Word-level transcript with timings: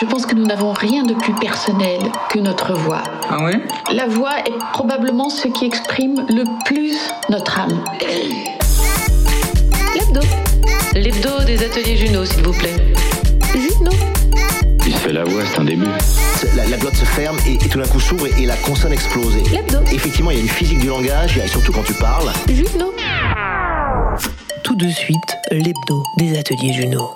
Je 0.00 0.06
pense 0.06 0.24
que 0.24 0.34
nous 0.34 0.46
n'avons 0.46 0.72
rien 0.72 1.02
de 1.02 1.12
plus 1.12 1.34
personnel 1.34 2.00
que 2.30 2.38
notre 2.38 2.72
voix. 2.72 3.02
Ah 3.28 3.44
ouais? 3.44 3.60
La 3.92 4.06
voix 4.06 4.38
est 4.46 4.56
probablement 4.72 5.28
ce 5.28 5.46
qui 5.48 5.66
exprime 5.66 6.24
le 6.30 6.44
plus 6.64 6.96
notre 7.28 7.60
âme. 7.60 7.84
L'hebdo. 9.94 10.20
L'hebdo 10.94 11.44
des 11.44 11.62
ateliers 11.62 11.98
Juno, 11.98 12.24
s'il 12.24 12.42
vous 12.42 12.54
plaît. 12.54 12.94
Juno. 13.52 13.90
Il 14.86 14.94
se 14.94 14.98
fait 15.00 15.12
la 15.12 15.24
voix, 15.24 15.42
c'est 15.44 15.60
un 15.60 15.64
début. 15.64 15.84
La, 16.56 16.64
la 16.64 16.78
glotte 16.78 16.96
se 16.96 17.04
ferme 17.04 17.36
et, 17.46 17.62
et 17.62 17.68
tout 17.68 17.78
d'un 17.78 17.86
coup 17.86 18.00
s'ouvre 18.00 18.26
et, 18.26 18.42
et 18.42 18.46
la 18.46 18.56
consonne 18.56 18.94
explose. 18.94 19.36
L'hebdo. 19.52 19.80
Effectivement, 19.92 20.30
il 20.30 20.38
y 20.38 20.40
a 20.40 20.42
une 20.44 20.48
physique 20.48 20.78
du 20.78 20.86
langage, 20.86 21.36
et 21.36 21.46
surtout 21.46 21.72
quand 21.72 21.84
tu 21.84 21.92
parles. 21.92 22.30
Juno. 22.48 22.94
Tout 24.62 24.76
de 24.76 24.88
suite, 24.88 25.36
l'hebdo 25.50 26.02
des 26.16 26.38
ateliers 26.38 26.72
Juno. 26.72 27.12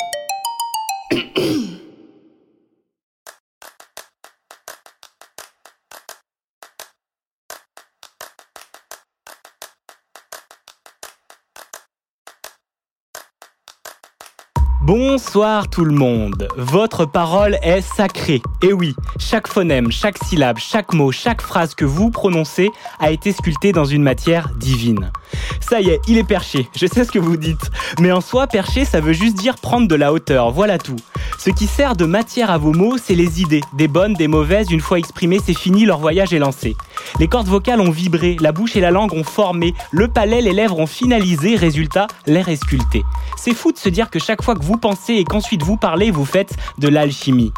Bonsoir 15.17 15.69
tout 15.69 15.85
le 15.85 15.95
monde. 15.95 16.49
Votre 16.57 17.05
parole 17.05 17.57
est 17.63 17.83
sacrée. 17.83 18.43
Et 18.63 18.73
oui, 18.73 18.97
chaque 19.17 19.47
phonème, 19.47 19.93
chaque 19.93 20.19
syllabe, 20.19 20.59
chaque 20.59 20.93
mot, 20.93 21.13
chaque 21.13 21.41
phrase 21.41 21.77
que 21.77 21.85
vous 21.85 22.11
prononcez 22.11 22.73
a 22.99 23.13
été 23.13 23.31
sculptée 23.31 23.71
dans 23.71 23.85
une 23.85 24.03
matière 24.03 24.49
divine. 24.57 25.13
Ça 25.61 25.81
y 25.81 25.91
est, 25.91 26.01
il 26.09 26.19
est 26.19 26.25
perché. 26.25 26.69
Je 26.77 26.87
sais 26.87 27.05
ce 27.05 27.11
que 27.11 27.19
vous 27.19 27.37
dites. 27.37 27.71
Mais 28.01 28.13
en 28.13 28.21
soi, 28.21 28.47
perché, 28.47 28.85
ça 28.85 29.01
veut 29.01 29.13
juste 29.13 29.37
dire 29.37 29.57
prendre 29.57 29.89
de 29.89 29.95
la 29.95 30.13
hauteur. 30.13 30.51
Voilà 30.51 30.79
tout. 30.79 30.97
Ce 31.39 31.51
qui 31.51 31.67
sert 31.67 31.97
de 31.97 32.05
matière 32.05 32.51
à 32.51 32.59
vos 32.59 32.73
mots, 32.73 32.97
c'est 33.03 33.15
les 33.15 33.41
idées. 33.41 33.63
Des 33.75 33.89
bonnes, 33.89 34.15
des 34.15 34.29
mauvaises, 34.29 34.71
une 34.71 34.81
fois 34.81 34.99
exprimées, 34.99 35.41
c'est 35.45 35.59
fini, 35.59 35.85
leur 35.85 35.99
voyage 35.99 36.33
est 36.33 36.39
lancé. 36.39 36.77
Les 37.19 37.29
cordes 37.29 37.49
vocales 37.49 37.81
ont 37.81 37.91
vibré, 37.91 38.37
la 38.41 38.53
bouche 38.53 38.77
et 38.77 38.81
la 38.81 38.91
langue 38.91 39.13
ont 39.13 39.25
formé, 39.25 39.75
le 39.91 40.09
palais, 40.09 40.41
les 40.41 40.53
lèvres 40.53 40.79
ont 40.79 40.87
finalisé, 40.87 41.57
résultat, 41.57 42.07
l'air 42.27 42.49
est 42.49 42.57
sculpté. 42.57 43.05
C'est 43.37 43.55
fou 43.55 43.73
de 43.73 43.79
se 43.79 43.89
dire 43.89 44.11
que 44.11 44.19
chaque 44.19 44.43
fois 44.43 44.55
que 44.55 44.65
vous 44.65 44.77
pensez 44.77 45.15
et 45.15 45.25
qu'ensuite 45.25 45.63
vous 45.63 45.77
parlez, 45.77 46.11
vous 46.11 46.25
faites 46.25 46.55
de 46.79 46.89
l'alchimie. 46.89 47.53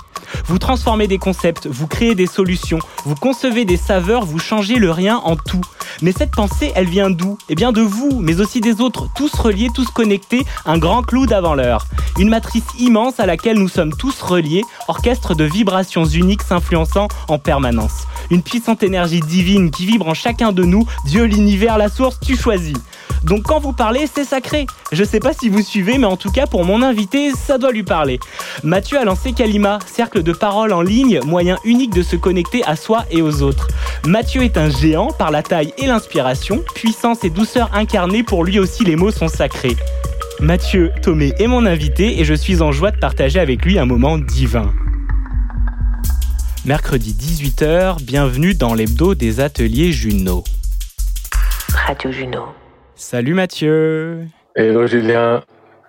Vous 0.47 0.59
transformez 0.59 1.07
des 1.07 1.19
concepts, 1.19 1.67
vous 1.67 1.87
créez 1.87 2.15
des 2.15 2.27
solutions, 2.27 2.79
vous 3.05 3.15
concevez 3.15 3.65
des 3.65 3.77
saveurs, 3.77 4.25
vous 4.25 4.39
changez 4.39 4.77
le 4.77 4.91
rien 4.91 5.19
en 5.19 5.37
tout. 5.37 5.61
Mais 6.03 6.13
cette 6.13 6.33
pensée, 6.33 6.73
elle 6.75 6.89
vient 6.89 7.11
d'où? 7.11 7.39
Eh 7.49 7.55
bien 7.55 7.66
de 7.73 7.83
vous, 7.83 8.21
mais 8.21 8.41
aussi 8.41 8.61
des 8.61 8.81
autres, 8.81 9.09
tous 9.15 9.33
reliés, 9.35 9.71
tous 9.75 9.89
connectés, 9.89 10.45
un 10.65 10.79
grand 10.79 11.03
clou 11.03 11.27
d'avant 11.27 11.55
l'heure. 11.55 11.87
Une 12.19 12.29
matrice 12.29 12.65
immense 12.79 13.21
à 13.21 13.27
laquelle 13.27 13.59
nous 13.59 13.69
sommes 13.69 13.95
tous 13.95 14.21
reliés, 14.21 14.63
orchestre 14.89 15.35
de 15.35 15.45
vibrations 15.45 16.05
uniques 16.05 16.43
s'influençant 16.43 17.09
en 17.29 17.39
permanence. 17.39 18.07
Une 18.31 18.43
puissante 18.43 18.83
énergie 18.83 19.21
divine 19.21 19.71
qui 19.71 19.87
vibre 19.87 20.09
en 20.09 20.15
chacun 20.15 20.53
de 20.53 20.65
nous, 20.65 20.87
Dieu, 21.05 21.25
l'univers, 21.25 21.79
la 21.79 21.89
source, 21.89 22.19
tu 22.21 22.37
choisis. 22.37 22.77
Donc 23.23 23.43
quand 23.43 23.59
vous 23.59 23.73
parlez, 23.73 24.09
c'est 24.13 24.25
sacré. 24.25 24.67
Je 24.93 25.03
sais 25.03 25.19
pas 25.19 25.33
si 25.33 25.49
vous 25.49 25.63
suivez, 25.63 25.99
mais 25.99 26.07
en 26.07 26.17
tout 26.17 26.31
cas 26.31 26.47
pour 26.47 26.65
mon 26.65 26.81
invité, 26.83 27.33
ça 27.33 27.59
doit 27.59 27.73
lui 27.73 27.83
parler. 27.83 28.21
Mathieu 28.63 28.99
a 28.99 29.05
lancé 29.05 29.33
Kalima, 29.33 29.81
cercle 29.87 30.23
de 30.23 30.33
parole 30.33 30.73
en 30.73 30.81
ligne, 30.81 31.21
moyen 31.25 31.57
unique 31.65 31.93
de 31.93 32.03
se 32.03 32.15
connecter 32.15 32.63
à 32.65 32.77
soi 32.77 33.05
et 33.11 33.23
aux 33.23 33.43
autres. 33.43 33.69
Mathieu 34.07 34.43
est 34.43 34.57
un 34.57 34.71
géant 34.71 35.09
par 35.09 35.33
la 35.33 35.43
taille 35.43 35.73
et 35.79 35.87
l'inspiration, 35.87 36.63
puissance 36.75 37.25
et 37.25 37.31
douceur 37.31 37.56
incarnées, 37.73 38.23
pour 38.23 38.45
lui 38.45 38.59
aussi 38.59 38.85
les 38.85 38.97
mots 38.97 39.11
sont 39.11 39.29
sacrés. 39.29 39.77
Mathieu 40.41 40.91
Thomé 41.03 41.33
est 41.39 41.47
mon 41.47 41.65
invité 41.65 42.21
et 42.21 42.25
je 42.25 42.35
suis 42.35 42.61
en 42.61 42.73
joie 42.73 42.91
de 42.91 42.99
partager 42.99 43.41
avec 43.41 43.65
lui 43.65 43.79
un 43.79 43.87
moment 43.87 44.19
divin. 44.19 44.73
Mercredi 46.65 47.15
18h, 47.19 48.03
bienvenue 48.03 48.55
dans 48.55 48.75
l'hebdo 48.75 49.15
des 49.15 49.41
ateliers 49.41 49.93
Juno. 49.93 50.45
Radio 51.73 52.11
Juno. 52.11 52.47
Salut 52.95 53.35
Mathieu 53.35 54.27
Hello 54.55 54.87
Julien, 54.87 55.43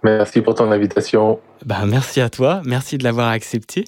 merci 0.03 0.41
pour 0.41 0.55
ton 0.55 0.71
invitation. 0.71 1.39
Bah 1.65 1.85
merci 1.85 2.21
à 2.21 2.29
toi, 2.29 2.61
merci 2.65 2.97
de 2.97 3.03
l'avoir 3.03 3.29
accepté. 3.29 3.85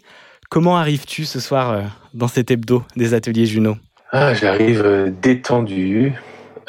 Comment 0.50 0.78
arrives-tu 0.78 1.26
ce 1.26 1.40
soir 1.40 1.72
euh, 1.72 1.82
dans 2.14 2.28
cet 2.28 2.50
hebdo 2.50 2.84
des 2.96 3.14
ateliers 3.14 3.46
Juno 3.46 3.78
Ah, 4.12 4.34
J'arrive 4.34 4.82
euh, 4.84 5.12
détendu, 5.22 6.14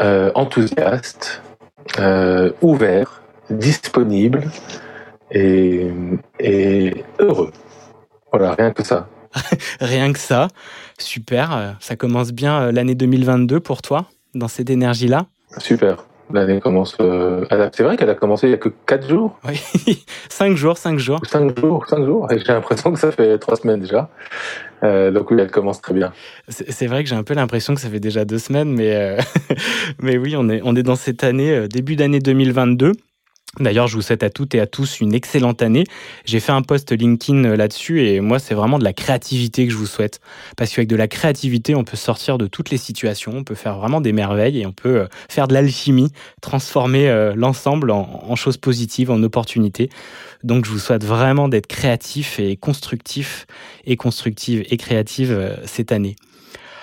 euh, 0.00 0.30
enthousiaste, 0.34 1.42
euh, 1.98 2.52
ouvert, 2.62 3.22
disponible 3.50 4.50
et, 5.30 5.90
et 6.38 7.04
heureux. 7.18 7.52
Voilà, 8.32 8.54
rien 8.54 8.70
que 8.72 8.84
ça. 8.84 9.08
Rien 9.80 10.12
que 10.12 10.18
ça, 10.18 10.48
super, 10.98 11.56
euh, 11.56 11.70
ça 11.78 11.94
commence 11.94 12.32
bien 12.32 12.72
l'année 12.72 12.96
2022 12.96 13.60
pour 13.60 13.80
toi, 13.80 14.06
dans 14.34 14.48
cette 14.48 14.70
énergie-là 14.70 15.26
Super. 15.58 16.04
L'année 16.32 16.60
commence. 16.60 16.96
euh, 17.00 17.44
C'est 17.72 17.82
vrai 17.82 17.96
qu'elle 17.96 18.10
a 18.10 18.14
commencé 18.14 18.46
il 18.46 18.50
y 18.50 18.54
a 18.54 18.58
que 18.58 18.68
4 18.86 19.08
jours 19.08 19.38
Oui, 19.46 19.60
5 20.28 20.56
jours, 20.56 20.78
5 20.78 20.98
jours. 20.98 21.20
5 21.26 21.58
jours, 21.58 21.86
5 21.88 22.04
jours. 22.04 22.30
Et 22.32 22.38
j'ai 22.38 22.52
l'impression 22.52 22.92
que 22.92 22.98
ça 22.98 23.10
fait 23.12 23.38
3 23.38 23.56
semaines 23.56 23.80
déjà. 23.80 24.08
Euh, 24.82 25.10
donc 25.10 25.30
oui, 25.30 25.36
elle 25.40 25.50
commence 25.50 25.80
très 25.82 25.92
bien. 25.94 26.12
C'est 26.48 26.86
vrai 26.86 27.02
que 27.04 27.08
j'ai 27.10 27.16
un 27.16 27.22
peu 27.22 27.34
l'impression 27.34 27.74
que 27.74 27.80
ça 27.80 27.88
fait 27.90 28.00
déjà 28.00 28.24
deux 28.24 28.38
semaines, 28.38 28.72
mais, 28.72 28.94
euh, 28.94 29.18
mais 30.02 30.16
oui, 30.16 30.34
on 30.36 30.48
est, 30.48 30.60
on 30.64 30.74
est 30.76 30.82
dans 30.82 30.96
cette 30.96 31.22
année, 31.24 31.50
euh, 31.52 31.66
début 31.68 31.96
d'année 31.96 32.18
2022. 32.20 32.92
D'ailleurs, 33.58 33.88
je 33.88 33.96
vous 33.96 34.02
souhaite 34.02 34.22
à 34.22 34.30
toutes 34.30 34.54
et 34.54 34.60
à 34.60 34.66
tous 34.68 35.00
une 35.00 35.12
excellente 35.12 35.60
année. 35.60 35.82
J'ai 36.24 36.38
fait 36.38 36.52
un 36.52 36.62
post 36.62 36.92
LinkedIn 36.92 37.44
euh, 37.44 37.56
là-dessus 37.56 38.06
et 38.06 38.20
moi, 38.20 38.38
c'est 38.38 38.54
vraiment 38.54 38.78
de 38.78 38.84
la 38.84 38.92
créativité 38.92 39.66
que 39.66 39.72
je 39.72 39.76
vous 39.76 39.86
souhaite. 39.86 40.20
Parce 40.56 40.70
qu'avec 40.70 40.88
de 40.88 40.94
la 40.94 41.08
créativité, 41.08 41.74
on 41.74 41.82
peut 41.82 41.96
sortir 41.96 42.38
de 42.38 42.46
toutes 42.46 42.70
les 42.70 42.76
situations, 42.76 43.32
on 43.34 43.42
peut 43.42 43.56
faire 43.56 43.76
vraiment 43.76 44.00
des 44.00 44.12
merveilles 44.12 44.60
et 44.60 44.66
on 44.66 44.72
peut 44.72 45.00
euh, 45.00 45.06
faire 45.28 45.48
de 45.48 45.54
l'alchimie, 45.54 46.12
transformer 46.40 47.08
euh, 47.08 47.34
l'ensemble 47.34 47.90
en, 47.90 48.36
choses 48.36 48.56
positives, 48.56 49.10
en 49.10 49.20
opportunités. 49.24 49.90
Donc, 50.44 50.64
je 50.64 50.70
vous 50.70 50.78
souhaite 50.78 51.04
vraiment 51.04 51.48
d'être 51.48 51.66
créatif 51.66 52.38
et 52.38 52.56
constructif 52.56 53.46
et 53.84 53.96
constructive 53.96 54.64
et 54.70 54.76
créative 54.76 55.58
cette 55.64 55.90
année. 55.90 56.14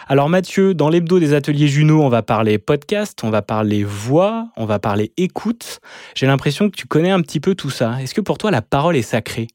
Alors 0.10 0.30
Mathieu, 0.30 0.74
dans 0.74 0.88
l'hebdo 0.88 1.20
des 1.20 1.34
ateliers 1.34 1.68
Juno, 1.68 2.02
on 2.02 2.08
va 2.08 2.22
parler 2.22 2.60
podcast, 2.60 3.20
on 3.24 3.30
va 3.30 3.42
parler 3.42 3.84
voix, 3.84 4.48
on 4.56 4.66
va 4.66 4.80
parler 4.80 5.12
écoute. 5.18 5.82
J'ai 6.16 6.28
l'impression 6.28 6.70
que 6.70 6.78
tu 6.78 6.88
connais 6.88 7.12
un 7.12 7.22
petit 7.22 7.42
peu 7.42 7.56
tout 7.56 7.70
ça. 7.70 8.02
Est-ce 8.02 8.16
que 8.16 8.22
pour 8.22 8.38
toi 8.38 8.50
la 8.50 8.62
parole 8.62 8.96
est 8.96 9.02
sacrée? 9.02 9.48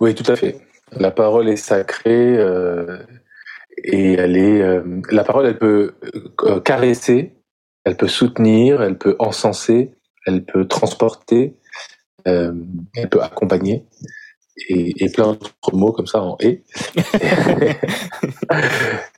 Oui, 0.00 0.14
tout 0.14 0.30
à 0.32 0.34
fait. 0.34 0.56
La 0.92 1.10
parole 1.10 1.46
est 1.50 1.56
sacrée 1.56 2.38
euh, 2.38 2.96
et 3.84 4.14
elle 4.14 4.38
est. 4.38 4.62
euh, 4.62 4.80
la 5.10 5.24
parole, 5.24 5.44
elle 5.44 5.58
peut 5.58 5.92
euh, 6.42 6.58
caresser, 6.60 7.34
elle 7.84 7.98
peut 7.98 8.08
soutenir, 8.08 8.80
elle 8.80 8.96
peut 8.96 9.14
encenser, 9.18 9.90
elle 10.24 10.42
peut 10.42 10.66
transporter, 10.66 11.54
elle 12.24 13.08
peut 13.10 13.22
accompagner 13.22 13.84
et, 14.68 15.04
et 15.04 15.10
plein 15.10 15.32
d'autres 15.32 15.74
mots 15.74 15.92
comme 15.92 16.06
ça 16.06 16.22
en 16.22 16.36
et. 16.40 16.62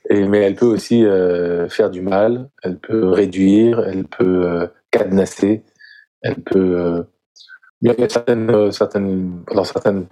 et 0.09 0.23
mais 0.25 0.39
elle 0.39 0.55
peut 0.55 0.65
aussi 0.65 1.05
euh, 1.05 1.69
faire 1.69 1.89
du 1.89 2.01
mal, 2.01 2.49
elle 2.63 2.77
peut 2.79 3.09
réduire, 3.09 3.79
elle 3.87 4.05
peut 4.05 4.45
euh, 4.45 4.67
cadenasser, 4.91 5.63
elle 6.21 6.41
peut. 6.41 6.77
euh, 6.77 7.03
il 7.81 7.91
y 7.91 8.03
a 8.03 8.09
certaines, 8.09 8.49
euh, 8.51 8.71
certaines, 8.71 9.43
dans 9.53 9.63
certaines 9.63 10.05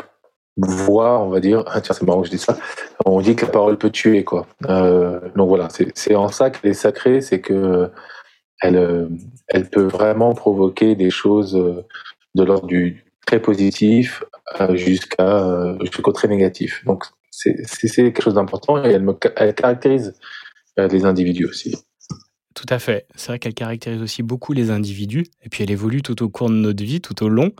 voix, 0.58 1.20
on 1.20 1.30
va 1.30 1.40
dire, 1.40 1.64
ah, 1.68 1.82
tiens, 1.82 1.94
c'est 1.94 2.06
marrant 2.06 2.22
que 2.22 2.28
je 2.28 2.32
dis 2.32 2.40
ça, 2.40 2.58
on 3.06 3.22
dit 3.22 3.36
que 3.36 3.46
la 3.46 3.52
parole 3.52 3.78
peut 3.78 3.92
tuer, 3.92 4.24
quoi. 4.24 4.48
Donc 4.68 5.48
voilà, 5.48 5.68
c'est 5.70 6.16
en 6.16 6.30
ça 6.30 6.50
qu'elle 6.50 6.72
est 6.72 6.74
sacrée, 6.74 7.22
c'est 7.22 7.40
que 7.40 7.90
elle, 8.62 9.10
elle 9.48 9.70
peut 9.70 9.86
vraiment 9.86 10.34
provoquer 10.34 10.96
des 10.96 11.12
choses 11.12 11.54
de 12.36 12.44
l'ordre 12.44 12.68
du 12.68 13.06
très 13.26 13.40
positif 13.40 14.24
jusqu'à 14.74 15.46
euh, 15.46 15.78
jusqu'au 15.82 16.12
très 16.12 16.28
négatif. 16.28 16.84
Donc 16.86 17.06
c'est 17.32 17.90
quelque 17.90 18.22
chose 18.22 18.34
d'important 18.34 18.84
et 18.84 18.90
elle, 18.90 19.04
me, 19.04 19.18
elle 19.36 19.54
caractérise 19.54 20.14
euh, 20.78 20.88
les 20.88 21.06
individus 21.06 21.46
aussi. 21.46 21.76
Tout 22.56 22.66
à 22.70 22.80
fait. 22.80 23.06
C'est 23.16 23.28
vrai 23.28 23.40
qu'elle 23.40 23.54
caractérise 23.54 24.02
aussi 24.02 24.24
beaucoup 24.24 24.54
les 24.54 24.72
individus 24.72 25.26
et 25.44 25.50
puis 25.50 25.64
elle 25.64 25.72
évolue 25.72 26.02
tout 26.02 26.22
au 26.24 26.30
cours 26.30 26.50
de 26.50 26.56
notre 26.56 26.84
vie, 26.84 27.00
tout 27.00 27.24
au 27.24 27.30
long. 27.30 27.52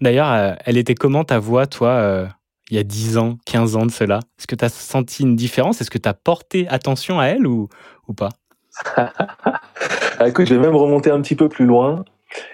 D'ailleurs, 0.00 0.32
euh, 0.32 0.54
elle 0.64 0.76
était 0.76 0.94
comment 0.94 1.24
ta 1.24 1.38
voix, 1.38 1.66
toi, 1.66 1.90
euh, 1.90 2.26
il 2.70 2.76
y 2.76 2.80
a 2.80 2.82
10 2.82 3.18
ans, 3.18 3.38
15 3.46 3.76
ans 3.76 3.86
de 3.86 3.90
cela? 3.90 4.20
Est-ce 4.38 4.46
que 4.46 4.56
tu 4.56 4.64
as 4.64 4.68
senti 4.68 5.22
une 5.22 5.36
différence? 5.36 5.80
Est-ce 5.80 5.90
que 5.90 5.98
tu 5.98 6.08
as 6.08 6.14
porté 6.14 6.66
attention 6.68 7.20
à 7.20 7.26
elle 7.26 7.46
ou, 7.46 7.68
ou 8.08 8.14
pas? 8.14 8.30
Ah, 10.18 10.28
écoute, 10.28 10.46
je 10.46 10.54
vais 10.54 10.60
même 10.60 10.74
remonter 10.74 11.10
un 11.10 11.20
petit 11.20 11.34
peu 11.34 11.50
plus 11.50 11.66
loin. 11.66 12.02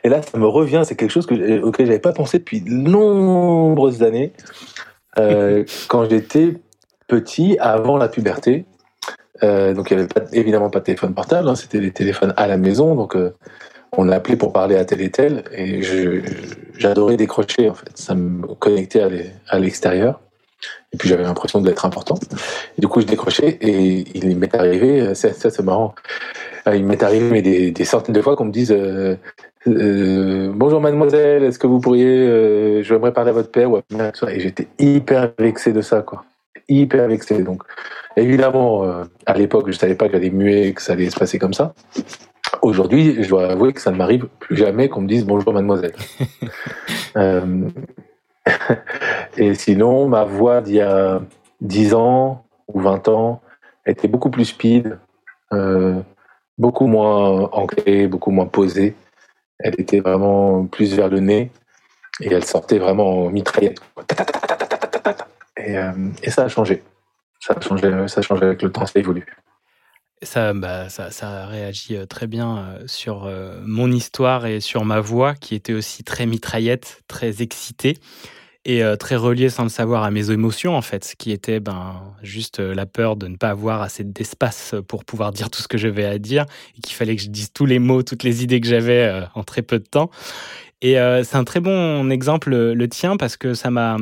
Et 0.04 0.08
là, 0.08 0.20
ça 0.22 0.38
me 0.38 0.46
revient, 0.46 0.82
c'est 0.84 0.96
quelque 0.96 1.10
chose 1.10 1.26
que, 1.26 1.34
j'ai- 1.34 1.60
auquel 1.60 1.86
j'avais 1.86 1.98
pas 1.98 2.12
pensé 2.12 2.38
depuis 2.38 2.60
de 2.60 2.70
nombreuses 2.70 4.02
années. 4.02 4.32
Euh, 5.18 5.64
quand 5.88 6.08
j'étais 6.08 6.54
petit, 7.08 7.56
avant 7.60 7.96
la 7.96 8.08
puberté, 8.08 8.64
euh, 9.42 9.74
donc 9.74 9.90
il 9.90 9.96
n'y 9.96 10.02
avait 10.02 10.08
pas, 10.12 10.22
évidemment 10.32 10.70
pas 10.70 10.80
de 10.80 10.84
téléphone 10.84 11.14
portable, 11.14 11.48
hein, 11.48 11.54
c'était 11.56 11.80
des 11.80 11.90
téléphones 11.90 12.32
à 12.36 12.46
la 12.46 12.56
maison, 12.56 12.94
donc 12.94 13.16
euh, 13.16 13.34
on 13.96 14.08
appelait 14.08 14.36
pour 14.36 14.52
parler 14.52 14.76
à 14.76 14.84
tel 14.84 15.00
et 15.02 15.10
tel, 15.10 15.44
et 15.52 15.82
j'adorais 16.78 17.16
décrocher 17.16 17.68
en 17.68 17.74
fait, 17.74 17.90
ça 17.96 18.14
me 18.14 18.46
connectait 18.54 19.00
à 19.00 19.08
l'e- 19.08 19.30
à 19.48 19.58
l'extérieur. 19.58 20.20
Et 20.92 20.96
puis 20.96 21.08
j'avais 21.08 21.24
l'impression 21.24 21.60
d'être 21.60 21.84
important. 21.84 22.14
Et 22.78 22.80
du 22.80 22.86
coup, 22.86 23.00
je 23.00 23.06
décrochais 23.06 23.58
et 23.60 24.04
il 24.14 24.36
m'est 24.36 24.54
arrivé, 24.54 25.14
ça, 25.14 25.32
ça 25.32 25.50
c'est 25.50 25.62
marrant, 25.62 25.94
il 26.72 26.84
m'est 26.84 27.02
arrivé 27.02 27.42
des, 27.42 27.72
des, 27.72 27.84
centaines 27.84 28.14
de 28.14 28.22
fois 28.22 28.36
qu'on 28.36 28.44
me 28.44 28.52
dise 28.52 28.70
euh, 28.70 29.16
euh, 29.68 30.50
bonjour 30.52 30.80
mademoiselle, 30.80 31.44
est-ce 31.44 31.58
que 31.58 31.68
vous 31.68 31.78
pourriez, 31.78 32.06
euh, 32.06 32.82
je 32.82 32.94
voudrais 32.94 33.12
parler 33.12 33.30
à 33.30 33.32
votre 33.32 33.50
père 33.50 33.70
ou 33.70 33.76
à 33.76 33.82
et 34.28 34.40
j'étais 34.40 34.66
hyper 34.78 35.32
vexé 35.38 35.72
de 35.72 35.80
ça 35.80 36.02
quoi, 36.02 36.24
hyper 36.68 37.06
vexé. 37.06 37.42
Donc 37.42 37.62
évidemment, 38.16 38.84
euh, 38.84 39.04
à 39.24 39.34
l'époque, 39.34 39.66
je 39.68 39.72
savais 39.72 39.94
pas 39.94 40.06
que 40.06 40.12
j'allais 40.12 40.30
muer, 40.30 40.72
que 40.72 40.82
ça 40.82 40.94
allait 40.94 41.10
se 41.10 41.18
passer 41.18 41.38
comme 41.38 41.54
ça. 41.54 41.74
Aujourd'hui, 42.62 43.22
je 43.22 43.28
dois 43.28 43.50
avouer 43.50 43.72
que 43.72 43.80
ça 43.80 43.92
ne 43.92 43.96
m'arrive 43.96 44.26
plus 44.40 44.56
jamais 44.56 44.88
qu'on 44.88 45.02
me 45.02 45.08
dise 45.08 45.24
bonjour 45.24 45.52
mademoiselle. 45.52 45.94
euh, 47.16 47.68
et 49.36 49.54
sinon, 49.54 50.08
ma 50.08 50.24
voix 50.24 50.60
d'il 50.60 50.76
y 50.76 50.80
a 50.80 51.20
10 51.60 51.94
ans 51.94 52.44
ou 52.66 52.80
20 52.80 53.06
ans 53.08 53.40
était 53.86 54.08
beaucoup 54.08 54.30
plus 54.30 54.46
speed, 54.46 54.98
beaucoup 56.58 56.86
moins 56.86 57.48
ancrée, 57.52 58.08
beaucoup 58.08 58.30
moins 58.32 58.46
posée. 58.46 58.96
Elle 59.62 59.74
était 59.78 60.00
vraiment 60.00 60.66
plus 60.66 60.94
vers 60.94 61.08
le 61.08 61.20
nez 61.20 61.50
et 62.20 62.32
elle 62.32 62.44
sortait 62.44 62.78
vraiment 62.78 63.26
en 63.26 63.30
mitraillette. 63.30 63.80
Et, 65.56 65.78
euh, 65.78 65.92
ça 66.28 66.44
a 66.44 66.48
changé. 66.48 66.82
Ça 67.40 67.54
a 67.56 67.60
changé, 67.60 67.90
ça 68.08 68.20
a 68.20 68.34
avec 68.34 68.62
le 68.62 68.70
temps, 68.70 68.86
ça 68.86 68.98
évolue. 68.98 69.26
Ça, 70.22 70.52
bah, 70.52 70.88
ça, 70.88 71.10
ça 71.10 71.46
réagit 71.46 71.96
euh, 71.96 72.06
très 72.06 72.28
bien 72.28 72.58
euh, 72.58 72.82
sur 72.86 73.28
mon 73.64 73.90
histoire 73.90 74.46
et 74.46 74.60
sur 74.60 74.84
ma 74.84 75.00
voix, 75.00 75.34
qui 75.34 75.54
était 75.54 75.72
aussi 75.72 76.04
très 76.04 76.26
mitraillette, 76.26 77.02
très 77.08 77.42
excitée 77.42 77.98
et 78.64 78.82
très 78.98 79.16
reliée 79.16 79.48
sans 79.48 79.64
le 79.64 79.68
savoir 79.68 80.04
à 80.04 80.10
mes 80.10 80.30
émotions, 80.30 80.76
en 80.76 80.82
fait, 80.82 81.14
qui 81.18 81.32
était 81.32 81.58
ben, 81.58 82.00
juste 82.22 82.60
la 82.60 82.86
peur 82.86 83.16
de 83.16 83.26
ne 83.26 83.36
pas 83.36 83.50
avoir 83.50 83.82
assez 83.82 84.04
d'espace 84.04 84.74
pour 84.86 85.04
pouvoir 85.04 85.32
dire 85.32 85.50
tout 85.50 85.62
ce 85.62 85.68
que 85.68 85.78
je 85.78 85.88
vais 85.88 86.04
à 86.04 86.18
dire 86.18 86.46
et 86.76 86.80
qu'il 86.80 86.94
fallait 86.94 87.16
que 87.16 87.22
je 87.22 87.28
dise 87.28 87.52
tous 87.52 87.66
les 87.66 87.78
mots, 87.78 88.02
toutes 88.02 88.22
les 88.22 88.44
idées 88.44 88.60
que 88.60 88.68
j'avais 88.68 89.24
en 89.34 89.42
très 89.42 89.62
peu 89.62 89.78
de 89.78 89.84
temps. 89.84 90.10
Et 90.80 90.94
c'est 91.24 91.36
un 91.36 91.44
très 91.44 91.60
bon 91.60 92.10
exemple, 92.10 92.50
le 92.50 92.88
tien, 92.88 93.16
parce 93.16 93.36
que 93.36 93.54
ça 93.54 93.70
m'a 93.70 93.98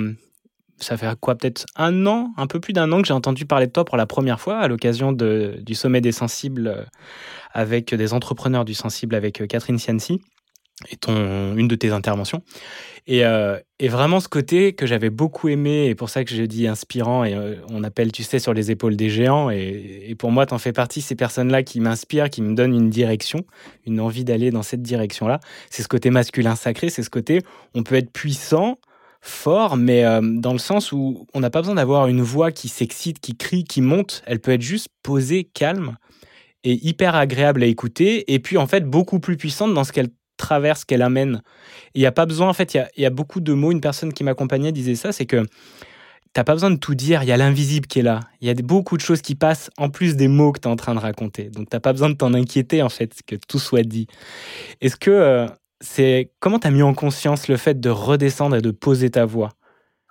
ça 0.85 0.97
fait 0.97 1.09
quoi 1.21 1.35
peut-être 1.35 1.67
un 1.77 2.07
an, 2.07 2.33
un 2.37 2.47
peu 2.47 2.61
plus 2.61 2.73
d'un 2.73 2.91
an 2.93 3.03
que 3.03 3.09
j'ai 3.09 3.15
entendu 3.15 3.47
parler 3.47 3.67
de 3.67 3.73
toi 3.73 3.85
pour 3.85 3.97
la 3.97 4.07
première 4.07 4.41
fois 4.41 4.59
à 4.59 4.69
l'occasion 4.69 5.13
du 5.13 5.75
sommet 5.75 6.01
des 6.01 6.13
sensibles 6.13 6.69
euh, 6.69 6.85
avec 7.53 7.95
des 7.95 8.13
entrepreneurs 8.13 8.65
du 8.65 8.75
sensible 8.75 9.15
avec 9.15 9.41
euh, 9.41 9.47
Catherine 9.47 9.79
Cianci 9.79 10.21
et 10.89 10.97
une 11.09 11.69
de 11.69 11.75
tes 11.75 11.91
interventions. 11.91 12.43
Et, 13.07 13.25
euh, 13.25 13.59
et 13.79 13.89
vraiment 13.89 14.21
ce 14.21 14.29
côté 14.29 14.73
que 14.73 14.87
j'avais 14.87 15.11
beaucoup 15.11 15.49
aimé, 15.49 15.87
et 15.87 15.95
pour 15.95 16.11
ça 16.11 16.25
que 16.25 16.35
je 16.35 16.43
dis 16.43 16.67
inspirant, 16.67 17.25
et 17.25 17.37
on 17.69 17.83
appelle, 17.83 18.13
tu 18.13 18.23
sais, 18.23 18.39
sur 18.39 18.55
les 18.55 18.71
épaules 18.71 18.97
des 18.97 19.11
géants, 19.11 19.51
et, 19.51 20.15
pour 20.19 20.31
moi, 20.31 20.47
tu 20.47 20.55
en 20.55 20.59
fais 20.59 20.73
partie, 20.73 21.01
ces 21.01 21.15
personnes-là 21.15 21.63
qui 21.63 21.81
m'inspirent, 21.81 22.31
qui 22.31 22.43
me 22.43 22.55
donnent 22.55 22.75
une 22.75 22.91
direction, 22.91 23.45
une 23.87 24.01
envie 24.01 24.25
d'aller 24.25 24.51
dans 24.51 24.63
cette 24.63 24.83
direction-là. 24.83 25.41
C'est 25.71 25.83
ce 25.83 25.89
côté 25.89 26.11
masculin 26.11 26.55
sacré, 26.57 26.89
c'est 26.89 27.03
ce 27.03 27.11
côté, 27.11 27.41
on 27.75 27.83
peut 27.83 27.97
être 27.97 28.13
puissant, 28.13 28.79
fort, 29.21 29.77
mais 29.77 30.05
euh, 30.05 30.21
dans 30.23 30.53
le 30.53 30.59
sens 30.59 30.93
où 30.93 31.27
on 31.35 31.41
n'a 31.41 31.51
pas 31.51 31.61
besoin 31.61 31.75
d'avoir 31.75 32.07
une 32.09 32.23
voix 32.23 32.53
qui 32.53 32.69
s'excite, 32.69 33.21
qui 33.21 33.37
crie, 33.37 33.65
qui 33.65 33.83
monte. 33.83 34.23
Elle 34.27 34.41
peut 34.41 34.53
être 34.53 34.63
juste 34.63 34.89
posée, 35.03 35.45
calme 35.45 35.97
et 36.65 36.75
hyper 36.87 37.15
agréable 37.15 37.63
à 37.63 37.67
écouter. 37.67 38.33
Et 38.33 38.39
puis 38.39 38.57
en 38.57 38.67
fait 38.67 38.85
beaucoup 38.85 39.21
plus 39.21 39.37
puissante 39.37 39.75
dans 39.75 39.85
ce 39.85 39.93
qu'elle 39.93 40.11
traverse, 40.41 40.85
qu'elle 40.85 41.03
amène. 41.03 41.43
Il 41.95 42.01
n'y 42.01 42.07
a 42.07 42.13
pas 42.13 42.27
besoin, 42.27 42.49
en 42.49 42.53
fait, 42.53 42.75
il 42.75 42.87
y 42.97 43.07
a, 43.07 43.11
beaucoup 43.11 43.41
de 43.41 43.53
mots. 43.53 43.73
Une 43.73 43.81
personne 43.81 44.13
qui 44.13 44.25
m'accompagnait 44.25 44.73
disait 44.73 44.95
ça, 44.95 45.13
c'est 45.13 45.27
que 45.27 45.47
t'as 46.33 46.45
pas 46.45 46.55
besoin 46.55 46.71
de 46.71 46.77
tout 46.77 46.95
dire, 46.95 47.23
il 47.23 47.29
y 47.29 47.33
a 47.33 47.37
l'invisible 47.37 47.87
qui 47.87 48.01
est 48.01 48.03
là. 48.03 48.21
Il 48.41 48.49
y 48.49 48.51
a 48.51 48.55
beaucoup 48.55 48.97
de 48.97 49.03
choses 49.03 49.23
qui 49.23 49.35
passent 49.35 49.71
en 49.79 49.89
plus 49.89 50.17
des 50.17 50.29
mots 50.29 50.53
que 50.53 50.61
tu 50.61 50.69
es 50.69 50.71
en 50.71 50.77
train 50.77 50.95
de 50.95 51.01
raconter. 51.01 51.51
Donc 51.51 51.69
t'as 51.69 51.81
pas 51.81 51.93
besoin 51.93 52.11
de 52.11 52.15
t'en 52.15 52.35
inquiéter 52.35 52.83
en 52.83 52.89
fait, 52.89 53.15
que 53.27 53.37
tout 53.49 53.59
soit 53.59 53.83
dit. 53.83 54.07
Est-ce 54.81 54.97
que 54.97 55.11
euh, 55.11 55.47
c'est 55.81 56.31
comment 56.41 56.59
tu 56.59 56.69
as 56.69 56.71
mis 56.71 56.83
en 56.83 56.95
conscience 56.95 57.49
le 57.49 57.57
fait 57.57 57.81
de 57.81 57.91
redescendre 57.91 58.57
et 58.57 58.63
de 58.63 58.71
poser 58.71 59.11
ta 59.11 59.25
voix? 59.25 59.51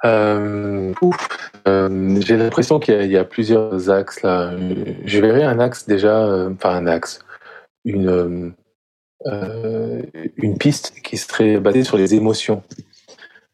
Euh, 0.06 0.94
euh, 1.68 2.22
J'ai 2.22 2.38
l'impression 2.38 2.80
qu'il 2.80 3.12
y, 3.12 3.18
a 3.18 3.26
plusieurs 3.26 3.90
axes 3.90 4.22
là. 4.22 4.54
Je 5.06 5.20
verrais 5.20 5.44
un 5.44 5.60
axe 5.60 5.88
déjà, 5.88 6.24
euh, 6.24 6.52
enfin 6.54 6.76
un 6.76 6.88
axe, 6.88 7.20
une, 7.84 8.54
une 9.26 10.58
piste 10.58 10.94
qui 11.04 11.18
serait 11.18 11.60
basée 11.60 11.84
sur 11.84 11.98
les 11.98 12.16
émotions. 12.16 12.64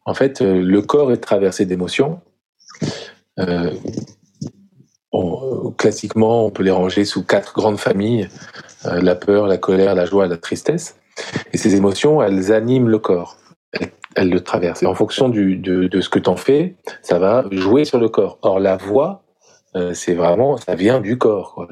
En 0.06 0.14
fait, 0.14 0.42
le 0.42 0.82
corps 0.82 1.12
est 1.12 1.18
traversé 1.18 1.66
d'émotions. 1.66 2.20
classiquement, 5.78 6.46
on 6.46 6.52
peut 6.52 6.64
les 6.64 6.72
ranger 6.72 7.06
sous 7.06 7.24
quatre 7.24 7.54
grandes 7.54 7.80
familles 7.80 8.30
la 8.84 9.16
peur, 9.16 9.48
la 9.48 9.58
colère, 9.58 9.96
la 9.96 10.06
joie 10.06 10.28
la 10.28 10.38
tristesse. 10.38 10.98
Et 11.54 11.58
ces 11.58 11.76
émotions, 11.76 12.22
elles 12.22 12.52
animent 12.52 12.90
le 12.90 13.00
corps. 13.00 13.38
Elles, 14.16 14.30
le 14.30 14.42
traversent. 14.42 14.84
Et 14.84 14.86
en 14.86 14.96
fonction 14.96 15.30
de, 15.30 15.90
ce 16.02 16.10
que 16.10 16.20
tu 16.20 16.30
en 16.30 16.36
fais, 16.36 16.76
ça 17.02 17.20
va 17.20 17.46
jouer 17.52 17.86
sur 17.86 18.00
le 18.00 18.10
corps. 18.10 18.40
Or, 18.42 18.60
la 18.60 18.78
voix, 18.78 19.24
euh, 19.76 19.94
c'est 19.94 20.14
vraiment, 20.14 20.58
ça 20.58 20.76
vient 20.76 21.02
du 21.02 21.18
corps. 21.18 21.68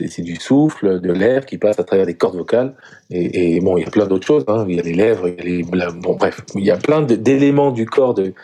Du 0.00 0.36
souffle, 0.36 1.00
de 1.00 1.12
l'air 1.12 1.46
qui 1.46 1.58
passe 1.58 1.78
à 1.78 1.84
travers 1.84 2.06
les 2.06 2.14
cordes 2.14 2.36
vocales. 2.36 2.74
Et, 3.10 3.56
et 3.56 3.60
bon, 3.60 3.76
il 3.76 3.84
y 3.84 3.86
a 3.86 3.90
plein 3.90 4.06
d'autres 4.06 4.26
choses. 4.26 4.44
Hein. 4.48 4.64
Il 4.68 4.76
y 4.76 4.80
a 4.80 4.82
les 4.82 4.94
lèvres, 4.94 5.28
il 5.28 5.34
y 5.36 5.40
a 5.40 5.44
les, 5.44 5.92
bon, 5.92 6.14
bref, 6.14 6.40
il 6.54 6.64
y 6.64 6.70
a 6.70 6.76
plein 6.76 7.02
d'éléments 7.02 7.70
du 7.70 7.86
corps, 7.86 8.14
de 8.14 8.34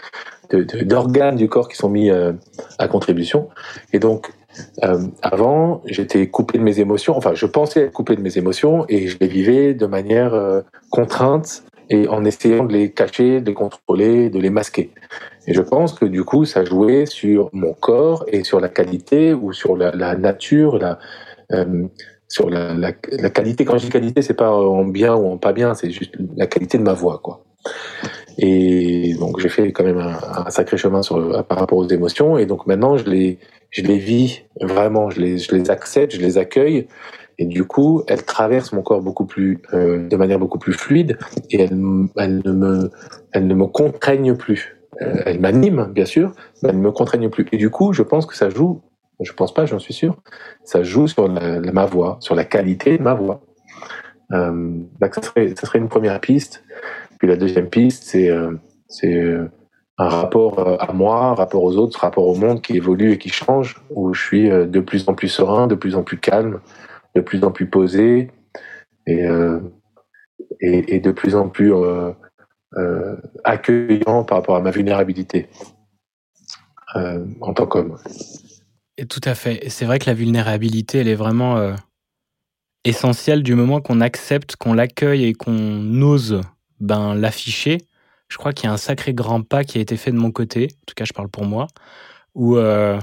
d'organes 0.82 1.36
du 1.36 1.48
corps 1.48 1.68
qui 1.68 1.76
sont 1.76 1.88
mis 1.88 2.10
euh, 2.10 2.32
à 2.78 2.88
contribution. 2.88 3.48
Et 3.92 3.98
donc, 3.98 4.30
euh, 4.82 4.98
avant, 5.22 5.82
j'étais 5.86 6.28
coupé 6.28 6.58
de 6.58 6.62
mes 6.62 6.80
émotions. 6.80 7.16
Enfin, 7.16 7.34
je 7.34 7.46
pensais 7.46 7.82
être 7.82 7.92
coupé 7.92 8.16
de 8.16 8.20
mes 8.20 8.38
émotions 8.38 8.84
et 8.88 9.08
je 9.08 9.16
les 9.20 9.26
vivais 9.26 9.74
de 9.74 9.86
manière 9.86 10.34
euh, 10.34 10.60
contrainte 10.90 11.64
et 11.90 12.08
en 12.08 12.24
essayant 12.24 12.64
de 12.64 12.72
les 12.72 12.90
cacher, 12.90 13.40
de 13.40 13.46
les 13.46 13.54
contrôler, 13.54 14.30
de 14.30 14.38
les 14.38 14.50
masquer. 14.50 14.90
Et 15.46 15.52
je 15.52 15.60
pense 15.60 15.92
que 15.92 16.06
du 16.06 16.24
coup, 16.24 16.44
ça 16.44 16.64
jouait 16.64 17.04
sur 17.04 17.50
mon 17.52 17.74
corps 17.74 18.24
et 18.28 18.44
sur 18.44 18.60
la 18.60 18.68
qualité 18.68 19.34
ou 19.34 19.52
sur 19.52 19.76
la, 19.76 19.90
la 19.90 20.16
nature, 20.16 20.78
la, 20.78 20.98
sur 22.28 22.50
la, 22.50 22.92
qualité. 22.92 23.64
Quand 23.64 23.78
je 23.78 23.84
dis 23.84 23.90
qualité, 23.90 24.22
c'est 24.22 24.34
pas 24.34 24.50
en 24.50 24.84
bien 24.84 25.14
ou 25.14 25.26
en 25.26 25.38
pas 25.38 25.52
bien, 25.52 25.74
c'est 25.74 25.90
juste 25.90 26.14
la 26.36 26.46
qualité 26.46 26.78
de 26.78 26.82
ma 26.82 26.94
voix, 26.94 27.20
quoi. 27.22 27.44
Et 28.36 29.14
donc 29.20 29.38
j'ai 29.38 29.48
fait 29.48 29.72
quand 29.72 29.84
même 29.84 29.98
un, 29.98 30.50
sacré 30.50 30.76
chemin 30.76 31.00
par 31.48 31.58
rapport 31.58 31.78
aux 31.78 31.88
émotions. 31.88 32.36
Et 32.38 32.46
donc 32.46 32.66
maintenant, 32.66 32.96
je 32.96 33.04
les, 33.04 33.38
je 33.70 33.82
les 33.82 33.98
vis 33.98 34.42
vraiment, 34.60 35.10
je 35.10 35.20
les, 35.20 35.38
je 35.38 35.54
les 35.54 35.70
accepte, 35.70 36.14
je 36.14 36.20
les 36.20 36.38
accueille. 36.38 36.88
Et 37.38 37.46
du 37.46 37.64
coup, 37.64 38.02
elles 38.06 38.24
traversent 38.24 38.72
mon 38.72 38.82
corps 38.82 39.02
beaucoup 39.02 39.26
plus, 39.26 39.60
euh, 39.72 40.08
de 40.08 40.16
manière 40.16 40.38
beaucoup 40.38 40.58
plus 40.58 40.72
fluide, 40.72 41.18
et 41.50 41.60
elles, 41.60 41.76
elles, 42.16 42.42
ne 42.44 42.52
me, 42.52 42.90
elles 43.32 43.46
ne 43.46 43.54
me 43.54 43.66
contraignent 43.66 44.36
plus. 44.36 44.76
Euh, 45.02 45.22
elles 45.26 45.40
m'animent, 45.40 45.90
bien 45.92 46.04
sûr, 46.04 46.32
mais 46.62 46.68
elles 46.68 46.76
ne 46.76 46.82
me 46.82 46.92
contraignent 46.92 47.30
plus. 47.30 47.44
Et 47.50 47.56
du 47.56 47.70
coup, 47.70 47.92
je 47.92 48.02
pense 48.02 48.26
que 48.26 48.36
ça 48.36 48.50
joue, 48.50 48.82
je 49.20 49.32
pense 49.32 49.54
pas, 49.54 49.66
j'en 49.66 49.78
suis 49.78 49.94
sûr, 49.94 50.16
ça 50.64 50.82
joue 50.82 51.06
sur 51.06 51.28
ma 51.28 51.86
voix, 51.86 52.16
sur 52.20 52.34
la 52.34 52.44
qualité 52.44 52.98
de 52.98 53.02
ma 53.02 53.14
voix. 53.14 53.40
Euh, 54.32 54.80
donc 55.00 55.14
ça 55.14 55.22
serait, 55.22 55.54
ça 55.54 55.66
serait 55.66 55.78
une 55.78 55.88
première 55.88 56.20
piste. 56.20 56.64
Puis 57.18 57.28
la 57.28 57.36
deuxième 57.36 57.68
piste, 57.68 58.04
c'est, 58.04 58.28
euh, 58.28 58.52
euh, 59.04 59.48
un 59.96 60.08
rapport 60.08 60.58
euh, 60.58 60.76
à 60.80 60.92
moi, 60.92 61.26
un 61.26 61.34
rapport 61.34 61.62
aux 61.62 61.76
autres, 61.76 62.00
rapport 62.00 62.26
au 62.26 62.34
monde 62.34 62.60
qui 62.60 62.76
évolue 62.76 63.12
et 63.12 63.18
qui 63.18 63.28
change, 63.28 63.80
où 63.90 64.12
je 64.12 64.22
suis 64.22 64.50
euh, 64.50 64.66
de 64.66 64.80
plus 64.80 65.08
en 65.08 65.14
plus 65.14 65.28
serein, 65.28 65.66
de 65.66 65.76
plus 65.76 65.94
en 65.94 66.02
plus 66.02 66.18
calme, 66.18 66.60
de 67.14 67.20
plus 67.20 67.44
en 67.44 67.52
plus 67.52 67.66
posé 67.66 68.30
et, 69.06 69.24
euh, 69.26 69.60
de 70.60 71.10
plus 71.12 71.36
en 71.36 71.48
plus 71.48 71.72
euh, 71.72 72.10
euh, 72.76 73.16
accueillant 73.44 74.24
par 74.24 74.38
rapport 74.38 74.56
à 74.56 74.60
ma 74.60 74.70
vulnérabilité 74.70 75.48
euh, 76.96 77.24
en 77.40 77.54
tant 77.54 77.66
qu'homme. 77.66 77.96
Tout 79.08 79.20
à 79.24 79.34
fait. 79.34 79.68
C'est 79.68 79.84
vrai 79.84 79.98
que 79.98 80.06
la 80.06 80.14
vulnérabilité, 80.14 80.98
elle 80.98 81.08
est 81.08 81.14
vraiment 81.14 81.74
essentielle 82.84 83.42
du 83.42 83.54
moment 83.54 83.80
qu'on 83.80 84.00
accepte, 84.00 84.56
qu'on 84.56 84.74
l'accueille 84.74 85.24
et 85.24 85.32
qu'on 85.32 86.02
ose 86.02 86.42
ben, 86.80 87.14
l'afficher. 87.14 87.78
Je 88.28 88.36
crois 88.36 88.52
qu'il 88.52 88.66
y 88.66 88.68
a 88.68 88.72
un 88.72 88.78
sacré 88.78 89.14
grand 89.14 89.42
pas 89.42 89.64
qui 89.64 89.78
a 89.78 89.80
été 89.80 89.96
fait 89.96 90.12
de 90.12 90.16
mon 90.16 90.30
côté, 90.30 90.68
en 90.70 90.84
tout 90.86 90.94
cas 90.94 91.04
je 91.04 91.12
parle 91.12 91.28
pour 91.28 91.44
moi, 91.44 91.66
où 92.34 92.56
euh, 92.56 92.98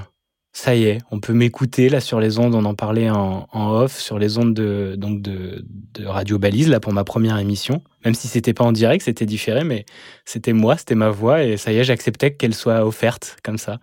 ça 0.52 0.74
y 0.74 0.84
est, 0.84 0.98
on 1.10 1.20
peut 1.20 1.32
m'écouter 1.32 1.88
là 1.88 2.00
sur 2.00 2.20
les 2.20 2.38
ondes, 2.38 2.54
on 2.54 2.64
en 2.64 2.74
parlait 2.74 3.08
en, 3.08 3.48
en 3.50 3.70
off, 3.70 3.98
sur 3.98 4.18
les 4.18 4.36
ondes 4.38 4.52
de, 4.54 4.94
donc 4.96 5.22
de, 5.22 5.64
de, 5.94 6.06
Radio 6.06 6.38
Balise, 6.38 6.68
là 6.68 6.80
pour 6.80 6.92
ma 6.92 7.04
première 7.04 7.38
émission, 7.38 7.82
même 8.04 8.14
si 8.14 8.28
c'était 8.28 8.52
pas 8.52 8.64
en 8.64 8.72
direct, 8.72 9.04
c'était 9.04 9.26
différé, 9.26 9.64
mais 9.64 9.86
c'était 10.24 10.52
moi, 10.52 10.76
c'était 10.76 10.96
ma 10.96 11.10
voix, 11.10 11.42
et 11.42 11.56
ça 11.56 11.72
y 11.72 11.78
est, 11.78 11.84
j'acceptais 11.84 12.34
qu'elle 12.34 12.54
soit 12.54 12.84
offerte 12.84 13.36
comme 13.42 13.58
ça. 13.58 13.78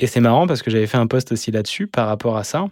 Et 0.00 0.06
c'est 0.06 0.20
marrant 0.20 0.46
parce 0.46 0.62
que 0.62 0.70
j'avais 0.70 0.86
fait 0.86 0.96
un 0.96 1.06
post 1.06 1.30
aussi 1.30 1.50
là-dessus 1.50 1.86
par 1.86 2.06
rapport 2.06 2.38
à 2.38 2.42
ça. 2.42 2.64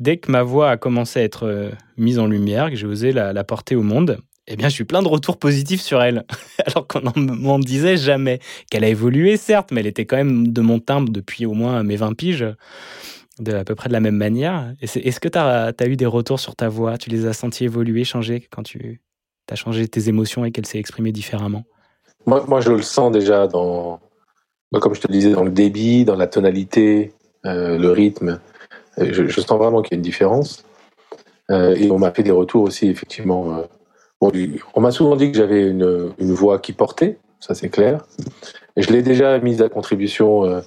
Dès 0.00 0.16
que 0.16 0.30
ma 0.30 0.42
voix 0.42 0.70
a 0.70 0.76
commencé 0.76 1.20
à 1.20 1.22
être 1.22 1.46
euh, 1.46 1.70
mise 1.96 2.18
en 2.18 2.26
lumière, 2.26 2.68
que 2.68 2.74
j'ai 2.74 2.86
osé 2.86 3.12
la, 3.12 3.44
porter 3.44 3.76
au 3.76 3.82
monde, 3.82 4.18
eh 4.48 4.56
bien, 4.56 4.68
je 4.68 4.74
suis 4.74 4.84
plein 4.84 5.00
de 5.00 5.06
retours 5.06 5.38
positifs 5.38 5.80
sur 5.80 6.02
elle. 6.02 6.24
Alors 6.66 6.88
qu'on 6.88 7.12
m'en 7.16 7.60
disait 7.60 7.96
jamais. 7.96 8.40
Qu'elle 8.72 8.82
a 8.82 8.88
évolué, 8.88 9.36
certes, 9.36 9.70
mais 9.70 9.82
elle 9.82 9.86
était 9.86 10.04
quand 10.04 10.16
même 10.16 10.52
de 10.52 10.60
mon 10.62 10.80
timbre 10.80 11.12
depuis 11.12 11.46
au 11.46 11.54
moins 11.54 11.84
mes 11.84 11.94
20 11.94 12.14
piges, 12.14 12.44
de 13.38 13.54
à 13.54 13.62
peu 13.62 13.76
près 13.76 13.88
de 13.88 13.92
la 13.92 14.00
même 14.00 14.16
manière. 14.16 14.74
Est-ce 14.80 15.20
que 15.20 15.28
tu 15.28 15.38
as, 15.38 15.72
eu 15.86 15.96
des 15.96 16.06
retours 16.06 16.40
sur 16.40 16.56
ta 16.56 16.68
voix? 16.68 16.98
Tu 16.98 17.08
les 17.08 17.26
as 17.26 17.34
sentis 17.34 17.64
évoluer, 17.64 18.02
changer 18.02 18.48
quand 18.50 18.64
tu 18.64 19.00
as 19.48 19.54
changé 19.54 19.86
tes 19.86 20.08
émotions 20.08 20.44
et 20.44 20.50
qu'elle 20.50 20.66
s'est 20.66 20.80
exprimée 20.80 21.12
différemment? 21.12 21.62
Moi, 22.26 22.44
moi, 22.48 22.60
je 22.60 22.72
le 22.72 22.82
sens 22.82 23.12
déjà 23.12 23.46
dans, 23.46 24.00
comme 24.72 24.94
je 24.94 25.00
te 25.00 25.10
disais, 25.10 25.30
dans 25.30 25.44
le 25.44 25.50
débit, 25.50 26.04
dans 26.04 26.16
la 26.16 26.26
tonalité, 26.26 27.12
euh, 27.46 27.76
le 27.78 27.90
rythme. 27.90 28.40
Euh, 28.98 29.08
je, 29.12 29.40
sens 29.40 29.58
vraiment 29.58 29.82
qu'il 29.82 29.92
y 29.92 29.94
a 29.94 29.98
une 29.98 30.02
différence. 30.02 30.64
Euh, 31.50 31.74
et 31.74 31.90
on 31.90 31.98
m'a 31.98 32.10
fait 32.10 32.22
des 32.22 32.30
retours 32.30 32.62
aussi, 32.62 32.88
effectivement. 32.88 33.64
On 34.20 34.80
m'a 34.80 34.90
souvent 34.90 35.16
dit 35.16 35.30
que 35.30 35.36
j'avais 35.36 35.68
une, 35.68 36.12
voix 36.18 36.58
qui 36.58 36.72
portait, 36.72 37.18
ça 37.40 37.54
c'est 37.54 37.68
clair. 37.68 38.06
Je 38.76 38.90
l'ai 38.90 39.02
déjà 39.02 39.38
mise 39.38 39.60
à 39.60 39.68
contribution 39.68 40.62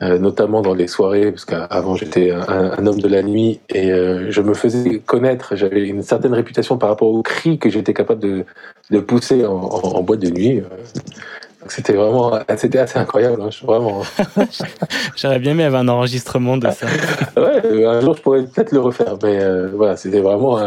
notamment 0.00 0.60
dans 0.60 0.74
les 0.74 0.86
soirées, 0.86 1.32
parce 1.32 1.44
qu'avant 1.44 1.96
j'étais 1.96 2.30
un, 2.30 2.86
homme 2.86 3.00
de 3.00 3.08
la 3.08 3.24
nuit 3.24 3.58
et 3.68 3.88
je 3.88 4.40
me 4.42 4.54
faisais 4.54 5.00
connaître, 5.00 5.56
j'avais 5.56 5.88
une 5.88 6.02
certaine 6.02 6.34
réputation 6.34 6.78
par 6.78 6.90
rapport 6.90 7.08
aux 7.08 7.22
cris 7.22 7.58
que 7.58 7.68
j'étais 7.68 7.94
capable 7.94 8.44
de, 8.90 9.00
pousser 9.00 9.44
en, 9.44 10.02
boîte 10.02 10.20
de 10.20 10.30
nuit. 10.30 10.62
Euh. 11.64 11.68
C'était 11.68 11.94
vraiment, 11.94 12.38
c'était 12.56 12.78
assez 12.78 12.98
incroyable, 12.98 13.42
hein, 13.42 13.50
vraiment. 13.62 14.02
J'aurais 15.16 15.38
bien 15.38 15.52
aimé 15.52 15.64
avoir 15.64 15.82
un 15.82 15.88
enregistrement 15.88 16.56
de 16.56 16.70
ça. 16.70 16.86
ouais, 17.36 17.84
un 17.84 18.00
jour 18.00 18.16
je 18.16 18.22
pourrais 18.22 18.44
peut-être 18.44 18.72
le 18.72 18.80
refaire, 18.80 19.16
mais 19.22 19.66
voilà, 19.68 19.96
c'était 19.96 20.20
vraiment. 20.20 20.58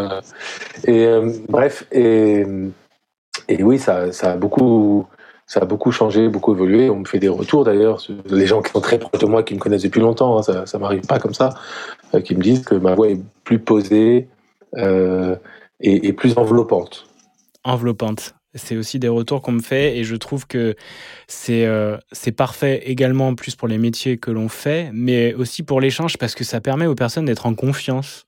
Et 0.86 1.08
bref, 1.48 1.86
et, 1.92 2.46
et 3.48 3.64
oui, 3.64 3.80
ça, 3.80 4.12
ça 4.12 4.32
a 4.32 4.38
beaucoup 4.38 5.08
ça 5.48 5.62
a 5.62 5.66
beaucoup 5.66 5.92
changé, 5.92 6.28
beaucoup 6.28 6.54
évolué. 6.54 6.90
On 6.90 7.00
me 7.00 7.06
fait 7.06 7.20
des 7.20 7.30
retours 7.30 7.64
d'ailleurs, 7.64 8.06
les 8.30 8.46
gens 8.46 8.62
qui 8.62 8.72
sont 8.72 8.82
très 8.82 9.00
proches 9.00 9.22
de 9.22 9.26
moi, 9.26 9.44
qui 9.44 9.56
me 9.56 9.60
connaissent 9.60 9.84
depuis 9.84 10.02
longtemps, 10.02 10.38
hein, 10.38 10.44
ça, 10.44 10.66
ça 10.66 10.78
m'arrive 10.78 11.08
pas 11.08 11.20
comme 11.20 11.34
ça, 11.34 11.50
euh, 12.14 12.22
qui 12.22 12.36
me 12.36 12.42
disent 12.42 12.64
que 12.64 12.76
ma 12.76 12.94
voix 12.94 13.10
est 13.10 13.22
plus 13.46 13.60
posée 13.60 14.28
euh, 14.76 15.38
et, 15.80 16.08
et, 16.08 16.14
plus 16.14 16.38
enveloppante. 16.38 17.08
Enveloppante. 17.64 18.36
C'est 18.58 18.76
aussi 18.76 19.00
des 19.00 19.08
retours 19.08 19.42
qu'on 19.42 19.54
me 19.54 19.62
fait 19.62 19.98
et 19.98 20.04
je 20.04 20.16
trouve 20.16 20.46
que 20.48 20.76
c'est 21.28 21.66
euh, 21.66 21.98
c'est 22.12 22.32
parfait 22.32 22.84
également 22.86 23.30
en 23.30 23.36
plus 23.36 23.56
pour 23.56 23.68
les 23.68 23.78
métiers 23.78 24.18
que 24.18 24.32
l'on 24.32 24.50
fait, 24.50 24.90
mais 24.94 25.34
aussi 25.34 25.64
pour 25.64 25.80
l'échange 25.80 26.18
parce 26.18 26.36
que 26.36 26.44
ça 26.44 26.60
permet 26.60 26.86
aux 26.86 26.96
personnes 26.96 27.26
d'être 27.26 27.46
en 27.46 27.56
confiance, 27.56 28.26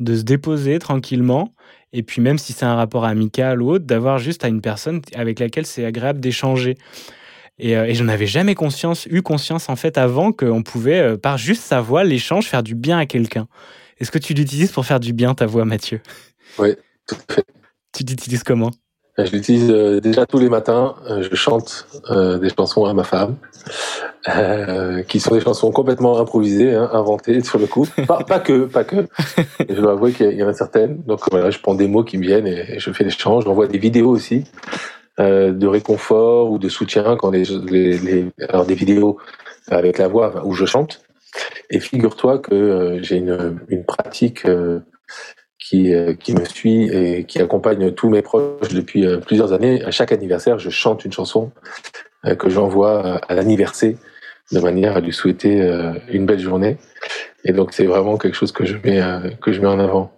de 0.00 0.16
se 0.16 0.22
déposer 0.22 0.78
tranquillement 0.78 1.52
et 1.92 2.02
puis 2.02 2.20
même 2.20 2.38
si 2.38 2.52
c'est 2.52 2.66
un 2.66 2.74
rapport 2.74 3.04
amical 3.04 3.62
ou 3.62 3.70
autre, 3.70 3.84
d'avoir 3.86 4.18
juste 4.18 4.44
à 4.44 4.48
une 4.48 4.60
personne 4.60 5.00
avec 5.14 5.38
laquelle 5.38 5.66
c'est 5.66 5.84
agréable 5.84 6.20
d'échanger. 6.20 6.76
Et, 7.58 7.76
euh, 7.76 7.86
et 7.86 7.94
j'en 7.94 8.08
avais 8.08 8.26
jamais 8.26 8.54
conscience, 8.54 9.06
eu 9.06 9.22
conscience 9.22 9.68
en 9.68 9.76
fait 9.76 9.98
avant 9.98 10.32
qu'on 10.32 10.62
pouvait, 10.62 11.00
euh, 11.00 11.16
par 11.16 11.38
juste 11.38 11.62
sa 11.62 11.80
voix, 11.80 12.04
l'échange, 12.04 12.46
faire 12.46 12.62
du 12.62 12.74
bien 12.74 12.98
à 12.98 13.06
quelqu'un. 13.06 13.48
Est-ce 13.98 14.10
que 14.10 14.18
tu 14.18 14.34
l'utilises 14.34 14.70
pour 14.70 14.86
faire 14.86 15.00
du 15.00 15.12
bien 15.12 15.34
ta 15.34 15.46
voix, 15.46 15.64
Mathieu? 15.64 16.00
Oui, 16.58 16.74
tout 17.06 17.16
à 17.28 17.34
fait. 17.34 17.44
Tu 17.92 18.04
l'utilises 18.04 18.44
comment? 18.44 18.70
Je 19.24 19.32
l'utilise 19.32 19.70
euh, 19.70 20.00
déjà 20.00 20.26
tous 20.26 20.38
les 20.38 20.48
matins. 20.48 20.94
Euh, 21.10 21.22
je 21.22 21.34
chante 21.34 21.86
des 22.40 22.48
chansons 22.50 22.84
à 22.84 22.94
ma 22.94 23.04
femme, 23.04 23.36
qui 25.08 25.20
sont 25.20 25.34
des 25.34 25.40
chansons 25.40 25.70
complètement 25.72 26.18
improvisées, 26.18 26.74
hein, 26.74 26.88
inventées 26.92 27.42
sur 27.42 27.58
le 27.58 27.66
coup. 27.66 27.86
Pas, 28.06 28.24
pas 28.24 28.38
que, 28.38 28.64
pas 28.64 28.84
que. 28.84 29.06
je 29.68 29.80
dois 29.80 29.92
avouer 29.92 30.12
qu'il 30.12 30.32
y 30.32 30.42
en 30.42 30.48
a 30.48 30.52
certaines. 30.52 31.02
Donc 31.02 31.20
voilà, 31.30 31.50
je 31.50 31.58
prends 31.58 31.74
des 31.74 31.88
mots 31.88 32.04
qui 32.04 32.18
me 32.18 32.22
viennent 32.22 32.46
et, 32.46 32.78
je 32.78 32.90
fais 32.92 33.04
l'échange. 33.04 33.44
J'envoie 33.44 33.66
des 33.66 33.78
vidéos 33.78 34.10
aussi 34.10 34.44
de 35.18 35.66
réconfort 35.66 36.48
ou 36.52 36.58
de 36.58 36.68
soutien 36.68 37.16
quand 37.16 37.30
les, 37.30 37.42
les, 37.68 37.98
les, 37.98 38.26
alors 38.48 38.66
des 38.66 38.76
vidéos 38.76 39.18
avec 39.68 39.98
la 39.98 40.06
voix 40.06 40.42
où 40.44 40.52
je 40.52 40.64
chante. 40.64 41.02
Et 41.70 41.80
figure-toi 41.80 42.38
que 42.38 42.98
j'ai 43.02 43.16
une, 43.16 43.58
une 43.68 43.84
pratique 43.84 44.46
qui, 45.68 45.94
euh, 45.94 46.14
qui 46.14 46.34
me 46.34 46.44
suit 46.44 46.88
et 46.88 47.24
qui 47.24 47.40
accompagne 47.40 47.92
tous 47.92 48.08
mes 48.08 48.22
proches 48.22 48.72
depuis 48.72 49.06
euh, 49.06 49.18
plusieurs 49.18 49.52
années. 49.52 49.84
À 49.84 49.90
chaque 49.90 50.12
anniversaire, 50.12 50.58
je 50.58 50.70
chante 50.70 51.04
une 51.04 51.12
chanson 51.12 51.50
euh, 52.24 52.34
que 52.34 52.48
j'envoie 52.48 53.20
à 53.28 53.34
l'anniversaire 53.34 53.94
de 54.50 54.60
manière 54.60 54.96
à 54.96 55.00
lui 55.00 55.12
souhaiter 55.12 55.60
une 56.08 56.24
belle 56.24 56.38
journée. 56.38 56.78
Et 57.44 57.52
donc 57.52 57.74
c'est 57.74 57.84
vraiment 57.84 58.16
quelque 58.16 58.34
chose 58.34 58.50
que 58.50 58.64
je 58.64 58.76
mets 58.82 59.02
que 59.42 59.52
je 59.52 59.60
mets 59.60 59.66
en 59.66 59.78
avant. 59.78 60.10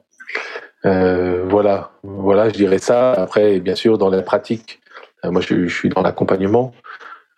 Voilà, 0.85 1.91
voilà, 2.05 2.49
je 2.49 2.55
dirais 2.55 2.79
ça. 2.79 3.11
Après, 3.11 3.59
bien 3.59 3.75
sûr, 3.75 3.99
dans 3.99 4.09
la 4.09 4.23
pratique, 4.23 4.81
moi 5.25 5.41
je, 5.41 5.67
suis 5.67 5.89
dans 5.89 6.03
l'accompagnement. 6.03 6.73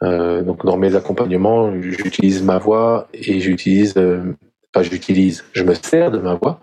Donc 0.02 0.66
dans 0.66 0.76
mes 0.76 0.94
accompagnements, 0.94 1.72
j'utilise 1.80 2.42
ma 2.42 2.58
voix 2.58 3.08
et 3.14 3.40
j'utilise, 3.40 3.94
euh, 3.96 4.36
enfin 4.74 4.82
j'utilise, 4.82 5.46
je 5.54 5.64
me 5.64 5.72
sers 5.72 6.10
de 6.10 6.18
ma 6.18 6.34
voix 6.34 6.60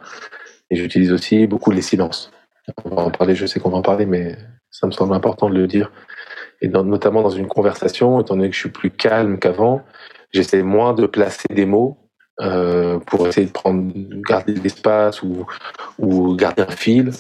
et 0.70 0.76
j'utilise 0.76 1.12
aussi 1.12 1.48
beaucoup 1.48 1.72
les 1.72 1.82
silences. 1.82 2.32
On 2.86 2.96
va 2.96 3.04
en 3.04 3.12
parler, 3.12 3.36
je 3.36 3.46
sais 3.46 3.60
qu'on 3.60 3.70
va 3.70 3.78
en 3.78 3.82
parler, 3.82 4.06
mais 4.06 4.38
ça 4.70 4.88
me 4.88 4.92
semble 4.92 5.14
important 5.14 5.50
de 5.50 5.56
le 5.56 5.68
dire. 5.68 5.92
Et 6.62 6.68
notamment 6.68 7.22
dans 7.22 7.30
une 7.30 7.48
conversation, 7.48 8.20
étant 8.20 8.36
donné 8.36 8.50
que 8.50 8.56
je 8.56 8.60
suis 8.60 8.70
plus 8.70 8.92
calme 8.92 9.40
qu'avant, 9.40 9.82
j'essaie 10.32 10.62
moins 10.62 10.94
de 10.94 11.06
placer 11.06 11.48
des 11.50 11.66
mots 11.66 11.98
euh, 12.42 13.00
pour 13.00 13.28
essayer 13.28 13.48
de 13.48 13.52
prendre, 13.52 13.92
garder 14.28 14.54
l'espace 14.54 15.24
ou, 15.24 15.46
ou 15.98 16.36
garder 16.36 16.64
un 16.64 16.72
fil. 16.72 17.12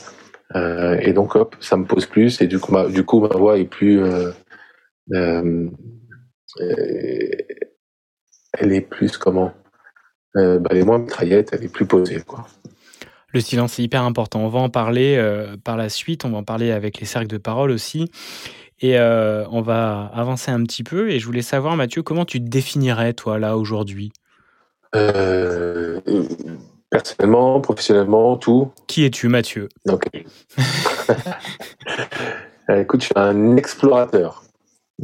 Euh, 0.55 0.97
et 1.01 1.13
donc, 1.13 1.35
hop, 1.35 1.55
ça 1.59 1.77
me 1.77 1.85
pose 1.85 2.05
plus. 2.05 2.41
Et 2.41 2.47
du 2.47 2.59
coup, 2.59 2.71
ma, 2.71 2.87
du 2.87 3.03
coup, 3.03 3.19
ma 3.21 3.35
voix 3.35 3.57
est 3.57 3.65
plus. 3.65 4.01
Euh, 4.01 4.31
elle 8.57 8.73
est 8.73 8.81
plus 8.81 9.17
comment? 9.17 9.53
Bah, 10.35 10.59
Elle 10.69 10.77
est 10.77 10.85
moins 10.85 10.99
mitraillette, 10.99 11.49
elle 11.53 11.63
est 11.63 11.73
plus 11.73 11.85
posée, 11.85 12.21
quoi. 12.21 12.45
Le 13.31 13.41
silence 13.41 13.79
est 13.79 13.83
hyper 13.83 14.03
important. 14.03 14.39
On 14.39 14.47
va 14.47 14.59
en 14.59 14.69
parler 14.69 15.15
euh, 15.17 15.55
par 15.63 15.77
la 15.77 15.89
suite, 15.89 16.25
on 16.25 16.29
va 16.29 16.39
en 16.39 16.43
parler 16.43 16.71
avec 16.71 16.99
les 16.99 17.05
cercles 17.05 17.27
de 17.27 17.37
parole 17.37 17.71
aussi. 17.71 18.09
Et 18.81 18.97
euh, 18.97 19.45
on 19.51 19.61
va 19.61 20.09
avancer 20.13 20.51
un 20.51 20.63
petit 20.63 20.83
peu. 20.83 21.11
Et 21.11 21.19
je 21.19 21.25
voulais 21.25 21.41
savoir, 21.41 21.75
Mathieu, 21.75 22.01
comment 22.01 22.25
tu 22.25 22.39
te 22.39 22.49
définirais, 22.49 23.13
toi, 23.13 23.37
là, 23.37 23.57
aujourd'hui? 23.57 24.11
Euh, 24.95 25.99
Personnellement, 26.89 27.61
professionnellement, 27.61 28.37
tout. 28.37 28.71
Qui 28.87 29.05
es-tu, 29.05 29.27
Mathieu? 29.27 29.69
Ok. 29.87 30.07
Écoute, 32.69 33.01
je 33.01 33.05
suis 33.05 33.13
un 33.15 33.57
explorateur. 33.57 34.43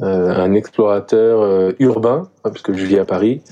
un 0.01 0.53
explorateur 0.53 1.73
urbain, 1.79 2.31
hein, 2.43 2.49
puisque 2.49 2.73
je 2.73 2.85
vis 2.85 2.97
à 2.97 3.05
Paris 3.05 3.43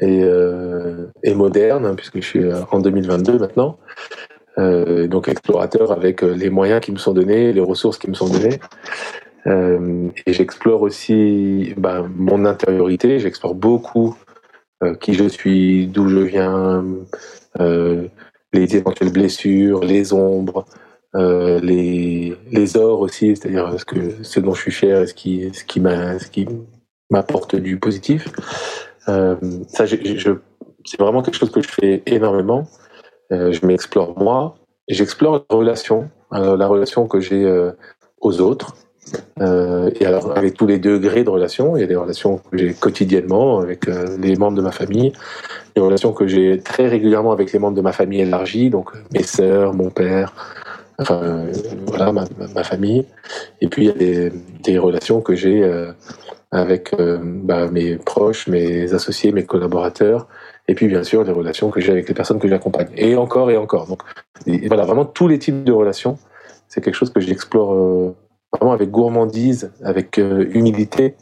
et, 0.00 0.22
euh, 0.24 1.06
et 1.22 1.34
moderne, 1.34 1.86
hein, 1.86 1.94
puisque 1.94 2.16
je 2.16 2.26
suis 2.26 2.44
euh, 2.44 2.62
en 2.70 2.80
2022 2.80 3.38
maintenant. 3.38 3.78
Euh, 4.58 5.06
donc 5.06 5.28
explorateur 5.28 5.92
avec 5.92 6.22
les 6.22 6.50
moyens 6.50 6.80
qui 6.80 6.92
me 6.92 6.98
sont 6.98 7.12
donnés, 7.12 7.52
les 7.52 7.60
ressources 7.60 7.98
qui 7.98 8.08
me 8.10 8.14
sont 8.14 8.28
données. 8.28 8.58
Et 9.46 10.34
j'explore 10.34 10.82
aussi 10.82 11.72
ben, 11.78 12.10
mon 12.14 12.44
intériorité, 12.44 13.18
j'explore 13.18 13.54
beaucoup 13.54 14.14
qui 15.00 15.14
je 15.14 15.26
suis, 15.28 15.86
d'où 15.86 16.08
je 16.08 16.18
viens, 16.18 16.84
les 17.58 18.76
éventuelles 18.76 19.12
blessures, 19.12 19.80
les 19.82 20.12
ombres, 20.12 20.66
les, 21.14 22.36
les 22.50 22.76
ors 22.76 23.00
aussi, 23.00 23.34
c'est-à-dire 23.34 23.74
ce, 23.78 24.22
ce 24.22 24.40
dont 24.40 24.52
je 24.52 24.60
suis 24.60 24.72
fier 24.72 25.02
et 25.02 25.06
ce 25.06 25.14
qui, 25.14 25.50
ce 25.54 25.64
qui 25.64 25.80
m'apporte 27.10 27.56
du 27.56 27.78
positif. 27.78 28.28
Euh, 29.08 29.36
ça, 29.68 29.86
c'est 29.86 31.00
vraiment 31.00 31.22
quelque 31.22 31.36
chose 31.36 31.50
que 31.50 31.62
je 31.62 31.68
fais 31.68 32.02
énormément. 32.06 32.66
Euh, 33.32 33.52
je 33.52 33.64
m'explore 33.64 34.18
moi, 34.18 34.56
j'explore 34.88 35.44
la 35.48 35.56
relation, 35.56 36.10
euh, 36.32 36.56
la 36.56 36.66
relation 36.66 37.06
que 37.06 37.20
j'ai 37.20 37.70
aux 38.20 38.40
autres. 38.40 38.74
Et 39.40 40.06
alors, 40.06 40.36
avec 40.36 40.54
tous 40.54 40.66
les 40.66 40.78
degrés 40.78 41.24
de 41.24 41.30
relation, 41.30 41.76
il 41.76 41.80
y 41.80 41.82
a 41.82 41.86
des 41.86 41.96
relations 41.96 42.38
que 42.38 42.58
j'ai 42.58 42.74
quotidiennement 42.74 43.58
avec 43.58 43.86
les 43.86 44.36
membres 44.36 44.56
de 44.56 44.62
ma 44.62 44.70
famille, 44.70 45.12
des 45.74 45.80
relations 45.80 46.12
que 46.12 46.28
j'ai 46.28 46.60
très 46.60 46.86
régulièrement 46.86 47.32
avec 47.32 47.52
les 47.52 47.58
membres 47.58 47.76
de 47.76 47.80
ma 47.80 47.92
famille 47.92 48.20
élargie, 48.20 48.70
donc 48.70 48.90
mes 49.12 49.24
sœurs, 49.24 49.74
mon 49.74 49.90
père, 49.90 50.32
enfin 51.00 51.46
voilà 51.86 52.12
ma, 52.12 52.64
famille. 52.64 53.06
Et 53.60 53.68
puis 53.68 53.86
il 53.86 53.88
y 53.88 54.26
a 54.26 54.30
des, 54.62 54.78
relations 54.78 55.20
que 55.20 55.34
j'ai 55.34 55.68
avec 56.52 56.92
euh, 56.94 57.18
bah, 57.22 57.68
mes 57.68 57.96
proches, 57.96 58.48
mes 58.48 58.92
associés, 58.92 59.32
mes 59.32 59.44
collaborateurs, 59.44 60.26
et 60.68 60.74
puis 60.74 60.88
bien 60.88 61.04
sûr 61.04 61.24
les 61.24 61.32
relations 61.32 61.70
que 61.70 61.80
j'ai 61.80 61.92
avec 61.92 62.08
les 62.08 62.14
personnes 62.14 62.38
que 62.38 62.48
j'accompagne. 62.48 62.88
Et 62.96 63.16
encore 63.16 63.50
et 63.50 63.56
encore. 63.56 63.86
Donc 63.86 64.02
et 64.46 64.68
voilà, 64.68 64.84
vraiment 64.84 65.04
tous 65.04 65.28
les 65.28 65.38
types 65.38 65.64
de 65.64 65.72
relations, 65.72 66.18
c'est 66.68 66.80
quelque 66.80 66.94
chose 66.94 67.10
que 67.10 67.20
j'explore 67.20 67.74
euh, 67.74 68.14
vraiment 68.52 68.72
avec 68.72 68.90
gourmandise, 68.90 69.72
avec 69.82 70.18
euh, 70.18 70.48
humilité 70.52 71.14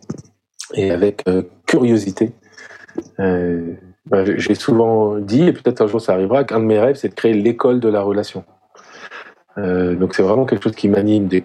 et 0.74 0.90
avec 0.90 1.22
euh, 1.28 1.42
curiosité. 1.66 2.32
Euh, 3.20 3.74
bah, 4.06 4.24
j'ai 4.24 4.54
souvent 4.54 5.18
dit, 5.18 5.44
et 5.44 5.52
peut-être 5.52 5.82
un 5.82 5.86
jour 5.86 6.00
ça 6.00 6.14
arrivera, 6.14 6.44
qu'un 6.44 6.60
de 6.60 6.64
mes 6.64 6.78
rêves, 6.78 6.96
c'est 6.96 7.08
de 7.08 7.14
créer 7.14 7.34
l'école 7.34 7.80
de 7.80 7.88
la 7.88 8.00
relation. 8.00 8.44
Euh, 9.56 9.94
donc 9.94 10.14
c'est 10.14 10.22
vraiment 10.22 10.44
quelque 10.44 10.62
chose 10.62 10.76
qui 10.76 10.88
m'anime 10.88 11.26
de 11.28 11.42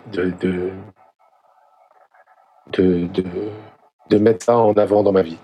de, 2.72 3.07
de, 4.10 4.17
mettre 4.17 4.45
ça 4.45 4.57
en 4.57 4.74
avant 4.74 5.03
dans 5.03 5.12
ma 5.12 5.22
vie. 5.22 5.38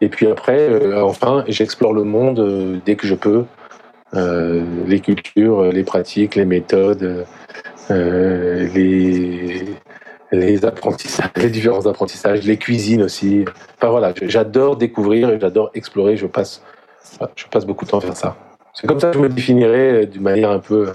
Et 0.00 0.08
puis 0.08 0.26
après, 0.26 0.58
euh, 0.58 1.02
enfin, 1.02 1.44
j'explore 1.48 1.92
le 1.92 2.04
monde 2.04 2.40
euh, 2.40 2.78
dès 2.84 2.96
que 2.96 3.06
je 3.06 3.14
peux, 3.14 3.44
les 4.12 5.00
cultures, 5.00 5.64
les 5.64 5.84
pratiques, 5.84 6.36
les 6.36 6.46
méthodes, 6.46 7.26
les, 7.90 9.64
les 10.32 10.64
apprentissages, 10.64 11.30
les 11.36 11.50
différents 11.50 11.86
apprentissages, 11.86 12.44
les 12.44 12.56
cuisines 12.56 13.02
aussi. 13.02 13.44
Enfin 13.76 13.90
voilà, 13.90 14.14
j'adore 14.22 14.76
découvrir 14.76 15.30
et 15.30 15.38
j'adore 15.38 15.70
explorer. 15.74 16.16
Je 16.16 16.26
passe, 16.26 16.62
je 17.34 17.46
passe 17.46 17.66
beaucoup 17.66 17.84
de 17.84 17.90
temps 17.90 17.98
à 17.98 18.02
faire 18.02 18.16
ça. 18.16 18.36
C'est 18.72 18.86
comme 18.86 19.00
ça 19.00 19.08
que 19.10 19.16
je 19.16 19.22
me 19.22 19.28
définirais 19.28 20.06
d'une 20.06 20.22
manière 20.22 20.50
un 20.50 20.60
peu 20.60 20.92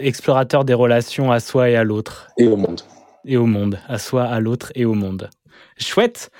Explorateur 0.00 0.64
des 0.64 0.74
relations 0.74 1.32
à 1.32 1.40
soi 1.40 1.70
et 1.70 1.76
à 1.76 1.84
l'autre. 1.84 2.28
et 2.38 2.46
au 2.46 2.56
monde. 2.56 2.80
Et 3.24 3.36
au 3.36 3.46
monde. 3.46 3.78
À 3.88 3.98
soi, 3.98 4.24
à 4.24 4.40
l'autre 4.40 4.70
et 4.74 4.84
au 4.84 4.94
monde. 4.94 5.30
Chouette. 5.78 6.30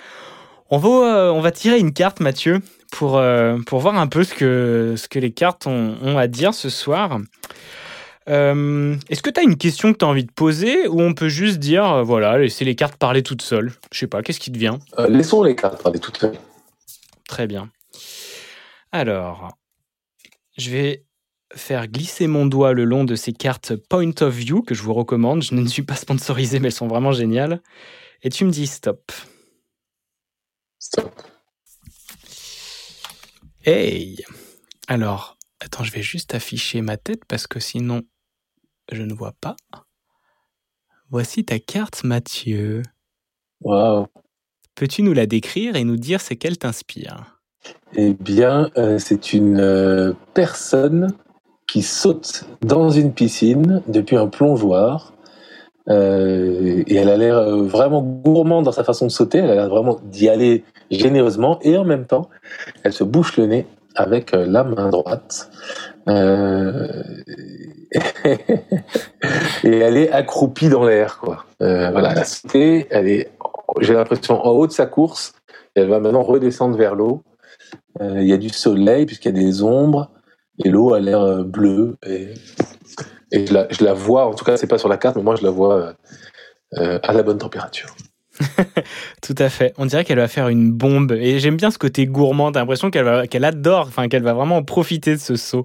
On 0.71 0.79
va, 0.79 0.89
euh, 0.89 1.31
on 1.31 1.41
va 1.41 1.53
tirer 1.53 1.79
une 1.79 1.93
carte, 1.93 2.19
Mathieu, 2.21 2.61
pour, 2.91 3.19
euh, 3.19 3.57
pour 3.67 3.79
voir 3.81 3.97
un 3.99 4.09
peu 4.09 4.25
ce 4.25 4.35
que, 4.35 4.95
ce 4.97 5.09
que 5.09 5.19
les 5.19 5.31
cartes 5.33 5.67
ont, 5.67 5.97
ont 6.03 6.19
à 6.19 6.27
dire 6.27 6.55
ce 6.55 6.69
soir. 6.71 7.19
Euh, 8.29 8.97
Est-ce 9.09 9.23
que 9.23 9.31
tu 9.31 9.39
as 9.39 9.45
une 9.45 9.57
question 9.57 9.93
que 9.93 9.99
tu 9.99 10.05
as 10.05 10.09
envie 10.09 10.25
de 10.25 10.33
poser 10.33 10.89
ou 10.89 11.01
on 11.01 11.15
peut 11.15 11.29
juste 11.29 11.59
dire, 11.59 12.03
voilà, 12.05 12.37
laisser 12.39 12.65
les 12.65 12.75
cartes 12.75 12.97
parler 12.97 13.23
toutes 13.23 13.43
seules? 13.43 13.73
Je 13.93 13.99
sais 14.01 14.07
pas, 14.09 14.23
qu'est-ce 14.23 14.41
qui 14.41 14.51
te 14.51 14.59
vient? 14.59 14.81
Laissons 15.09 15.45
les 15.45 15.55
cartes 15.55 15.81
parler 15.83 16.01
toutes 16.01 16.19
seules. 16.19 16.37
Très 17.29 17.47
bien. 17.47 17.71
Alors, 18.91 19.57
je 20.59 20.71
vais 20.71 21.05
faire 21.55 21.87
glisser 21.89 22.27
mon 22.27 22.47
doigt 22.47 22.73
le 22.73 22.85
long 22.85 23.05
de 23.05 23.15
ces 23.15 23.33
cartes 23.33 23.77
Point 23.77 24.13
of 24.21 24.35
View 24.35 24.63
que 24.63 24.75
je 24.75 24.83
vous 24.83 24.95
recommande. 24.95 25.43
Je 25.43 25.55
ne 25.55 25.67
suis 25.67 25.83
pas 25.83 25.95
sponsorisé, 25.95 26.59
mais 26.59 26.69
elles 26.69 26.73
sont 26.73 26.89
vraiment 26.89 27.13
géniales. 27.13 27.63
Et 28.23 28.31
tu 28.31 28.45
me 28.45 28.51
dis 28.51 28.67
stop. 28.67 29.13
Stop. 30.79 31.23
Hey 33.65 34.25
Alors, 34.89 35.37
attends, 35.61 35.85
je 35.85 35.93
vais 35.93 36.03
juste 36.03 36.35
afficher 36.35 36.81
ma 36.83 36.97
tête 36.97 37.25
parce 37.27 37.47
que 37.47 37.61
sinon, 37.61 38.03
je 38.93 39.03
ne 39.03 39.13
vois 39.13 39.35
pas. 39.41 39.57
Voici 41.11 41.45
ta 41.45 41.59
carte, 41.59 42.05
Mathieu. 42.05 42.83
Waouh. 43.61 44.07
Peux-tu 44.75 45.03
nous 45.03 45.15
la 45.15 45.27
décrire 45.27 45.77
et 45.77 45.85
nous 45.85 45.97
dire 45.97 46.21
ce 46.21 46.35
qu'elle 46.35 46.59
t'inspire? 46.59 47.41
Eh 47.95 48.13
bien, 48.15 48.71
euh, 48.77 48.99
c'est 48.99 49.33
une 49.33 49.59
euh, 49.59 50.13
personne 50.35 51.17
qui 51.67 51.83
saute 51.83 52.45
dans 52.63 52.91
une 52.91 53.13
piscine 53.13 53.83
depuis 53.89 54.17
un 54.17 54.29
plongeoir. 54.29 55.13
Euh, 55.89 56.83
et 56.87 56.97
elle 56.97 57.09
a 57.09 57.17
l'air 57.17 57.37
euh, 57.37 57.63
vraiment 57.63 58.03
gourmande 58.03 58.65
dans 58.65 58.73
sa 58.73 58.83
façon 58.85 59.07
de 59.07 59.11
sauter. 59.11 59.39
Elle 59.39 59.51
a 59.51 59.55
l'air 59.55 59.69
vraiment 59.69 60.01
d'y 60.05 60.29
aller 60.29 60.65
généreusement. 60.91 61.59
Et 61.63 61.77
en 61.77 61.85
même 61.85 62.07
temps, 62.07 62.29
elle 62.83 62.93
se 62.93 63.05
bouche 63.05 63.37
le 63.37 63.47
nez 63.47 63.67
avec 63.95 64.35
euh, 64.35 64.47
la 64.47 64.65
main 64.65 64.91
droite. 64.91 65.51
Et 69.65 69.79
elle 69.79 69.97
est 69.97 70.13
accroupie 70.13 70.69
dans 70.69 70.85
l'air, 70.85 71.19
quoi. 71.19 71.45
Voilà, 71.59 72.13
elle 72.13 72.19
a 72.19 72.25
sauté. 72.25 72.87
Elle 72.91 73.09
est, 73.09 73.33
j'ai 73.81 73.95
l'impression, 73.95 74.45
en 74.45 74.51
haut 74.51 74.69
de 74.69 74.73
sa 74.73 74.87
course. 74.87 75.33
Elle 75.75 75.89
va 75.89 75.99
maintenant 75.99 76.23
redescendre 76.23 76.77
vers 76.77 76.95
l'eau. 76.95 77.23
Il 78.01 78.23
y 78.23 78.33
a 78.33 78.37
du 78.37 78.51
soleil 78.51 79.07
puisqu'il 79.07 79.37
y 79.37 79.41
a 79.41 79.43
des 79.43 79.63
ombres 79.63 80.11
et 80.65 80.69
l'eau 80.69 80.95
a 80.95 81.01
l'air 81.01 81.21
euh, 81.21 81.43
bleue 81.45 81.97
et, 82.07 82.29
et 83.33 83.47
je, 83.47 83.53
la, 83.53 83.67
je 83.71 83.85
la 83.85 83.93
vois. 83.93 84.27
En 84.27 84.35
tout 84.35 84.45
cas, 84.45 84.57
c'est 84.57 84.67
pas 84.67 84.79
sur 84.79 84.89
la 84.89 84.97
carte, 84.97 85.17
mais 85.17 85.23
moi 85.23 85.37
je 85.37 85.43
la 85.45 85.51
vois 85.51 85.95
euh, 86.79 86.99
à 87.03 87.13
la 87.13 87.23
bonne 87.23 87.39
température. 87.39 87.95
Tout 89.23 89.35
à 89.39 89.49
fait. 89.49 89.73
On 89.79 89.87
dirait 89.87 90.05
qu'elle 90.05 90.19
va 90.19 90.29
faire 90.29 90.49
une 90.49 90.71
bombe. 90.71 91.13
Et 91.13 91.39
j'aime 91.39 91.57
bien 91.57 91.71
ce 91.71 91.79
côté 91.79 92.05
gourmand. 92.07 92.53
T'as 92.53 92.61
l'impression 92.61 92.91
qu'elle 92.91 93.45
adore, 93.47 93.87
enfin 93.89 94.09
qu'elle 94.09 94.23
va 94.23 94.35
vraiment 94.35 94.57
en 94.59 94.63
profiter 94.63 95.15
de 95.15 95.21
ce 95.21 95.37
saut. 95.37 95.65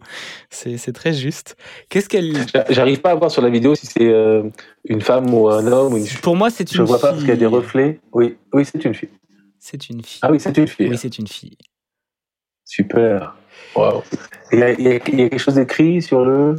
C'est, 0.50 0.78
très 0.94 1.12
juste. 1.12 1.58
Qu'est-ce 1.90 2.08
qu'elle. 2.08 2.34
J'a- 2.54 2.66
J'arrive 2.70 3.02
pas 3.02 3.12
à 3.12 3.16
voir 3.16 3.30
sur 3.30 3.42
la 3.42 3.50
vidéo 3.50 3.76
si 3.76 3.88
c'est 3.88 4.08
euh, 4.08 4.44
une 4.86 5.02
femme 5.02 5.34
ou 5.34 5.50
un 5.50 5.68
homme. 5.68 5.94
Ou 5.96 5.98
une... 5.98 6.08
Pour 6.22 6.38
moi, 6.38 6.50
c'est 6.50 6.72
une 6.72 6.78
Je 6.78 6.82
vois 6.84 6.96
fille. 6.98 7.02
pas 7.02 7.08
parce 7.10 7.20
qu'il 7.20 7.30
y 7.30 7.34
a 7.34 7.36
des 7.36 7.46
reflets. 7.46 8.00
Oui, 8.14 8.38
oui, 8.54 8.64
c'est 8.64 8.86
une 8.86 8.94
fille. 8.94 9.10
C'est 9.60 9.90
une 9.90 10.02
fille. 10.02 10.20
Ah 10.22 10.32
oui, 10.32 10.40
c'est 10.40 10.58
une 10.58 10.68
fille. 10.68 10.88
Oui, 10.90 10.98
c'est 10.98 11.18
une 11.20 11.28
fille. 11.28 11.58
Super. 12.64 13.36
Il 14.52 14.60
y, 14.60 14.64
a- 14.64 14.72
il 14.72 14.82
y 14.82 14.88
a- 14.88 15.00
il 15.08 15.20
y 15.20 15.24
a 15.24 15.30
quelque 15.30 15.38
chose 15.40 15.56
d'écrit 15.56 16.02
sur 16.02 16.24
le. 16.26 16.56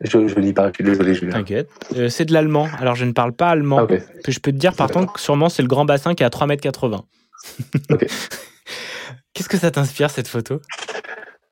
Je, 0.00 0.26
je 0.28 0.34
lis 0.40 0.52
pas. 0.54 0.68
Je 0.68 0.74
suis 0.76 0.84
désolé, 0.84 1.14
Julien. 1.14 1.32
T'inquiète. 1.32 1.68
Euh, 1.96 2.08
c'est 2.08 2.24
de 2.24 2.32
l'allemand. 2.32 2.68
Alors, 2.78 2.94
je 2.94 3.04
ne 3.04 3.12
parle 3.12 3.32
pas 3.32 3.48
allemand. 3.50 3.78
Ah, 3.80 3.86
je 4.26 4.38
peux 4.38 4.50
te 4.50 4.56
dire, 4.56 4.74
par 4.74 4.88
contre, 4.90 5.12
que 5.14 5.20
sûrement, 5.20 5.48
c'est 5.50 5.62
le 5.62 5.68
grand 5.68 5.84
bassin 5.84 6.14
qui 6.14 6.22
est 6.22 6.26
à 6.26 6.30
3,80 6.30 6.94
m. 6.94 7.80
Ok. 7.90 8.06
Qu'est-ce 9.34 9.48
que 9.48 9.56
ça 9.58 9.70
t'inspire, 9.70 10.10
cette 10.10 10.28
photo? 10.28 10.60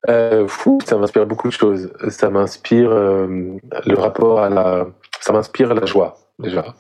Euh, 0.09 0.47
fou, 0.49 0.79
ça 0.85 0.97
m'inspire 0.97 1.27
beaucoup 1.27 1.49
de 1.49 1.53
choses. 1.53 1.93
Ça 2.09 2.31
m'inspire 2.31 2.91
euh, 2.91 3.57
le 3.87 3.95
rapport 3.95 4.41
à 4.41 4.49
la. 4.49 4.87
Ça 5.21 5.33
m'inspire 5.33 5.75
la 5.75 5.85
joie 5.87 6.17
déjà. 6.39 6.75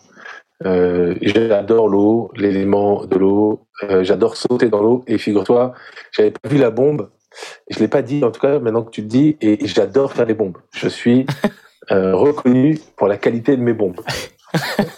Euh, 0.64 1.14
j'adore 1.22 1.88
l'eau, 1.88 2.30
l'élément 2.36 3.04
de 3.04 3.16
l'eau. 3.16 3.66
Euh, 3.84 4.02
j'adore 4.04 4.36
sauter 4.36 4.68
dans 4.68 4.82
l'eau. 4.82 5.04
Et 5.06 5.18
figure-toi, 5.18 5.74
j'avais 6.12 6.30
pas 6.32 6.48
vu 6.48 6.56
la 6.58 6.70
bombe. 6.70 7.10
Je 7.70 7.78
l'ai 7.78 7.88
pas 7.88 8.02
dit 8.02 8.24
en 8.24 8.30
tout 8.30 8.40
cas. 8.40 8.58
Maintenant 8.58 8.82
que 8.82 8.90
tu 8.90 9.02
le 9.02 9.08
dis, 9.08 9.36
et 9.40 9.66
j'adore 9.66 10.12
faire 10.12 10.26
des 10.26 10.34
bombes. 10.34 10.58
Je 10.72 10.88
suis 10.88 11.26
euh, 11.90 12.14
reconnu 12.14 12.78
pour 12.96 13.08
la 13.08 13.16
qualité 13.16 13.56
de 13.56 13.62
mes 13.62 13.72
bombes. 13.72 14.00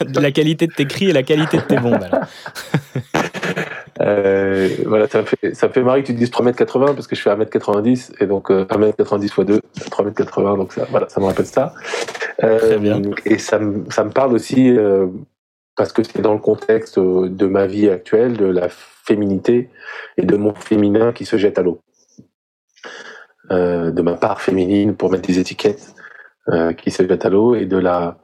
De 0.01 0.21
la 0.21 0.31
qualité 0.31 0.67
de 0.67 0.73
tes 0.73 0.87
cris 0.87 1.11
et 1.11 1.13
la 1.13 1.23
qualité 1.23 1.57
de 1.57 1.63
tes 1.63 1.77
bombes. 1.77 2.03
alors. 2.03 2.21
Euh, 4.01 4.69
voilà, 4.87 5.09
ça 5.09 5.21
me 5.21 5.27
fait, 5.27 5.55
ça 5.55 5.69
me 5.69 5.73
fait 5.73 5.83
marrer 5.83 6.03
que 6.03 6.07
tu 6.07 6.15
dises 6.15 6.31
3m80 6.31 6.95
parce 6.95 7.07
que 7.07 7.15
je 7.15 7.21
fais 7.21 7.31
1m90 7.31 8.13
et 8.21 8.27
donc 8.27 8.51
euh, 8.51 8.65
1m90 8.65 9.25
x 9.27 9.41
2, 9.41 9.61
3m80, 9.91 10.57
donc 10.57 10.73
ça, 10.73 10.87
voilà, 10.91 11.09
ça 11.11 11.21
me 11.21 11.27
rappelle 11.27 11.45
ça. 11.45 11.75
Euh, 12.43 12.59
Très 12.59 12.79
bien. 12.79 13.03
Et 13.27 13.37
ça 13.37 13.59
me, 13.59 13.85
ça 13.91 14.05
me 14.05 14.11
parle 14.11 14.33
aussi 14.33 14.75
parce 15.77 15.93
que 15.93 16.03
c'est 16.03 16.23
dans 16.23 16.33
le 16.33 16.39
contexte 16.39 16.99
de 16.99 17.47
ma 17.47 17.67
vie 17.67 17.91
actuelle, 17.91 18.39
de 18.39 18.47
la 18.47 18.69
féminité 18.71 19.69
et 20.17 20.23
de 20.23 20.37
mon 20.37 20.55
féminin 20.55 21.13
qui 21.13 21.27
se 21.27 21.37
jette 21.37 21.59
à 21.59 21.63
l'eau. 21.63 21.81
Euh, 23.53 23.91
de 23.91 24.01
ma 24.01 24.15
part 24.15 24.41
féminine 24.41 24.95
pour 24.95 25.11
mettre 25.11 25.27
des 25.27 25.41
étiquettes 25.41 25.97
euh, 26.51 26.73
qui 26.73 26.93
se 26.93 27.03
jette 27.03 27.25
à 27.27 27.31
l'eau 27.31 27.57
et 27.57 27.67
de 27.67 27.79
la 27.79 28.17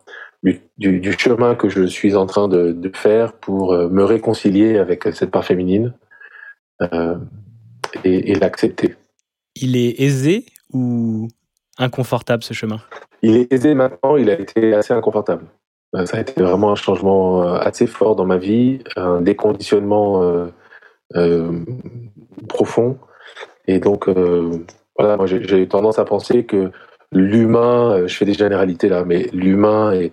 du, 0.45 0.61
du, 0.79 1.01
du 1.01 1.13
chemin 1.19 1.57
que 1.57 1.69
je 1.69 1.85
suis 1.85 2.15
en 2.15 2.27
train 2.27 2.47
de, 2.47 2.71
de 2.71 2.97
faire 2.97 3.33
pour 3.33 3.73
euh, 3.73 3.89
me 3.89 4.05
réconcilier 4.05 4.79
avec 4.79 5.03
cette 5.13 5.33
part 5.33 5.45
féminine 5.45 5.93
euh, 6.81 7.17
et, 8.05 8.31
et 8.31 8.35
l'accepter. 8.37 8.95
Il 9.57 9.77
est 9.77 10.01
aisé 10.01 10.47
ou 10.73 11.27
inconfortable, 11.77 12.45
ce 12.45 12.55
chemin? 12.55 12.81
Il 13.23 13.37
est 13.37 13.53
aisé 13.53 13.75
maintenant, 13.75 14.17
il 14.17 14.31
a 14.31 14.39
été 14.39 14.75
assez 14.75 14.95
inconfortable. 14.95 15.45
Ça 16.05 16.19
a 16.19 16.21
été 16.21 16.41
vraiment 16.41 16.71
un 16.71 16.77
changement 16.77 17.43
assez 17.55 17.89
fort 17.89 18.15
dans 18.15 18.27
ma 18.27 18.37
vie, 18.37 18.79
un 18.97 19.23
déconditionnement 19.23 20.23
euh, 20.23 20.47
euh, 21.17 21.65
profond. 22.49 22.99
Et 23.67 23.81
donc, 23.81 24.09
euh, 24.09 24.65
voilà, 24.99 25.17
moi 25.17 25.27
j'ai 25.27 25.69
tendance 25.69 25.99
à 25.99 26.05
penser 26.05 26.45
que 26.45 26.71
l'humain, 27.13 27.93
euh, 27.93 28.07
je 28.09 28.17
fais 28.17 28.25
des 28.25 28.35
généralités 28.35 28.89
là, 28.89 29.05
mais 29.05 29.29
l'humain 29.33 29.93
est, 29.93 30.13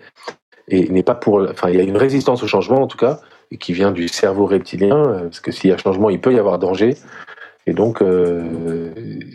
est- 0.68 0.92
n'est 0.92 1.04
pas 1.04 1.16
pour. 1.16 1.40
Enfin, 1.50 1.70
il 1.70 1.76
y 1.78 1.80
a 1.80 1.84
une 1.84 1.98
résistance 1.98 2.44
au 2.44 2.48
changement 2.48 2.82
en 2.82 2.88
tout 2.88 2.98
cas, 2.98 3.20
qui 3.60 3.74
vient 3.74 3.92
du 3.92 4.08
cerveau 4.08 4.46
reptilien, 4.46 4.96
euh, 4.98 5.22
parce 5.24 5.40
que 5.40 5.52
s'il 5.52 5.70
y 5.70 5.74
a 5.74 5.78
changement, 5.78 6.10
il 6.10 6.20
peut 6.22 6.34
y 6.34 6.40
avoir 6.40 6.60
danger. 6.60 6.96
Et 7.68 7.74
donc, 7.74 8.02
euh, 8.02 8.92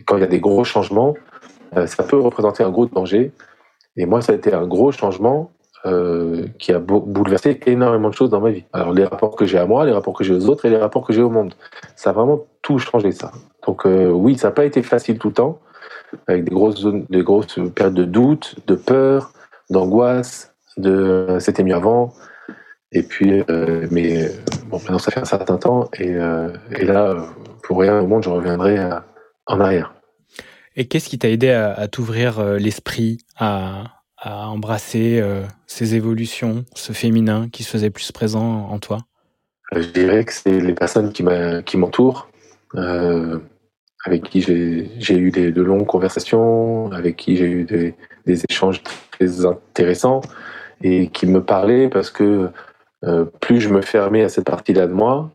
quand 0.06 0.16
il 0.16 0.20
y 0.20 0.24
a 0.24 0.28
des 0.28 0.40
gros 0.40 0.64
changements, 0.64 1.14
ça 1.87 2.02
peut 2.02 2.18
représenter 2.18 2.62
un 2.62 2.70
gros 2.70 2.87
danger. 2.87 3.32
Et 3.96 4.06
moi, 4.06 4.20
ça 4.22 4.32
a 4.32 4.37
été 4.37 4.52
un 4.52 4.66
gros 4.66 4.92
changement 4.92 5.50
qui 6.58 6.72
a 6.72 6.78
bou- 6.78 7.00
bouleversé 7.00 7.58
énormément 7.66 8.11
de 8.11 8.14
choses 8.14 8.28
dans 8.30 8.40
ma 8.40 8.50
vie. 8.50 8.64
Alors, 8.74 8.92
les 8.92 9.04
rapports 9.04 9.37
que 9.37 9.46
j'ai 9.46 9.58
à 9.58 9.64
moi, 9.64 9.87
les 9.87 9.92
rapports 9.92 10.12
que 10.14 10.24
j'ai 10.24 10.34
aux 10.34 10.48
autres 10.50 10.66
et 10.66 10.70
les 10.70 10.76
rapports 10.76 11.06
que 11.06 11.12
j'ai 11.14 11.22
au 11.22 11.30
monde. 11.30 11.54
Ça 11.96 12.11
a 12.11 12.12
vraiment 12.12 12.44
tout 12.61 12.78
changé, 12.78 13.12
ça. 13.12 13.30
Donc, 13.68 13.85
euh, 13.85 14.09
oui, 14.09 14.38
ça 14.38 14.48
n'a 14.48 14.52
pas 14.52 14.64
été 14.64 14.83
facile 14.83 15.18
tout 15.18 15.28
le 15.28 15.35
temps, 15.35 15.61
avec 16.26 16.44
des 16.44 16.50
grosses, 16.50 16.76
zones, 16.81 17.04
des 17.11 17.22
grosses 17.22 17.61
périodes 17.74 17.92
de 17.92 18.04
doute, 18.04 18.57
de 18.66 18.74
peur, 18.74 19.31
d'angoisse, 19.68 20.54
de 20.78 20.90
euh, 20.90 21.38
c'était 21.38 21.62
mieux 21.62 21.74
avant. 21.74 22.14
Et 22.92 23.02
puis, 23.02 23.44
euh, 23.50 23.87
mais 23.90 24.31
bon, 24.70 24.78
maintenant, 24.78 24.98
ça 24.98 25.11
fait 25.11 25.20
un 25.20 25.26
certain 25.26 25.59
temps. 25.59 25.90
Et, 25.98 26.14
euh, 26.14 26.48
et 26.70 26.87
là, 26.87 27.14
pour 27.62 27.81
rien 27.81 28.00
au 28.00 28.07
monde, 28.07 28.22
je 28.22 28.31
reviendrai 28.31 28.78
en 29.44 29.61
arrière. 29.61 29.92
Et 30.74 30.88
qu'est-ce 30.88 31.11
qui 31.11 31.18
t'a 31.18 31.28
aidé 31.28 31.50
à, 31.50 31.74
à 31.74 31.88
t'ouvrir 31.88 32.42
l'esprit, 32.54 33.18
à, 33.37 33.85
à 34.16 34.48
embrasser 34.48 35.22
ces 35.66 35.94
évolutions, 35.94 36.64
ce 36.74 36.92
féminin 36.94 37.50
qui 37.52 37.64
se 37.64 37.70
faisait 37.70 37.90
plus 37.90 38.12
présent 38.12 38.66
en 38.70 38.78
toi? 38.78 39.00
Je 39.72 39.88
dirais 39.88 40.24
que 40.24 40.33
c'est 40.33 40.59
les 40.59 40.72
personnes 40.72 41.12
qui 41.12 41.76
m'entourent, 41.76 42.31
euh, 42.74 43.38
avec 44.09 44.23
qui 44.23 44.40
j'ai 44.40 45.18
eu 45.18 45.31
des, 45.31 45.53
de 45.53 45.62
longues 45.62 45.87
conversations, 45.87 46.90
avec 46.92 47.16
qui 47.16 47.37
j'ai 47.37 47.51
eu 47.51 47.64
des, 47.64 47.94
échanges 48.51 48.83
très 49.11 49.47
intéressants 49.47 50.21
et 50.83 51.09
qui 51.09 51.27
me 51.27 51.42
parlaient 51.42 51.88
parce 51.88 52.11
que 52.11 52.49
euh, 53.05 53.25
plus 53.40 53.61
je 53.61 53.68
me 53.68 53.81
fermais 53.81 54.23
à 54.23 54.29
cette 54.29 54.44
partie-là 54.44 54.87
de 54.87 54.92
moi, 54.92 55.31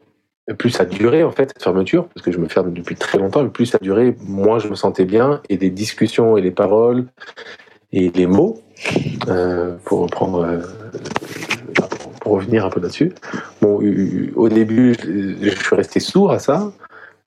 plus 0.57 0.71
ça 0.71 0.85
durait 0.85 1.23
en 1.23 1.31
fait 1.31 1.49
cette 1.49 1.63
fermeture, 1.63 2.07
parce 2.07 2.25
que 2.25 2.31
je 2.31 2.37
me 2.37 2.47
ferme 2.47 2.73
depuis 2.73 2.95
très 2.95 3.17
longtemps, 3.17 3.47
plus 3.47 3.67
ça 3.67 3.77
durait, 3.81 4.15
moins 4.21 4.59
je 4.59 4.67
me 4.67 4.75
sentais 4.75 5.05
bien, 5.05 5.41
et 5.49 5.57
des 5.57 5.69
discussions 5.69 6.35
et 6.35 6.41
les 6.41 6.51
paroles 6.51 7.05
et 7.91 8.09
les 8.09 8.25
mots, 8.25 8.59
euh, 9.27 9.75
pour 9.85 10.01
reprendre, 10.01 10.43
euh, 10.43 10.59
pour 12.21 12.33
revenir 12.33 12.65
un 12.65 12.69
peu 12.69 12.79
là-dessus. 12.79 13.13
Bon, 13.61 13.79
au 14.35 14.49
début, 14.49 14.95
je, 14.95 15.49
suis 15.49 15.75
resté 15.75 15.99
sourd 15.99 16.31
à 16.31 16.39
ça. 16.39 16.71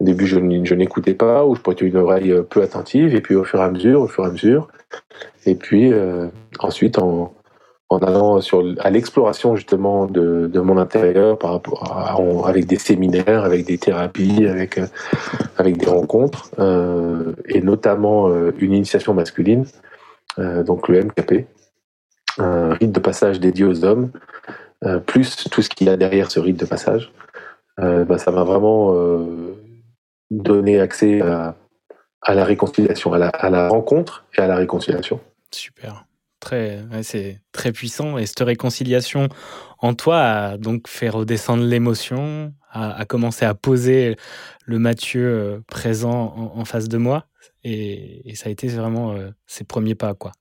Au 0.00 0.04
début, 0.04 0.26
je, 0.26 0.38
n'écoutais 0.74 1.14
pas, 1.14 1.46
ou 1.46 1.54
je 1.54 1.60
portais 1.60 1.86
une 1.86 1.96
oreille 1.96 2.34
peu 2.50 2.62
attentive, 2.62 3.14
et 3.14 3.20
puis 3.20 3.34
au 3.34 3.44
fur 3.44 3.60
et 3.60 3.64
à 3.64 3.70
mesure, 3.70 4.02
au 4.02 4.08
fur 4.08 4.24
et 4.24 4.28
à 4.28 4.30
mesure, 4.30 4.68
et 5.46 5.54
puis 5.54 5.92
euh, 5.92 6.28
ensuite 6.58 6.98
en, 6.98 7.34
allant 7.90 8.40
sur, 8.40 8.64
à 8.80 8.90
l'exploration 8.90 9.56
justement 9.56 10.06
de, 10.06 10.48
de, 10.52 10.60
mon 10.60 10.76
intérieur 10.76 11.38
par 11.38 11.52
rapport 11.52 12.46
avec 12.48 12.66
des 12.66 12.78
séminaires, 12.78 13.44
avec 13.44 13.64
des 13.64 13.78
thérapies, 13.78 14.46
avec, 14.46 14.78
euh, 14.78 14.86
avec 15.56 15.78
des 15.78 15.86
rencontres, 15.86 16.50
euh, 16.58 17.32
et 17.48 17.60
notamment 17.60 18.28
euh, 18.28 18.52
une 18.58 18.72
initiation 18.72 19.14
masculine, 19.14 19.64
euh, 20.38 20.64
donc 20.64 20.88
le 20.88 21.04
MKP, 21.04 21.46
un 22.38 22.74
rite 22.74 22.92
de 22.92 23.00
passage 23.00 23.40
dédié 23.40 23.64
aux 23.64 23.84
hommes, 23.84 24.10
euh, 24.84 24.98
plus 24.98 25.48
tout 25.50 25.62
ce 25.62 25.70
qu'il 25.70 25.86
y 25.86 25.90
a 25.90 25.96
derrière 25.96 26.30
ce 26.30 26.40
rite 26.40 26.58
de 26.58 26.66
passage. 26.66 27.12
Bah, 27.78 28.16
ça 28.16 28.30
m'a 28.30 28.42
vraiment 28.42 28.94
donné 30.30 30.80
accès 30.80 31.20
à, 31.22 31.56
à 32.22 32.34
la 32.34 32.44
réconciliation, 32.44 33.12
à 33.12 33.18
la, 33.18 33.28
à 33.28 33.50
la 33.50 33.68
rencontre 33.68 34.24
et 34.36 34.40
à 34.40 34.46
la 34.46 34.56
réconciliation. 34.56 35.20
Super 35.50 36.06
très, 36.46 36.84
c'est 37.02 37.40
très 37.52 37.72
puissant. 37.72 38.18
Et 38.18 38.26
cette 38.26 38.40
réconciliation 38.40 39.28
en 39.78 39.94
toi 39.94 40.20
a 40.20 40.58
donc 40.58 40.88
fait 40.88 41.08
redescendre 41.08 41.64
l'émotion, 41.64 42.52
a, 42.70 43.04
commencé 43.06 43.44
à 43.44 43.54
poser 43.54 44.16
le 44.64 44.78
Mathieu 44.78 45.26
euh, 45.26 45.58
présent 45.66 46.52
en, 46.54 46.64
face 46.64 46.88
de 46.88 46.98
moi. 46.98 47.24
Et, 47.64 48.34
ça 48.34 48.48
a 48.48 48.52
été 48.52 48.68
vraiment 48.68 49.12
euh, 49.12 49.30
ses 49.46 49.64
premiers 49.64 49.94
pas, 49.94 50.14
quoi. 50.14 50.32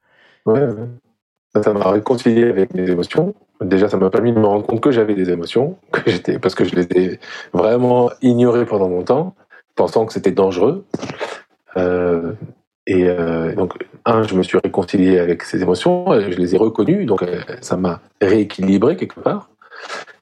Ouais, 0.45 0.67
ça 1.63 1.74
m'a 1.74 1.89
réconcilié 1.89 2.43
avec 2.43 2.74
mes 2.74 2.89
émotions. 2.89 3.34
Déjà, 3.62 3.88
ça 3.88 3.98
m'a 3.98 4.10
permis 4.10 4.34
de 4.34 4.39
me 4.39 4.45
rendre 4.45 4.65
compte 4.65 4.82
que 4.82 4.91
j'avais 4.91 5.15
des 5.15 5.30
émotions, 5.30 5.78
que 5.91 6.12
j'étais, 6.12 6.39
parce 6.39 6.56
que 6.56 6.65
je 6.65 6.76
les 6.76 6.88
ai 6.95 7.19
vraiment 7.54 8.12
ignorées 8.21 8.65
pendant 8.65 8.89
longtemps, 8.89 9.34
pensant 9.76 10.06
que 10.06 10.14
c'était 10.14 10.32
dangereux. 10.32 10.86
Euh, 11.78 12.34
et 12.88 13.08
euh, 13.08 13.56
donc, 13.56 13.74
un, 14.06 14.24
je 14.24 14.36
me 14.36 14.44
suis 14.44 14.60
réconcilié 14.64 15.20
avec 15.20 15.44
ces 15.44 15.62
émotions, 15.62 16.12
euh, 16.12 16.30
je 16.30 16.38
les 16.38 16.54
ai 16.56 16.58
reconnues, 16.58 17.06
donc 17.06 17.26
ça 17.62 17.78
m'a 17.78 18.02
rééquilibré 18.22 18.96
quelque 18.96 19.20
part. 19.20 19.50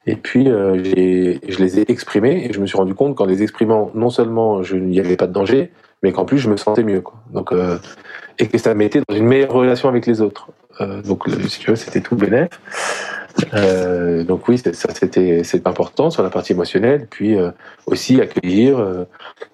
Et 0.06 0.16
puis, 0.16 0.50
euh, 0.50 0.82
je 0.84 1.58
les 1.58 1.78
ai 1.78 1.90
exprimées 1.90 2.46
et 2.46 2.52
je 2.52 2.60
me 2.60 2.66
suis 2.66 2.76
rendu 2.76 2.94
compte 2.94 3.14
qu'en 3.16 3.26
les 3.26 3.42
exprimant, 3.42 3.90
non 3.94 4.10
seulement 4.10 4.62
je 4.62 4.76
n'y 4.76 4.98
avait 4.98 5.16
pas 5.16 5.26
de 5.26 5.32
danger, 5.32 5.72
mais 6.02 6.12
qu'en 6.12 6.24
plus 6.24 6.38
je 6.38 6.48
me 6.48 6.56
sentais 6.56 6.84
mieux. 6.84 7.00
Quoi. 7.00 7.16
Donc, 7.32 7.52
et 8.38 8.48
que 8.48 8.58
ça 8.58 8.74
mettait 8.74 9.00
dans 9.06 9.14
une 9.14 9.26
meilleure 9.26 9.52
relation 9.52 9.88
avec 9.88 10.06
les 10.06 10.20
autres. 10.20 10.48
Donc, 11.04 11.24
si 11.48 11.60
tu 11.60 11.70
veux, 11.70 11.76
c'était 11.76 12.00
tout 12.00 12.16
bénéf. 12.16 12.48
Donc 14.26 14.48
oui, 14.48 14.58
ça 14.58 14.72
c'était 14.94 15.42
c'est 15.44 15.66
important 15.66 16.10
sur 16.10 16.22
la 16.22 16.30
partie 16.30 16.52
émotionnelle. 16.52 17.06
Puis 17.10 17.36
aussi 17.86 18.20
accueillir 18.20 19.06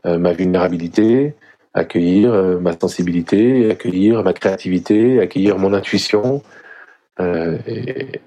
ma 0.04 0.32
vulnérabilité, 0.32 1.34
accueillir 1.74 2.32
euh, 2.32 2.58
ma 2.58 2.72
sensibilité, 2.72 3.70
accueillir 3.70 4.22
ma 4.22 4.32
créativité, 4.32 5.20
accueillir 5.20 5.58
mon 5.58 5.72
intuition. 5.72 6.42
Euh, 7.20 7.58
et, 7.66 8.20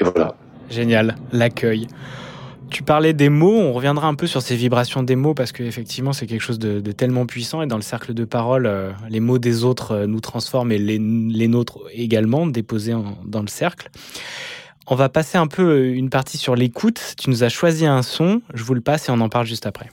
voilà. 0.00 0.34
Génial, 0.68 1.16
l'accueil. 1.32 1.88
Tu 2.70 2.82
parlais 2.82 3.12
des 3.12 3.28
mots, 3.28 3.58
on 3.58 3.72
reviendra 3.72 4.08
un 4.08 4.14
peu 4.14 4.26
sur 4.26 4.42
ces 4.42 4.56
vibrations 4.56 5.02
des 5.02 5.16
mots 5.16 5.34
parce 5.34 5.52
qu'effectivement 5.52 6.12
c'est 6.12 6.26
quelque 6.26 6.40
chose 6.40 6.58
de, 6.58 6.80
tellement 6.92 7.26
puissant 7.26 7.62
et 7.62 7.66
dans 7.66 7.76
le 7.76 7.82
cercle 7.82 8.14
de 8.14 8.24
parole, 8.24 8.66
euh, 8.66 8.92
les 9.08 9.20
mots 9.20 9.38
des 9.38 9.64
autres 9.64 10.06
nous 10.06 10.20
transforment 10.20 10.72
et 10.72 10.78
les, 10.78 10.98
les 10.98 11.48
nôtres 11.48 11.80
également, 11.92 12.46
déposés 12.46 12.94
dans 13.24 13.42
le 13.42 13.48
cercle. 13.48 13.90
On 14.86 14.94
va 14.94 15.08
passer 15.08 15.38
un 15.38 15.46
peu 15.46 15.86
une 15.86 16.10
partie 16.10 16.36
sur 16.36 16.56
l'écoute. 16.56 17.14
Tu 17.16 17.30
nous 17.30 17.44
as 17.44 17.48
choisi 17.48 17.86
un 17.86 18.02
son, 18.02 18.42
je 18.54 18.64
vous 18.64 18.74
le 18.74 18.80
passe 18.80 19.08
et 19.08 19.12
on 19.12 19.20
en 19.20 19.28
parle 19.28 19.46
juste 19.46 19.66
après. 19.66 19.88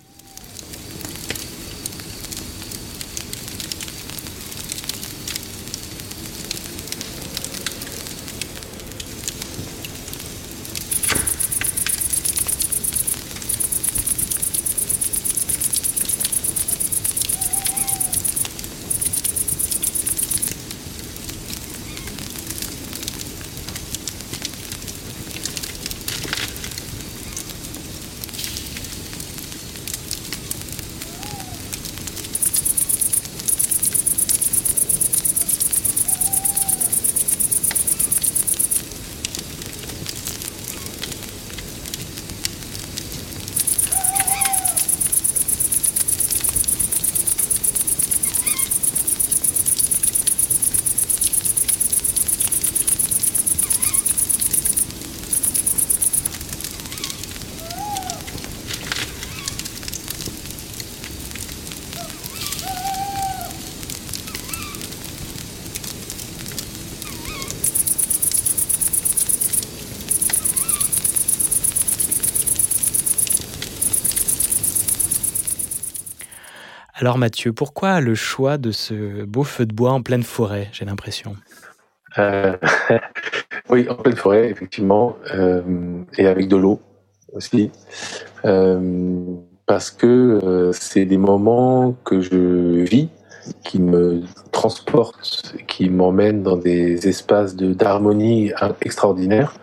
Alors 77.08 77.20
Mathieu, 77.20 77.54
pourquoi 77.54 78.02
le 78.02 78.16
choix 78.16 78.58
de 78.58 78.72
ce 78.72 79.24
beau 79.24 79.46
feu 79.46 79.66
de 79.66 79.74
bois 79.74 79.94
en 79.94 80.02
pleine 80.02 80.24
forêt, 80.24 80.68
j'ai 80.74 80.84
l'impression 80.84 81.38
euh, 82.18 82.58
Oui, 83.70 83.88
en 83.88 83.96
pleine 83.96 84.18
forêt, 84.18 84.50
effectivement, 84.50 85.16
euh, 85.34 85.62
et 86.18 86.28
avec 86.28 86.50
de 86.50 86.58
l'eau 86.58 86.82
aussi, 87.32 87.72
euh, 88.44 89.22
parce 89.66 89.90
que 89.90 90.72
c'est 90.74 91.06
des 91.06 91.18
moments 91.18 91.96
que 92.04 92.20
je 92.20 92.84
vis 92.84 93.08
qui 93.64 93.80
me 93.82 94.24
transportent, 94.52 95.56
qui 95.66 95.90
m'emmènent 95.90 96.44
dans 96.44 96.58
des 96.58 97.08
espaces 97.08 97.56
d'harmonie 97.56 98.52
extraordinaires 98.82 99.54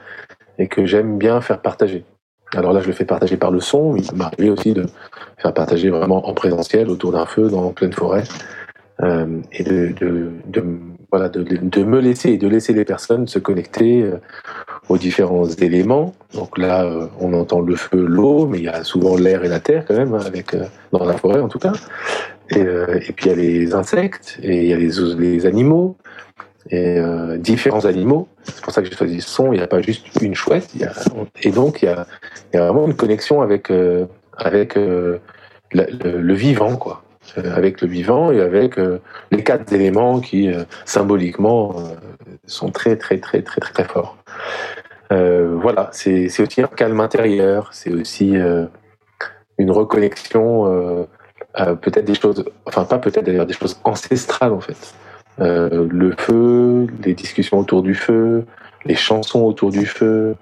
et 0.56 0.66
que 0.66 0.86
j'aime 0.86 1.18
bien 1.18 1.42
faire 1.42 1.60
partager. 1.60 2.06
Alors 2.56 2.72
là, 2.72 2.80
je 2.80 2.86
le 2.86 2.92
fais 2.92 3.04
partager 3.04 3.36
par 3.36 3.50
le 3.50 3.60
son. 3.60 3.96
Il 3.96 4.04
m'arrive 4.16 4.52
aussi 4.52 4.72
de 4.72 4.86
faire 5.38 5.52
partager 5.52 5.90
vraiment 5.90 6.28
en 6.28 6.34
présentiel 6.34 6.88
autour 6.88 7.12
d'un 7.12 7.26
feu 7.26 7.48
dans 7.48 7.70
pleine 7.70 7.92
forêt 7.92 8.24
euh, 9.02 9.40
et 9.52 9.64
de, 9.64 10.32
voilà 11.10 11.28
de, 11.28 11.82
me 11.82 12.00
laisser 12.00 12.30
et 12.30 12.38
de 12.38 12.46
laisser 12.46 12.72
les 12.72 12.84
personnes 12.84 13.26
se 13.26 13.40
connecter 13.40 14.02
euh, 14.02 14.20
aux 14.88 14.98
différents 14.98 15.48
éléments. 15.48 16.14
Donc 16.34 16.58
là, 16.58 16.84
euh, 16.84 17.06
on 17.20 17.32
entend 17.32 17.60
le 17.60 17.74
feu, 17.74 18.04
l'eau, 18.06 18.46
mais 18.46 18.58
il 18.58 18.64
y 18.64 18.68
a 18.68 18.84
souvent 18.84 19.16
l'air 19.16 19.44
et 19.44 19.48
la 19.48 19.60
terre 19.60 19.84
quand 19.86 19.96
même, 19.96 20.14
hein, 20.14 20.22
avec 20.24 20.56
dans 20.92 21.04
la 21.04 21.14
forêt 21.14 21.40
en 21.40 21.48
tout 21.48 21.58
cas. 21.58 21.72
Et, 22.50 22.62
puis 23.16 23.26
il 23.26 23.28
y 23.28 23.30
a 23.30 23.34
les 23.34 23.74
insectes 23.74 24.38
et 24.42 24.64
il 24.64 24.68
y 24.68 24.72
a 24.72 24.76
les 24.76 25.46
animaux 25.46 25.96
et 26.70 26.98
euh, 26.98 27.36
différents 27.36 27.84
animaux. 27.84 28.28
C'est 28.42 28.62
pour 28.62 28.72
ça 28.72 28.82
que 28.82 28.88
j'ai 28.88 28.96
choisi 28.96 29.20
son. 29.20 29.52
Il 29.52 29.58
n'y 29.58 29.62
a 29.62 29.66
pas 29.66 29.80
juste 29.80 30.06
une 30.20 30.34
chouette. 30.34 30.70
Et 31.42 31.50
donc 31.50 31.82
il 31.82 31.86
y 31.86 31.88
a, 31.88 32.06
vraiment 32.52 32.86
une 32.86 32.94
connexion 32.94 33.42
avec 33.42 33.70
euh, 33.70 34.06
avec 34.36 34.76
euh, 34.76 35.18
le, 35.72 35.86
le, 36.20 36.34
vivant, 36.34 36.76
quoi. 36.76 37.02
Avec 37.36 37.80
le 37.80 37.88
vivant 37.88 38.30
et 38.32 38.40
avec 38.40 38.76
les 39.30 39.42
quatre 39.42 39.72
éléments 39.72 40.20
qui 40.20 40.52
symboliquement 40.84 41.74
sont 42.46 42.70
très 42.70 42.96
très 42.96 43.18
très 43.18 43.42
très 43.42 43.60
très 43.60 43.72
très 43.72 43.84
forts. 43.84 44.18
voilà, 45.10 45.88
c'est 45.92 46.28
aussi 46.40 46.60
un 46.60 46.66
calme 46.66 47.00
intérieur. 47.00 47.70
C'est 47.72 47.92
aussi 47.92 48.34
une 49.58 49.70
reconnexion 49.70 51.08
peut-être 51.54 52.04
des 52.04 52.14
choses, 52.14 52.44
enfin 52.66 52.84
pas 52.84 52.98
peut-être 52.98 53.24
d'ailleurs, 53.24 53.46
des 53.46 53.54
choses 53.54 53.80
ancestrales 53.84 54.52
en 54.52 54.60
fait. 54.60 54.94
Euh, 55.40 55.88
le 55.90 56.12
feu, 56.16 56.86
les 57.04 57.14
discussions 57.14 57.58
autour 57.58 57.82
du 57.82 57.94
feu, 57.94 58.46
les 58.84 58.94
chansons 58.94 59.42
autour 59.42 59.70
du 59.70 59.86
feu, 59.86 60.36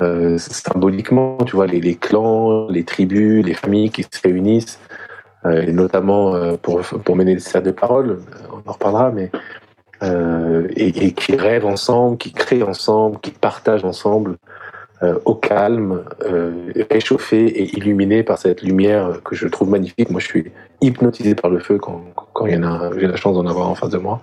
euh, 0.00 0.38
symboliquement, 0.38 1.38
tu 1.46 1.56
vois, 1.56 1.66
les, 1.66 1.94
clans, 1.96 2.68
les 2.68 2.84
tribus, 2.84 3.44
les 3.44 3.54
familles 3.54 3.90
qui 3.90 4.02
se 4.04 4.20
réunissent, 4.22 4.78
euh, 5.46 5.72
notamment 5.72 6.56
pour, 6.58 6.82
mener 7.16 7.34
des 7.34 7.40
cercles 7.40 7.68
de 7.68 7.72
parole, 7.72 8.20
on 8.52 8.68
en 8.68 8.72
reparlera, 8.72 9.10
mais 9.10 9.30
et, 10.76 11.12
qui 11.12 11.36
rêvent 11.36 11.66
ensemble, 11.66 12.16
qui 12.16 12.32
créent 12.32 12.62
ensemble, 12.62 13.18
qui 13.20 13.32
partagent 13.32 13.84
ensemble, 13.84 14.36
euh, 15.02 15.18
au 15.24 15.34
calme, 15.34 16.04
réchauffés 16.90 17.46
et 17.46 17.76
illuminés 17.76 18.22
par 18.22 18.38
cette 18.38 18.62
lumière 18.62 19.20
que 19.24 19.34
je 19.34 19.48
trouve 19.48 19.70
magnifique. 19.70 20.10
Moi, 20.10 20.20
je 20.20 20.26
suis 20.26 20.52
hypnotisé 20.80 21.34
par 21.34 21.50
le 21.50 21.58
feu 21.58 21.78
quand, 21.78 22.02
il 22.46 22.52
y 22.52 22.56
en 22.56 22.62
a, 22.62 22.90
j'ai 22.98 23.06
la 23.06 23.16
chance 23.16 23.34
d'en 23.34 23.46
avoir 23.46 23.68
en 23.68 23.74
face 23.74 23.90
de 23.90 23.98
moi. 23.98 24.20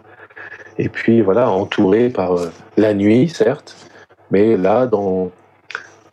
Et 0.78 0.90
puis 0.90 1.22
voilà, 1.22 1.50
entouré 1.50 2.10
par 2.10 2.36
la 2.78 2.94
nuit, 2.94 3.30
certes, 3.30 3.76
mais 4.30 4.58
là, 4.58 4.86
dans 4.86 5.32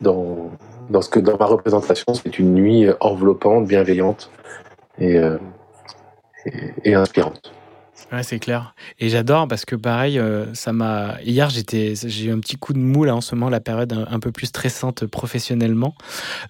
dans, 0.01 0.51
dans, 0.89 1.01
ce 1.01 1.09
que, 1.09 1.19
dans 1.19 1.37
ma 1.37 1.45
représentation, 1.45 2.13
c'est 2.13 2.39
une 2.39 2.53
nuit 2.53 2.87
enveloppante, 2.99 3.67
bienveillante 3.67 4.29
et, 4.99 5.17
euh, 5.17 5.37
et 6.83 6.93
inspirante. 6.93 7.53
Ouais, 8.11 8.23
c'est 8.23 8.39
clair. 8.39 8.75
Et 8.99 9.09
j'adore 9.09 9.47
parce 9.47 9.65
que 9.65 9.75
pareil, 9.75 10.19
euh, 10.19 10.53
ça 10.53 10.71
m'a. 10.73 11.17
Hier, 11.23 11.49
j'étais, 11.49 11.93
j'ai 11.95 12.25
eu 12.25 12.31
un 12.31 12.39
petit 12.39 12.55
coup 12.55 12.73
de 12.73 12.79
mou 12.79 13.03
là 13.03 13.15
en 13.15 13.21
ce 13.21 13.33
moment, 13.33 13.49
la 13.49 13.59
période 13.59 13.91
un, 13.93 14.19
peu 14.19 14.31
plus 14.31 14.47
stressante 14.47 15.05
professionnellement. 15.05 15.95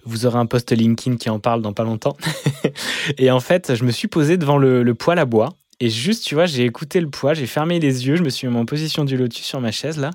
Vous 0.04 0.26
aurez 0.26 0.38
un 0.38 0.46
post 0.46 0.70
LinkedIn 0.72 1.16
qui 1.16 1.30
en 1.30 1.38
parle 1.38 1.62
dans 1.62 1.72
pas 1.72 1.84
longtemps. 1.84 2.16
et 3.18 3.30
en 3.30 3.40
fait, 3.40 3.74
je 3.74 3.84
me 3.84 3.90
suis 3.90 4.08
posé 4.08 4.36
devant 4.36 4.58
le, 4.58 4.82
le 4.82 4.94
poêle 4.94 5.18
à 5.18 5.24
bois. 5.24 5.50
Et 5.78 5.90
juste, 5.90 6.24
tu 6.24 6.34
vois, 6.34 6.46
j'ai 6.46 6.64
écouté 6.64 7.00
le 7.00 7.10
poids, 7.10 7.34
j'ai 7.34 7.46
fermé 7.46 7.78
les 7.78 8.06
yeux, 8.06 8.16
je 8.16 8.22
me 8.22 8.30
suis 8.30 8.48
mis 8.48 8.56
en 8.56 8.64
position 8.64 9.04
du 9.04 9.18
lotus 9.18 9.44
sur 9.44 9.60
ma 9.60 9.72
chaise 9.72 9.98
là 9.98 10.10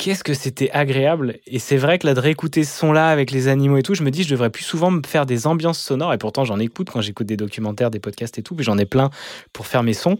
qu'est-ce 0.00 0.24
que 0.24 0.32
c'était 0.32 0.70
agréable. 0.70 1.36
Et 1.46 1.58
c'est 1.58 1.76
vrai 1.76 1.98
que 1.98 2.06
là, 2.06 2.14
de 2.14 2.20
réécouter 2.20 2.64
ce 2.64 2.78
son-là 2.78 3.08
avec 3.08 3.30
les 3.30 3.48
animaux 3.48 3.76
et 3.76 3.82
tout, 3.82 3.92
je 3.92 4.02
me 4.02 4.10
dis, 4.10 4.22
je 4.22 4.30
devrais 4.30 4.48
plus 4.48 4.64
souvent 4.64 4.90
me 4.90 5.02
faire 5.06 5.26
des 5.26 5.46
ambiances 5.46 5.78
sonores. 5.78 6.14
Et 6.14 6.18
pourtant, 6.18 6.46
j'en 6.46 6.58
écoute 6.58 6.88
quand 6.90 7.02
j'écoute 7.02 7.26
des 7.26 7.36
documentaires, 7.36 7.90
des 7.90 8.00
podcasts 8.00 8.38
et 8.38 8.42
tout. 8.42 8.56
J'en 8.60 8.78
ai 8.78 8.86
plein 8.86 9.10
pour 9.52 9.66
faire 9.66 9.82
mes 9.82 9.92
sons. 9.92 10.16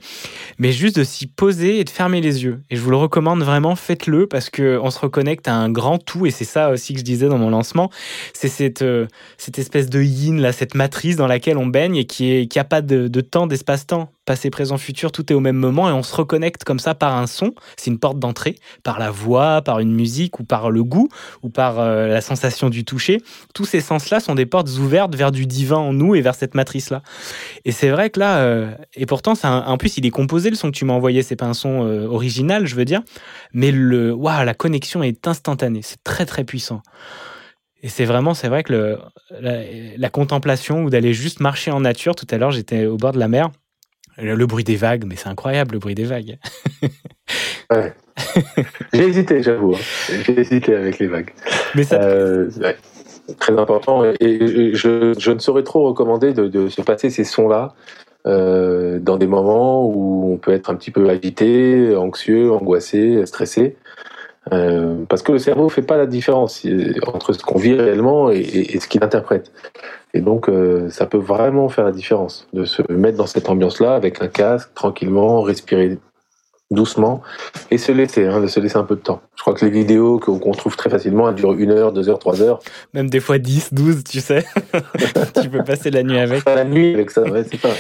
Mais 0.59 0.71
juste 0.71 0.97
de 0.97 1.03
s'y 1.03 1.27
poser 1.27 1.81
et 1.81 1.85
de 1.85 1.91
fermer 1.91 2.21
les 2.21 2.45
yeux. 2.45 2.61
Et 2.69 2.77
je 2.77 2.83
vous 2.83 2.91
le 2.91 2.99
recommande 2.99 3.43
vraiment, 3.43 3.75
faites-le 3.75 4.27
parce 4.27 4.51
qu'on 4.51 4.91
se 4.91 4.99
reconnecte 4.99 5.49
à 5.49 5.55
un 5.55 5.71
grand 5.71 5.97
tout. 5.97 6.27
Et 6.27 6.31
c'est 6.31 6.45
ça 6.45 6.69
aussi 6.69 6.93
que 6.93 6.99
je 6.99 7.05
disais 7.05 7.29
dans 7.29 7.39
mon 7.39 7.49
lancement. 7.49 7.91
C'est 8.35 8.49
cette, 8.49 8.83
euh, 8.83 9.07
cette 9.39 9.59
espèce 9.59 9.89
de 9.89 10.03
yin, 10.03 10.43
là, 10.43 10.53
cette 10.53 10.75
matrice 10.75 11.17
dans 11.17 11.27
laquelle 11.27 11.57
on 11.57 11.67
baigne 11.67 11.97
et 11.97 12.05
qui 12.05 12.41
n'a 12.41 12.45
qui 12.45 12.59
a 12.59 12.65
pas 12.65 12.83
de, 12.83 13.09
de 13.09 13.21
temps, 13.23 13.47
d'espace-temps. 13.47 14.13
Passé, 14.27 14.51
présent, 14.51 14.77
futur, 14.77 15.11
tout 15.11 15.33
est 15.33 15.35
au 15.35 15.41
même 15.41 15.57
moment 15.57 15.89
et 15.89 15.93
on 15.93 16.03
se 16.03 16.15
reconnecte 16.15 16.65
comme 16.65 16.79
ça 16.79 16.95
par 16.95 17.17
un 17.17 17.27
son. 17.27 17.53
C'est 17.77 17.91
une 17.91 17.99
porte 17.99 18.19
d'entrée, 18.19 18.57
par 18.85 18.99
la 18.99 19.11
voix, 19.11 19.63
par 19.71 19.79
une 19.79 19.93
musique 19.93 20.41
ou 20.41 20.45
par 20.45 20.69
le 20.73 20.83
goût 20.83 21.09
ou 21.45 21.49
par 21.49 21.79
euh, 21.79 22.09
la 22.09 22.21
sensation 22.21 22.71
du 22.71 22.85
toucher. 22.85 23.23
Tous 23.55 23.65
ces 23.65 23.81
sens-là 23.81 24.19
sont 24.19 24.35
des 24.35 24.45
portes 24.45 24.69
ouvertes 24.79 25.15
vers 25.15 25.31
du 25.31 25.47
divin 25.47 25.77
en 25.77 25.93
nous 25.93 26.17
et 26.17 26.23
vers 26.23 26.35
cette 26.35 26.57
matrice-là. 26.57 27.03
Et 27.65 27.71
c'est 27.71 27.91
vrai 27.91 28.11
que 28.11 28.19
là, 28.19 28.39
euh, 28.39 28.75
et 28.95 29.07
pourtant, 29.07 29.35
un, 29.45 29.59
en 29.59 29.79
plus, 29.79 29.97
il 29.97 30.05
est 30.07 30.11
composé 30.11 30.51
le 30.51 30.57
son 30.57 30.73
que 30.73 30.77
tu 30.77 30.85
m'as 30.85 30.93
envoyé. 30.93 31.23
C'est 31.23 31.37
pas 31.37 31.47
un 31.47 31.55
son 31.55 31.87
euh, 31.87 32.09
original, 32.09 32.67
je 32.67 32.75
veux 32.75 32.85
dire, 32.85 33.03
mais 33.53 33.71
le, 33.71 34.13
waouh, 34.13 34.45
la 34.45 34.55
connexion 34.55 35.05
est 35.05 35.29
instantanée. 35.29 35.83
C'est 35.85 36.03
très 36.03 36.27
très 36.27 36.43
puissant. 36.43 36.83
Et 37.85 37.89
c'est 37.89 38.07
vraiment, 38.07 38.35
c'est 38.35 38.49
vrai 38.49 38.65
que 38.65 38.73
le, 38.73 38.99
la, 39.41 39.61
la 39.97 40.11
contemplation 40.11 40.83
ou 40.83 40.91
d'aller 40.91 41.15
juste 41.15 41.39
marcher 41.39 41.71
en 41.71 41.79
nature. 41.79 42.17
Tout 42.17 42.27
à 42.29 42.39
l'heure, 42.39 42.51
j'étais 42.51 42.87
au 42.87 42.97
bord 42.97 43.13
de 43.13 43.21
la 43.21 43.29
mer. 43.29 43.51
Le 44.19 44.47
bruit 44.47 44.65
des 44.65 44.75
vagues, 44.75 45.05
mais 45.07 45.15
c'est 45.15 45.29
incroyable 45.29 45.75
le 45.75 45.79
bruit 45.79 45.95
des 45.95 46.07
vagues. 46.07 46.41
ouais. 47.73 47.93
J'ai 48.93 49.05
hésité, 49.05 49.43
j'avoue. 49.43 49.75
Hein. 49.75 50.15
J'ai 50.25 50.41
hésité 50.41 50.75
avec 50.75 50.99
les 50.99 51.07
vagues. 51.07 51.31
Mais 51.75 51.85
ça... 51.85 52.01
euh, 52.03 52.51
ouais. 52.61 52.77
Très 53.39 53.57
important. 53.59 54.05
Et 54.19 54.75
je, 54.75 55.15
je, 55.17 55.31
ne 55.31 55.39
saurais 55.39 55.63
trop 55.63 55.87
recommander 55.87 56.33
de, 56.33 56.49
de 56.49 56.69
se 56.69 56.83
passer 56.83 57.11
ces 57.11 57.25
sons-là 57.25 57.75
euh, 58.27 58.99
dans 58.99 59.17
des 59.17 59.29
moments 59.29 59.87
où 59.87 60.33
on 60.33 60.37
peut 60.37 60.53
être 60.53 60.69
un 60.69 60.75
petit 60.75 60.91
peu 60.91 61.09
agité, 61.09 61.95
anxieux, 61.97 62.51
angoissé, 62.51 63.25
stressé. 63.27 63.77
Euh, 64.53 65.05
parce 65.09 65.23
que 65.23 65.33
le 65.33 65.39
cerveau 65.39 65.69
fait 65.69 65.83
pas 65.83 65.97
la 65.97 66.07
différence 66.07 66.67
entre 67.07 67.33
ce 67.33 67.43
qu'on 67.43 67.59
vit 67.59 67.75
réellement 67.75 68.31
et, 68.31 68.39
et, 68.39 68.75
et 68.77 68.81
ce 68.81 68.89
qu'il 68.89 69.05
interprète. 69.05 69.53
Et 70.13 70.21
donc, 70.21 70.49
euh, 70.49 70.91
ça 70.91 71.07
peut 71.07 71.19
vraiment 71.19 71.69
faire 71.69 71.85
la 71.85 71.93
différence 71.93 72.49
de 72.53 72.65
se 72.65 72.83
mettre 72.91 73.17
dans 73.17 73.27
cette 73.27 73.49
ambiance-là 73.49 73.95
avec 73.95 74.21
un 74.23 74.29
casque, 74.29 74.71
tranquillement, 74.75 75.43
respirer 75.43 75.99
doucement 76.71 77.23
et 77.71 77.79
se 77.79 77.93
laisser, 77.93 78.27
hein, 78.27 78.41
de 78.41 78.47
se 78.47 78.61
laisser 78.61 78.77
un 78.77 78.85
peu 78.85 78.97
de 78.97 79.01
temps. 79.01 79.23
Je 79.41 79.43
crois 79.43 79.55
que 79.55 79.65
les 79.65 79.71
vidéos 79.71 80.19
qu'on 80.19 80.39
qu 80.39 80.51
trouve 80.51 80.77
très 80.77 80.91
facilement, 80.91 81.27
elles 81.27 81.35
durent 81.35 81.55
une 81.55 81.71
heure, 81.71 81.95
deux 81.95 82.11
heures, 82.11 82.19
trois 82.19 82.43
heures. 82.43 82.61
Même 82.93 83.09
des 83.09 83.21
fois 83.21 83.39
10, 83.39 83.73
12, 83.73 84.05
tu 84.05 84.21
sais. 84.21 84.45
tu 85.41 85.49
peux 85.49 85.65
passer 85.65 85.91
la 85.91 86.03
nuit 86.03 86.19
avec. 86.19 86.45
La 86.45 86.63
nuit 86.63 86.93
avec 86.93 87.11
ça, 87.11 87.23
ouais, 87.23 87.47
c'est 87.51 87.59
pas. 87.59 87.73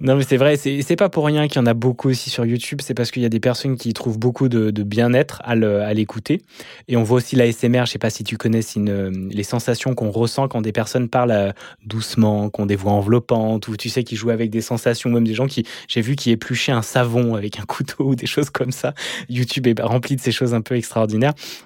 Non, 0.00 0.14
mais 0.14 0.22
c'est 0.22 0.36
vrai, 0.36 0.56
c'est 0.56 0.96
pas 0.96 1.08
pour 1.08 1.26
rien 1.26 1.48
qu'il 1.48 1.60
y 1.60 1.64
en 1.64 1.66
a 1.66 1.74
beaucoup 1.74 2.08
aussi 2.08 2.30
sur 2.30 2.46
YouTube. 2.46 2.82
C'est 2.84 2.94
parce 2.94 3.10
qu'il 3.10 3.20
y 3.20 3.26
a 3.26 3.28
des 3.28 3.40
personnes 3.40 3.76
qui 3.76 3.92
trouvent 3.94 4.16
beaucoup 4.16 4.48
de, 4.48 4.70
de 4.70 4.82
bien-être 4.84 5.42
à 5.44 5.56
l'écouter. 5.92 6.40
Et 6.86 6.96
on 6.96 7.02
voit 7.02 7.16
aussi 7.16 7.34
l'ASMR, 7.34 7.84
je 7.86 7.90
sais 7.90 7.98
pas 7.98 8.10
si 8.10 8.22
tu 8.22 8.36
connais 8.36 8.60
une, 8.76 9.28
les 9.28 9.42
sensations 9.42 9.96
qu'on 9.96 10.12
ressent 10.12 10.46
quand 10.46 10.62
des 10.62 10.70
personnes 10.70 11.08
parlent 11.08 11.32
euh, 11.32 11.50
doucement, 11.84 12.48
qu'on 12.48 12.64
des 12.64 12.76
voix 12.76 12.92
enveloppantes, 12.92 13.66
ou 13.66 13.76
tu 13.76 13.88
sais, 13.88 14.04
qui 14.04 14.14
jouent 14.14 14.30
avec 14.30 14.50
des 14.50 14.60
sensations, 14.60 15.10
même 15.10 15.26
des 15.26 15.34
gens 15.34 15.48
qui, 15.48 15.66
j'ai 15.88 16.00
vu, 16.00 16.14
qui 16.14 16.30
épluchaient 16.30 16.70
un 16.70 16.82
savon 16.82 17.34
avec 17.34 17.58
un 17.58 17.64
couteau 17.64 18.04
ou 18.04 18.14
des 18.14 18.26
choses 18.26 18.50
comme 18.50 18.70
ça. 18.70 18.94
YouTube 19.28 19.66
est 19.66 19.80
rempli 19.82 20.14
de 20.14 20.20
ces 20.20 20.30
choses 20.30 20.54
un 20.54 20.60
peu 20.60 20.76
extraordinaires. 20.76 21.07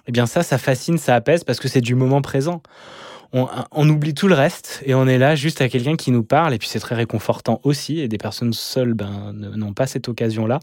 Eh 0.07 0.13
bien 0.13 0.27
ça, 0.27 0.43
ça 0.43 0.59
fascine, 0.59 0.99
ça 0.99 1.15
apaise 1.15 1.45
parce 1.45 1.61
que 1.61 1.69
c'est 1.69 1.81
du 1.81 1.95
moment 1.95 2.23
présent. 2.23 2.63
On, 3.35 3.89
oublie 3.89 4.13
tout 4.13 4.29
le 4.29 4.35
reste 4.35 4.83
et 4.85 4.95
on 4.95 5.07
est 5.07 5.17
là 5.17 5.35
juste 5.35 5.63
à 5.63 5.71
quelqu'un 5.71 5.97
qui 5.97 6.11
nous 6.11 6.23
parle 6.23 6.53
et 6.53 6.59
puis 6.59 6.69
c'est 6.69 6.81
très 6.81 6.95
réconfortant 6.95 7.63
aussi 7.65 7.99
et 7.99 8.07
des 8.07 8.19
personnes 8.19 8.53
seules 8.53 8.93
ben, 8.93 9.33
n'ont 9.33 9.73
pas 9.73 9.87
cette 9.87 10.07
occasion 10.11 10.47
là 10.47 10.61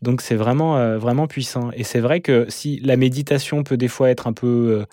donc 0.00 0.22
c'est 0.22 0.34
vraiment 0.34 0.78
euh, 0.78 0.96
vraiment 0.96 1.26
puissant 1.26 1.68
et 1.74 1.84
c'est 1.84 2.00
vrai 2.00 2.22
que 2.22 2.46
si 2.48 2.80
la 2.80 2.96
méditation 2.96 3.64
peut 3.64 3.76
des 3.76 3.88
fois 3.88 4.08
être 4.08 4.26
un 4.26 4.32
peu 4.32 4.46
euh, 4.46 4.86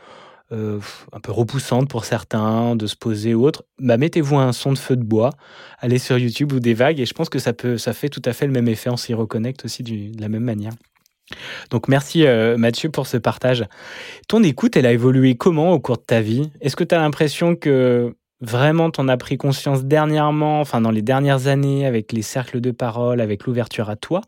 euh, 0.53 0.79
un 1.11 1.19
peu 1.19 1.33
repoussante 1.33 1.89
pour 1.89 2.05
certains, 2.05 2.77
de 2.77 2.87
se 2.87 2.95
poser 2.95 3.33
ou 3.33 3.45
autre, 3.45 3.65
bah 3.79 3.97
mettez-vous 3.97 4.37
un 4.37 4.53
son 4.53 4.71
de 4.71 4.77
feu 4.77 4.95
de 4.95 5.03
bois, 5.03 5.31
allez 5.79 5.99
sur 5.99 6.17
YouTube 6.17 6.53
ou 6.53 6.61
des 6.61 6.73
vagues, 6.73 7.01
et 7.01 7.05
je 7.05 7.13
pense 7.13 7.27
que 7.27 7.37
ça 7.37 7.51
peut, 7.51 7.77
ça 7.77 7.91
fait 7.91 8.07
tout 8.07 8.21
à 8.23 8.31
fait 8.31 8.45
le 8.47 8.53
même 8.53 8.69
effet, 8.69 8.89
on 8.89 8.95
s'y 8.95 9.13
reconnecte 9.13 9.65
aussi 9.65 9.83
du, 9.83 10.09
de 10.09 10.21
la 10.21 10.29
même 10.29 10.43
manière. 10.43 10.71
Donc 11.71 11.87
merci 11.87 12.25
euh, 12.25 12.57
Mathieu 12.57 12.89
pour 12.89 13.07
ce 13.07 13.17
partage. 13.17 13.65
Ton 14.27 14.43
écoute, 14.43 14.77
elle 14.77 14.85
a 14.85 14.91
évolué 14.91 15.35
comment 15.35 15.73
au 15.73 15.79
cours 15.79 15.97
de 15.97 16.03
ta 16.03 16.21
vie? 16.21 16.49
Est-ce 16.61 16.75
que 16.75 16.83
tu 16.83 16.95
as 16.95 16.99
l'impression 16.99 17.55
que 17.55 18.15
vraiment 18.41 18.91
t'en 18.91 19.07
as 19.07 19.17
pris 19.17 19.37
conscience 19.37 19.83
dernièrement, 19.83 20.61
enfin 20.61 20.79
dans 20.81 20.91
les 20.91 21.01
dernières 21.01 21.47
années, 21.47 21.85
avec 21.85 22.11
les 22.11 22.21
cercles 22.21 22.61
de 22.61 22.71
parole, 22.71 23.21
avec 23.21 23.45
l'ouverture 23.45 23.89
à 23.89 23.95
toi? 23.95 24.21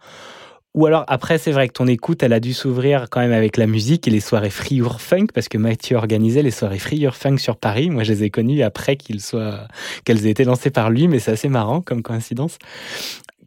Ou 0.75 0.85
alors 0.85 1.03
après, 1.07 1.39
c'est 1.39 1.51
vrai 1.51 1.67
que 1.67 1.73
ton 1.73 1.87
écoute, 1.87 2.21
elle 2.21 2.31
a 2.31 2.39
dû 2.39 2.53
s'ouvrir 2.53 3.07
quand 3.09 3.19
même 3.19 3.33
avec 3.33 3.57
la 3.57 3.65
musique 3.65 4.07
et 4.07 4.11
les 4.11 4.19
soirées 4.19 4.51
Free 4.51 4.75
Your 4.75 5.01
Funk, 5.01 5.27
parce 5.33 5.49
que 5.49 5.57
Mathieu 5.57 5.97
organisait 5.97 6.43
les 6.43 6.51
soirées 6.51 6.77
Free 6.77 6.97
Your 6.97 7.15
Funk 7.15 7.37
sur 7.37 7.57
Paris. 7.57 7.89
Moi, 7.89 8.03
je 8.03 8.13
les 8.13 8.23
ai 8.25 8.29
connues 8.29 8.61
après 8.61 8.95
qu'elles 8.95 10.27
aient 10.27 10.29
été 10.29 10.43
lancées 10.43 10.69
par 10.69 10.91
lui, 10.91 11.07
mais 11.07 11.17
c'est 11.17 11.31
assez 11.31 11.49
marrant 11.49 11.81
comme 11.81 12.03
coïncidence. 12.03 12.59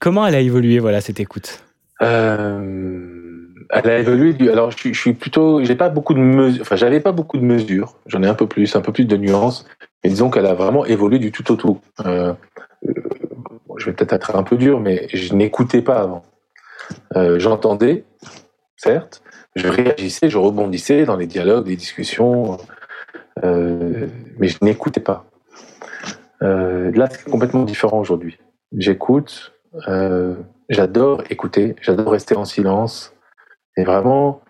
Comment 0.01 0.27
elle 0.27 0.35
a 0.35 0.41
évolué, 0.41 0.81
voilà, 0.81 1.01
cette 1.01 1.21
écoute? 1.21 1.62
Euh, 2.03 3.32
Elle 3.72 3.90
a 3.90 3.98
évolué. 3.98 4.35
Du... 4.35 4.50
Alors, 4.50 4.70
je, 4.70 4.92
suis 4.92 5.12
plutôt, 5.14 5.64
j'ai 5.64 5.74
pas 5.74 5.88
beaucoup 5.88 6.14
de 6.14 6.20
mesures. 6.20 6.62
Enfin, 6.62 6.76
j'avais 6.76 7.00
pas 7.00 7.12
beaucoup 7.12 7.38
de 7.38 7.44
mesures. 7.44 7.96
J'en 8.06 8.22
ai 8.22 8.28
un 8.28 8.35
peu 8.35 8.46
plus, 8.46 8.76
un 8.76 8.80
peu 8.80 8.92
plus 8.92 9.06
de 9.06 9.16
nuances. 9.16 9.66
Mais 10.04 10.11
disons 10.11 10.30
qu'elle 10.30 10.46
a 10.46 10.54
vraiment 10.54 10.85
évolué 10.85 11.18
du 11.18 11.32
tout 11.32 11.50
au 11.50 11.56
tout. 11.56 11.80
Euh, 12.04 12.35
je 13.78 13.87
vais 13.87 13.92
peut-être 13.92 14.12
être 14.12 14.37
un 14.37 14.42
peu 14.42 14.56
dur, 14.56 14.78
mais 14.78 15.08
je 15.12 15.35
n'écoutais 15.35 15.82
pas 15.82 16.00
avant. 16.00 16.22
Euh, 17.16 17.38
j'entendais, 17.38 18.04
certes, 18.76 19.22
je 19.56 19.68
réagissais, 19.68 20.28
je 20.28 20.38
rebondissais 20.38 21.04
dans 21.04 21.16
les 21.16 21.26
dialogues, 21.26 21.68
les 21.68 21.76
discussions, 21.76 22.58
euh, 23.44 24.06
mais 24.38 24.48
je 24.48 24.58
n'écoutais 24.62 25.00
pas. 25.00 25.24
Euh, 26.42 26.90
là, 26.94 27.08
c'est 27.11 27.28
complètement 27.30 27.64
différent 27.64 28.00
aujourd'hui. 28.00 28.38
J'écoute, 28.76 29.52
euh, 29.88 30.35
j'adore 30.68 31.22
écouter, 31.30 31.76
j'adore 31.80 32.12
rester 32.12 32.35
en 32.35 32.44
silence 32.44 33.14
et 33.76 33.85
vraiment 33.85 34.40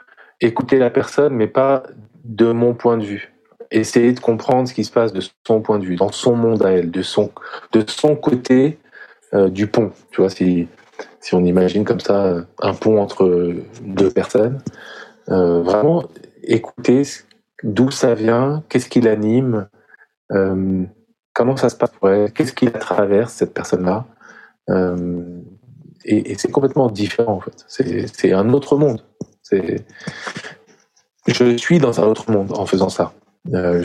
écouter 0.40 0.78
la 0.78 0.90
personne, 0.90 1.35
mais 1.35 1.46
pas 1.46 1.85
de 2.24 2.52
mon 2.52 2.74
point 2.74 2.96
de 2.96 3.04
vue. 3.04 3.32
Essayer 3.70 4.12
de 4.12 4.20
comprendre 4.20 4.68
ce 4.68 4.74
qui 4.74 4.85
se 4.85 4.92
passe 4.92 5.12
de 5.12 5.22
son 5.46 5.62
point 5.62 5.78
de 5.78 5.85
vue, 5.85 5.96
dans 5.96 6.12
son 6.12 6.37
monde 6.37 6.62
à 6.64 6.72
elle, 6.72 6.90
de 6.90 7.02
son, 7.02 7.30
de 7.72 7.85
son 7.87 8.16
côté 8.16 8.78
euh, 9.35 9.48
du 9.48 9.66
pont. 9.66 9.92
Tu 10.11 10.20
vois, 10.20 10.30
si, 10.30 10.68
si 11.20 11.35
on 11.35 11.44
imagine 11.44 11.85
comme 11.85 12.00
ça 12.00 12.44
un 12.61 12.74
pont 12.74 13.00
entre 13.00 13.54
deux 13.82 14.11
personnes, 14.11 14.61
euh, 15.30 15.62
vraiment 15.62 16.04
écouter 16.42 17.02
d'où 17.62 17.90
ça 17.90 18.14
vient, 18.14 18.62
qu'est-ce 18.68 18.88
qui 18.88 19.00
l'anime, 19.00 19.68
euh, 20.32 20.82
comment 21.32 21.56
ça 21.56 21.68
se 21.68 21.76
passe 21.76 21.90
pour 21.92 22.11
elle, 22.11 22.32
qu'est-ce 22.32 22.52
qui 22.52 22.66
la 22.66 22.78
traverse 22.78 23.32
cette 23.35 23.54
personne-là, 23.54 24.06
Euh, 24.70 25.40
et, 26.04 26.32
et 26.32 26.38
c'est 26.38 26.50
complètement 26.50 26.88
différent 26.88 27.35
en 27.35 27.40
fait. 27.40 27.64
C'est 27.68 28.06
c'est 28.06 28.32
un 28.32 28.52
autre 28.52 28.76
monde. 28.76 29.02
Je 31.26 31.57
suis 31.57 31.78
dans 31.78 32.00
un 32.00 32.05
autre 32.05 32.31
monde 32.31 32.52
en 32.57 32.66
faisant 32.66 32.88
ça. 32.88 33.12
Euh, 33.52 33.83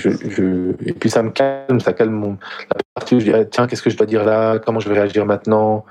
et 0.86 0.94
puis 0.94 1.10
ça 1.10 1.24
me 1.24 1.32
calme, 1.32 1.80
ça 1.80 1.94
calme 1.94 2.14
mon, 2.14 2.38
la 2.70 2.78
partie 2.94 3.16
où 3.16 3.20
je 3.20 3.26
dirais 3.26 3.48
tiens 3.50 3.66
qu'est-ce 3.66 3.82
que 3.82 3.90
je 3.90 3.98
dois 3.98 4.06
dire 4.06 4.24
là, 4.24 4.60
comment 4.60 4.80
je 4.80 4.88
vais 4.88 5.00
réagir 5.00 5.26
maintenant? 5.26 5.84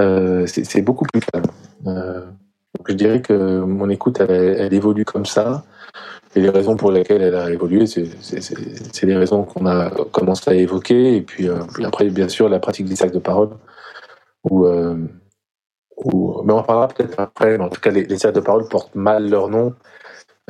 Euh, 0.00 0.46
c'est 0.46 0.82
beaucoup 0.82 1.04
plus 1.04 1.20
calme. 1.20 1.44
Euh, 1.86 2.24
je 2.86 2.94
dirais 2.94 3.20
que 3.20 3.60
mon 3.60 3.90
écoute 3.90 4.20
elle, 4.20 4.72
évolue 4.72 5.04
comme 5.04 5.26
ça. 5.26 5.64
Et 6.34 6.40
les 6.40 6.50
raisons 6.50 6.76
pour 6.76 6.90
lesquelles 6.90 7.22
elle 7.22 7.34
a 7.34 7.50
évolué, 7.50 7.86
c'est 7.86 9.02
les 9.02 9.16
raisons 9.16 9.44
qu'on 9.44 9.66
a 9.66 9.90
commencé 10.12 10.50
à 10.50 10.54
évoquer. 10.54 11.16
Et 11.16 11.22
puis, 11.22 11.48
puis 11.72 11.84
après, 11.84 12.10
bien 12.10 12.28
sûr, 12.28 12.50
la 12.50 12.58
pratique 12.58 12.86
des 12.86 12.96
sacs 12.96 13.12
de 13.12 13.18
parole. 13.18 13.50
Où, 14.44 14.66
où, 15.96 16.42
mais 16.44 16.52
on 16.52 16.58
en 16.58 16.62
parlera 16.62 16.88
peut-être 16.88 17.18
après. 17.18 17.58
Mais 17.58 17.64
en 17.64 17.68
tout 17.68 17.80
cas, 17.80 17.90
les, 17.90 18.04
les 18.04 18.18
cercles 18.18 18.40
de 18.40 18.44
parole 18.44 18.68
portent 18.68 18.94
mal 18.94 19.28
leur 19.28 19.48
nom, 19.48 19.74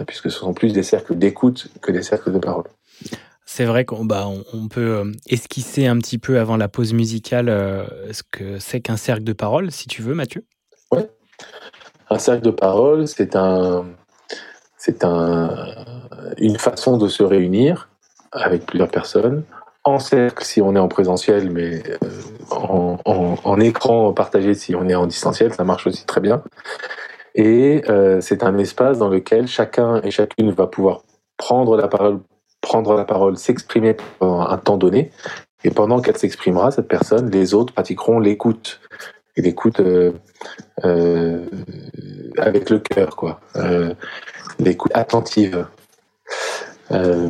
euh, 0.01 0.05
puisque 0.05 0.31
ce 0.31 0.39
sont 0.39 0.55
plus 0.55 0.73
des 0.73 0.83
cercles 0.83 1.17
d'écoute 1.17 1.69
que 1.81 1.93
des 1.93 2.03
cercles 2.03 2.33
de 2.33 2.39
parole. 2.39 2.65
C'est 3.45 3.65
vrai 3.65 3.85
qu'on 3.85 4.05
bah, 4.05 4.27
on, 4.27 4.45
on 4.53 4.69
peut 4.69 4.81
euh, 4.81 5.13
esquisser 5.29 5.87
un 5.87 5.99
petit 5.99 6.19
peu 6.19 6.39
avant 6.41 6.57
la 6.57 6.69
pause 6.69 6.93
musicale 6.93 7.49
euh, 7.49 8.13
ce 8.13 8.23
que 8.31 8.59
c'est 8.59 8.81
qu'un 8.81 8.97
cercle 8.97 9.25
de 9.25 9.33
parole, 9.33 9.71
si 9.71 9.87
tu 9.87 10.03
veux, 10.03 10.15
Mathieu? 10.15 10.45
Un 12.09 12.19
cercle 12.19 12.45
de 12.45 12.51
parole, 12.51 13.09
c'est 13.09 13.35
un, 13.35 13.85
c'est 14.79 15.05
un, 15.05 15.75
une 16.39 16.57
façon 16.57 16.99
de 16.99 17.09
se 17.09 17.23
réunir 17.23 17.89
avec 18.31 18.65
plusieurs 18.67 18.91
personnes 18.91 19.43
en 19.87 19.99
cercle 19.99 20.45
si 20.45 20.61
on 20.61 20.75
est 20.75 20.79
en 20.79 20.89
présentiel, 20.89 21.51
mais 21.51 21.83
euh, 22.03 22.09
en, 22.51 22.99
en- 23.45 23.61
écran 23.61 24.13
partagé 24.13 24.55
si 24.55 24.75
on 24.75 24.89
est 24.89 24.95
en 24.95 25.07
distanciel, 25.07 25.55
ça 25.55 25.65
marche 25.65 25.87
aussi 25.87 26.05
très 26.05 26.21
bien. 26.21 26.43
Et 27.35 27.83
euh, 27.89 28.21
c'est 28.21 28.43
un 28.43 28.57
espace 28.59 28.99
dans 28.99 29.09
lequel 29.09 29.47
chacun 29.47 30.01
et 30.03 30.11
chacune 30.11 30.51
va 30.51 30.67
pouvoir 30.67 31.03
prendre 31.37 31.77
la 31.77 31.89
parole, 31.89 32.21
prendre 32.61 32.95
la 32.95 33.05
parole, 33.05 33.37
s'exprimer 33.37 33.97
pendant 34.19 34.41
un 34.41 34.59
temps 34.59 34.77
donné. 34.77 35.11
Et 35.65 35.71
pendant 35.71 36.01
qu'elle 36.01 36.17
s'exprimera, 36.17 36.71
cette 36.71 36.89
personne, 36.89 37.31
les 37.31 37.55
autres 37.55 37.73
pratiqueront 37.73 38.19
l'écoute. 38.21 38.81
Et 39.37 39.43
l'écoute 39.43 39.81
euh, 39.81 40.13
euh, 40.85 41.45
avec 42.39 42.71
le 42.71 42.79
cœur, 42.79 43.17
quoi. 43.17 43.41
Euh, 43.57 43.93
l'écoute 44.59 44.93
attentive. 44.95 45.67
Euh, 46.91 47.29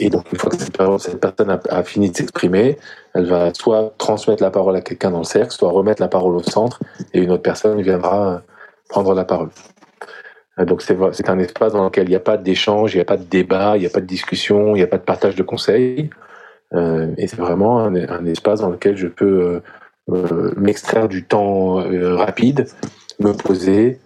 et 0.00 0.08
donc, 0.08 0.32
une 0.32 0.38
fois 0.38 0.50
que 0.50 0.56
cette, 0.56 0.76
per- 0.76 0.96
cette 0.98 1.20
personne 1.20 1.60
a, 1.68 1.82
fini 1.82 2.10
de 2.10 2.16
s'exprimer, 2.16 2.78
elle 3.14 3.26
va 3.26 3.52
soit 3.52 3.94
transmettre 3.98 4.42
la 4.42 4.50
parole 4.50 4.74
à 4.74 4.80
quelqu'un 4.80 5.10
dans 5.10 5.18
le 5.18 5.24
cercle, 5.24 5.52
soit 5.52 5.70
remettre 5.70 6.00
la 6.00 6.08
parole 6.08 6.34
au 6.34 6.42
centre, 6.42 6.80
et 7.12 7.20
une 7.20 7.30
autre 7.30 7.42
personne 7.42 7.80
viendra 7.82 8.34
euh, 8.34 8.38
prendre 8.88 9.14
la 9.14 9.24
parole. 9.24 9.50
Euh, 10.58 10.64
Donc, 10.64 10.80
c'est 10.80 11.28
un 11.28 11.38
espace 11.38 11.74
dans 11.74 11.84
lequel 11.84 12.06
il 12.06 12.10
n'y 12.10 12.16
a 12.16 12.20
pas 12.20 12.38
d'échange, 12.38 12.94
il 12.94 12.96
n'y 12.96 13.02
a 13.02 13.04
pas 13.04 13.18
de 13.18 13.24
débat, 13.24 13.76
il 13.76 13.80
n'y 13.80 13.86
a 13.86 13.90
pas 13.90 14.00
de 14.00 14.06
discussion, 14.06 14.74
il 14.74 14.78
n'y 14.78 14.82
a 14.82 14.86
pas 14.86 14.98
de 14.98 15.04
partage 15.04 15.36
de 15.36 15.42
conseils. 15.42 16.08
Euh, 16.72 17.12
et 17.18 17.26
c'est 17.26 17.38
vraiment 17.38 17.80
un, 17.80 18.24
espace 18.26 18.60
dans 18.60 18.70
lequel 18.70 18.96
je 18.96 19.08
peux 19.08 19.60
m'extraire 20.56 21.08
du 21.08 21.24
temps 21.24 21.74
rapide, 22.16 22.66
me 23.20 23.32
poser, 23.32 24.00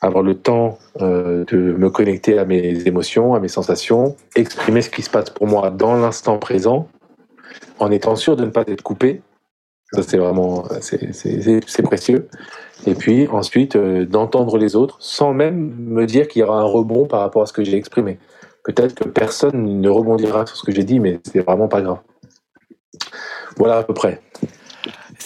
avoir 0.00 0.22
le 0.22 0.34
temps 0.34 0.78
euh, 1.00 1.44
de 1.46 1.56
me 1.56 1.90
connecter 1.90 2.38
à 2.38 2.44
mes 2.44 2.86
émotions, 2.86 3.34
à 3.34 3.40
mes 3.40 3.48
sensations, 3.48 4.16
exprimer 4.34 4.82
ce 4.82 4.90
qui 4.90 5.02
se 5.02 5.10
passe 5.10 5.30
pour 5.30 5.46
moi 5.46 5.70
dans 5.70 5.94
l'instant 5.94 6.38
présent, 6.38 6.88
en 7.78 7.90
étant 7.90 8.16
sûr 8.16 8.36
de 8.36 8.44
ne 8.44 8.50
pas 8.50 8.64
être 8.66 8.82
coupé. 8.82 9.22
Ça, 9.92 10.02
c'est 10.02 10.18
vraiment, 10.18 10.64
c'est- 10.80 11.82
précieux. 11.82 12.28
Et 12.86 12.94
puis 12.94 13.28
ensuite, 13.28 13.76
euh, 13.76 14.04
d'entendre 14.04 14.58
les 14.58 14.74
autres 14.74 14.96
sans 15.00 15.32
même 15.32 15.74
me 15.78 16.06
dire 16.06 16.26
qu'il 16.28 16.40
y 16.40 16.42
aura 16.42 16.60
un 16.60 16.64
rebond 16.64 17.06
par 17.06 17.20
rapport 17.20 17.42
à 17.42 17.46
ce 17.46 17.52
que 17.52 17.62
j'ai 17.64 17.76
exprimé. 17.76 18.18
Peut-être 18.64 18.96
que 18.96 19.08
personne 19.08 19.80
ne 19.80 19.88
rebondira 19.88 20.44
sur 20.44 20.56
ce 20.56 20.64
que 20.64 20.72
j'ai 20.72 20.82
dit, 20.82 20.98
mais 20.98 21.20
c'est 21.24 21.40
vraiment 21.40 21.68
pas 21.68 21.82
grave. 21.82 22.00
Voilà 23.56 23.78
à 23.78 23.82
peu 23.84 23.94
près. 23.94 24.20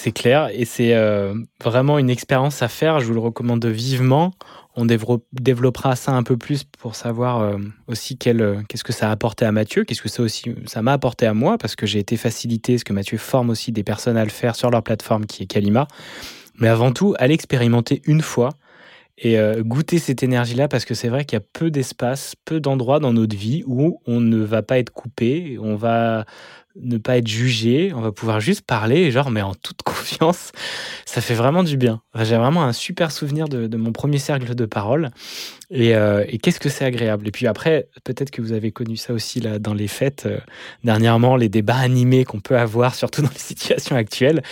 C'est 0.02 0.12
clair 0.12 0.48
et 0.50 0.64
c'est 0.64 0.94
euh, 0.94 1.34
vraiment 1.62 1.98
une 1.98 2.08
expérience 2.08 2.62
à 2.62 2.68
faire. 2.68 3.00
Je 3.00 3.04
vous 3.04 3.12
le 3.12 3.20
recommande 3.20 3.66
vivement. 3.66 4.32
On 4.74 4.86
dévelop- 4.86 5.26
développera 5.34 5.94
ça 5.94 6.12
un 6.12 6.22
peu 6.22 6.38
plus 6.38 6.64
pour 6.64 6.94
savoir 6.94 7.42
euh, 7.42 7.58
aussi 7.86 8.16
euh, 8.28 8.62
qu'est-ce 8.66 8.82
que 8.82 8.94
ça 8.94 9.10
a 9.10 9.12
apporté 9.12 9.44
à 9.44 9.52
Mathieu, 9.52 9.84
qu'est-ce 9.84 10.00
que 10.00 10.08
ça 10.08 10.22
aussi 10.22 10.54
m'a 10.80 10.94
apporté 10.94 11.26
à 11.26 11.34
moi 11.34 11.58
parce 11.58 11.76
que 11.76 11.84
j'ai 11.84 11.98
été 11.98 12.16
facilité, 12.16 12.78
ce 12.78 12.84
que 12.86 12.94
Mathieu 12.94 13.18
forme 13.18 13.50
aussi 13.50 13.72
des 13.72 13.84
personnes 13.84 14.16
à 14.16 14.24
le 14.24 14.30
faire 14.30 14.56
sur 14.56 14.70
leur 14.70 14.82
plateforme 14.82 15.26
qui 15.26 15.42
est 15.42 15.46
Kalima. 15.46 15.86
Mais 16.58 16.68
avant 16.68 16.92
tout, 16.92 17.14
allez 17.18 17.34
expérimenter 17.34 18.00
une 18.06 18.22
fois 18.22 18.48
et 19.22 19.36
goûter 19.58 19.98
cette 19.98 20.22
énergie-là 20.22 20.66
parce 20.66 20.86
que 20.86 20.94
c'est 20.94 21.10
vrai 21.10 21.26
qu'il 21.26 21.36
y 21.36 21.42
a 21.42 21.44
peu 21.52 21.70
d'espace, 21.70 22.36
peu 22.46 22.58
d'endroits 22.58 23.00
dans 23.00 23.12
notre 23.12 23.36
vie 23.36 23.62
où 23.66 24.00
on 24.06 24.18
ne 24.18 24.38
va 24.38 24.62
pas 24.62 24.78
être 24.78 24.94
coupé, 24.94 25.58
on 25.60 25.76
va 25.76 26.24
ne 26.76 26.98
pas 26.98 27.18
être 27.18 27.26
jugé, 27.26 27.92
on 27.94 28.00
va 28.00 28.12
pouvoir 28.12 28.40
juste 28.40 28.62
parler, 28.62 29.10
genre, 29.10 29.30
mais 29.30 29.42
en 29.42 29.54
toute 29.54 29.82
confiance. 29.84 30.52
Ça 31.04 31.20
fait 31.20 31.34
vraiment 31.34 31.64
du 31.64 31.76
bien. 31.76 32.02
J'ai 32.14 32.36
vraiment 32.36 32.64
un 32.64 32.72
super 32.72 33.10
souvenir 33.10 33.48
de, 33.48 33.76
mon 33.76 33.92
premier 33.92 34.18
cercle 34.18 34.54
de 34.54 34.66
parole. 34.66 35.10
Et, 35.72 35.94
euh, 35.94 36.24
et 36.28 36.38
qu'est-ce 36.38 36.58
que 36.58 36.68
c'est 36.68 36.84
agréable. 36.84 37.28
Et 37.28 37.30
puis 37.30 37.46
après, 37.46 37.88
peut-être 38.04 38.30
que 38.30 38.42
vous 38.42 38.52
avez 38.52 38.72
connu 38.72 38.96
ça 38.96 39.12
aussi 39.12 39.40
là, 39.40 39.58
dans 39.58 39.74
les 39.74 39.86
fêtes, 39.86 40.24
euh, 40.26 40.38
dernièrement, 40.82 41.36
les 41.36 41.48
débats 41.48 41.76
animés 41.76 42.24
qu'on 42.24 42.40
peut 42.40 42.58
avoir, 42.58 42.94
surtout 42.94 43.22
dans 43.22 43.30
les 43.30 43.38
situations 43.38 43.96
actuelles. 43.96 44.42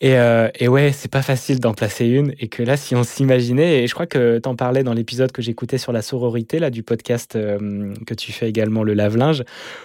Et, 0.00 0.16
euh, 0.16 0.48
ouais, 0.60 0.92
c'est 0.92 1.10
pas 1.10 1.22
facile 1.22 1.60
d'en 1.60 1.74
placer 1.74 2.06
une. 2.06 2.34
Et 2.38 2.48
que 2.48 2.62
là, 2.62 2.76
si 2.76 2.94
on 2.94 3.04
s'imaginait, 3.04 3.82
et 3.82 3.86
je 3.86 3.94
crois 3.94 4.06
que 4.06 4.38
t'en 4.38 4.56
parlais 4.56 4.82
dans 4.82 4.94
l'épisode 4.94 5.32
que 5.32 5.42
j'écoutais 5.42 5.78
sur 5.78 5.92
la 5.92 6.02
sororité, 6.02 6.58
là, 6.58 6.70
du 6.70 6.82
podcast 6.82 7.36
euh, 7.36 7.94
que 8.06 8.14
tu 8.14 8.32
fais 8.32 8.48
également, 8.48 8.82
le 8.82 8.94
lave-linge, 8.94 9.44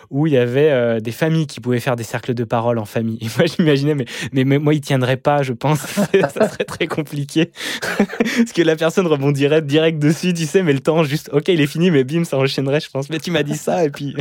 où 0.10 0.27
il 0.27 0.34
y 0.34 0.38
avait 0.38 1.01
des 1.01 1.12
familles 1.12 1.47
qui 1.47 1.56
pouvaient 1.61 1.79
faire 1.79 1.95
des 1.95 2.03
cercles 2.03 2.33
de 2.33 2.43
parole 2.43 2.77
en 2.79 2.85
famille. 2.85 3.17
Et 3.21 3.27
moi, 3.37 3.45
j'imaginais, 3.45 3.95
mais, 3.95 4.05
mais, 4.31 4.43
mais 4.43 4.59
moi, 4.59 4.73
il 4.73 4.81
tiendrait 4.81 5.17
pas, 5.17 5.43
je 5.43 5.53
pense. 5.53 5.79
ça 5.79 6.49
serait 6.49 6.65
très 6.65 6.87
compliqué. 6.87 7.51
Parce 7.97 8.53
que 8.53 8.61
la 8.61 8.75
personne 8.75 9.07
rebondirait 9.07 9.61
direct 9.61 9.99
dessus, 9.99 10.33
tu 10.33 10.45
sais, 10.45 10.63
mais 10.63 10.73
le 10.73 10.79
temps, 10.79 11.03
juste, 11.03 11.29
ok, 11.33 11.47
il 11.49 11.61
est 11.61 11.67
fini, 11.67 11.91
mais 11.91 12.03
bim, 12.03 12.23
ça 12.23 12.37
enchaînerait, 12.37 12.79
je 12.79 12.89
pense. 12.89 13.09
Mais 13.09 13.19
tu 13.19 13.31
m'as 13.31 13.43
dit 13.43 13.57
ça, 13.57 13.83
et 13.83 13.89
puis. 13.89 14.15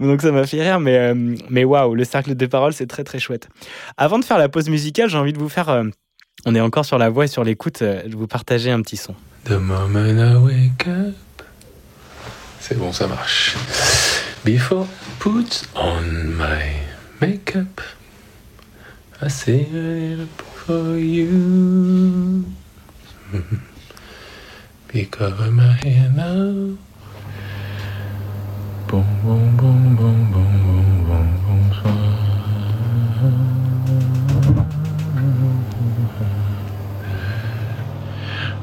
Donc 0.00 0.22
ça 0.22 0.30
m'a 0.32 0.46
fait 0.46 0.62
rire, 0.62 0.80
mais, 0.80 0.96
euh, 0.96 1.14
mais 1.50 1.64
waouh, 1.64 1.94
le 1.94 2.04
cercle 2.04 2.34
de 2.34 2.46
parole, 2.46 2.72
c'est 2.72 2.86
très 2.86 3.04
très 3.04 3.18
chouette. 3.18 3.48
Avant 3.96 4.18
de 4.18 4.24
faire 4.24 4.38
la 4.38 4.48
pause 4.48 4.68
musicale, 4.68 5.08
j'ai 5.08 5.18
envie 5.18 5.32
de 5.32 5.38
vous 5.38 5.48
faire. 5.48 5.68
euh, 5.68 5.84
on 6.44 6.54
est 6.54 6.60
encore 6.60 6.84
sur 6.84 6.98
la 6.98 7.08
voix 7.08 7.24
et 7.24 7.28
sur 7.28 7.42
l'écoute, 7.42 7.82
euh, 7.82 8.02
de 8.04 8.14
vous 8.14 8.28
partager 8.28 8.70
un 8.70 8.80
petit 8.80 8.96
son. 8.96 9.14
The 9.44 9.52
moment 9.52 10.04
I 10.04 10.36
wake 10.36 10.86
up. 10.86 11.14
C'est 12.60 12.78
bon, 12.78 12.92
ça 12.92 13.06
marche. 13.06 13.56
Before 14.48 14.84
I 14.86 14.88
put 15.18 15.66
on 15.76 16.34
my 16.34 16.80
makeup, 17.20 17.82
I 19.20 19.28
say 19.28 19.66
a 19.66 19.74
little 19.74 20.26
for 20.64 20.96
you. 20.96 22.46
Because 24.88 25.50
my 25.50 25.72
hair 25.84 26.08
now. 26.16 26.78
Boom, 28.88 29.08
boom, 29.22 29.56
boom, 29.58 29.96
boom, 29.96 30.32
boom, 30.32 30.58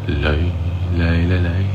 lay, 0.07 0.51
lay, 0.97 1.25
lay, 1.27 1.39
lay, 1.39 1.74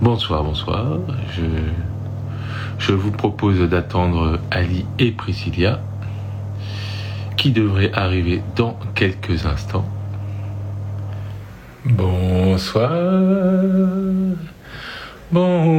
Bonsoir, 0.00 0.44
bonsoir. 0.44 0.98
Je, 1.32 1.42
je 2.78 2.92
vous 2.92 3.10
propose 3.10 3.60
d'attendre 3.68 4.38
Ali 4.50 4.84
et 4.98 5.10
Priscilla 5.10 5.80
qui 7.36 7.50
devraient 7.50 7.92
arriver 7.92 8.42
dans 8.54 8.78
quelques 8.94 9.44
instants. 9.46 9.88
Bonsoir. 11.84 12.90
Bonsoir. 15.32 15.74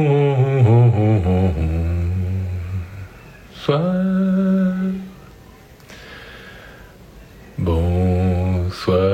Bonsoir. 7.58 9.06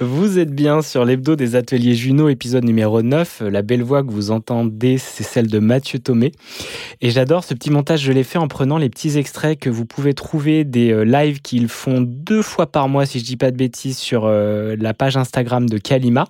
Vous 0.00 0.38
êtes 0.38 0.54
êtes 0.54 0.54
sur 0.82 1.06
l'hebdo 1.06 1.34
des 1.34 1.56
ateliers 1.56 1.94
Juno, 1.94 2.28
épisode 2.28 2.62
numéro 2.64 3.00
9. 3.00 3.44
La 3.50 3.62
belle 3.62 3.82
voix 3.82 4.02
que 4.02 4.10
vous 4.10 4.30
entendez, 4.30 4.98
c'est 4.98 5.22
celle 5.22 5.46
de 5.46 5.58
Mathieu 5.58 5.98
Thomé. 5.98 6.32
Et 7.00 7.10
j'adore 7.10 7.42
ce 7.42 7.54
petit 7.54 7.70
montage, 7.70 8.00
je 8.02 8.12
l'ai 8.12 8.22
fait 8.22 8.36
en 8.36 8.48
prenant 8.48 8.76
les 8.76 8.90
petits 8.90 9.16
extraits 9.16 9.58
que 9.58 9.70
vous 9.70 9.86
pouvez 9.86 10.12
trouver 10.12 10.64
des 10.64 10.92
euh, 10.92 11.04
lives 11.04 11.40
qu'ils 11.40 11.68
font 11.68 12.02
deux 12.02 12.42
fois 12.42 12.66
par 12.66 12.88
mois, 12.88 13.06
si 13.06 13.18
je 13.18 13.24
dis 13.24 13.38
pas 13.38 13.50
de 13.50 13.56
bêtises, 13.56 13.96
sur 13.96 14.26
euh, 14.26 14.76
la 14.78 14.92
page 14.92 15.16
Instagram 15.16 15.68
de 15.68 15.78
Kalima 15.78 16.26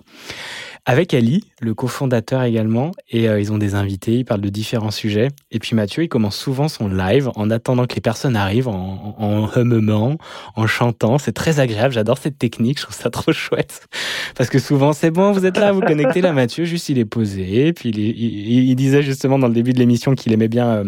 avec 0.85 1.13
Ali, 1.13 1.43
le 1.61 1.73
cofondateur 1.73 2.43
également, 2.43 2.91
et 3.09 3.29
euh, 3.29 3.39
ils 3.39 3.51
ont 3.51 3.57
des 3.57 3.75
invités, 3.75 4.13
ils 4.13 4.25
parlent 4.25 4.41
de 4.41 4.49
différents 4.49 4.91
sujets. 4.91 5.29
Et 5.51 5.59
puis 5.59 5.75
Mathieu, 5.75 6.03
il 6.03 6.09
commence 6.09 6.37
souvent 6.37 6.67
son 6.67 6.87
live 6.87 7.29
en 7.35 7.49
attendant 7.49 7.85
que 7.85 7.95
les 7.95 8.01
personnes 8.01 8.35
arrivent, 8.35 8.67
en, 8.67 9.15
en, 9.17 10.17
en 10.55 10.67
chantant. 10.67 11.17
C'est 11.17 11.33
très 11.33 11.59
agréable, 11.59 11.93
j'adore 11.93 12.17
cette 12.17 12.37
technique, 12.37 12.79
je 12.79 12.83
trouve 12.83 12.95
ça 12.95 13.09
trop 13.11 13.31
chouette. 13.31 13.87
Parce 14.35 14.49
que 14.49 14.59
souvent, 14.59 14.93
c'est 14.93 15.11
bon, 15.11 15.31
vous 15.31 15.45
êtes 15.45 15.57
là, 15.57 15.71
vous 15.71 15.81
connectez 15.81 16.21
là, 16.21 16.33
Mathieu, 16.33 16.65
juste 16.65 16.89
il 16.89 16.97
est 16.97 17.05
posé. 17.05 17.73
Puis 17.73 17.89
il 17.89 18.75
disait 18.75 19.03
justement 19.03 19.39
dans 19.39 19.47
le 19.47 19.53
début 19.53 19.73
de 19.73 19.79
l'émission 19.79 20.15
qu'il 20.15 20.33
aimait 20.33 20.47
bien... 20.47 20.67
Euh, 20.67 20.83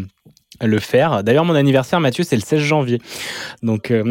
le 0.60 0.80
faire. 0.80 1.24
D'ailleurs, 1.24 1.46
mon 1.46 1.56
anniversaire, 1.56 2.00
Mathieu, 2.00 2.24
c'est 2.24 2.36
le 2.36 2.42
16 2.42 2.60
janvier. 2.60 3.00
Donc, 3.64 3.92
euh, 3.92 4.04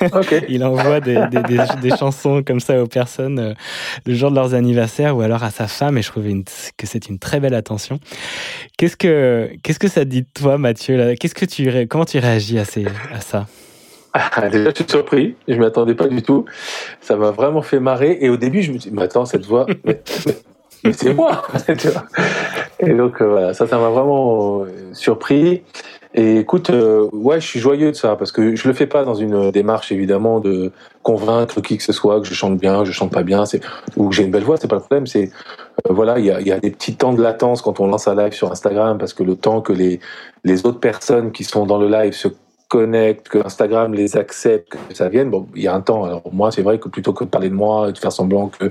il 0.48 0.64
envoie 0.64 1.00
des, 1.00 1.20
des, 1.30 1.58
des, 1.80 1.96
chansons 1.96 2.42
comme 2.42 2.60
ça 2.60 2.82
aux 2.82 2.86
personnes 2.86 3.38
euh, 3.38 3.54
le 4.06 4.14
jour 4.14 4.30
de 4.30 4.36
leurs 4.36 4.54
anniversaires 4.54 5.16
ou 5.16 5.20
alors 5.20 5.44
à 5.44 5.50
sa 5.50 5.68
femme. 5.68 5.98
Et 5.98 6.02
je 6.02 6.08
trouvais 6.08 6.34
que 6.76 6.86
c'est 6.86 7.08
une 7.08 7.18
très 7.18 7.40
belle 7.40 7.54
attention. 7.54 8.00
Qu'est-ce 8.78 8.96
que, 8.96 9.50
qu'est-ce 9.62 9.78
que 9.78 9.88
ça 9.88 10.04
dit 10.04 10.22
de 10.22 10.28
toi, 10.32 10.58
Mathieu 10.58 11.14
Qu'est-ce 11.18 11.34
que 11.34 11.44
tu, 11.44 11.86
comment 11.88 12.04
tu 12.04 12.18
réagis 12.18 12.58
à, 12.58 12.64
ces, 12.64 12.86
à 13.12 13.20
ça? 13.20 13.46
Ah, 14.14 14.48
déjà, 14.50 14.68
je 14.70 14.74
suis 14.74 14.84
surpris. 14.90 15.36
Je 15.48 15.54
ne 15.54 15.60
m'attendais 15.60 15.94
pas 15.94 16.06
du 16.06 16.22
tout. 16.22 16.44
Ça 17.00 17.16
m'a 17.16 17.30
vraiment 17.30 17.62
fait 17.62 17.80
marrer. 17.80 18.18
Et 18.20 18.28
au 18.28 18.36
début, 18.36 18.60
je 18.60 18.70
me 18.70 18.76
dis, 18.76 18.90
mais 18.92 19.04
attends, 19.04 19.24
cette 19.24 19.46
voix, 19.46 19.64
mais, 19.84 20.02
mais, 20.26 20.34
c'est 20.90 21.14
moi. 21.14 21.42
et 22.80 22.92
donc, 22.94 23.20
euh, 23.20 23.28
voilà, 23.28 23.54
ça, 23.54 23.66
ça 23.66 23.78
m'a 23.78 23.90
vraiment 23.90 24.64
surpris. 24.92 25.62
Et 26.14 26.38
écoute, 26.38 26.68
euh, 26.68 27.08
ouais, 27.12 27.40
je 27.40 27.46
suis 27.46 27.60
joyeux 27.60 27.90
de 27.90 27.96
ça 27.96 28.16
parce 28.16 28.32
que 28.32 28.54
je 28.54 28.68
le 28.68 28.74
fais 28.74 28.86
pas 28.86 29.04
dans 29.04 29.14
une 29.14 29.50
démarche 29.50 29.92
évidemment 29.92 30.40
de 30.40 30.70
convaincre 31.02 31.62
qui 31.62 31.78
que 31.78 31.82
ce 31.82 31.92
soit 31.92 32.20
que 32.20 32.26
je 32.26 32.34
chante 32.34 32.58
bien, 32.58 32.80
que 32.80 32.84
je 32.84 32.92
chante 32.92 33.10
pas 33.10 33.22
bien, 33.22 33.44
ou 33.96 34.10
que 34.10 34.14
j'ai 34.14 34.22
une 34.22 34.30
belle 34.30 34.44
voix, 34.44 34.58
c'est 34.58 34.68
pas 34.68 34.76
le 34.76 34.82
problème. 34.82 35.06
C'est 35.06 35.30
euh, 35.88 35.92
voilà, 35.92 36.18
il 36.18 36.26
y 36.26 36.30
a, 36.30 36.40
y 36.42 36.52
a, 36.52 36.60
des 36.60 36.70
petits 36.70 36.96
temps 36.96 37.14
de 37.14 37.22
latence 37.22 37.62
quand 37.62 37.80
on 37.80 37.86
lance 37.86 38.08
un 38.08 38.14
live 38.14 38.32
sur 38.32 38.52
Instagram 38.52 38.98
parce 38.98 39.14
que 39.14 39.22
le 39.22 39.36
temps 39.36 39.62
que 39.62 39.72
les 39.72 40.00
les 40.44 40.66
autres 40.66 40.80
personnes 40.80 41.32
qui 41.32 41.44
sont 41.44 41.64
dans 41.64 41.78
le 41.78 41.88
live 41.88 42.12
se 42.12 42.28
connectent, 42.72 43.28
que 43.28 43.38
Instagram 43.44 43.92
les 43.92 44.16
accepte, 44.16 44.72
que 44.88 44.94
ça 44.94 45.10
vienne. 45.10 45.28
Bon, 45.28 45.46
il 45.54 45.62
y 45.62 45.68
a 45.68 45.74
un 45.74 45.82
temps. 45.82 46.04
Alors 46.04 46.22
moi, 46.32 46.50
c'est 46.50 46.62
vrai 46.62 46.78
que 46.78 46.88
plutôt 46.88 47.12
que 47.12 47.24
de 47.24 47.28
parler 47.28 47.50
de 47.50 47.54
moi 47.54 47.90
et 47.90 47.92
de 47.92 47.98
faire 47.98 48.12
semblant 48.12 48.48
que 48.48 48.70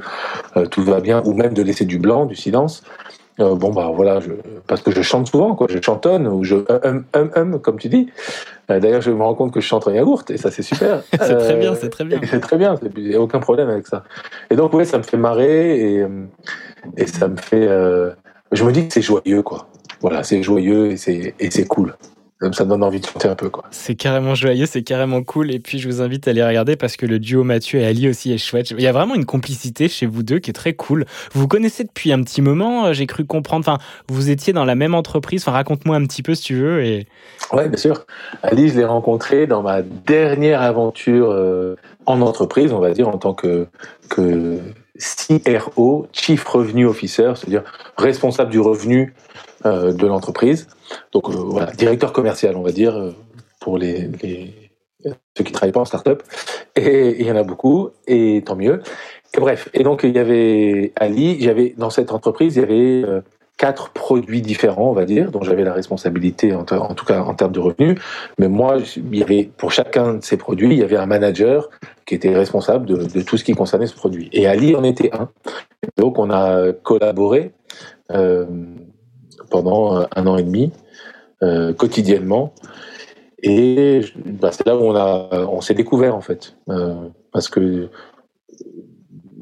euh, 0.57 0.65
tout 0.65 0.83
va 0.83 1.01
bien, 1.01 1.21
ou 1.23 1.33
même 1.33 1.53
de 1.53 1.61
laisser 1.61 1.85
du 1.85 1.99
blanc, 1.99 2.25
du 2.25 2.35
silence, 2.35 2.81
euh, 3.39 3.53
bon 3.53 3.71
bah 3.71 3.91
voilà, 3.93 4.19
je, 4.19 4.31
parce 4.65 4.81
que 4.81 4.89
je 4.89 5.03
chante 5.03 5.27
souvent, 5.27 5.53
quoi, 5.53 5.67
je 5.69 5.77
chantonne 5.79 6.27
ou 6.27 6.43
je 6.43 6.55
hum 6.55 7.05
hum 7.15 7.29
hum 7.35 7.59
comme 7.61 7.77
tu 7.77 7.89
dis. 7.89 8.09
Euh, 8.71 8.79
d'ailleurs, 8.79 9.01
je 9.01 9.11
me 9.11 9.21
rends 9.21 9.35
compte 9.35 9.53
que 9.53 9.61
je 9.61 9.67
chante 9.67 9.87
en 9.87 9.91
yaourt 9.91 10.27
et 10.31 10.37
ça 10.37 10.49
c'est 10.49 10.63
super. 10.63 11.03
c'est 11.11 11.37
très 11.37 11.55
bien, 11.57 11.75
c'est 11.75 11.89
très 11.89 12.05
bien. 12.05 12.19
C'est 12.27 12.39
très 12.39 12.57
bien, 12.57 12.73
il 12.97 13.07
n'y 13.07 13.15
a 13.15 13.21
aucun 13.21 13.39
problème 13.39 13.69
avec 13.69 13.85
ça. 13.85 14.03
Et 14.49 14.55
donc 14.55 14.73
ouais, 14.73 14.85
ça 14.85 14.97
me 14.97 15.03
fait 15.03 15.17
marrer 15.17 15.79
et 15.79 16.05
et 16.97 17.05
ça 17.05 17.27
me 17.27 17.37
fait, 17.37 17.67
je 18.51 18.63
me 18.63 18.71
dis 18.71 18.87
que 18.87 18.93
c'est 18.95 19.03
joyeux 19.03 19.43
quoi. 19.43 19.67
Voilà, 20.01 20.23
c'est 20.23 20.41
joyeux 20.41 20.93
et 20.93 20.97
c'est 21.51 21.67
cool 21.67 21.93
ça 22.51 22.65
donne 22.65 22.83
envie 22.83 22.99
de 22.99 23.05
chanter 23.05 23.27
un 23.27 23.35
peu. 23.35 23.49
quoi. 23.49 23.63
C'est 23.71 23.95
carrément 23.95 24.33
joyeux, 24.35 24.65
c'est 24.65 24.81
carrément 24.81 25.23
cool. 25.23 25.51
Et 25.51 25.59
puis, 25.59 25.79
je 25.79 25.87
vous 25.87 26.01
invite 26.01 26.27
à 26.27 26.31
aller 26.31 26.43
regarder 26.43 26.75
parce 26.75 26.97
que 26.97 27.05
le 27.05 27.19
duo 27.19 27.43
Mathieu 27.43 27.79
et 27.79 27.85
Ali 27.85 28.09
aussi 28.09 28.31
est 28.31 28.37
chouette. 28.37 28.71
Il 28.71 28.81
y 28.81 28.87
a 28.87 28.91
vraiment 28.91 29.15
une 29.15 29.25
complicité 29.25 29.87
chez 29.87 30.05
vous 30.05 30.23
deux 30.23 30.39
qui 30.39 30.49
est 30.49 30.53
très 30.53 30.73
cool. 30.73 31.05
Vous 31.33 31.41
vous 31.41 31.47
connaissez 31.47 31.83
depuis 31.83 32.11
un 32.11 32.21
petit 32.23 32.41
moment, 32.41 32.87
euh, 32.87 32.93
j'ai 32.93 33.05
cru 33.05 33.25
comprendre. 33.25 33.65
Enfin, 33.67 33.77
vous 34.07 34.29
étiez 34.29 34.53
dans 34.53 34.65
la 34.65 34.75
même 34.75 34.95
entreprise. 34.95 35.43
Enfin, 35.43 35.51
raconte-moi 35.51 35.95
un 35.95 36.05
petit 36.05 36.23
peu 36.23 36.33
si 36.35 36.43
tu 36.43 36.55
veux. 36.55 36.83
Et... 36.83 37.07
Ouais, 37.53 37.69
bien 37.69 37.77
sûr. 37.77 38.05
Ali, 38.43 38.69
je 38.69 38.77
l'ai 38.77 38.85
rencontré 38.85 39.45
dans 39.45 39.61
ma 39.61 39.81
dernière 39.81 40.61
aventure 40.61 41.29
euh, 41.29 41.75
en 42.05 42.21
entreprise, 42.21 42.73
on 42.73 42.79
va 42.79 42.91
dire, 42.91 43.07
en 43.07 43.17
tant 43.17 43.33
que, 43.33 43.67
que 44.09 44.57
CRO, 44.97 46.07
Chief 46.11 46.43
Revenue 46.45 46.85
Officer, 46.85 47.33
c'est-à-dire 47.35 47.63
responsable 47.97 48.49
du 48.49 48.59
revenu 48.59 49.13
euh, 49.65 49.93
de 49.93 50.07
l'entreprise. 50.07 50.67
Donc 51.11 51.29
euh, 51.29 51.33
voilà, 51.33 51.71
directeur 51.71 52.13
commercial, 52.13 52.55
on 52.55 52.61
va 52.61 52.71
dire, 52.71 52.95
euh, 52.95 53.15
pour 53.59 53.77
les, 53.77 54.09
les 54.21 54.71
ceux 55.37 55.43
qui 55.43 55.51
travaillent 55.51 55.71
pas 55.71 55.81
en 55.81 55.85
start-up. 55.85 56.23
Et 56.75 57.19
il 57.19 57.25
y 57.25 57.31
en 57.31 57.35
a 57.35 57.43
beaucoup, 57.43 57.89
et 58.07 58.43
tant 58.45 58.55
mieux. 58.55 58.81
Et 59.35 59.39
bref, 59.39 59.69
et 59.73 59.83
donc 59.83 60.01
il 60.03 60.11
y 60.11 60.19
avait 60.19 60.91
Ali, 60.95 61.41
j'avais 61.41 61.73
dans 61.77 61.89
cette 61.89 62.11
entreprise, 62.11 62.55
il 62.55 62.59
y 62.59 62.63
avait 62.63 63.03
euh, 63.09 63.21
quatre 63.57 63.89
produits 63.89 64.41
différents, 64.41 64.89
on 64.89 64.93
va 64.93 65.05
dire, 65.05 65.31
dont 65.31 65.41
j'avais 65.41 65.63
la 65.63 65.73
responsabilité, 65.73 66.53
en, 66.53 66.63
tout 66.63 67.05
cas 67.05 67.21
en 67.21 67.33
termes 67.33 67.51
de 67.51 67.59
revenus. 67.59 67.99
Mais 68.39 68.47
moi, 68.47 68.77
il 68.95 69.17
y 69.17 69.23
avait 69.23 69.49
pour 69.57 69.71
chacun 69.71 70.15
de 70.15 70.23
ces 70.23 70.37
produits, 70.37 70.71
il 70.71 70.79
y 70.79 70.83
avait 70.83 70.97
un 70.97 71.05
manager 71.05 71.69
qui 72.05 72.15
était 72.15 72.35
responsable 72.35 72.85
de, 72.85 73.21
tout 73.21 73.37
ce 73.37 73.43
qui 73.43 73.53
concernait 73.53 73.87
ce 73.87 73.95
produit. 73.95 74.29
Et 74.33 74.47
Ali 74.47 74.75
en 74.75 74.83
était 74.83 75.11
un. 75.13 75.29
Donc 75.97 76.19
on 76.19 76.29
a 76.29 76.73
collaboré 76.73 77.51
euh, 78.11 78.45
pendant 79.49 80.05
un 80.15 80.27
an 80.27 80.37
et 80.37 80.43
demi, 80.43 80.71
euh, 81.43 81.73
quotidiennement. 81.73 82.53
Et 83.43 84.01
bah, 84.25 84.51
c'est 84.51 84.65
là 84.65 84.77
où 84.77 84.81
on, 84.81 84.95
a, 84.95 85.29
on 85.47 85.61
s'est 85.61 85.73
découvert, 85.73 86.15
en 86.15 86.21
fait. 86.21 86.55
Euh, 86.69 86.95
parce 87.31 87.49
que 87.49 87.89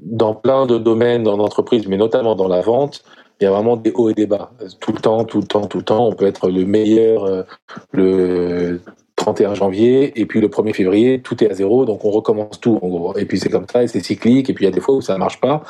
dans 0.04 0.34
plein 0.34 0.66
de 0.66 0.78
domaines 0.78 1.24
dans 1.24 1.38
l'entreprise, 1.38 1.88
mais 1.88 1.98
notamment 1.98 2.36
dans 2.36 2.48
la 2.48 2.62
vente, 2.62 3.04
il 3.40 3.46
y 3.46 3.48
a 3.48 3.52
vraiment 3.52 3.78
des 3.78 3.92
hauts 3.94 4.10
et 4.10 4.14
des 4.14 4.26
bas. 4.26 4.52
Tout 4.80 4.92
le 4.92 5.00
temps, 5.00 5.24
tout 5.24 5.40
le 5.40 5.48
temps, 5.48 5.68
tout 5.68 5.78
le 5.78 5.84
temps. 5.84 6.08
On 6.08 6.14
peut 6.14 6.26
être 6.26 6.50
le 6.50 6.66
meilleur 6.66 7.24
euh, 7.26 7.44
le 7.92 8.82
31 9.16 9.54
janvier 9.54 10.20
et 10.20 10.26
puis 10.26 10.42
le 10.42 10.48
1er 10.48 10.74
février, 10.74 11.22
tout 11.22 11.44
est 11.44 11.52
à 11.52 11.54
zéro, 11.54 11.86
donc 11.86 12.04
on 12.06 12.10
recommence 12.10 12.60
tout 12.60 12.80
en 12.82 12.88
gros. 12.88 13.18
Et 13.18 13.26
puis 13.26 13.38
c'est 13.38 13.50
comme 13.50 13.66
ça, 13.72 13.84
et 13.84 13.88
c'est 13.88 14.04
cyclique, 14.04 14.50
et 14.50 14.54
puis 14.54 14.66
il 14.66 14.68
y 14.68 14.72
a 14.72 14.74
des 14.74 14.80
fois 14.80 14.96
où 14.96 15.02
ça 15.02 15.14
ne 15.14 15.20
marche 15.20 15.40
pas, 15.40 15.64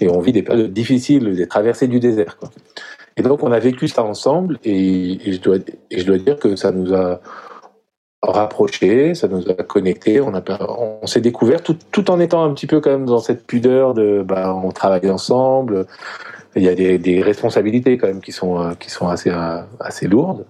et 0.00 0.08
on 0.08 0.18
vit 0.20 0.32
des 0.32 0.42
périodes 0.42 0.72
difficiles, 0.72 1.36
des 1.36 1.46
traversées 1.46 1.88
du 1.88 2.00
désert. 2.00 2.38
Quoi. 2.38 2.50
Et 3.16 3.22
donc 3.22 3.42
on 3.42 3.52
a 3.52 3.58
vécu 3.58 3.88
ça 3.88 4.04
ensemble 4.04 4.58
et, 4.64 5.32
je, 5.32 5.40
dois, 5.40 5.56
et 5.90 6.00
je 6.00 6.06
dois 6.06 6.18
dire 6.18 6.38
que 6.38 6.54
ça 6.54 6.70
nous 6.70 6.94
a 6.94 7.20
rapprochés, 8.22 9.14
ça 9.14 9.28
nous 9.28 9.48
a 9.48 9.54
connectés, 9.54 10.20
on, 10.20 10.32
on 11.02 11.06
s'est 11.06 11.20
découvert 11.20 11.62
tout, 11.62 11.76
tout 11.92 12.10
en 12.10 12.20
étant 12.20 12.44
un 12.44 12.52
petit 12.52 12.66
peu 12.66 12.80
quand 12.80 12.90
même 12.90 13.06
dans 13.06 13.20
cette 13.20 13.46
pudeur 13.46 13.94
de 13.94 14.22
bah, 14.26 14.54
on 14.54 14.70
travaille 14.70 15.10
ensemble, 15.10 15.86
il 16.56 16.62
y 16.62 16.68
a 16.68 16.74
des, 16.74 17.22
responsabilités 17.22 17.96
quand 17.98 18.08
même 18.08 18.20
qui 18.20 18.32
sont, 18.32 18.74
qui 18.80 18.90
sont 18.90 19.08
assez, 19.08 19.30
assez 19.80 20.08
lourdes. 20.08 20.44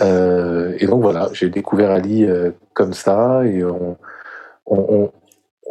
Euh, 0.00 0.76
et 0.78 0.86
donc 0.86 1.02
voilà, 1.02 1.28
j'ai 1.32 1.48
découvert 1.48 1.90
Ali 1.90 2.24
euh, 2.24 2.50
comme 2.74 2.92
ça 2.92 3.44
et 3.44 3.62
on, 3.62 3.96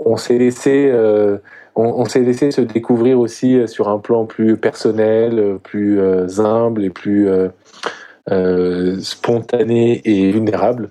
on 0.05 0.17
s'est 0.17 0.37
laissé 0.37 0.89
euh, 0.91 1.37
on, 1.75 1.83
on 1.83 2.05
s'est 2.05 2.21
laissé 2.21 2.51
se 2.51 2.61
découvrir 2.61 3.19
aussi 3.19 3.55
euh, 3.55 3.67
sur 3.67 3.89
un 3.89 3.99
plan 3.99 4.25
plus 4.25 4.57
personnel, 4.57 5.39
euh, 5.39 5.57
plus 5.57 5.99
euh, 5.99 6.27
humble 6.39 6.83
et 6.83 6.89
plus 6.89 7.29
euh, 7.29 8.99
spontané 8.99 10.01
et 10.05 10.31
vulnérable, 10.31 10.89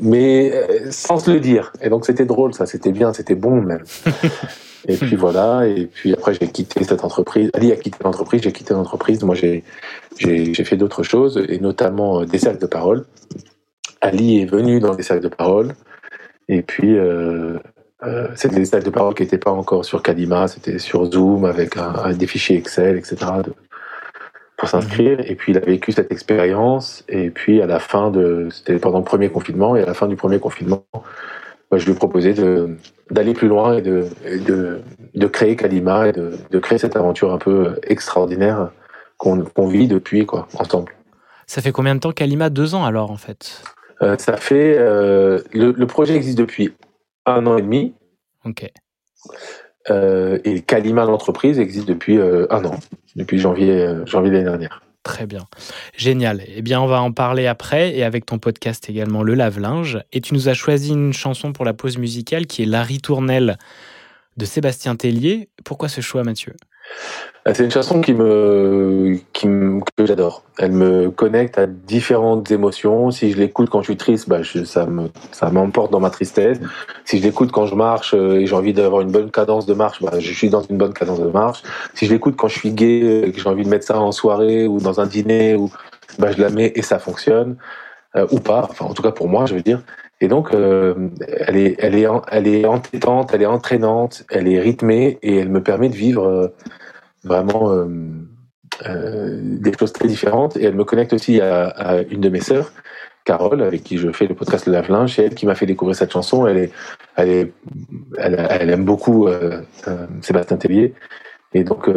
mais 0.00 0.52
sans 0.90 1.18
se 1.18 1.30
le 1.30 1.40
dire. 1.40 1.72
Et 1.80 1.88
donc 1.88 2.04
c'était 2.06 2.24
drôle, 2.24 2.54
ça, 2.54 2.66
c'était 2.66 2.92
bien, 2.92 3.12
c'était 3.12 3.36
bon 3.36 3.62
même. 3.62 3.84
et 4.88 4.96
puis 4.96 5.16
voilà, 5.16 5.66
et 5.66 5.86
puis 5.86 6.12
après 6.12 6.34
j'ai 6.34 6.48
quitté 6.48 6.82
cette 6.84 7.04
entreprise. 7.04 7.50
Ali 7.54 7.72
a 7.72 7.76
quitté 7.76 7.98
l'entreprise, 8.04 8.42
j'ai 8.42 8.52
quitté 8.52 8.74
l'entreprise. 8.74 9.22
Moi 9.22 9.34
j'ai 9.34 9.64
j'ai 10.18 10.64
fait 10.64 10.76
d'autres 10.76 11.02
choses 11.02 11.42
et 11.48 11.58
notamment 11.60 12.24
des 12.24 12.38
cercles 12.38 12.60
de 12.60 12.66
parole. 12.66 13.06
Ali 14.00 14.40
est 14.40 14.46
venu 14.46 14.80
dans 14.80 14.94
des 14.94 15.02
cercles 15.02 15.22
de 15.24 15.28
parole. 15.34 15.74
Et 16.50 16.62
puis, 16.62 16.98
euh, 16.98 17.58
euh, 18.02 18.28
c'était 18.34 18.56
des 18.56 18.64
salles 18.64 18.82
de 18.82 18.90
parole 18.90 19.14
qui 19.14 19.22
n'étaient 19.22 19.38
pas 19.38 19.50
encore 19.50 19.84
sur 19.84 20.02
Kalima, 20.02 20.48
c'était 20.48 20.78
sur 20.78 21.10
Zoom 21.10 21.44
avec 21.44 21.76
un, 21.76 21.94
un, 22.04 22.12
des 22.12 22.26
fichiers 22.26 22.56
Excel, 22.56 22.96
etc. 22.96 23.16
De, 23.44 23.52
pour 24.56 24.68
s'inscrire. 24.68 25.20
Et 25.28 25.34
puis 25.34 25.52
il 25.52 25.58
a 25.58 25.60
vécu 25.60 25.92
cette 25.92 26.12
expérience. 26.12 27.04
Et 27.08 27.30
puis 27.30 27.60
à 27.62 27.66
la 27.66 27.78
fin 27.78 28.10
de, 28.10 28.48
c'était 28.50 28.78
pendant 28.78 28.98
le 28.98 29.04
premier 29.04 29.28
confinement, 29.28 29.76
et 29.76 29.82
à 29.82 29.86
la 29.86 29.94
fin 29.94 30.06
du 30.06 30.16
premier 30.16 30.38
confinement, 30.38 30.84
moi, 31.70 31.78
je 31.78 31.86
lui 31.86 31.92
ai 31.92 31.94
proposé 31.94 32.34
de, 32.34 32.76
d'aller 33.10 33.32
plus 33.32 33.46
loin 33.46 33.76
et 33.76 33.82
de, 33.82 34.08
de, 34.46 34.80
de 35.14 35.26
créer 35.26 35.54
Kalima 35.54 36.08
et 36.08 36.12
de, 36.12 36.32
de, 36.50 36.58
créer 36.58 36.78
cette 36.78 36.96
aventure 36.96 37.32
un 37.32 37.38
peu 37.38 37.78
extraordinaire 37.84 38.70
qu'on, 39.18 39.44
qu'on 39.44 39.68
vit 39.68 39.86
depuis, 39.86 40.26
quoi, 40.26 40.48
ensemble. 40.58 40.92
Ça 41.46 41.62
fait 41.62 41.70
combien 41.70 41.94
de 41.94 42.00
temps 42.00 42.10
Kalima 42.10 42.50
Deux 42.50 42.74
ans 42.74 42.84
alors 42.84 43.12
en 43.12 43.16
fait 43.16 43.62
euh, 44.02 44.16
Ça 44.18 44.36
fait. 44.36 44.76
Euh, 44.78 45.40
le, 45.52 45.70
le 45.70 45.86
projet 45.86 46.16
existe 46.16 46.38
depuis 46.38 46.72
un 47.26 47.46
an 47.46 47.56
et 47.56 47.62
demi. 47.62 47.94
Ok. 48.44 48.70
Euh, 49.90 50.38
et 50.44 50.62
Kalima, 50.62 51.04
l'entreprise, 51.04 51.58
existe 51.58 51.88
depuis 51.88 52.18
euh, 52.18 52.46
un 52.50 52.64
an, 52.64 52.78
depuis 53.16 53.38
janvier, 53.38 53.70
euh, 53.70 54.06
janvier 54.06 54.30
l'année 54.30 54.44
dernière. 54.44 54.82
Très 55.02 55.26
bien. 55.26 55.46
Génial. 55.96 56.42
Eh 56.46 56.60
bien, 56.60 56.80
on 56.80 56.86
va 56.86 57.00
en 57.00 57.12
parler 57.12 57.46
après 57.46 57.96
et 57.96 58.04
avec 58.04 58.26
ton 58.26 58.38
podcast 58.38 58.90
également, 58.90 59.22
Le 59.22 59.34
Lave-Linge. 59.34 60.02
Et 60.12 60.20
tu 60.20 60.34
nous 60.34 60.48
as 60.50 60.54
choisi 60.54 60.92
une 60.92 61.14
chanson 61.14 61.52
pour 61.52 61.64
la 61.64 61.72
pause 61.72 61.96
musicale 61.96 62.46
qui 62.46 62.62
est 62.62 62.66
Larry 62.66 62.98
Tournelle 62.98 63.56
de 64.36 64.44
Sébastien 64.44 64.96
Tellier. 64.96 65.48
Pourquoi 65.64 65.88
ce 65.88 66.02
choix, 66.02 66.22
Mathieu? 66.22 66.54
C'est 67.46 67.64
une 67.64 67.70
chanson 67.70 68.02
qui 68.02 68.12
me, 68.12 69.18
qui 69.32 69.48
que 69.96 70.04
j'adore. 70.04 70.42
Elle 70.58 70.72
me 70.72 71.10
connecte 71.10 71.58
à 71.58 71.66
différentes 71.66 72.50
émotions. 72.50 73.10
Si 73.10 73.32
je 73.32 73.38
l'écoute 73.38 73.70
quand 73.70 73.80
je 73.80 73.86
suis 73.86 73.96
triste, 73.96 74.28
bah, 74.28 74.40
ça 74.64 74.84
me, 74.84 75.08
ça 75.32 75.50
m'emporte 75.50 75.90
dans 75.90 76.00
ma 76.00 76.10
tristesse. 76.10 76.60
Si 77.06 77.18
je 77.18 77.22
l'écoute 77.22 77.50
quand 77.50 77.64
je 77.64 77.74
marche 77.74 78.12
euh, 78.14 78.40
et 78.40 78.46
j'ai 78.46 78.54
envie 78.54 78.74
d'avoir 78.74 79.00
une 79.00 79.10
bonne 79.10 79.30
cadence 79.30 79.64
de 79.64 79.72
marche, 79.72 80.02
bah, 80.02 80.12
je 80.18 80.32
suis 80.32 80.50
dans 80.50 80.60
une 80.60 80.76
bonne 80.76 80.92
cadence 80.92 81.20
de 81.20 81.28
marche. 81.28 81.62
Si 81.94 82.04
je 82.06 82.12
l'écoute 82.12 82.36
quand 82.36 82.48
je 82.48 82.58
suis 82.58 82.72
gay, 82.72 83.00
euh, 83.02 83.26
et 83.26 83.32
que 83.32 83.40
j'ai 83.40 83.48
envie 83.48 83.64
de 83.64 83.70
mettre 83.70 83.86
ça 83.86 83.98
en 83.98 84.12
soirée 84.12 84.66
ou 84.66 84.78
dans 84.78 85.00
un 85.00 85.06
dîner, 85.06 85.54
ou, 85.54 85.70
bah, 86.18 86.32
je 86.32 86.40
la 86.42 86.50
mets 86.50 86.72
et 86.76 86.82
ça 86.82 86.98
fonctionne. 86.98 87.56
Euh, 88.16 88.26
ou 88.32 88.40
pas. 88.40 88.66
Enfin, 88.68 88.86
en 88.86 88.92
tout 88.92 89.02
cas 89.02 89.12
pour 89.12 89.28
moi, 89.28 89.46
je 89.46 89.54
veux 89.54 89.62
dire. 89.62 89.80
Et 90.20 90.28
donc, 90.28 90.52
euh, 90.52 91.08
elle 91.46 91.56
est, 91.56 91.76
elle 91.78 91.94
est, 91.94 92.06
elle 92.30 92.46
est 92.46 92.66
entêtante, 92.66 93.30
elle 93.32 93.42
est 93.42 93.46
entraînante, 93.46 94.24
elle 94.30 94.48
est 94.48 94.60
rythmée 94.60 95.18
et 95.22 95.36
elle 95.38 95.48
me 95.48 95.62
permet 95.62 95.88
de 95.88 95.94
vivre 95.94 96.26
euh, 96.26 96.48
vraiment 97.24 97.70
euh, 97.70 97.86
euh, 98.86 99.40
des 99.42 99.72
choses 99.78 99.92
très 99.92 100.08
différentes. 100.08 100.56
Et 100.56 100.64
elle 100.64 100.74
me 100.74 100.84
connecte 100.84 101.12
aussi 101.14 101.40
à, 101.40 101.68
à 101.68 102.02
une 102.02 102.20
de 102.20 102.28
mes 102.28 102.40
sœurs, 102.40 102.70
Carole, 103.24 103.62
avec 103.62 103.82
qui 103.82 103.96
je 103.96 104.12
fais 104.12 104.26
le 104.26 104.34
podcast 104.34 104.66
Le 104.66 104.72
Lave-Linge. 104.72 105.14
C'est 105.14 105.24
elle 105.24 105.34
qui 105.34 105.46
m'a 105.46 105.54
fait 105.54 105.66
découvrir 105.66 105.96
cette 105.96 106.12
chanson. 106.12 106.46
Elle 106.46 106.58
est, 106.58 106.72
elle 107.16 107.28
est, 107.30 107.52
elle, 108.18 108.46
elle 108.50 108.70
aime 108.70 108.84
beaucoup 108.84 109.26
euh, 109.26 109.62
euh, 109.88 110.06
Sébastien 110.20 110.58
Tellier. 110.58 110.94
Et 111.52 111.64
donc, 111.64 111.90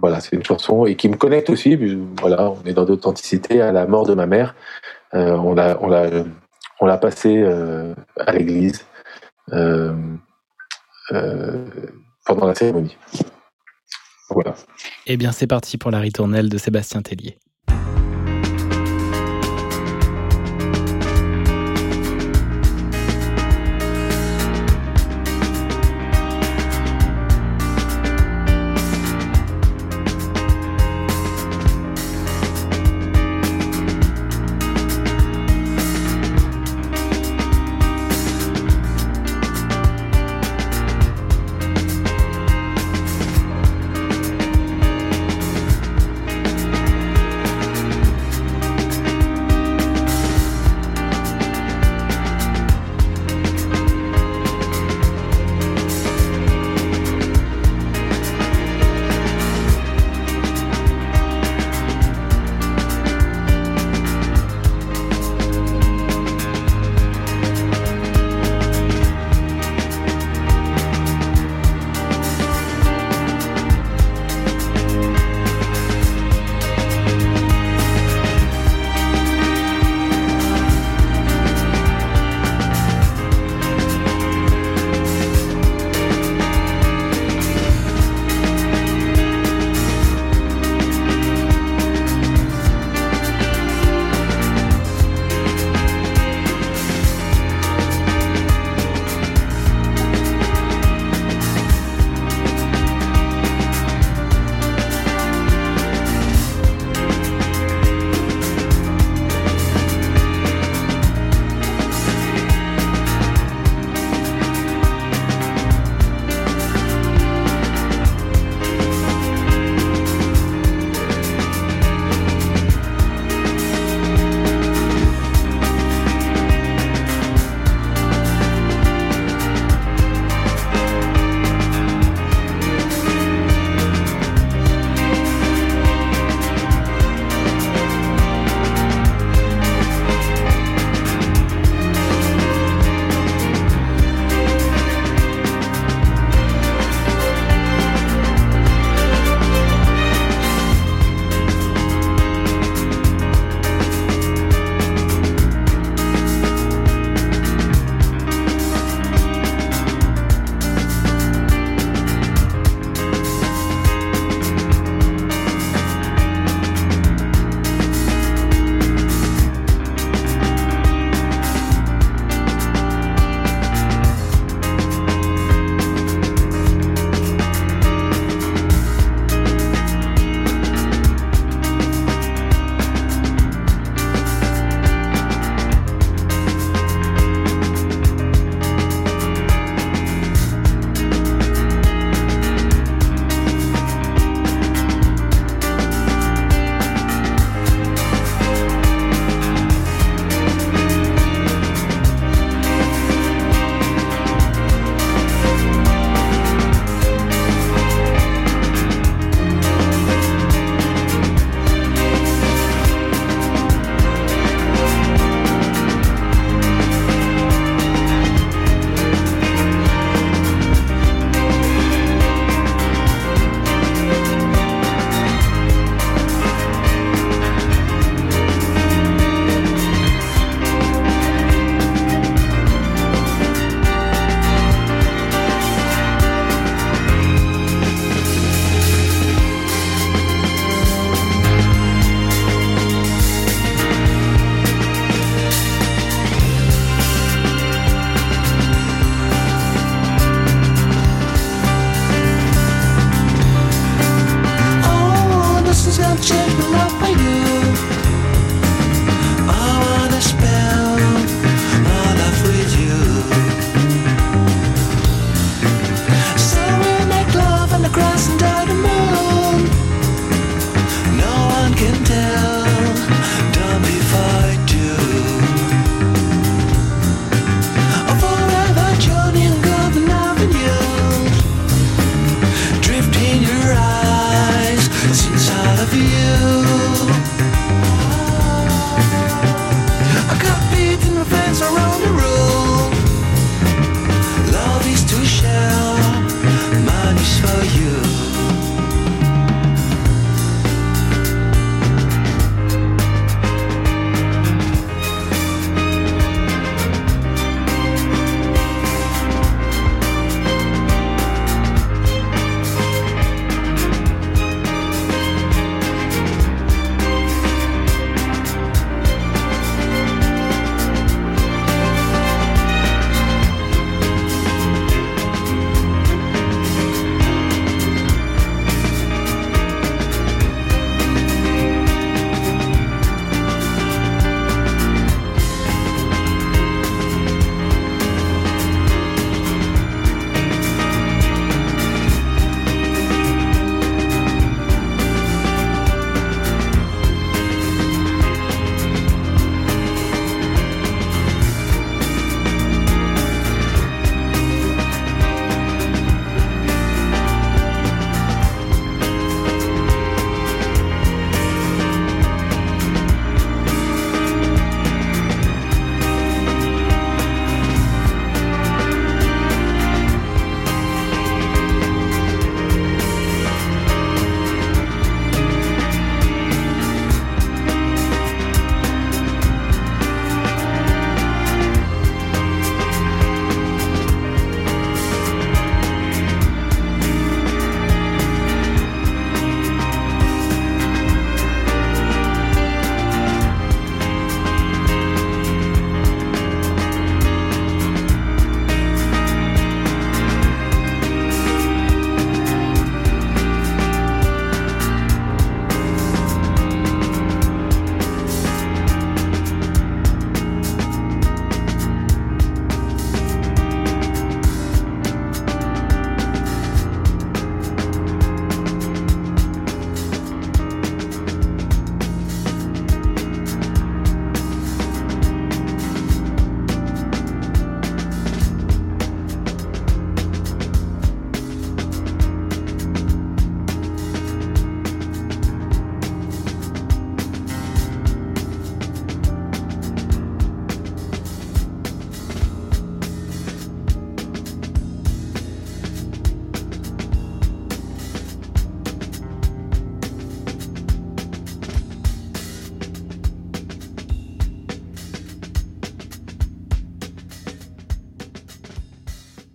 voilà, 0.00 0.18
c'est 0.18 0.34
une 0.34 0.44
chanson 0.44 0.84
et 0.84 0.96
qui 0.96 1.08
me 1.08 1.16
connecte 1.16 1.48
aussi. 1.48 1.78
Voilà, 2.20 2.50
on 2.50 2.66
est 2.66 2.72
dans 2.72 2.84
l'authenticité 2.84 3.60
à 3.60 3.70
la 3.70 3.86
mort 3.86 4.04
de 4.04 4.14
ma 4.14 4.26
mère. 4.26 4.56
Euh, 5.14 5.36
on 5.36 5.54
l'a, 5.54 5.78
on 6.84 6.86
l'a, 6.86 6.98
passé 6.98 7.38
euh, 7.38 7.94
à 8.18 8.32
l'église 8.32 8.84
euh, 9.52 9.94
euh, 11.12 11.66
pendant 12.26 12.46
la 12.46 12.54
cérémonie. 12.54 12.96
Voilà. 14.28 14.54
Eh 15.06 15.16
bien, 15.16 15.32
c'est 15.32 15.46
parti 15.46 15.78
pour 15.78 15.90
la 15.90 15.98
ritournelle 15.98 16.50
de 16.50 16.58
Sébastien 16.58 17.00
Tellier. 17.00 17.38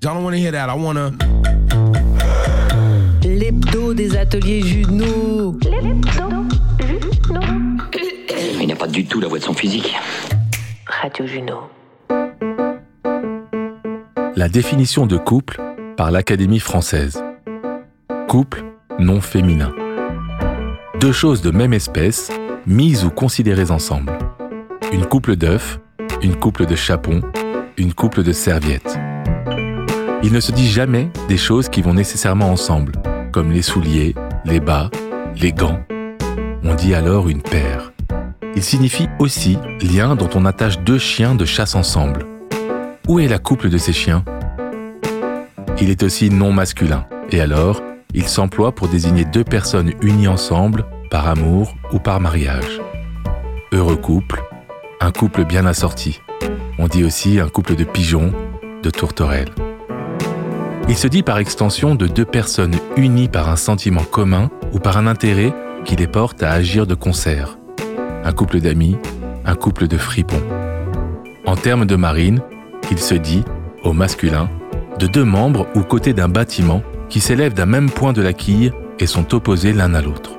I 0.10 0.14
don't 0.14 0.24
want 0.24 0.36
to 0.36 0.40
hear 0.40 0.52
that. 0.54 0.70
I 0.70 0.74
want 0.74 0.98
to. 0.98 1.12
L'hebdo 3.30 3.94
des 3.94 4.18
ateliers 4.18 4.64
Juno. 4.64 5.56
Il 8.60 8.68
n'a 8.68 8.76
pas 8.76 8.88
du 8.88 9.06
tout 9.06 9.20
la 9.20 9.28
voix 9.28 9.38
de 9.38 9.44
son 9.44 9.54
physique. 9.54 9.96
Radio 10.88 11.28
Juno. 11.28 11.70
La 14.36 14.50
définition 14.50 15.06
de 15.06 15.18
couple 15.18 15.62
par 15.96 16.10
l'Académie 16.10 16.60
française. 16.60 17.24
Couple 18.28 18.64
non 18.98 19.22
féminin. 19.22 19.76
Deux 21.00 21.12
choses 21.12 21.44
de 21.44 21.52
même 21.52 21.74
espèce, 21.74 22.32
mises 22.66 23.06
ou 23.06 23.12
considérées 23.12 23.70
ensemble. 23.70 24.18
Une 24.92 25.06
couple 25.06 25.36
d'œufs, 25.36 25.80
une 26.24 26.36
couple 26.36 26.66
de 26.66 26.76
chapons, 26.76 27.22
une 27.78 27.94
couple 27.94 28.24
de 28.24 28.32
serviettes. 28.32 28.98
Il 30.22 30.34
ne 30.34 30.42
se 30.42 30.52
dit 30.52 30.68
jamais 30.68 31.10
des 31.30 31.38
choses 31.38 31.70
qui 31.70 31.82
vont 31.82 31.94
nécessairement 31.94 32.52
ensemble, 32.52 32.94
comme 33.32 33.52
les 33.52 33.62
souliers, 33.62 34.16
les 34.44 34.60
bas, 34.60 34.90
les 35.38 35.54
gants. 35.54 35.80
On 36.64 36.76
dit 36.76 36.94
alors 36.94 37.30
une 37.30 37.42
paire. 37.42 37.94
Il 38.54 38.64
signifie 38.64 39.08
aussi 39.20 39.58
lien 39.82 40.18
dont 40.18 40.30
on 40.36 40.46
attache 40.46 40.80
deux 40.80 40.98
chiens 40.98 41.36
de 41.36 41.46
chasse 41.46 41.74
ensemble. 41.74 42.26
Où 43.08 43.20
est 43.20 43.30
la 43.30 43.40
couple 43.40 43.70
de 43.70 43.78
ces 43.78 43.94
chiens? 43.94 44.26
Il 45.80 45.90
est 45.90 46.04
aussi 46.04 46.30
non 46.30 46.52
masculin, 46.52 47.06
et 47.32 47.40
alors, 47.40 47.82
il 48.14 48.28
s'emploie 48.28 48.74
pour 48.74 48.90
désigner 48.90 49.24
deux 49.24 49.46
personnes 49.46 49.94
unies 50.02 50.28
ensemble 50.28 50.86
par 51.10 51.30
amour 51.30 51.76
ou 51.94 52.00
par 52.00 52.20
mariage. 52.20 52.82
Heureux 53.72 53.96
couple, 53.96 54.44
un 55.00 55.12
couple 55.12 55.46
bien 55.46 55.66
assorti. 55.66 56.20
On 56.78 56.88
dit 56.88 57.06
aussi 57.06 57.40
un 57.40 57.48
couple 57.48 57.76
de 57.76 57.86
pigeons, 57.86 58.34
de 58.84 58.90
tourterelles. 58.90 59.54
Il 60.90 60.98
se 60.98 61.08
dit 61.08 61.22
par 61.22 61.38
extension 61.38 61.94
de 61.94 62.08
deux 62.08 62.26
personnes 62.26 62.76
unies 62.98 63.28
par 63.28 63.48
un 63.48 63.56
sentiment 63.58 64.04
commun 64.04 64.50
ou 64.74 64.80
par 64.80 64.98
un 64.98 65.06
intérêt 65.06 65.54
qui 65.86 65.96
les 65.96 66.08
porte 66.08 66.42
à 66.42 66.52
agir 66.52 66.88
de 66.88 66.96
concert. 66.96 67.60
Un 68.24 68.32
couple 68.32 68.60
d'amis, 68.60 68.98
un 69.46 69.54
couple 69.54 69.88
de 69.88 69.98
fripons. 69.98 70.42
En 71.46 71.56
termes 71.56 71.86
de 71.86 71.96
marine, 71.96 72.42
il 72.90 72.98
se 72.98 73.14
dit, 73.14 73.44
au 73.84 73.94
masculin, 73.94 74.50
de 74.98 75.06
deux 75.06 75.24
membres 75.24 75.68
ou 75.76 75.82
côtés 75.82 76.14
d'un 76.14 76.28
bâtiment 76.28 76.82
qui 77.08 77.20
s'élèvent 77.20 77.54
d'un 77.54 77.68
même 77.68 77.92
point 77.92 78.12
de 78.12 78.24
la 78.24 78.34
quille 78.34 78.72
et 78.98 79.06
sont 79.06 79.36
opposés 79.36 79.74
l'un 79.74 79.94
à 79.94 80.02
l'autre. 80.02 80.32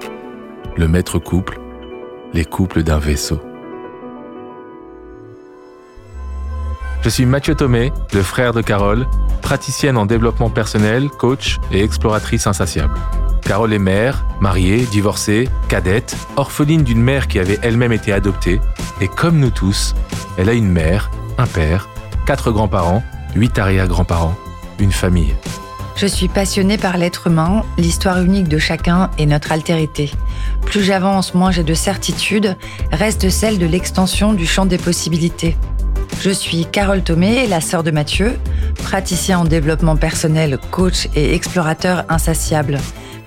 Le 0.76 0.88
maître 0.88 1.20
couple, 1.20 1.60
les 2.34 2.44
couples 2.44 2.82
d'un 2.82 2.98
vaisseau. 2.98 3.40
Je 7.02 7.08
suis 7.08 7.24
Mathieu 7.24 7.54
Thomé, 7.54 7.92
le 8.12 8.22
frère 8.22 8.52
de 8.52 8.60
Carole, 8.60 9.06
praticienne 9.40 9.96
en 9.96 10.04
développement 10.04 10.50
personnel, 10.50 11.08
coach 11.08 11.56
et 11.72 11.82
exploratrice 11.82 12.46
insatiable. 12.46 12.98
Carole 13.40 13.72
est 13.72 13.78
mère, 13.78 14.26
mariée, 14.40 14.86
divorcée, 14.90 15.48
cadette, 15.68 16.14
orpheline 16.36 16.84
d'une 16.84 17.00
mère 17.00 17.26
qui 17.26 17.38
avait 17.38 17.58
elle-même 17.62 17.92
été 17.92 18.12
adoptée, 18.12 18.60
et 19.00 19.08
comme 19.08 19.38
nous 19.38 19.48
tous, 19.48 19.94
elle 20.36 20.50
a 20.50 20.52
une 20.52 20.70
mère, 20.70 21.10
un 21.38 21.46
père, 21.46 21.88
quatre 22.26 22.52
grands-parents, 22.52 23.02
huit 23.34 23.58
arrière-grands-parents, 23.58 24.36
une 24.78 24.92
famille. 24.92 25.34
Je 25.96 26.06
suis 26.06 26.28
passionnée 26.28 26.78
par 26.78 26.98
l'être 26.98 27.28
humain, 27.28 27.62
l'histoire 27.78 28.22
unique 28.22 28.48
de 28.48 28.58
chacun 28.58 29.10
et 29.18 29.24
notre 29.24 29.52
altérité. 29.52 30.10
Plus 30.66 30.82
j'avance, 30.82 31.34
moins 31.34 31.50
j'ai 31.50 31.64
de 31.64 31.74
certitude, 31.74 32.56
reste 32.92 33.30
celle 33.30 33.58
de 33.58 33.66
l'extension 33.66 34.34
du 34.34 34.46
champ 34.46 34.66
des 34.66 34.78
possibilités. 34.78 35.56
Je 36.18 36.30
suis 36.30 36.66
Carole 36.66 37.02
Thomé, 37.02 37.46
la 37.46 37.60
sœur 37.60 37.82
de 37.82 37.90
Mathieu, 37.90 38.38
praticien 38.82 39.38
en 39.38 39.44
développement 39.44 39.96
personnel, 39.96 40.58
coach 40.70 41.08
et 41.14 41.34
explorateur 41.34 42.04
insatiable. 42.08 42.78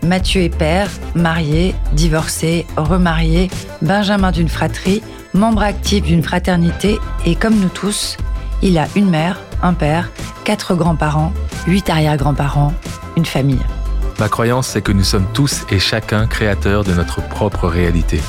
Mathieu 0.03 0.41
est 0.41 0.55
père, 0.55 0.89
marié, 1.15 1.73
divorcé, 1.93 2.67
remarié, 2.77 3.49
benjamin 3.81 4.31
d'une 4.31 4.49
fratrie, 4.49 5.01
membre 5.33 5.63
actif 5.63 6.03
d'une 6.03 6.21
fraternité 6.21 6.99
et 7.25 7.35
comme 7.35 7.55
nous 7.55 7.69
tous, 7.69 8.17
il 8.61 8.77
a 8.77 8.87
une 8.95 9.09
mère, 9.09 9.39
un 9.61 9.73
père, 9.73 10.11
quatre 10.43 10.75
grands-parents, 10.75 11.33
huit 11.67 11.89
arrière-grands-parents, 11.89 12.73
une 13.17 13.25
famille. 13.25 13.61
Ma 14.19 14.29
croyance, 14.29 14.67
c'est 14.67 14.81
que 14.81 14.91
nous 14.91 15.03
sommes 15.03 15.25
tous 15.33 15.65
et 15.71 15.79
chacun 15.79 16.27
créateurs 16.27 16.83
de 16.83 16.93
notre 16.93 17.27
propre 17.27 17.67
réalité. 17.67 18.21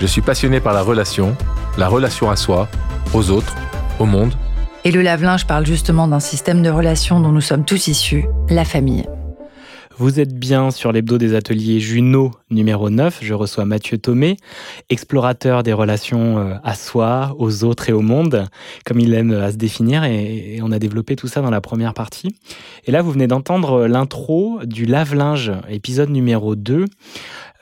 Je 0.00 0.06
suis 0.06 0.22
passionné 0.22 0.60
par 0.60 0.72
la 0.72 0.82
relation, 0.82 1.36
la 1.76 1.88
relation 1.88 2.30
à 2.30 2.36
soi, 2.36 2.68
aux 3.12 3.30
autres, 3.30 3.54
au 4.04 4.06
monde. 4.06 4.34
Et 4.84 4.90
le 4.90 5.00
lave-linge 5.00 5.46
parle 5.46 5.66
justement 5.66 6.06
d'un 6.06 6.20
système 6.20 6.62
de 6.62 6.68
relations 6.68 7.18
dont 7.18 7.32
nous 7.32 7.40
sommes 7.40 7.64
tous 7.64 7.88
issus, 7.88 8.26
la 8.50 8.64
famille. 8.64 9.06
Vous 9.96 10.18
êtes 10.18 10.34
bien 10.34 10.72
sur 10.72 10.90
l'hebdo 10.90 11.18
des 11.18 11.34
ateliers 11.34 11.78
Juno 11.78 12.32
numéro 12.50 12.90
9. 12.90 13.20
Je 13.22 13.32
reçois 13.32 13.64
Mathieu 13.64 13.96
Thomé, 13.96 14.36
explorateur 14.90 15.62
des 15.62 15.72
relations 15.72 16.38
euh, 16.38 16.54
à 16.64 16.74
soi, 16.74 17.34
aux 17.38 17.62
autres 17.62 17.88
et 17.88 17.92
au 17.92 18.00
monde, 18.00 18.48
comme 18.84 18.98
il 18.98 19.14
aime 19.14 19.32
à 19.32 19.52
se 19.52 19.56
définir. 19.56 20.02
Et 20.02 20.58
on 20.62 20.72
a 20.72 20.80
développé 20.80 21.14
tout 21.14 21.28
ça 21.28 21.42
dans 21.42 21.50
la 21.50 21.60
première 21.60 21.94
partie. 21.94 22.34
Et 22.86 22.90
là, 22.90 23.02
vous 23.02 23.12
venez 23.12 23.28
d'entendre 23.28 23.86
l'intro 23.86 24.58
du 24.64 24.84
lave-linge, 24.84 25.52
épisode 25.68 26.10
numéro 26.10 26.56
2. 26.56 26.86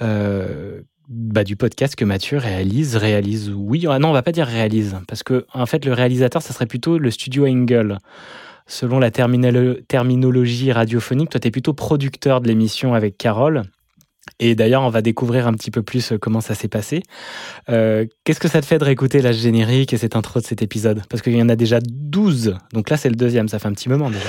Euh, 0.01 0.81
bah, 1.13 1.45
du 1.45 1.57
podcast 1.57 1.95
que 1.95 2.05
Mathieu 2.05 2.39
réalise, 2.39 2.97
réalise, 2.97 3.53
oui, 3.55 3.87
ah 3.89 3.99
non, 3.99 4.09
on 4.09 4.13
va 4.13 4.23
pas 4.23 4.33
dire 4.33 4.47
réalise, 4.47 4.97
parce 5.07 5.23
que 5.23 5.47
en 5.53 5.67
fait 5.67 5.85
le 5.85 5.93
réalisateur, 5.93 6.43
ça 6.43 6.53
serait 6.53 6.67
plutôt 6.67 6.99
le 6.99 7.11
studio 7.11 7.47
Engel 7.47 7.99
selon 8.67 8.99
la 8.99 9.11
terminologie 9.11 10.73
radiophonique, 10.73 11.31
toi, 11.31 11.41
tu 11.41 11.49
es 11.49 11.51
plutôt 11.51 11.75
producteur 11.75 12.41
de 12.41 12.49
l'émission 12.49 12.95
avec 12.95 13.19
Carole. 13.19 13.63
Et 14.39 14.55
d'ailleurs, 14.55 14.83
on 14.83 14.89
va 14.89 15.03
découvrir 15.03 15.47
un 15.47 15.53
petit 15.53 15.71
peu 15.71 15.83
plus 15.83 16.13
euh, 16.13 16.19
comment 16.19 16.41
ça 16.41 16.55
s'est 16.55 16.69
passé. 16.69 17.03
Euh, 17.69 18.07
qu'est-ce 18.25 18.41
que 18.41 18.49
ça 18.49 18.61
te 18.61 18.67
fait 18.67 18.79
de 18.79 18.85
réécouter 18.85 19.21
la 19.21 19.33
générique 19.33 19.93
et 19.93 19.97
cette 19.97 20.17
intro 20.17 20.41
de 20.41 20.45
cet 20.45 20.63
épisode? 20.63 21.03
Parce 21.11 21.23
qu'il 21.23 21.37
y 21.37 21.43
en 21.43 21.49
a 21.49 21.57
déjà 21.57 21.81
12. 21.81 22.57
Donc 22.73 22.89
là, 22.89 22.97
c'est 22.97 23.09
le 23.09 23.17
deuxième. 23.17 23.49
Ça 23.49 23.59
fait 23.59 23.69
un 23.69 23.73
petit 23.73 23.89
moment 23.89 24.11
déjà. 24.11 24.29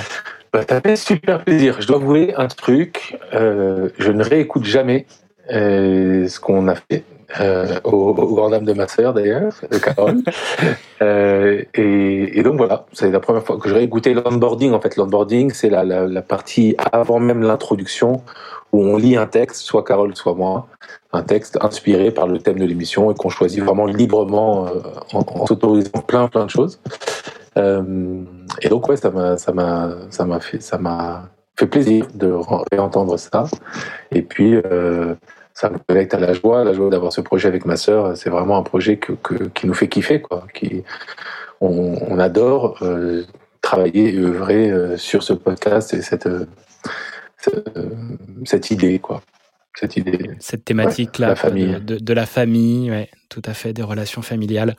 Bah, 0.52 0.62
ça 0.68 0.80
fait 0.80 0.94
super 0.94 1.42
plaisir. 1.42 1.80
Je 1.80 1.86
dois 1.88 1.96
avouer 1.96 2.32
un 2.36 2.46
truc. 2.46 3.18
Euh, 3.32 3.88
je 3.98 4.12
ne 4.12 4.22
réécoute 4.22 4.64
jamais 4.64 5.06
ce 5.48 6.40
qu'on 6.40 6.68
a 6.68 6.74
fait. 6.74 7.04
Euh, 7.40 7.80
au, 7.84 8.12
grand 8.14 8.50
dame 8.50 8.64
de 8.64 8.74
ma 8.74 8.86
sœur 8.86 9.12
d'ailleurs, 9.12 9.52
de 9.70 9.78
Carole. 9.78 10.18
euh, 11.02 11.62
et, 11.74 12.38
et, 12.38 12.42
donc 12.42 12.56
voilà, 12.56 12.86
c'est 12.92 13.10
la 13.10 13.18
première 13.18 13.42
fois 13.42 13.56
que 13.58 13.68
j'aurais 13.68 13.88
goûté 13.88 14.14
l'onboarding. 14.14 14.72
En 14.72 14.80
fait, 14.80 14.96
l'onboarding, 14.96 15.50
c'est 15.52 15.70
la, 15.70 15.84
la, 15.84 16.06
la, 16.06 16.22
partie 16.22 16.76
avant 16.92 17.18
même 17.18 17.42
l'introduction 17.42 18.22
où 18.72 18.84
on 18.84 18.96
lit 18.96 19.16
un 19.16 19.26
texte, 19.26 19.62
soit 19.62 19.82
Carole, 19.84 20.14
soit 20.14 20.34
moi, 20.34 20.68
un 21.12 21.22
texte 21.22 21.58
inspiré 21.60 22.10
par 22.10 22.28
le 22.28 22.38
thème 22.38 22.58
de 22.58 22.66
l'émission 22.66 23.10
et 23.10 23.14
qu'on 23.14 23.30
choisit 23.30 23.62
vraiment 23.62 23.86
librement 23.86 24.66
euh, 24.66 24.80
en, 25.12 25.24
en 25.26 25.46
s'autorisant 25.46 26.00
plein 26.06 26.28
plein 26.28 26.44
de 26.44 26.50
choses. 26.50 26.80
Euh, 27.56 28.22
et 28.62 28.68
donc 28.68 28.88
ouais, 28.88 28.96
ça 28.96 29.10
m'a 29.10 29.38
ça 29.38 29.52
m'a 29.52 29.90
ça 30.10 30.24
m'a 30.24 30.40
fait 30.40 30.60
ça 30.60 30.78
m'a 30.78 31.30
fait 31.56 31.66
plaisir 31.66 32.06
de 32.14 32.32
réentendre 32.72 33.18
ça. 33.18 33.46
Et 34.12 34.22
puis 34.22 34.56
euh, 34.56 35.14
ça 35.54 35.70
me 35.70 35.78
connecte 35.78 36.12
à 36.14 36.20
la 36.20 36.32
joie, 36.32 36.64
la 36.64 36.72
joie 36.72 36.90
d'avoir 36.90 37.12
ce 37.12 37.20
projet 37.20 37.48
avec 37.48 37.64
ma 37.64 37.76
sœur. 37.76 38.16
C'est 38.16 38.30
vraiment 38.30 38.58
un 38.58 38.62
projet 38.62 38.96
que, 38.96 39.12
que, 39.12 39.44
qui 39.44 39.66
nous 39.66 39.74
fait 39.74 39.88
kiffer, 39.88 40.20
quoi. 40.20 40.46
Qui, 40.52 40.84
on, 41.60 41.96
on 42.08 42.18
adore 42.18 42.76
euh, 42.82 43.24
travailler 43.62 44.14
et 44.14 44.18
œuvrer 44.18 44.70
euh, 44.70 44.96
sur 44.96 45.22
ce 45.22 45.32
podcast 45.32 45.94
et 45.94 46.02
cette, 46.02 46.26
euh, 46.26 46.46
cette, 47.38 47.78
cette 48.44 48.70
idée, 48.70 48.98
quoi 48.98 49.22
cette 49.74 49.96
idée. 49.96 50.30
Cette 50.38 50.64
thématique-là. 50.64 51.34
De, 51.34 51.98
de, 51.98 52.14
la 52.14 52.26
famille, 52.26 52.90
ouais, 52.90 53.08
tout 53.28 53.42
à 53.44 53.54
fait, 53.54 53.72
des 53.72 53.82
relations 53.82 54.22
familiales. 54.22 54.76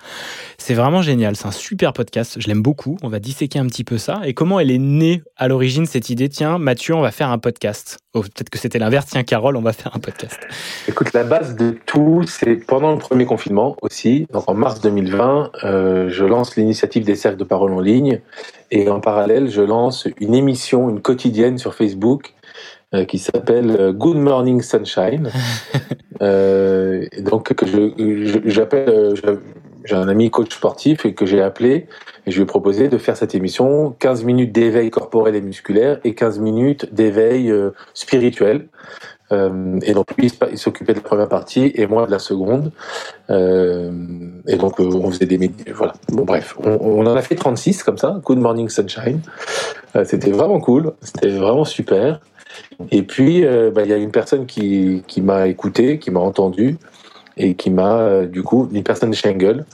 C'est 0.58 0.74
vraiment 0.74 1.02
génial, 1.02 1.36
c'est 1.36 1.48
un 1.48 1.52
super 1.52 1.91
podcast, 1.91 2.38
je 2.39 2.48
l'aime 2.48 2.62
beaucoup, 2.62 2.98
on 3.04 3.10
va 3.10 3.20
disséquer 3.20 3.60
un 3.60 3.68
petit 3.68 3.84
peu 3.84 3.98
ça. 3.98 4.22
Et 4.24 4.34
comment 4.34 4.60
elle 4.60 4.72
est 4.72 4.78
née 4.78 5.22
à 5.36 5.50
l'origine, 5.50 5.86
cette 5.86 6.10
idée, 6.10 6.30
tiens, 6.30 6.58
Mathieu, 6.58 6.96
on 6.96 7.02
va 7.02 7.12
faire 7.12 7.30
un 7.30 7.38
podcast 7.38 7.98
oh, 8.14 8.22
Peut-être 8.22 8.50
que 8.50 8.58
c'était 8.58 8.80
l'inverse, 8.80 9.08
tiens, 9.08 9.24
Carole, 9.24 9.58
on 9.58 9.62
va 9.62 9.74
faire 9.74 9.93
un 9.93 10.00
podcast. 10.00 10.39
Écoute, 10.88 11.12
la 11.14 11.26
base 11.26 11.56
de 11.58 11.78
tout, 11.86 12.24
c'est 12.26 12.56
pendant 12.56 12.93
le 12.93 12.98
premier 12.98 13.26
confinement 13.26 13.76
aussi, 13.82 14.28
donc 14.32 14.50
en 14.50 14.54
mars 14.54 14.80
2020, 14.80 15.52
euh, 15.64 16.10
je 16.10 16.24
lance 16.24 16.56
l'initiative 16.56 17.04
des 17.04 17.16
cercles 17.16 17.38
de 17.38 17.43
parole 17.43 17.74
en 17.74 17.82
ligne, 17.82 18.22
et 18.72 18.89
en 18.89 19.02
parallèle, 19.02 19.50
je 19.50 19.62
lance 19.62 20.08
une 20.22 20.34
émission, 20.34 20.89
une 20.89 21.02
quotidienne 21.02 21.58
sur 21.58 21.76
Facebook, 21.76 22.34
qui 23.04 23.20
s'appelle 23.20 23.76
euh, 23.80 23.91
Good 23.91 24.18
Morning 24.18 24.62
Sunshine. 24.62 25.30
euh, 26.22 27.06
donc 27.20 27.54
que 27.54 27.66
je 27.66 28.39
j'appelle, 28.46 28.89
euh, 28.89 29.36
j'ai 29.86 29.96
un 29.96 30.08
ami 30.08 30.32
coach 30.32 30.54
sportif 30.54 31.06
et 31.06 31.14
que 31.14 31.26
j'ai 31.26 31.41
appelé 31.41 31.88
et 32.26 32.32
je 32.32 32.38
lui 32.38 32.43
ai 32.43 32.46
proposé 32.46 32.88
de 32.88 32.98
faire 32.98 33.16
cette 33.16 33.36
émission 33.36 33.96
15 34.00 34.24
minutes 34.24 34.52
d'éveil 34.52 34.89
corporel 34.89 35.36
et 35.36 35.41
musculaire 35.41 36.00
et 36.04 36.16
15 36.16 36.39
minutes 36.39 36.93
d'éveil 36.93 37.52
euh, 37.52 37.72
spirituel. 37.93 38.68
Euh, 39.32 39.80
et 39.84 39.93
donc 39.93 40.06
lui, 40.18 40.32
il 40.52 40.58
s'occupait 40.58 40.93
de 40.93 41.00
la 41.00 41.04
première 41.04 41.30
partie 41.30 41.72
et 41.76 41.88
moi 41.88 42.06
de 42.06 42.12
la 42.12 42.20
seconde. 42.20 42.72
Euh, 43.30 43.91
et 44.48 44.56
donc 44.56 44.80
on 44.80 45.12
faisait 45.12 45.26
des 45.26 45.52
voilà. 45.74 45.93
Bon 46.10 46.26
bref, 46.26 46.56
on, 46.64 46.78
on, 46.82 47.06
en 47.06 47.16
a 47.16 47.22
fait 47.22 47.36
36 47.36 47.84
comme 47.84 47.98
ça. 47.98 48.20
Good 48.24 48.39
Morning 48.39 48.70
Sunshine. 48.70 49.22
C'était 50.04 50.32
vraiment 50.32 50.60
cool. 50.60 50.93
C'était 51.02 51.30
vraiment 51.30 51.64
super. 51.64 52.20
Et 52.91 53.03
puis, 53.03 53.45
euh, 53.45 53.72
bah, 53.72 53.84
il 53.84 53.89
y 53.89 53.93
a 53.93 53.97
une 53.97 54.12
personne 54.12 54.45
qui, 54.45 55.03
qui 55.08 55.22
m'a 55.22 55.47
écouté, 55.47 55.99
qui 55.99 56.12
m'a 56.12 56.20
entendu, 56.20 56.78
et 57.38 57.56
qui 57.56 57.70
m'a, 57.70 57.99
euh, 57.99 58.26
du 58.26 58.43
coup, 58.43 58.70
une 58.72 58.84
personne 58.84 59.12
de 59.12 59.16
Schengel, 59.16 59.66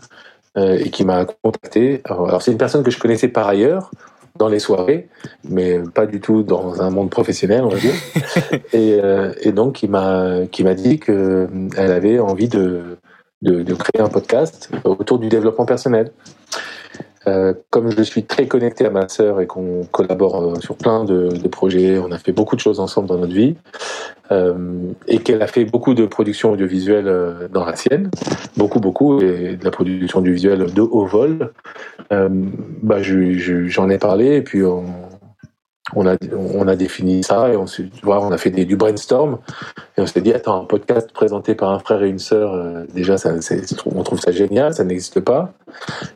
euh, 0.58 0.78
et 0.78 0.90
qui 0.90 1.06
m'a 1.06 1.26
contacté. 1.26 2.02
Alors, 2.06 2.42
c'est 2.42 2.52
une 2.52 2.58
personne 2.58 2.84
que 2.84 2.92
je 2.92 3.00
connaissais 3.00 3.28
par 3.28 3.48
ailleurs, 3.48 3.92
dans 4.38 4.48
les 4.48 4.60
soirées, 4.60 5.10
mais 5.44 5.80
pas 5.94 6.06
du 6.06 6.22
tout 6.22 6.44
dans 6.44 6.82
un 6.82 6.90
monde 6.90 7.10
professionnel, 7.10 7.64
on 7.64 7.70
va 7.70 7.78
dire. 7.78 7.94
et, 8.74 9.00
et, 9.42 9.52
donc, 9.52 9.76
qui 9.76 9.88
m'a, 9.88 10.46
qui 10.50 10.64
m'a 10.64 10.74
dit 10.74 11.00
qu'elle 11.00 11.70
avait 11.78 12.18
envie 12.18 12.48
de, 12.48 12.98
de, 13.42 13.62
de 13.62 13.74
créer 13.74 14.02
un 14.02 14.08
podcast 14.08 14.72
autour 14.86 15.20
du 15.20 15.28
développement 15.28 15.66
personnel. 15.66 16.12
Euh, 17.28 17.54
comme 17.70 17.92
je 17.92 18.02
suis 18.02 18.24
très 18.24 18.48
connecté 18.48 18.86
à 18.86 18.90
ma 18.90 19.08
sœur 19.08 19.42
et 19.42 19.48
qu'on 19.48 19.84
collabore 19.92 20.42
euh, 20.42 20.56
sur 20.60 20.76
plein 20.76 21.04
de, 21.04 21.30
de, 21.30 21.48
projets, 21.48 22.00
on 22.00 22.12
a 22.12 22.18
fait 22.18 22.32
beaucoup 22.32 22.56
de 22.56 22.62
choses 22.62 22.80
ensemble 22.80 23.08
dans 23.08 23.18
notre 23.20 23.34
vie, 23.34 23.56
euh, 24.32 24.92
et 25.08 25.20
qu'elle 25.20 25.44
a 25.44 25.48
fait 25.48 25.66
beaucoup 25.66 25.94
de 25.94 26.08
production 26.08 26.52
audiovisuelle 26.52 27.08
euh, 27.08 27.48
dans 27.48 27.64
la 27.64 27.76
sienne, 27.76 28.10
beaucoup, 28.58 28.80
beaucoup, 28.80 29.22
et 29.22 29.56
de 29.56 29.64
la 29.64 29.70
production 29.70 30.20
audiovisuelle 30.20 30.74
de 30.74 30.82
haut 30.82 31.06
vol, 31.06 31.52
bah, 32.10 32.98
j'en 33.02 33.90
ai 33.90 33.98
parlé, 34.00 34.38
et 34.38 34.42
puis 34.42 34.64
on, 34.64 34.84
on 35.96 36.08
a, 36.08 36.16
on 36.36 36.68
a 36.68 36.76
défini 36.76 37.24
ça 37.24 37.52
et 37.52 37.58
on, 37.58 37.66
on 38.06 38.32
a 38.32 38.38
fait 38.38 38.52
du 38.52 38.76
brainstorm 38.76 39.40
et 39.98 40.02
on 40.02 40.06
s'est 40.06 40.22
dit 40.22 40.32
attends 40.32 40.62
un 40.62 40.66
podcast 40.66 41.12
présenté 41.12 41.56
par 41.56 41.72
un 41.72 41.80
frère 41.80 42.04
et 42.04 42.10
une 42.10 42.20
sœur 42.20 42.54
euh, 42.54 42.86
déjà 42.94 43.16
on 43.86 44.04
trouve 44.04 44.20
ça 44.20 44.32
génial 44.32 44.74
ça 44.74 44.84
n'existe 44.84 45.20
pas. 45.20 45.54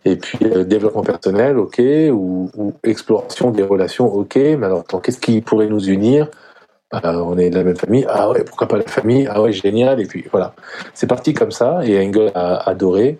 Et 0.05 0.17
puis 0.17 0.39
euh, 0.43 0.63
développement 0.63 1.01
personnel 1.01 1.57
ok 1.57 1.81
ou, 2.11 2.73
exploration 2.83 3.51
des 3.51 3.63
relations 3.63 4.05
ok 4.05 4.35
mais 4.35 4.65
alors 4.65 4.85
qu'est-ce 5.01 5.19
qui 5.19 5.41
pourrait 5.41 5.67
nous 5.67 5.83
unir? 5.89 6.29
Bah, 6.91 7.01
on 7.25 7.37
est 7.37 7.49
de 7.49 7.55
la 7.55 7.63
même 7.63 7.75
famille. 7.75 8.05
Ah 8.07 8.29
ouais 8.29 8.43
pourquoi 8.43 8.67
pas 8.67 8.77
la 8.77 8.83
famille? 8.83 9.27
Ah 9.29 9.41
ouais 9.41 9.51
génial. 9.51 9.99
Et 9.99 10.05
puis 10.05 10.25
voilà. 10.31 10.53
C'est 10.93 11.07
parti 11.07 11.33
comme 11.33 11.51
ça 11.51 11.83
et 11.83 11.99
Engel 12.05 12.31
a 12.35 12.69
adoré. 12.69 13.17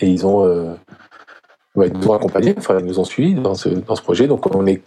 Et 0.00 0.06
ils 0.06 0.24
ont 0.24 0.46
euh, 0.46 0.74
ouais, 1.74 1.90
nous 1.90 2.08
ont 2.08 2.14
accompagnés 2.14 2.54
enfin 2.56 2.78
ils 2.78 2.86
nous 2.86 3.00
ont 3.00 3.04
suivis 3.04 3.34
dans 3.34 3.54
ce, 3.54 3.68
dans 3.68 3.96
ce 3.96 4.02
projet. 4.02 4.28
Donc 4.28 4.46
on 4.54 4.66
est 4.66 4.80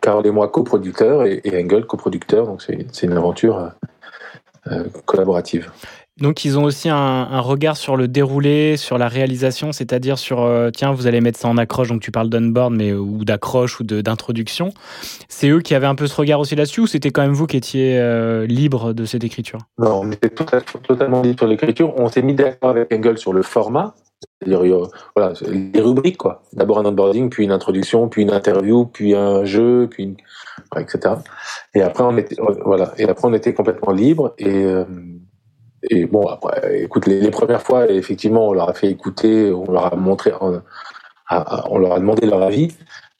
Carole 0.00 0.26
et 0.26 0.30
moi 0.30 0.48
coproducteurs 0.48 1.24
et, 1.24 1.40
et 1.44 1.62
Engel 1.62 1.86
coproducteur, 1.86 2.46
donc 2.46 2.62
c'est 2.62 3.02
une 3.02 3.12
aventure 3.12 3.70
euh, 4.70 4.84
collaborative. 5.04 5.70
Donc 6.18 6.46
ils 6.46 6.58
ont 6.58 6.64
aussi 6.64 6.88
un, 6.88 6.96
un, 6.96 7.40
regard 7.40 7.76
sur 7.76 7.94
le 7.94 8.08
déroulé, 8.08 8.78
sur 8.78 8.96
la 8.96 9.06
réalisation, 9.06 9.72
c'est-à-dire 9.72 10.16
sur 10.16 10.40
euh, 10.40 10.70
tiens 10.70 10.90
vous 10.92 11.06
allez 11.06 11.20
mettre 11.20 11.38
ça 11.38 11.46
en 11.46 11.58
accroche, 11.58 11.88
donc 11.88 12.00
tu 12.00 12.10
parles 12.10 12.30
d'onboard 12.30 12.72
mais 12.72 12.94
ou 12.94 13.22
d'accroche 13.24 13.80
ou 13.80 13.84
d'introduction. 13.84 14.72
C'est 15.28 15.50
eux 15.50 15.60
qui 15.60 15.74
avaient 15.74 15.86
un 15.86 15.94
peu 15.94 16.06
ce 16.06 16.16
regard 16.16 16.40
aussi 16.40 16.56
là-dessus 16.56 16.80
ou 16.80 16.86
c'était 16.86 17.10
quand 17.10 17.20
même 17.20 17.34
vous 17.34 17.46
qui 17.46 17.58
étiez 17.58 17.98
euh, 17.98 18.46
libre 18.46 18.94
de 18.94 19.04
cette 19.04 19.24
écriture? 19.24 19.58
Non, 19.78 20.00
on 20.04 20.10
était 20.10 20.30
totalement 20.30 21.20
libre 21.20 21.38
sur 21.38 21.48
l'écriture. 21.48 21.92
On 21.98 22.08
s'est 22.08 22.22
mis 22.22 22.34
d'accord 22.34 22.70
avec 22.70 22.90
Engel 22.94 23.18
sur 23.18 23.34
le 23.34 23.42
format, 23.42 23.94
c'est-à-dire, 24.42 24.88
voilà, 25.14 25.32
les 25.46 25.80
rubriques, 25.80 26.18
quoi. 26.18 26.42
D'abord 26.52 26.78
un 26.78 26.84
onboarding, 26.84 27.30
puis 27.30 27.44
une 27.44 27.52
introduction, 27.52 28.08
puis 28.08 28.22
une 28.22 28.30
interview, 28.30 28.84
puis 28.86 29.14
un 29.14 29.44
jeu, 29.44 29.88
puis 29.90 30.04
une... 30.04 30.16
etc. 30.78 31.14
Et 31.74 31.80
après, 31.80 32.04
on 32.04 32.16
était, 32.18 32.36
voilà. 32.64 32.92
Et 32.98 33.08
après, 33.08 33.26
on 33.26 33.32
était 33.32 33.54
complètement 33.54 33.92
libre. 33.92 34.34
Et, 34.38 34.64
euh, 34.64 34.84
et 35.90 36.04
bon, 36.04 36.26
après, 36.26 36.82
écoute, 36.82 37.06
les, 37.06 37.20
les, 37.20 37.30
premières 37.30 37.62
fois, 37.62 37.90
effectivement, 37.90 38.48
on 38.48 38.52
leur 38.52 38.68
a 38.68 38.74
fait 38.74 38.90
écouter, 38.90 39.50
on 39.50 39.70
leur 39.70 39.92
a 39.92 39.96
montré, 39.96 40.32
on, 40.40 41.78
leur 41.78 41.92
a 41.92 41.98
demandé 41.98 42.26
leur 42.26 42.42
avis. 42.42 42.68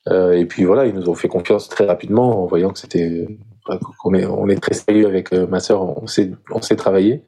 Euh, 0.09 0.33
et 0.33 0.45
puis 0.45 0.65
voilà, 0.65 0.87
ils 0.87 0.95
nous 0.95 1.09
ont 1.09 1.15
fait 1.15 1.29
confiance 1.29 1.69
très 1.69 1.87
rapidement 1.87 2.43
en 2.43 2.47
voyant 2.47 2.71
que 2.71 2.79
c'était 2.79 3.27
on 4.05 4.15
est, 4.15 4.25
on 4.27 4.49
est 4.49 4.61
très 4.61 4.75
sérieux 4.75 5.07
avec 5.07 5.33
euh, 5.33 5.47
ma 5.47 5.61
sœur, 5.61 5.83
on 5.83 6.07
s'est, 6.07 6.31
on 6.51 6.61
s'est 6.63 6.77
travaillé. 6.77 7.25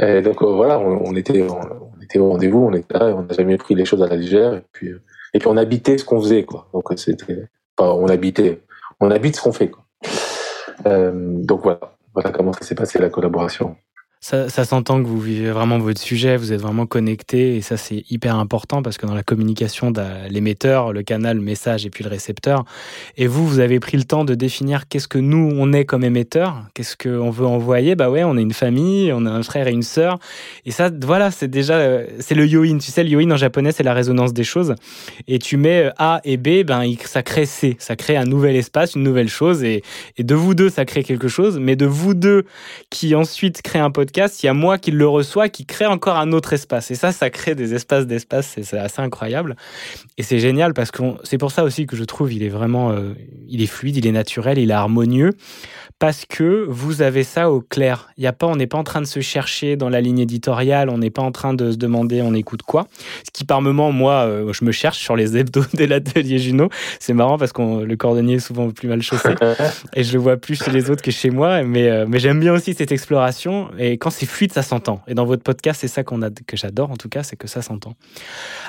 Et 0.00 0.22
donc 0.22 0.42
euh, 0.42 0.46
voilà, 0.46 0.78
on, 0.78 1.02
on 1.06 1.14
était, 1.14 1.42
on, 1.42 1.93
était 2.04 2.18
au 2.18 2.30
rendez-vous, 2.30 2.58
on 2.58 2.72
était 2.72 2.98
là, 2.98 3.06
on 3.16 3.22
n'a 3.22 3.34
jamais 3.34 3.56
pris 3.56 3.74
les 3.74 3.84
choses 3.84 4.02
à 4.02 4.06
la 4.06 4.16
légère. 4.16 4.54
Et 4.54 4.62
puis, 4.72 4.88
euh, 4.88 5.02
et 5.32 5.38
puis 5.38 5.48
on 5.48 5.56
habitait 5.56 5.98
ce 5.98 6.04
qu'on 6.04 6.20
faisait, 6.20 6.44
quoi. 6.44 6.68
Donc 6.72 6.92
c'était, 6.96 7.48
enfin, 7.76 7.90
on 7.92 8.06
habitait, 8.08 8.62
on 9.00 9.10
habite 9.10 9.36
ce 9.36 9.42
qu'on 9.42 9.52
fait, 9.52 9.70
quoi. 9.70 9.84
Euh, 10.86 11.12
donc 11.14 11.62
voilà. 11.62 11.80
voilà 12.14 12.30
comment 12.30 12.52
ça 12.52 12.62
s'est 12.62 12.74
passé 12.74 12.98
la 12.98 13.08
collaboration. 13.08 13.76
Ça, 14.26 14.48
s'entend 14.48 15.02
que 15.02 15.06
vous 15.06 15.20
vivez 15.20 15.50
vraiment 15.50 15.78
votre 15.78 16.00
sujet, 16.00 16.38
vous 16.38 16.50
êtes 16.54 16.60
vraiment 16.62 16.86
connecté 16.86 17.56
et 17.56 17.60
ça 17.60 17.76
c'est 17.76 18.04
hyper 18.08 18.36
important 18.36 18.80
parce 18.80 18.96
que 18.96 19.04
dans 19.04 19.12
la 19.12 19.22
communication, 19.22 19.92
l'émetteur, 20.30 20.94
le 20.94 21.02
canal, 21.02 21.36
le 21.36 21.42
message 21.42 21.84
et 21.84 21.90
puis 21.90 22.02
le 22.04 22.08
récepteur. 22.08 22.64
Et 23.18 23.26
vous, 23.26 23.46
vous 23.46 23.58
avez 23.60 23.80
pris 23.80 23.98
le 23.98 24.04
temps 24.04 24.24
de 24.24 24.34
définir 24.34 24.88
qu'est-ce 24.88 25.08
que 25.08 25.18
nous 25.18 25.52
on 25.54 25.74
est 25.74 25.84
comme 25.84 26.04
émetteur, 26.04 26.64
qu'est-ce 26.72 26.96
qu'on 26.96 27.28
veut 27.28 27.44
envoyer. 27.44 27.96
Bah 27.96 28.08
ouais, 28.08 28.24
on 28.24 28.38
est 28.38 28.40
une 28.40 28.54
famille, 28.54 29.12
on 29.12 29.26
a 29.26 29.30
un 29.30 29.42
frère 29.42 29.68
et 29.68 29.72
une 29.72 29.82
sœur. 29.82 30.18
Et 30.64 30.70
ça, 30.70 30.90
voilà, 31.02 31.30
c'est 31.30 31.48
déjà, 31.48 32.00
c'est 32.18 32.34
le 32.34 32.46
yoin. 32.46 32.78
Tu 32.78 32.92
sais, 32.92 33.04
le 33.04 33.10
yoin 33.10 33.30
en 33.30 33.36
japonais 33.36 33.72
c'est 33.72 33.82
la 33.82 33.92
résonance 33.92 34.32
des 34.32 34.44
choses. 34.44 34.74
Et 35.28 35.38
tu 35.38 35.58
mets 35.58 35.90
A 35.98 36.22
et 36.24 36.38
B, 36.38 36.64
ben 36.64 36.82
ça 37.04 37.22
crée 37.22 37.44
C, 37.44 37.76
ça 37.78 37.94
crée 37.94 38.16
un 38.16 38.24
nouvel 38.24 38.56
espace, 38.56 38.94
une 38.94 39.02
nouvelle 39.02 39.28
chose. 39.28 39.62
Et, 39.64 39.82
et 40.16 40.24
de 40.24 40.34
vous 40.34 40.54
deux, 40.54 40.70
ça 40.70 40.86
crée 40.86 41.02
quelque 41.02 41.28
chose. 41.28 41.58
Mais 41.58 41.76
de 41.76 41.84
vous 41.84 42.14
deux 42.14 42.46
qui 42.88 43.14
ensuite 43.14 43.60
créent 43.60 43.80
un 43.80 43.90
podcast 43.90 44.13
il 44.16 44.46
y 44.46 44.48
a 44.48 44.54
moi 44.54 44.78
qui 44.78 44.90
le 44.90 45.06
reçois, 45.06 45.48
qui 45.48 45.66
crée 45.66 45.86
encore 45.86 46.16
un 46.16 46.32
autre 46.32 46.52
espace. 46.52 46.90
Et 46.90 46.94
ça, 46.94 47.12
ça 47.12 47.30
crée 47.30 47.54
des 47.54 47.74
espaces 47.74 48.06
d'espace, 48.06 48.58
c'est 48.62 48.78
assez 48.78 49.00
incroyable. 49.00 49.56
Et 50.18 50.22
c'est 50.22 50.38
génial 50.38 50.74
parce 50.74 50.90
que 50.90 51.02
c'est 51.24 51.38
pour 51.38 51.50
ça 51.50 51.64
aussi 51.64 51.86
que 51.86 51.96
je 51.96 52.04
trouve 52.04 52.32
il 52.32 52.42
est 52.42 52.48
vraiment, 52.48 52.92
euh, 52.92 53.14
il 53.48 53.62
est 53.62 53.66
fluide, 53.66 53.96
il 53.96 54.06
est 54.06 54.12
naturel, 54.12 54.58
il 54.58 54.70
est 54.70 54.74
harmonieux 54.74 55.30
parce 55.98 56.24
que 56.26 56.66
vous 56.68 57.02
avez 57.02 57.22
ça 57.22 57.50
au 57.50 57.60
clair. 57.60 58.10
Il 58.16 58.24
y 58.24 58.26
a 58.26 58.32
pas, 58.32 58.46
on 58.46 58.56
n'est 58.56 58.66
pas 58.66 58.78
en 58.78 58.84
train 58.84 59.00
de 59.00 59.06
se 59.06 59.20
chercher 59.20 59.76
dans 59.76 59.88
la 59.88 60.00
ligne 60.00 60.18
éditoriale, 60.18 60.90
on 60.90 60.98
n'est 60.98 61.10
pas 61.10 61.22
en 61.22 61.32
train 61.32 61.54
de 61.54 61.70
se 61.70 61.76
demander 61.76 62.20
on 62.20 62.34
écoute 62.34 62.62
quoi. 62.62 62.86
Ce 63.24 63.30
qui 63.32 63.44
par 63.44 63.62
moment, 63.62 63.92
moi, 63.92 64.24
euh, 64.26 64.52
je 64.52 64.64
me 64.64 64.72
cherche 64.72 64.98
sur 64.98 65.16
les 65.16 65.36
hebdos 65.36 65.64
de 65.74 65.84
l'atelier 65.84 66.38
Juno. 66.38 66.68
C'est 66.98 67.14
marrant 67.14 67.38
parce 67.38 67.52
que 67.52 67.84
le 67.84 67.96
cordonnier 67.96 68.34
est 68.34 68.40
souvent 68.40 68.70
plus 68.70 68.88
mal 68.88 69.02
chaussé 69.02 69.30
et 69.94 70.04
je 70.04 70.12
le 70.12 70.18
vois 70.18 70.36
plus 70.36 70.62
chez 70.62 70.70
les 70.70 70.90
autres 70.90 71.02
que 71.02 71.10
chez 71.10 71.30
moi. 71.30 71.62
Mais, 71.62 71.88
euh, 71.88 72.06
mais 72.08 72.18
j'aime 72.18 72.40
bien 72.40 72.52
aussi 72.52 72.74
cette 72.74 72.92
exploration 72.92 73.70
et 73.78 73.96
quand 74.04 74.10
c'est 74.10 74.26
fluide, 74.26 74.52
ça 74.52 74.60
s'entend. 74.60 75.00
Et 75.08 75.14
dans 75.14 75.24
votre 75.24 75.42
podcast, 75.42 75.80
c'est 75.80 75.88
ça 75.88 76.04
qu'on 76.04 76.20
a, 76.20 76.28
que 76.28 76.58
j'adore 76.58 76.90
en 76.90 76.96
tout 76.96 77.08
cas, 77.08 77.22
c'est 77.22 77.36
que 77.36 77.48
ça 77.48 77.62
s'entend. 77.62 77.94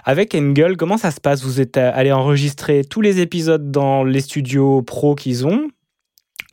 Avec 0.06 0.34
Engel, 0.34 0.78
comment 0.78 0.98
ça 0.98 1.12
se 1.12 1.20
passe? 1.20 1.44
Vous 1.44 1.60
êtes 1.60 1.76
allé 1.76 2.14
enregistrer 2.14 2.86
tous 2.86 3.02
les 3.02 3.20
épisodes 3.20 3.70
dans 3.70 4.06
les 4.06 4.22
studios 4.22 4.82
pro 4.82 5.14
qu'ils 5.14 5.46
ont? 5.46 5.68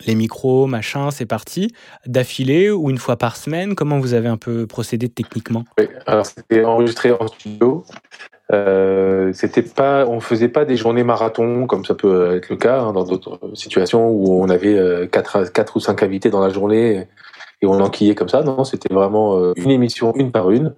Les 0.05 0.15
micros, 0.15 0.67
machin, 0.67 1.11
c'est 1.11 1.25
parti, 1.25 1.71
d'affilée 2.05 2.71
ou 2.71 2.89
une 2.89 2.97
fois 2.97 3.15
par 3.15 3.37
semaine? 3.37 3.73
Comment 3.73 3.99
vous 3.99 4.13
avez 4.13 4.27
un 4.27 4.35
peu 4.35 4.67
procédé 4.67 5.07
techniquement? 5.07 5.63
Alors 6.05 6.25
c'était 6.25 6.65
enregistré 6.65 7.13
en 7.13 7.25
studio. 7.29 7.85
Euh, 8.51 9.31
c'était 9.31 9.61
pas, 9.61 10.05
on 10.05 10.19
faisait 10.19 10.49
pas 10.49 10.65
des 10.65 10.75
journées 10.75 11.05
marathon 11.05 11.67
comme 11.67 11.85
ça 11.85 11.95
peut 11.95 12.35
être 12.35 12.49
le 12.49 12.57
cas 12.57 12.81
hein, 12.81 12.91
dans 12.91 13.05
d'autres 13.05 13.39
situations 13.53 14.09
où 14.09 14.43
on 14.43 14.49
avait 14.49 14.77
euh, 14.77 15.07
quatre, 15.07 15.49
quatre 15.53 15.77
ou 15.77 15.79
cinq 15.79 16.03
invités 16.03 16.29
dans 16.29 16.41
la 16.41 16.49
journée 16.49 17.07
et 17.63 17.65
on 17.65 17.79
enquillait 17.79 18.13
comme 18.13 18.29
ça. 18.29 18.43
Non, 18.43 18.63
c'était 18.63 18.93
vraiment 18.93 19.39
euh, 19.39 19.53
une 19.55 19.71
émission 19.71 20.13
une 20.15 20.31
par 20.31 20.51
une. 20.51 20.75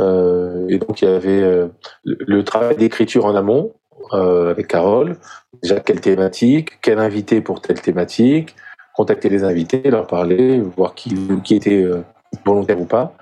et 0.00 0.78
donc 0.78 1.00
il 1.00 1.04
y 1.04 1.08
avait 1.08 1.68
le 2.04 2.44
travail 2.44 2.76
d'écriture 2.76 3.24
en 3.26 3.34
amont 3.34 3.72
avec 4.12 4.68
Carole, 4.68 5.16
déjà 5.62 5.80
quelle 5.80 6.00
thématique, 6.00 6.80
quel 6.82 6.98
invité 6.98 7.40
pour 7.40 7.60
telle 7.60 7.80
thématique, 7.80 8.54
contacter 8.96 9.28
les 9.28 9.44
invités, 9.44 9.82
leur 9.90 10.06
parler, 10.06 10.60
voir 10.60 10.94
qui, 10.94 11.14
était 11.50 11.82
euh, 11.82 12.02
volontaire 12.44 12.80
ou 12.80 12.86
pas. 12.86 13.12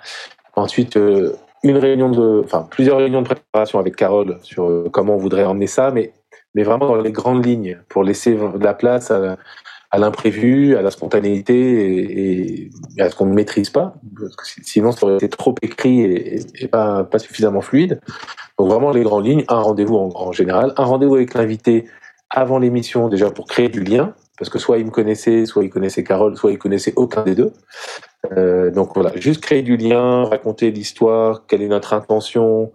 Ensuite, 0.54 0.96
euh, 0.96 1.32
une 1.64 1.78
réunion 1.78 2.10
de, 2.10 2.42
enfin 2.44 2.66
plusieurs 2.70 2.98
réunions 2.98 3.22
de 3.22 3.26
préparation 3.26 3.80
avec 3.80 3.96
Carole 3.96 4.38
sur 4.42 4.70
euh, 4.70 4.88
comment 4.92 5.14
on 5.14 5.18
voudrait 5.18 5.44
emmener 5.44 5.66
ça, 5.66 5.90
mais 5.90 6.12
mais 6.54 6.62
vraiment 6.62 6.86
dans 6.86 6.94
les 6.94 7.10
grandes 7.10 7.44
lignes 7.44 7.80
pour 7.88 8.04
laisser 8.04 8.34
de 8.34 8.62
la 8.62 8.74
place 8.74 9.10
à, 9.10 9.36
à 9.94 9.98
l'imprévu, 9.98 10.76
à 10.76 10.82
la 10.82 10.90
spontanéité 10.90 11.54
et, 11.54 12.70
à 13.00 13.10
ce 13.10 13.14
qu'on 13.14 13.26
ne 13.26 13.32
maîtrise 13.32 13.70
pas, 13.70 13.94
sinon 14.64 14.90
ça 14.90 15.06
aurait 15.06 15.14
été 15.14 15.28
trop 15.28 15.54
écrit 15.62 16.00
et, 16.00 16.68
pas, 16.68 17.06
suffisamment 17.18 17.60
fluide. 17.60 18.00
Donc 18.58 18.70
vraiment 18.70 18.90
les 18.90 19.04
grandes 19.04 19.24
lignes, 19.24 19.44
un 19.46 19.60
rendez-vous 19.60 19.96
en, 19.96 20.10
en 20.16 20.32
général, 20.32 20.74
un 20.76 20.84
rendez-vous 20.84 21.14
avec 21.14 21.34
l'invité 21.34 21.84
avant 22.28 22.58
l'émission 22.58 23.08
déjà 23.08 23.30
pour 23.30 23.46
créer 23.46 23.68
du 23.68 23.84
lien, 23.84 24.14
parce 24.36 24.50
que 24.50 24.58
soit 24.58 24.78
il 24.78 24.86
me 24.86 24.90
connaissait, 24.90 25.46
soit 25.46 25.62
il 25.62 25.70
connaissait 25.70 26.02
Carole, 26.02 26.36
soit 26.36 26.50
il 26.50 26.58
connaissait 26.58 26.92
aucun 26.96 27.22
des 27.22 27.36
deux. 27.36 27.52
Euh, 28.32 28.72
donc 28.72 28.94
voilà, 28.94 29.12
juste 29.14 29.42
créer 29.42 29.62
du 29.62 29.76
lien, 29.76 30.24
raconter 30.24 30.72
l'histoire, 30.72 31.46
quelle 31.46 31.62
est 31.62 31.68
notre 31.68 31.92
intention, 31.92 32.72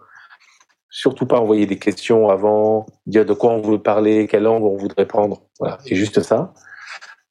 surtout 0.90 1.26
pas 1.26 1.42
envoyer 1.42 1.66
des 1.66 1.80
questions 1.80 2.30
avant, 2.30 2.86
dire 3.08 3.26
de 3.26 3.34
quoi 3.34 3.52
on 3.52 3.62
veut 3.62 3.80
parler, 3.80 4.26
quel 4.32 4.48
angle 4.48 4.68
on 4.68 4.78
voudrait 4.78 5.06
prendre, 5.06 5.42
voilà, 5.60 5.80
et 5.86 5.96
juste 5.96 6.22
ça. 6.22 6.54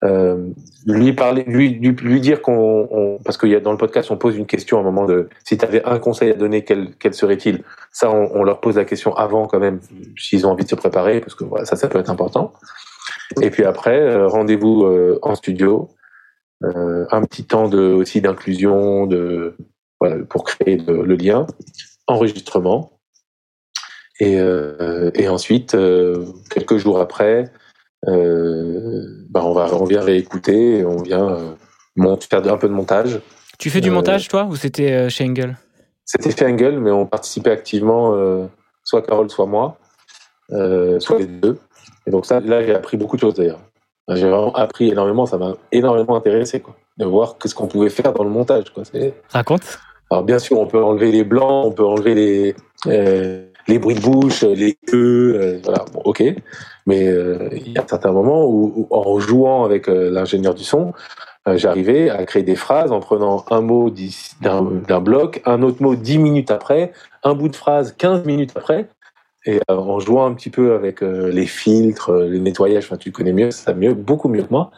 Euh, 0.04 0.50
lui 0.86 1.12
parler, 1.12 1.42
lui, 1.48 1.70
lui, 1.70 2.20
dire 2.20 2.40
qu'on, 2.40 3.18
parce 3.24 3.36
qu'il 3.36 3.48
y 3.48 3.56
a 3.56 3.60
dans 3.60 3.72
le 3.72 3.78
podcast, 3.78 4.12
on 4.12 4.16
pose 4.16 4.36
une 4.36 4.46
question 4.46 4.76
à 4.76 4.80
un 4.80 4.84
moment 4.84 5.06
de, 5.06 5.28
si 5.44 5.58
tu 5.58 5.64
avais 5.64 5.84
un 5.84 5.98
conseil 5.98 6.30
à 6.30 6.34
donner, 6.34 6.62
quel, 6.62 6.94
quel 7.00 7.14
serait-il? 7.14 7.64
Ça, 7.90 8.08
on, 8.10 8.30
on, 8.32 8.44
leur 8.44 8.60
pose 8.60 8.76
la 8.76 8.84
question 8.84 9.14
avant 9.16 9.46
quand 9.46 9.58
même, 9.58 9.80
s'ils 10.16 10.46
ont 10.46 10.50
envie 10.50 10.64
de 10.64 10.70
se 10.70 10.76
préparer, 10.76 11.20
parce 11.20 11.34
que 11.34 11.42
voilà, 11.42 11.64
ça, 11.64 11.74
ça 11.74 11.88
peut 11.88 11.98
être 11.98 12.10
important. 12.10 12.52
Et 13.40 13.50
puis 13.50 13.64
après, 13.64 14.00
euh, 14.00 14.26
rendez-vous 14.26 14.84
euh, 14.84 15.18
en 15.22 15.34
studio, 15.34 15.90
euh, 16.64 17.06
un 17.10 17.22
petit 17.22 17.44
temps 17.44 17.68
de 17.68 17.80
aussi 17.80 18.20
d'inclusion, 18.20 19.06
de 19.06 19.56
voilà, 20.00 20.24
pour 20.24 20.44
créer 20.44 20.76
le, 20.76 21.16
lien, 21.16 21.46
enregistrement, 22.06 22.92
et, 24.20 24.38
et 25.14 25.28
ensuite 25.28 25.76
quelques 26.50 26.76
jours 26.76 27.00
après 27.00 27.52
bah 28.06 29.42
on 29.44 29.52
va 29.52 29.68
on 29.74 29.84
vient 29.84 30.00
réécouter, 30.00 30.84
on 30.84 31.02
vient 31.02 31.28
euh, 31.28 32.16
faire 32.20 32.52
un 32.52 32.56
peu 32.56 32.68
de 32.68 32.72
montage. 32.72 33.20
Tu 33.58 33.70
fais 33.70 33.80
du 33.80 33.90
euh, 33.90 33.92
montage 33.92 34.28
toi 34.28 34.44
ou 34.44 34.56
c'était 34.56 35.08
chez 35.10 35.24
Engel? 35.24 35.56
C'était 36.04 36.30
chez 36.30 36.46
Engel, 36.46 36.78
mais 36.78 36.90
on 36.90 37.06
participait 37.06 37.50
activement, 37.50 38.14
soit 38.84 39.02
Carole, 39.02 39.30
soit 39.30 39.46
moi, 39.46 39.78
soit 40.48 41.18
les 41.18 41.26
deux. 41.26 41.58
Et 42.06 42.10
donc 42.10 42.24
ça, 42.24 42.40
là, 42.40 42.64
j'ai 42.64 42.74
appris 42.74 42.96
beaucoup 42.96 43.16
de 43.16 43.20
choses 43.20 43.34
d'ailleurs. 43.34 43.60
J'ai 44.08 44.28
vraiment 44.28 44.54
appris 44.54 44.88
énormément, 44.88 45.26
ça 45.26 45.36
m'a 45.36 45.54
énormément 45.70 46.16
intéressé 46.16 46.60
quoi, 46.60 46.74
de 46.96 47.04
voir 47.04 47.36
ce 47.44 47.54
qu'on 47.54 47.66
pouvait 47.66 47.90
faire 47.90 48.14
dans 48.14 48.24
le 48.24 48.30
montage. 48.30 48.72
Quoi. 48.72 48.84
Raconte. 49.28 49.78
Alors 50.10 50.24
bien 50.24 50.38
sûr, 50.38 50.58
on 50.58 50.66
peut 50.66 50.82
enlever 50.82 51.12
les 51.12 51.24
blancs, 51.24 51.66
on 51.66 51.72
peut 51.72 51.84
enlever 51.84 52.14
les 52.14 52.56
euh, 52.86 53.44
les 53.68 53.78
bruits 53.78 53.94
de 53.94 54.00
bouche, 54.00 54.42
les 54.42 54.74
queues, 54.74 55.36
euh, 55.36 55.60
voilà, 55.62 55.84
bon, 55.92 56.00
ok. 56.04 56.24
Mais 56.86 57.06
euh, 57.06 57.50
il 57.52 57.72
y 57.72 57.78
a 57.78 57.84
certains 57.86 58.12
moments 58.12 58.46
où, 58.46 58.72
où 58.74 58.86
en 58.90 59.20
jouant 59.20 59.64
avec 59.64 59.88
euh, 59.88 60.10
l'ingénieur 60.10 60.54
du 60.54 60.64
son, 60.64 60.92
j'arrivais 61.46 62.10
à 62.10 62.26
créer 62.26 62.42
des 62.42 62.56
phrases 62.56 62.92
en 62.92 63.00
prenant 63.00 63.44
un 63.50 63.62
mot 63.62 63.90
d'un 64.42 65.00
bloc, 65.00 65.40
un 65.46 65.62
autre 65.62 65.82
mot 65.82 65.94
dix 65.94 66.18
minutes 66.18 66.50
après, 66.50 66.92
un 67.24 67.32
bout 67.32 67.48
de 67.48 67.56
phrase 67.56 67.94
quinze 67.96 68.26
minutes 68.26 68.52
après, 68.54 68.90
et 69.46 69.58
en 69.68 69.98
jouant 69.98 70.26
un 70.26 70.34
petit 70.34 70.50
peu 70.50 70.74
avec 70.74 71.00
les 71.00 71.46
filtres, 71.46 72.12
les 72.12 72.38
nettoyages, 72.38 72.84
enfin 72.84 72.98
tu 72.98 73.12
connais 73.12 73.32
mieux, 73.32 73.50
ça 73.50 73.72
mieux, 73.72 73.94
beaucoup 73.94 74.28
mieux 74.28 74.42
que 74.42 74.50
moi. 74.50 74.70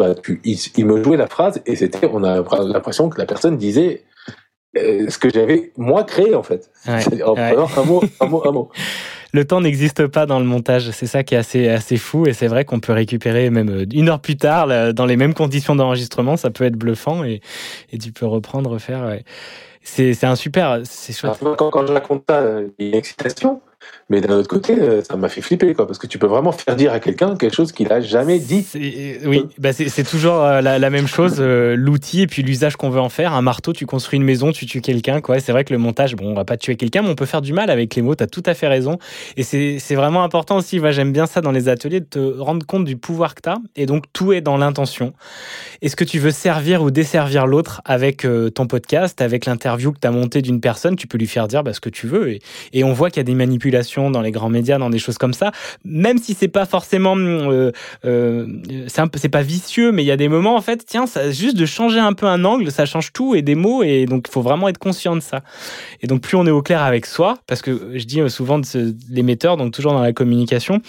Bah, 0.00 0.14
il, 0.44 0.58
il, 0.76 0.84
me 0.84 1.00
jouait 1.04 1.16
la 1.16 1.28
phrase 1.28 1.62
et 1.64 1.76
c'était, 1.76 2.10
on 2.12 2.24
a 2.24 2.42
l'impression 2.64 3.08
que 3.08 3.20
la 3.20 3.26
personne 3.26 3.56
disait 3.56 4.02
euh, 4.02 4.15
ce 5.08 5.18
que 5.18 5.30
j'avais 5.30 5.72
moi 5.76 6.04
créé 6.04 6.34
en 6.34 6.42
fait. 6.42 6.70
Ouais, 6.86 7.22
en 7.24 7.34
ouais. 7.34 7.54
un 7.76 7.84
mot, 7.84 8.02
un 8.20 8.26
mot, 8.26 8.42
un 8.46 8.52
mot. 8.52 8.70
Le 9.32 9.44
temps 9.44 9.60
n'existe 9.60 10.06
pas 10.06 10.24
dans 10.24 10.38
le 10.38 10.46
montage, 10.46 10.90
c'est 10.92 11.06
ça 11.06 11.22
qui 11.22 11.34
est 11.34 11.38
assez, 11.38 11.68
assez 11.68 11.98
fou 11.98 12.26
et 12.26 12.32
c'est 12.32 12.46
vrai 12.46 12.64
qu'on 12.64 12.80
peut 12.80 12.92
récupérer 12.94 13.50
même 13.50 13.68
euh, 13.68 13.84
une 13.92 14.08
heure 14.08 14.20
plus 14.20 14.36
tard 14.36 14.94
dans 14.94 15.04
les 15.04 15.16
mêmes 15.16 15.34
conditions 15.34 15.76
d'enregistrement, 15.76 16.38
ça 16.38 16.50
peut 16.50 16.64
être 16.64 16.76
bluffant 16.76 17.22
et, 17.22 17.42
et 17.92 17.98
tu 17.98 18.12
peux 18.12 18.24
reprendre, 18.24 18.70
refaire. 18.70 19.04
Ouais. 19.04 19.24
C'est 19.88 20.24
un 20.24 20.36
super, 20.36 20.80
c'est 20.84 21.12
chouette. 21.12 21.38
Quand, 21.56 21.70
quand 21.70 21.86
je 21.86 21.92
raconte 21.92 22.24
ça, 22.28 22.42
il 22.78 22.86
y 22.86 22.88
a 22.88 22.92
une 22.92 22.98
excitation. 22.98 23.60
Mais 24.08 24.20
d'un 24.20 24.38
autre 24.38 24.48
côté, 24.48 24.78
euh, 24.78 25.02
ça 25.02 25.16
m'a 25.16 25.28
fait 25.28 25.40
flipper, 25.40 25.74
quoi, 25.74 25.86
parce 25.86 25.98
que 25.98 26.06
tu 26.06 26.18
peux 26.18 26.28
vraiment 26.28 26.52
faire 26.52 26.76
dire 26.76 26.92
à 26.92 27.00
quelqu'un 27.00 27.36
quelque 27.36 27.54
chose 27.54 27.72
qu'il 27.72 27.92
a 27.92 28.00
jamais 28.00 28.38
dit. 28.38 28.64
Oui, 29.24 29.46
bah 29.58 29.72
c'est 29.72 30.04
toujours 30.04 30.42
euh, 30.42 30.60
la, 30.60 30.78
la, 30.78 30.90
même 30.90 31.08
chose, 31.08 31.36
euh, 31.40 31.74
l'outil 31.76 32.22
et 32.22 32.26
puis 32.28 32.42
l'usage 32.42 32.76
qu'on 32.76 32.90
veut 32.90 33.00
en 33.00 33.08
faire. 33.08 33.32
Un 33.32 33.42
marteau, 33.42 33.72
tu 33.72 33.84
construis 33.84 34.18
une 34.18 34.24
maison, 34.24 34.52
tu 34.52 34.64
tues 34.64 34.80
quelqu'un, 34.80 35.20
quoi. 35.20 35.40
C'est 35.40 35.50
vrai 35.50 35.64
que 35.64 35.72
le 35.72 35.78
montage, 35.78 36.14
bon, 36.14 36.30
on 36.30 36.34
va 36.34 36.44
pas 36.44 36.56
tuer 36.56 36.76
quelqu'un, 36.76 37.02
mais 37.02 37.08
on 37.08 37.16
peut 37.16 37.26
faire 37.26 37.42
du 37.42 37.52
mal 37.52 37.68
avec 37.68 37.96
les 37.96 38.02
mots. 38.02 38.14
T'as 38.14 38.28
tout 38.28 38.44
à 38.46 38.54
fait 38.54 38.68
raison. 38.68 38.98
Et 39.36 39.42
c'est 39.42 39.94
vraiment 39.94 40.22
important 40.22 40.56
aussi. 40.56 40.80
J'aime 40.90 41.12
bien 41.12 41.26
ça 41.26 41.40
dans 41.40 41.52
les 41.52 41.68
ateliers, 41.68 42.00
de 42.00 42.06
te 42.06 42.38
rendre 42.38 42.64
compte 42.64 42.84
du 42.84 42.96
pouvoir 42.96 43.34
que 43.34 43.40
t'as. 43.40 43.56
Et 43.74 43.86
donc 43.86 44.04
tout 44.12 44.32
est 44.32 44.40
dans 44.40 44.56
l'intention. 44.56 45.14
Est-ce 45.82 45.96
que 45.96 46.04
tu 46.04 46.20
veux 46.20 46.30
servir 46.30 46.82
ou 46.82 46.92
desservir 46.92 47.46
l'autre 47.46 47.82
avec 47.84 48.26
ton 48.54 48.66
podcast, 48.68 49.20
avec 49.20 49.46
l'interview? 49.46 49.75
Que 49.76 49.98
tu 50.00 50.06
as 50.06 50.10
montée 50.10 50.42
d'une 50.42 50.60
personne, 50.60 50.96
tu 50.96 51.06
peux 51.06 51.18
lui 51.18 51.26
faire 51.26 51.48
dire 51.48 51.62
bah, 51.62 51.72
ce 51.72 51.80
que 51.80 51.88
tu 51.88 52.06
veux. 52.06 52.38
Et, 52.72 52.84
on 52.84 52.92
voit 52.92 53.10
qu'il 53.10 53.18
y 53.18 53.20
a 53.20 53.24
des 53.24 53.34
manipulations 53.34 54.10
dans 54.12 54.20
les 54.20 54.30
grands 54.30 54.48
médias, 54.48 54.78
dans 54.78 54.90
des 54.90 55.00
choses 55.00 55.18
comme 55.18 55.34
ça, 55.34 55.50
même 55.84 56.18
si 56.18 56.34
c'est 56.34 56.46
pas 56.46 56.66
forcément, 56.66 57.16
euh, 57.16 57.72
euh, 58.04 58.46
c'est 58.86 59.28
pas 59.28 59.42
vicieux, 59.42 59.90
mais 59.90 60.04
il 60.04 60.06
y 60.06 60.12
a 60.12 60.16
des 60.16 60.28
moments 60.28 60.54
en 60.54 60.60
fait, 60.60 60.84
tiens, 60.86 61.06
ça, 61.06 61.32
juste 61.32 61.56
de 61.56 61.66
changer 61.66 61.98
un 61.98 62.12
peu 62.12 62.26
un 62.26 62.44
angle, 62.44 62.70
ça 62.70 62.86
change 62.86 63.12
tout 63.12 63.34
et 63.34 63.42
des 63.42 63.56
mots, 63.56 63.82
et 63.82 64.06
donc 64.06 64.26
il 64.28 64.30
faut 64.30 64.42
vraiment 64.42 64.68
être 64.68 64.78
conscient 64.78 65.16
de 65.16 65.20
ça. 65.20 65.40
Et 66.00 66.06
donc 66.06 66.20
plus 66.20 66.36
on 66.36 66.46
est 66.46 66.52
au 66.52 66.62
clair 66.62 66.82
avec 66.82 67.06
soi, 67.06 67.38
parce 67.48 67.60
que 67.60 67.90
je 67.94 68.04
dis 68.04 68.20
souvent 68.30 68.60
de 68.60 68.66
l'émetteur, 69.10 69.56
donc 69.56 69.72
toujours 69.72 69.92
dans 69.92 70.02
la 70.02 70.12
communication, 70.12 70.80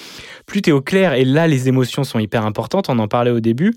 plus 0.46 0.62
tu 0.62 0.70
es 0.70 0.74
au 0.74 0.82
clair, 0.82 1.14
et 1.14 1.26
là 1.26 1.48
les 1.48 1.68
émotions 1.68 2.04
sont 2.04 2.20
hyper 2.20 2.46
importantes, 2.46 2.90
on 2.90 3.00
en 3.00 3.08
parlait 3.08 3.32
au 3.32 3.40
début, 3.40 3.74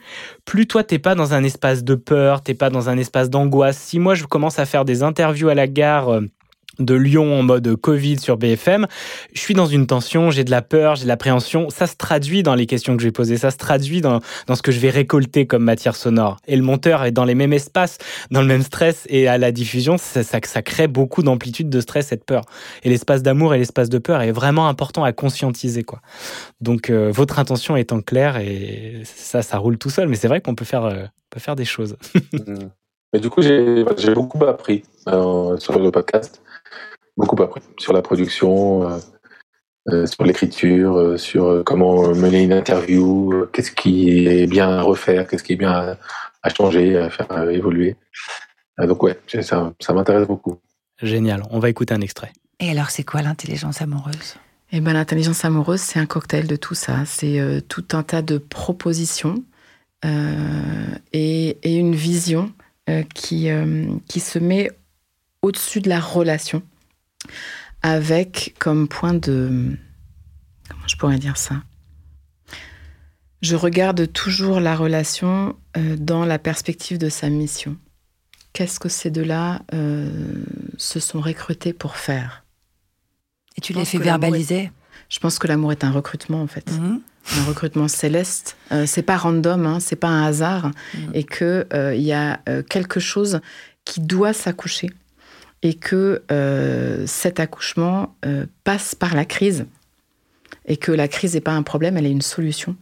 plus 0.51 0.67
toi 0.67 0.83
t'es 0.83 0.99
pas 0.99 1.15
dans 1.15 1.33
un 1.33 1.45
espace 1.45 1.85
de 1.85 1.95
peur, 1.95 2.43
t'es 2.43 2.55
pas 2.55 2.71
dans 2.71 2.89
un 2.89 2.99
espace 2.99 3.31
d'angoisse. 3.31 3.79
Si 3.79 4.01
moi 4.01 4.17
je 4.17 4.25
commence 4.25 4.59
à 4.59 4.67
faire 4.67 4.85
des 4.85 5.05
interviews 5.05 5.49
à 5.49 5.55
la 5.55 5.69
gare, 5.69 6.09
euh, 6.09 6.23
de 6.81 6.95
Lyon 6.95 7.39
en 7.39 7.43
mode 7.43 7.77
Covid 7.77 8.19
sur 8.19 8.37
BFM, 8.37 8.87
je 9.33 9.41
suis 9.41 9.55
dans 9.55 9.67
une 9.67 9.87
tension, 9.87 10.31
j'ai 10.31 10.45
de 10.45 10.51
la 10.51 10.63
peur, 10.63 10.97
j'ai 10.97 11.05
de 11.05 11.09
l'appréhension. 11.09 11.71
Ça 11.71 11.87
se 11.87 11.97
traduit 11.97 12.43
dans 12.43 12.55
les 12.55 12.67
questions 12.67 12.97
que 12.97 13.03
je 13.03 13.09
vais 13.09 13.13
poser, 13.13 13.37
ça 13.37 13.51
se 13.51 13.57
traduit 13.57 14.01
dans, 14.01 14.21
dans 14.47 14.55
ce 14.55 14.63
que 14.63 14.73
je 14.73 14.81
vais 14.81 14.91
récolter 14.91 15.47
comme 15.47 15.65
matière 15.65 15.97
sonore. 15.97 16.39
Et 16.47 16.57
le 16.57 16.63
monteur 16.63 17.05
est 17.05 17.13
dans 17.13 17.25
les 17.25 17.35
mêmes 17.35 17.53
espaces, 17.53 17.99
dans 18.31 18.41
le 18.41 18.47
même 18.47 18.63
stress, 18.63 19.07
et 19.09 19.29
à 19.29 19.39
la 19.39 19.53
diffusion, 19.53 19.97
ça 19.99 20.63
crée 20.63 20.89
beaucoup 20.89 21.23
d'amplitude 21.23 21.71
de 21.71 21.81
stress 21.81 22.13
et 22.13 22.17
de 22.17 22.23
peur. 22.23 22.43
Et 22.83 22.89
l'espace 22.89 23.23
d'amour 23.23 23.55
et 23.55 23.59
l'espace 23.59 23.89
de 23.89 23.99
peur 23.99 24.23
est 24.23 24.33
vraiment 24.33 24.69
important 24.69 25.05
à 25.05 25.13
conscientiser. 25.13 25.85
quoi. 25.85 26.01
Donc 26.61 26.91
euh, 26.91 27.11
votre 27.13 27.39
intention 27.39 27.77
étant 27.77 28.01
claire, 28.01 28.37
et 28.39 29.03
ça, 29.05 29.43
ça 29.43 29.59
roule 29.59 29.79
tout 29.79 29.91
seul, 29.91 30.09
mais 30.09 30.17
c'est 30.17 30.29
vrai 30.29 30.41
qu'on 30.41 30.55
peut 30.55 30.65
faire, 30.65 30.85
euh, 30.85 31.05
peut 31.31 31.41
faire 31.41 31.57
des 31.57 31.65
choses. 31.65 31.97
Mm. 32.33 32.71
Mais 33.13 33.19
du 33.19 33.29
coup, 33.29 33.43
j'ai 33.43 33.85
beaucoup 34.15 34.45
appris 34.45 34.85
euh, 35.09 35.57
sur 35.59 35.79
le 35.79 35.91
podcast 35.91 36.41
beaucoup 37.21 37.41
appris 37.43 37.61
sur 37.79 37.93
la 37.93 38.03
production, 38.03 38.89
euh, 38.89 38.99
euh, 39.89 40.07
sur 40.07 40.25
l'écriture, 40.25 40.97
euh, 40.97 41.17
sur 41.17 41.63
comment 41.65 42.09
mener 42.15 42.43
une 42.43 42.53
interview, 42.53 43.47
qu'est-ce 43.53 43.71
qui 43.71 44.27
est 44.27 44.47
bien 44.47 44.69
à 44.71 44.83
refaire, 44.83 45.29
qu'est-ce 45.29 45.45
qui 45.45 45.53
est 45.53 45.57
bien 45.57 45.97
à, 46.43 46.49
changer, 46.51 46.97
à 46.97 47.11
faire 47.11 47.51
évoluer. 47.51 47.97
donc 48.79 49.03
ouais, 49.03 49.19
ça, 49.43 49.73
ça 49.79 49.93
m'intéresse 49.93 50.27
beaucoup. 50.27 50.59
Génial, 51.03 51.43
on 51.51 51.59
va 51.59 51.69
écouter 51.69 51.95
un 51.95 52.01
extrait. 52.01 52.33
Et 52.59 52.71
alors, 52.71 52.91
c'est 52.91 53.05
quoi 53.05 53.23
l'intelligence 53.23 53.81
amoureuse? 53.81 54.37
Eh 54.73 54.81
ben, 54.81 54.93
L'intelligence 54.93 55.45
amoureuse, 55.45 55.81
c'est 55.81 55.99
un 55.99 56.07
cocktail 56.07 56.47
de 56.47 56.57
tout 56.57 56.75
ça. 56.75 57.05
C'est 57.05 57.63
tout 57.69 57.85
un 57.93 58.03
tas 58.03 58.23
de 58.23 58.39
propositions 58.39 59.43
et, 60.05 61.59
et, 61.63 61.77
une 61.77 61.95
vision 61.95 62.53
qui, 63.15 63.49
qui 64.09 64.21
se 64.21 64.39
met 64.39 64.71
au-dessus 65.43 65.81
de 65.81 65.89
la 65.89 66.01
relation 66.01 66.63
avec 67.83 68.55
comme 68.59 68.89
point 68.89 69.15
de... 69.15 69.77
Comment 70.69 70.87
je 70.87 70.97
pourrais 70.97 71.19
dire 71.19 71.37
ça? 71.37 71.63
Je 73.43 73.57
regarde 73.57 74.13
toujours 74.13 74.61
la 74.61 74.77
relation 74.77 75.57
euh, 75.77 75.97
dans 75.97 76.25
la 76.27 76.39
perspective 76.39 76.99
de 76.99 77.09
sa 77.09 77.31
mission. 77.31 77.77
Qu'est-ce 78.53 78.79
que 78.79 78.89
ces 78.89 79.11
deux-là 79.11 79.63
euh, 79.73 80.45
se 80.77 81.01
sont 81.01 81.21
recrutés 81.21 81.73
pour 81.73 81.97
faire? 81.97 82.45
Et 83.57 83.61
tu 83.61 83.73
les 83.73 83.85
fais 83.85 83.99
verbaliser? 83.99 84.71
Je 85.09 85.19
pense 85.19 85.39
que 85.39 85.47
l'amour 85.47 85.73
est 85.73 85.85
un 85.85 85.91
recrutement 85.91 86.43
en 86.43 86.47
fait. 86.47 86.71
Mhm. 86.71 87.01
Un 87.39 87.45
recrutement 87.45 87.89
céleste. 87.89 88.57
Euh, 88.73 88.87
c'est 88.87 89.03
pas 89.03 89.17
random, 89.17 89.67
hein, 89.67 89.81
c'est 89.81 89.97
pas 89.97 90.09
un 90.09 90.25
hasard. 90.25 90.71
Mhm. 90.95 91.11
Et 91.15 91.25
qu'il 91.25 91.67
il 91.73 92.03
y 92.03 92.13
a 92.13 92.41
quelque 92.69 93.01
chose 93.01 93.41
qui 93.85 94.01
doit 94.01 94.33
s'accoucher 94.33 94.91
et 95.63 95.75
que 95.75 96.23
euh, 96.31 97.07
cet 97.07 97.41
accouchement 97.41 98.15
euh, 98.25 98.47
passe 98.65 98.95
par 98.95 99.15
la 99.15 99.25
crise 99.25 99.67
et 100.67 100.77
que 100.77 100.93
la 100.93 101.09
crise 101.09 101.35
n'est 101.35 101.41
pas 101.41 101.53
un 101.53 101.63
problème, 101.63 101.97
elle 101.97 102.07
est 102.07 102.11
une 102.11 102.23
solution. 102.23 102.77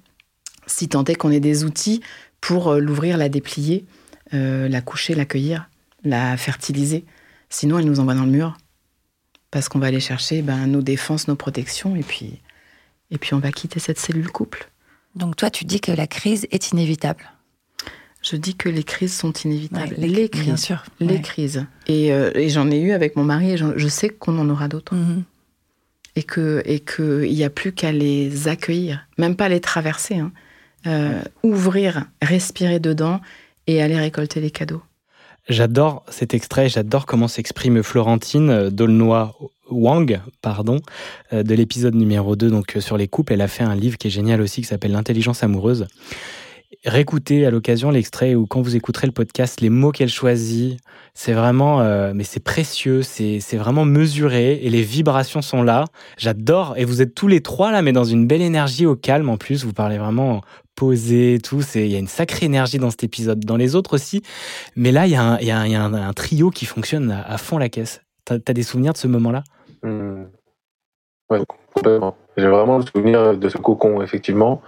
Si 0.67 0.89
tant 0.89 1.05
est 1.05 1.15
qu'on 1.15 1.31
ait 1.31 1.41
des 1.41 1.65
outils 1.65 2.03
pour 2.41 2.69
euh, 2.69 2.79
l'ouvrir, 2.79 3.17
la 3.17 3.29
déplier, 3.29 3.85
la 4.31 4.83
coucher, 4.83 5.15
l'accueillir, 5.15 5.71
la 6.05 6.37
fertiliser. 6.37 7.07
Sinon, 7.49 7.79
elle 7.79 7.87
nous 7.87 7.99
envoie 7.99 8.13
dans 8.13 8.27
le 8.27 8.31
mur 8.31 8.59
parce 9.51 9.71
qu'on 9.71 9.79
va 9.79 9.87
aller 9.87 10.01
chercher 10.01 10.43
ben, 10.43 10.67
nos 10.67 10.83
défenses, 10.83 11.29
nos 11.29 11.35
protections 11.35 11.97
et 11.97 12.03
puis, 12.03 12.43
et 13.11 13.17
puis 13.17 13.33
on 13.33 13.39
va 13.39 13.53
quitter 13.53 13.81
cette 13.81 13.99
cellule 13.99 14.31
couple. 14.31 14.69
Donc 15.15 15.37
toi, 15.37 15.49
tu 15.49 15.65
dis 15.65 15.81
que 15.81 15.93
la 15.93 16.07
crise 16.07 16.47
est 16.51 16.73
inévitable 16.73 17.25
je 18.23 18.37
dis 18.37 18.55
que 18.55 18.69
les 18.69 18.83
crises 18.83 19.15
sont 19.15 19.33
inévitables. 19.33 19.95
les, 19.97 20.29
crises. 20.29 20.45
Bien 20.45 20.57
sûr. 20.57 20.85
Les 21.01 21.21
crises. 21.21 21.65
Euh, 21.89 22.31
et, 22.35 22.49
j'en 22.49 22.71
ai 22.71 22.79
eu 22.79 22.93
avec 22.93 23.17
mon 23.17 23.25
mari 23.25 23.53
et 23.53 23.57
je 23.57 23.89
sais 23.89 24.09
qu'on 24.09 24.39
en 24.39 24.49
aura 24.49 24.69
d'autres. 24.69 24.95
Mhm. 24.95 25.25
Et 26.17 26.25
qu'il 26.25 26.63
et 26.65 26.81
que 26.81 27.25
n'y 27.25 27.45
a 27.45 27.51
plus 27.51 27.73
qu'à 27.73 27.93
les 27.93 28.49
accueillir, 28.49 29.07
même 29.19 29.37
pas 29.37 29.49
les 29.49 29.61
traverser. 29.61 30.17
Hein. 30.17 30.33
Euh, 30.87 31.23
ouvrir, 31.43 32.07
respirer 32.23 32.81
dedans 32.81 33.21
et 33.67 33.83
aller 33.83 33.99
récolter 33.99 34.41
les 34.41 34.51
cadeaux. 34.51 34.83
J'adore 35.49 36.05
cet 36.09 36.35
extrait, 36.35 36.69
j'adore 36.69 37.07
comment 37.07 37.29
s'exprime 37.29 37.83
Florentine 37.83 38.51
euh, 38.51 38.71
Dolnois 38.71 39.37
Wang, 39.71 40.21
pardon, 40.41 40.81
de 41.31 41.55
l'épisode 41.55 41.95
numéro 41.95 42.37
2 42.37 42.51
donc 42.51 42.77
sur 42.81 42.97
les 42.97 43.07
couples. 43.07 43.35
Elle 43.35 43.43
a 43.43 43.49
fait 43.49 43.65
un 43.65 43.75
livre 43.75 43.99
qui 43.99 44.07
est 44.07 44.11
génial 44.11 44.41
aussi 44.41 44.63
qui 44.63 44.67
s'appelle 44.67 44.93
L'intelligence 44.93 45.43
amoureuse 45.43 45.87
réécoutez 46.85 47.47
à 47.47 47.51
l'occasion 47.51 47.91
l'extrait 47.91 48.35
ou 48.35 48.47
quand 48.47 48.63
vous 48.63 48.77
écouterez 48.77 49.07
le 49.07 49.13
podcast, 49.13 49.61
les 49.61 49.71
mots 49.71 49.91
qu'elle 49.91 50.09
choisit, 50.09 50.79
c'est 51.15 51.33
vraiment, 51.33 51.81
euh, 51.81 52.13
mais 52.15 52.25
c'est 52.25 52.43
précieux, 52.43 53.03
c'est 53.03 53.57
vraiment 53.57 53.85
mesuré 53.85 54.61
et 54.63 54.71
les 54.71 54.83
vibrations 54.83 55.43
sont 55.43 55.63
là. 55.63 55.85
J'adore. 56.17 56.75
Et 56.77 56.85
vous 56.85 57.03
êtes 57.03 57.15
tous 57.15 57.29
les 57.29 57.41
trois 57.41 57.73
là, 57.73 57.83
mais 57.83 57.93
dans 57.93 58.05
une 58.05 58.27
belle 58.27 58.43
énergie 58.43 58.87
au 58.87 58.97
calme 58.97 59.29
en 59.29 59.37
plus. 59.37 59.65
Vous 59.65 59.73
parlez 59.73 59.99
vraiment 59.99 60.43
posé, 60.75 61.39
tout. 61.43 61.63
Il 61.75 61.89
y 61.89 61.97
a 61.97 61.99
une 61.99 62.09
sacrée 62.09 62.47
énergie 62.47 62.79
dans 62.79 62.91
cet 62.91 63.03
épisode. 63.03 63.41
Dans 63.41 63.57
les 63.57 63.75
autres 63.75 63.95
aussi. 63.95 64.23
Mais 64.77 64.93
là, 64.93 65.07
il 65.07 65.13
y 65.13 65.17
a 65.17 65.23
un, 65.23 65.39
y 65.41 65.51
a 65.51 65.83
un, 65.83 66.13
trio 66.13 66.51
qui 66.51 66.67
fonctionne 66.67 67.11
à, 67.11 67.39
fond 67.39 67.59
la 67.59 67.69
caisse. 67.69 68.03
T'as 68.25 68.37
as 68.47 68.53
des 68.53 68.63
souvenirs 68.63 68.93
de 68.93 68.99
ce 68.99 69.09
moment-là? 69.09 69.43
Mmh. 69.83 70.25
Ouais, 71.31 71.41
complètement. 71.75 72.17
J'ai 72.39 72.47
vraiment 72.47 72.79
le 72.79 72.85
souvenir 72.85 73.37
de 73.37 73.49
ce 73.49 73.59
cocon, 73.59 74.01
effectivement. 74.01 74.63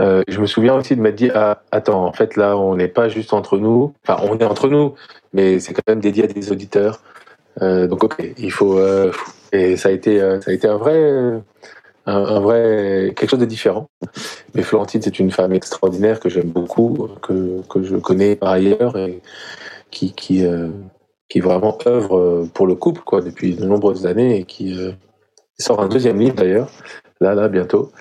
Euh, 0.00 0.22
je 0.26 0.40
me 0.40 0.46
souviens 0.46 0.74
aussi 0.74 0.96
de 0.96 1.00
m'être 1.00 1.14
dit 1.14 1.30
ah, 1.34 1.62
attends, 1.70 2.04
en 2.04 2.12
fait, 2.12 2.36
là, 2.36 2.56
on 2.56 2.76
n'est 2.76 2.88
pas 2.88 3.08
juste 3.08 3.32
entre 3.32 3.58
nous. 3.58 3.94
Enfin, 4.06 4.20
on 4.28 4.36
est 4.38 4.44
entre 4.44 4.68
nous, 4.68 4.94
mais 5.32 5.60
c'est 5.60 5.72
quand 5.72 5.86
même 5.86 6.00
dédié 6.00 6.24
à 6.24 6.26
des 6.26 6.50
auditeurs. 6.50 7.00
Euh, 7.62 7.86
donc, 7.86 8.02
ok, 8.04 8.16
il 8.38 8.50
faut. 8.50 8.78
Euh, 8.78 9.12
et 9.52 9.76
ça 9.76 9.90
a 9.90 9.92
été, 9.92 10.18
ça 10.40 10.50
a 10.50 10.54
été 10.54 10.66
un 10.66 10.76
vrai, 10.76 11.40
un, 12.06 12.40
vrai, 12.40 13.12
quelque 13.14 13.30
chose 13.30 13.38
de 13.38 13.44
différent. 13.44 13.88
Mais 14.54 14.62
Florentine, 14.62 15.00
c'est 15.02 15.20
une 15.20 15.30
femme 15.30 15.52
extraordinaire 15.52 16.18
que 16.18 16.28
j'aime 16.28 16.50
beaucoup, 16.50 17.08
que, 17.22 17.60
que 17.68 17.84
je 17.84 17.96
connais 17.96 18.34
par 18.34 18.50
ailleurs 18.50 18.96
et 18.98 19.20
qui, 19.92 20.12
qui, 20.12 20.44
qui 21.28 21.40
vraiment 21.40 21.78
œuvre 21.86 22.48
pour 22.52 22.66
le 22.66 22.74
couple, 22.74 23.02
quoi, 23.02 23.20
depuis 23.22 23.54
de 23.54 23.64
nombreuses 23.64 24.06
années 24.06 24.40
et 24.40 24.44
qui 24.44 24.76
il 25.58 25.64
sort 25.64 25.80
un 25.80 25.88
deuxième 25.88 26.18
livre 26.18 26.34
d'ailleurs, 26.34 26.70
là, 27.20 27.34
là, 27.34 27.48
bientôt. 27.48 27.92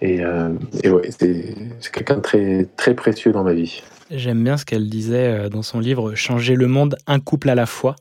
Et, 0.00 0.24
euh, 0.24 0.50
ouais, 0.84 1.10
c'est 1.10 1.54
quelqu'un 1.92 2.16
de 2.16 2.22
très, 2.22 2.66
très 2.76 2.94
précieux 2.94 3.32
dans 3.32 3.44
ma 3.44 3.52
vie. 3.52 3.82
J'aime 4.10 4.42
bien 4.44 4.56
ce 4.56 4.64
qu'elle 4.64 4.88
disait 4.88 5.28
euh, 5.28 5.48
dans 5.48 5.62
son 5.62 5.80
livre 5.80 6.14
Changer 6.14 6.54
le 6.54 6.66
monde 6.66 6.96
un 7.06 7.20
couple 7.20 7.50
à 7.50 7.54
la 7.54 7.66
fois. 7.66 7.96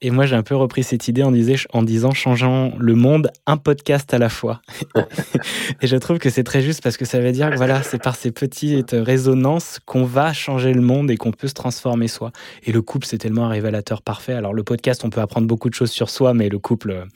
Et 0.00 0.10
moi, 0.10 0.26
j'ai 0.26 0.36
un 0.36 0.42
peu 0.42 0.54
repris 0.56 0.82
cette 0.82 1.08
idée 1.08 1.22
en, 1.22 1.32
en 1.72 1.82
disant 1.82 2.12
changeant 2.12 2.72
le 2.78 2.94
monde 2.94 3.30
un 3.46 3.56
podcast 3.56 4.12
à 4.14 4.18
la 4.18 4.28
fois. 4.28 4.60
et 5.82 5.86
je 5.86 5.96
trouve 5.96 6.18
que 6.18 6.30
c'est 6.30 6.44
très 6.44 6.62
juste 6.62 6.82
parce 6.82 6.96
que 6.96 7.04
ça 7.04 7.20
veut 7.20 7.32
dire 7.32 7.50
que 7.50 7.56
voilà, 7.56 7.82
c'est 7.82 8.02
par 8.02 8.16
ces 8.16 8.30
petites 8.30 8.92
résonances 8.92 9.78
qu'on 9.84 10.04
va 10.04 10.32
changer 10.32 10.72
le 10.72 10.80
monde 10.80 11.10
et 11.10 11.16
qu'on 11.16 11.32
peut 11.32 11.48
se 11.48 11.54
transformer 11.54 12.08
soi. 12.08 12.32
Et 12.64 12.72
le 12.72 12.82
couple, 12.82 13.06
c'est 13.06 13.18
tellement 13.18 13.46
un 13.46 13.50
révélateur 13.50 14.02
parfait. 14.02 14.34
Alors, 14.34 14.54
le 14.54 14.62
podcast, 14.62 15.04
on 15.04 15.10
peut 15.10 15.20
apprendre 15.20 15.46
beaucoup 15.46 15.68
de 15.68 15.74
choses 15.74 15.90
sur 15.90 16.10
soi, 16.10 16.34
mais 16.34 16.48
le 16.48 16.58
couple, 16.58 17.06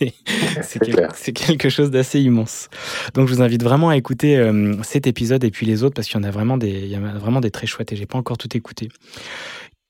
c'est 0.62 1.32
quelque 1.32 1.68
chose 1.68 1.90
d'assez 1.90 2.20
immense. 2.20 2.68
Donc, 3.14 3.28
je 3.28 3.34
vous 3.34 3.42
invite 3.42 3.62
vraiment 3.62 3.88
à 3.88 3.96
écouter 3.96 4.36
euh, 4.36 4.74
cet 4.82 5.06
épisode 5.06 5.44
et 5.44 5.50
puis 5.50 5.66
les 5.66 5.82
autres 5.82 5.94
parce 5.94 6.08
qu'il 6.08 6.20
y 6.20 6.24
en 6.24 6.28
a 6.28 6.30
vraiment 6.30 6.56
des, 6.56 6.68
il 6.68 6.88
y 6.88 6.96
a 6.96 7.00
vraiment 7.00 7.40
des 7.40 7.50
très 7.50 7.66
chouettes 7.66 7.92
et 7.92 7.96
j'ai 7.96 8.06
pas 8.06 8.18
encore 8.18 8.38
tout 8.38 8.54
écouté. 8.56 8.88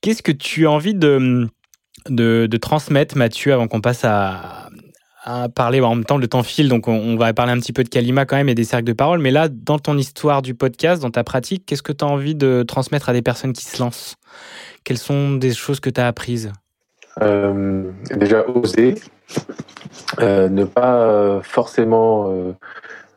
Qu'est-ce 0.01 0.21
que 0.21 0.31
tu 0.31 0.67
as 0.67 0.71
envie 0.71 0.93
de, 0.93 1.47
transmettre, 2.61 3.17
Mathieu, 3.17 3.53
avant 3.53 3.67
qu'on 3.67 3.81
passe 3.81 4.03
à, 4.03 4.69
parler 5.55 5.81
en 5.81 5.95
même 5.95 6.05
temps, 6.05 6.17
le 6.17 6.27
temps 6.29 6.43
file, 6.43 6.69
donc 6.69 6.87
on, 6.87 7.17
va 7.17 7.33
parler 7.33 7.51
un 7.51 7.59
petit 7.59 7.73
peu 7.73 7.83
de 7.83 7.89
Kalima 7.89 8.25
quand 8.25 8.37
même 8.37 8.47
et 8.47 8.55
des 8.55 8.63
cercles 8.63 8.85
de 8.85 8.93
parole. 8.93 9.19
Mais 9.19 9.31
là, 9.31 9.49
dans 9.49 9.77
ton 9.77 9.97
histoire 9.97 10.41
du 10.41 10.55
podcast, 10.55 11.01
dans 11.01 11.11
ta 11.11 11.25
pratique, 11.25 11.65
qu'est-ce 11.65 11.83
que 11.83 11.91
tu 11.91 12.05
as 12.05 12.07
envie 12.07 12.35
de 12.35 12.63
transmettre 12.65 13.09
à 13.09 13.13
des 13.13 13.21
personnes 13.21 13.51
qui 13.51 13.65
se 13.65 13.81
lancent? 13.81 14.15
Quelles 14.85 14.97
sont 14.97 15.33
des 15.33 15.53
choses 15.53 15.81
que 15.81 15.89
tu 15.89 15.99
as 15.99 16.07
apprises? 16.07 16.53
Euh, 17.21 17.91
Déjà, 18.15 18.47
oser. 18.47 18.95
Euh, 20.21 20.47
ne 20.47 20.63
pas 20.63 21.01
euh, 21.01 21.41
forcément 21.41 22.55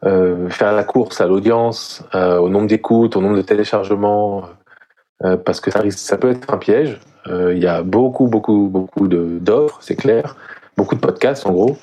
faire 0.03 0.73
la 0.73 0.83
course 0.83 1.21
à 1.21 1.27
l'audience, 1.27 2.03
au 2.15 2.49
nombre 2.49 2.67
d'écoutes, 2.67 3.17
au 3.17 3.21
nombre 3.21 3.37
de 3.37 3.43
téléchargements, 3.43 4.49
parce 5.45 5.61
que 5.61 5.71
ça, 5.71 5.81
risque, 5.81 5.99
ça 5.99 6.17
peut 6.17 6.31
être 6.31 6.53
un 6.53 6.57
piège. 6.59 6.99
Euh, 7.27 7.53
il 7.55 7.63
y 7.63 7.67
a 7.67 7.83
beaucoup, 7.83 8.27
beaucoup, 8.29 8.69
beaucoup 8.69 9.07
de- 9.09 9.39
d'offres, 9.41 9.79
c'est 9.81 9.97
clair. 9.97 10.37
Beaucoup 10.77 10.95
de 10.95 11.01
podcasts, 11.01 11.47
en 11.47 11.53
gros. 11.53 11.77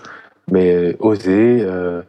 Mais 0.51 0.95
osez 0.99 1.59
euh, 1.61 2.01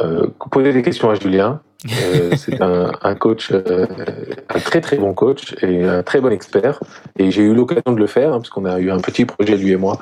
euh, 0.00 0.26
poser 0.50 0.72
des 0.72 0.82
questions 0.82 1.08
à 1.10 1.14
Julien. 1.14 1.60
Euh, 2.02 2.30
c'est 2.36 2.60
un, 2.60 2.92
un 3.02 3.14
coach, 3.14 3.50
euh, 3.52 3.86
un 4.54 4.58
très 4.58 4.80
très 4.80 4.96
bon 4.96 5.14
coach 5.14 5.54
et 5.62 5.84
un 5.84 6.02
très 6.02 6.20
bon 6.20 6.30
expert. 6.32 6.80
Et 7.18 7.30
j'ai 7.30 7.42
eu 7.42 7.54
l'occasion 7.54 7.92
de 7.92 7.98
le 7.98 8.06
faire, 8.06 8.28
hein, 8.34 8.38
parce 8.38 8.50
qu'on 8.50 8.64
a 8.64 8.78
eu 8.80 8.90
un 8.90 8.98
petit 8.98 9.24
projet, 9.24 9.56
lui 9.56 9.72
et 9.72 9.76
moi. 9.76 9.98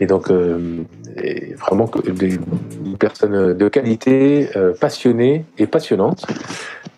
Et 0.00 0.06
donc, 0.06 0.30
euh, 0.30 0.82
vraiment 1.58 1.90
des, 2.06 2.38
personnes 2.98 3.54
de 3.54 3.68
qualité, 3.68 4.48
euh, 4.56 4.72
passionnées 4.80 5.44
et 5.58 5.66
passionnantes. 5.66 6.24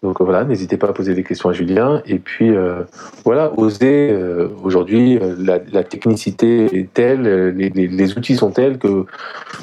Donc 0.03 0.20
euh, 0.20 0.24
voilà, 0.24 0.44
n'hésitez 0.44 0.76
pas 0.78 0.88
à 0.88 0.92
poser 0.92 1.14
des 1.14 1.22
questions 1.22 1.48
à 1.48 1.53
Julien. 1.53 2.03
Et 2.07 2.18
puis 2.18 2.51
euh, 2.55 2.82
voilà, 3.24 3.53
osez. 3.59 4.11
euh, 4.11 4.48
Aujourd'hui, 4.62 5.18
euh, 5.18 5.34
la, 5.38 5.59
la 5.72 5.84
technicité 5.84 6.78
est 6.78 6.92
telle, 6.92 7.22
les, 7.57 7.68
les- 7.70 7.88
les 7.88 8.16
outils 8.18 8.36
sont 8.36 8.51
tels 8.51 8.78
que 8.78 9.05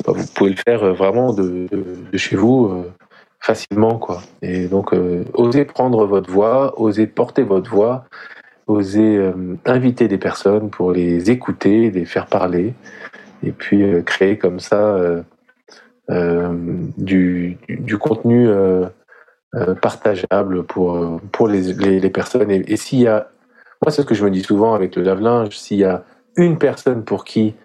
bah, 0.05 0.13
vous 0.15 0.25
pouvez 0.35 0.51
le 0.51 0.55
faire 0.57 0.93
vraiment 0.93 1.33
de, 1.33 1.67
de- 1.71 2.17
chez 2.17 2.35
vous 2.35 2.83
facilement, 3.39 3.97
quoi. 3.97 4.21
Et 4.41 4.67
donc, 4.67 4.93
osez 5.33 5.63
prendre 5.65 6.05
votre 6.05 6.29
voix, 6.29 6.73
osez 6.79 7.07
porter 7.07 7.43
votre 7.43 7.69
voix, 7.69 8.05
osez 8.67 9.15
euh, 9.17 9.31
inviter 9.65 10.07
des 10.07 10.17
personnes 10.17 10.69
pour 10.69 10.91
les 10.91 11.31
écouter, 11.31 11.89
les 11.91 12.05
faire 12.05 12.25
parler, 12.25 12.73
et 13.43 13.51
puis 13.51 13.83
euh, 13.83 14.01
créer 14.01 14.37
comme 14.37 14.59
ça 14.59 14.95
euh, 14.95 15.21
euh, 16.09 16.53
du, 16.97 17.57
contenu 17.99 18.49
partageable 19.81 20.63
pour, 20.63 21.19
pour 21.31 21.47
les, 21.47 21.73
les, 21.73 22.09
personnes. 22.09 22.51
Et, 22.51 22.63
et 22.67 22.77
s'il 22.77 22.99
y 22.99 23.07
a, 23.07 23.29
moi 23.81 23.91
c'est 23.91 24.01
ce 24.01 24.07
que 24.07 24.15
je 24.15 24.23
me 24.23 24.31
dis 24.31 24.43
souvent 24.43 24.73
avec 24.73 24.95
le 24.95 25.03
lave-linge, 25.03 25.57
s'il 25.57 25.79
y 25.79 25.83
a 25.83 26.03
une 26.35 26.57
personne 26.57 27.03
pour 27.03 27.25
qui 27.25 27.55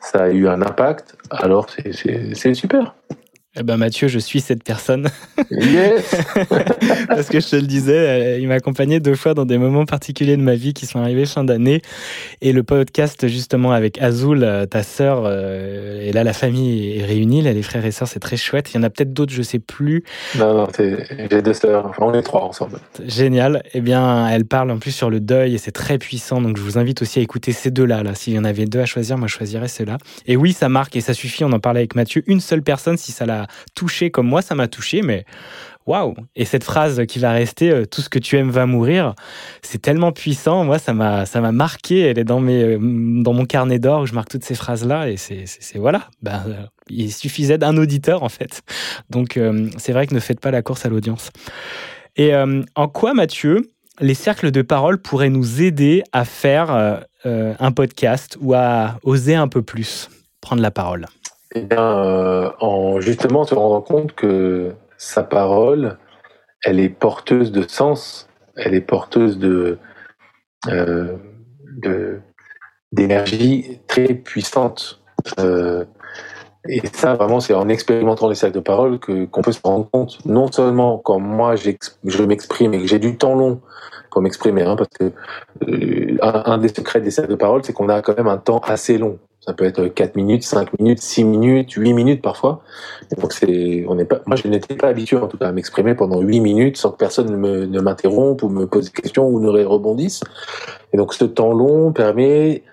ça 0.00 0.24
a 0.24 0.30
eu 0.30 0.48
un 0.48 0.62
impact, 0.62 1.16
alors 1.30 1.68
c'est 1.70 2.54
super. 2.54 2.94
Eh 3.58 3.62
ben 3.62 3.78
Mathieu, 3.78 4.06
je 4.06 4.18
suis 4.18 4.42
cette 4.42 4.62
personne. 4.62 5.08
Yes 5.50 6.14
Parce 7.08 7.30
que 7.30 7.40
je 7.40 7.48
te 7.48 7.56
le 7.56 7.62
disais, 7.62 7.96
euh, 7.96 8.38
il 8.38 8.48
m'a 8.48 8.54
accompagné 8.54 9.00
deux 9.00 9.14
fois 9.14 9.32
dans 9.32 9.46
des 9.46 9.56
moments 9.56 9.86
particuliers 9.86 10.36
de 10.36 10.42
ma 10.42 10.56
vie 10.56 10.74
qui 10.74 10.84
sont 10.84 11.00
arrivés 11.00 11.24
fin 11.24 11.42
d'année. 11.42 11.80
Et 12.42 12.52
le 12.52 12.62
podcast, 12.62 13.26
justement, 13.28 13.72
avec 13.72 14.00
Azul, 14.02 14.44
euh, 14.44 14.66
ta 14.66 14.82
sœur, 14.82 15.22
euh, 15.24 16.02
et 16.02 16.12
là, 16.12 16.22
la 16.22 16.34
famille 16.34 16.98
est 16.98 17.04
réunie, 17.04 17.40
là, 17.40 17.54
les 17.54 17.62
frères 17.62 17.86
et 17.86 17.92
sœurs, 17.92 18.08
c'est 18.08 18.20
très 18.20 18.36
chouette. 18.36 18.74
Il 18.74 18.76
y 18.76 18.78
en 18.78 18.82
a 18.82 18.90
peut-être 18.90 19.14
d'autres, 19.14 19.32
je 19.32 19.40
sais 19.40 19.58
plus. 19.58 20.04
Non, 20.38 20.54
non, 20.54 20.68
j'ai 20.78 21.40
deux 21.40 21.54
sœurs, 21.54 21.86
enfin, 21.86 22.02
on 22.04 22.12
est 22.12 22.22
trois 22.22 22.42
ensemble. 22.42 22.78
Génial. 23.06 23.62
Eh 23.72 23.80
bien, 23.80 24.28
elle 24.28 24.44
parle 24.44 24.70
en 24.70 24.78
plus 24.78 24.90
sur 24.90 25.08
le 25.08 25.20
deuil 25.20 25.54
et 25.54 25.58
c'est 25.58 25.72
très 25.72 25.96
puissant. 25.96 26.42
Donc, 26.42 26.58
je 26.58 26.62
vous 26.62 26.76
invite 26.76 27.00
aussi 27.00 27.20
à 27.20 27.22
écouter 27.22 27.52
ces 27.52 27.70
deux-là. 27.70 28.02
Là. 28.02 28.14
S'il 28.14 28.34
y 28.34 28.38
en 28.38 28.44
avait 28.44 28.66
deux 28.66 28.80
à 28.80 28.86
choisir, 28.86 29.16
moi, 29.16 29.28
je 29.28 29.32
choisirais 29.32 29.68
ceux-là. 29.68 29.96
Et 30.26 30.36
oui, 30.36 30.52
ça 30.52 30.68
marque 30.68 30.94
et 30.96 31.00
ça 31.00 31.14
suffit. 31.14 31.42
On 31.42 31.52
en 31.52 31.60
parlait 31.60 31.80
avec 31.80 31.94
Mathieu. 31.94 32.22
Une 32.26 32.40
seule 32.40 32.62
personne, 32.62 32.98
si 32.98 33.12
ça 33.12 33.24
l'a 33.24 33.45
touché 33.74 34.10
comme 34.10 34.26
moi, 34.26 34.42
ça 34.42 34.54
m'a 34.54 34.68
touché, 34.68 35.02
mais 35.02 35.24
waouh! 35.86 36.14
Et 36.34 36.44
cette 36.44 36.64
phrase 36.64 37.02
qui 37.06 37.18
va 37.18 37.32
rester, 37.32 37.70
euh, 37.70 37.84
tout 37.86 38.00
ce 38.00 38.08
que 38.08 38.18
tu 38.18 38.36
aimes 38.36 38.50
va 38.50 38.66
mourir, 38.66 39.14
c'est 39.62 39.80
tellement 39.80 40.12
puissant. 40.12 40.64
Moi, 40.64 40.78
ça 40.78 40.92
m'a, 40.92 41.26
ça 41.26 41.40
m'a 41.40 41.52
marqué. 41.52 42.00
Elle 42.00 42.18
est 42.18 42.24
dans 42.24 42.40
mes, 42.40 42.62
euh, 42.62 42.78
dans 43.22 43.32
mon 43.32 43.44
carnet 43.44 43.78
d'or 43.78 44.02
où 44.02 44.06
je 44.06 44.14
marque 44.14 44.28
toutes 44.28 44.44
ces 44.44 44.54
phrases-là 44.54 45.08
et 45.08 45.16
c'est, 45.16 45.46
voilà. 45.76 46.08
Ben, 46.22 46.42
euh, 46.48 46.66
il 46.88 47.12
suffisait 47.12 47.58
d'un 47.58 47.76
auditeur, 47.76 48.22
en 48.22 48.28
fait. 48.28 48.62
Donc, 49.10 49.40
c'est 49.76 49.92
vrai 49.92 50.06
que 50.06 50.14
ne 50.14 50.20
faites 50.20 50.38
pas 50.38 50.52
la 50.52 50.62
course 50.62 50.86
à 50.86 50.88
l'audience. 50.88 51.30
Et 52.14 52.32
en 52.32 52.88
quoi, 52.88 53.12
Mathieu, 53.12 53.72
les 54.00 54.14
cercles 54.14 54.52
de 54.52 54.62
parole 54.62 54.98
pourraient 54.98 55.28
nous 55.28 55.62
aider 55.62 56.04
à 56.12 56.24
faire 56.24 57.00
un 57.24 57.72
podcast 57.72 58.38
ou 58.40 58.54
à 58.54 59.00
oser 59.02 59.34
un 59.34 59.48
peu 59.48 59.62
plus? 59.62 60.08
Prendre 60.40 60.62
la 60.62 60.70
parole 60.70 61.06
Eh 61.54 61.60
bien, 61.62 61.98
euh, 62.04 62.50
en 62.60 63.00
justement 63.00 63.44
se 63.44 63.54
rendant 63.54 63.80
compte 63.80 64.12
que 64.14 64.72
sa 64.98 65.22
parole, 65.22 65.98
elle 66.64 66.80
est 66.80 66.88
porteuse 66.88 67.52
de 67.52 67.62
sens, 67.68 68.28
elle 68.56 68.74
est 68.74 68.80
porteuse 68.80 69.38
de 69.38 69.78
euh, 70.68 71.16
d'énergie 72.92 73.80
très 73.86 74.14
puissante. 74.14 75.00
Euh, 75.38 75.84
et 76.68 76.82
ça, 76.92 77.14
vraiment, 77.14 77.38
c'est 77.38 77.54
en 77.54 77.68
expérimentant 77.68 78.28
les 78.28 78.34
cercles 78.34 78.56
de 78.56 78.60
parole 78.60 78.98
que 78.98 79.26
qu'on 79.26 79.42
peut 79.42 79.52
se 79.52 79.60
rendre 79.62 79.88
compte. 79.90 80.18
Non 80.26 80.50
seulement 80.50 80.98
quand 80.98 81.20
moi 81.20 81.54
je 81.56 82.22
m'exprime 82.24 82.74
et 82.74 82.80
que 82.80 82.86
j'ai 82.88 82.98
du 82.98 83.16
temps 83.16 83.36
long 83.36 83.60
pour 84.10 84.20
m'exprimer, 84.22 84.62
hein, 84.62 84.76
parce 84.76 84.88
que 84.98 85.12
un, 86.22 86.42
un 86.52 86.58
des 86.58 86.68
secrets 86.68 87.00
des 87.00 87.10
cercles 87.12 87.30
de 87.30 87.36
parole, 87.36 87.62
c'est 87.64 87.72
qu'on 87.72 87.88
a 87.88 88.02
quand 88.02 88.16
même 88.16 88.28
un 88.28 88.38
temps 88.38 88.58
assez 88.60 88.98
long. 88.98 89.18
Ça 89.46 89.52
peut 89.52 89.64
être 89.64 89.86
4 89.86 90.16
minutes, 90.16 90.42
5 90.42 90.76
minutes, 90.80 91.00
6 91.00 91.22
minutes, 91.24 91.72
8 91.72 91.92
minutes 91.92 92.20
parfois. 92.22 92.62
Donc 93.16 93.32
c'est, 93.32 93.84
on 93.88 93.94
n'est 93.94 94.04
pas, 94.04 94.20
moi 94.26 94.36
je 94.36 94.48
n'étais 94.48 94.74
pas 94.74 94.88
habitué 94.88 95.16
en 95.18 95.28
tout 95.28 95.38
cas 95.38 95.46
à 95.48 95.52
m'exprimer 95.52 95.94
pendant 95.94 96.20
8 96.20 96.40
minutes 96.40 96.76
sans 96.76 96.90
que 96.90 96.96
personne 96.96 97.30
ne 97.30 97.36
me- 97.36 97.66
ne 97.66 97.80
m'interrompe 97.80 98.42
ou 98.42 98.48
me 98.48 98.66
pose 98.66 98.86
des 98.86 99.00
questions 99.02 99.28
ou 99.28 99.38
ne 99.38 99.48
rebondisse. 99.64 100.22
Et 100.92 100.96
donc 100.96 101.14
ce 101.14 101.24
temps 101.24 101.52
long 101.52 101.92
permet 101.92 102.64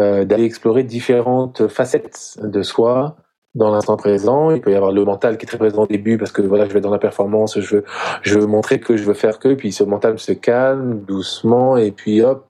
euh, 0.00 0.24
d'aller 0.24 0.44
explorer 0.44 0.82
différentes 0.82 1.68
facettes 1.68 2.36
de 2.42 2.62
soi 2.62 3.16
dans 3.54 3.70
l'instant 3.70 3.96
présent. 3.96 4.50
Il 4.50 4.60
peut 4.60 4.72
y 4.72 4.74
avoir 4.76 4.92
le 4.92 5.04
mental 5.04 5.38
qui 5.38 5.44
est 5.44 5.48
très 5.48 5.58
présent 5.58 5.82
au 5.82 5.86
début 5.86 6.18
parce 6.18 6.32
que 6.32 6.42
voilà, 6.42 6.66
je 6.68 6.72
vais 6.72 6.80
dans 6.80 6.90
la 6.90 6.98
performance, 6.98 7.60
je 7.60 7.76
veux, 7.76 7.84
je 8.22 8.38
veux 8.38 8.46
montrer 8.46 8.80
que 8.80 8.96
je 8.96 9.04
veux 9.04 9.14
faire 9.14 9.38
que, 9.38 9.54
puis 9.54 9.72
ce 9.72 9.84
mental 9.84 10.18
se 10.18 10.32
calme 10.32 11.00
doucement 11.00 11.76
et 11.76 11.90
puis 11.92 12.22
hop, 12.22 12.46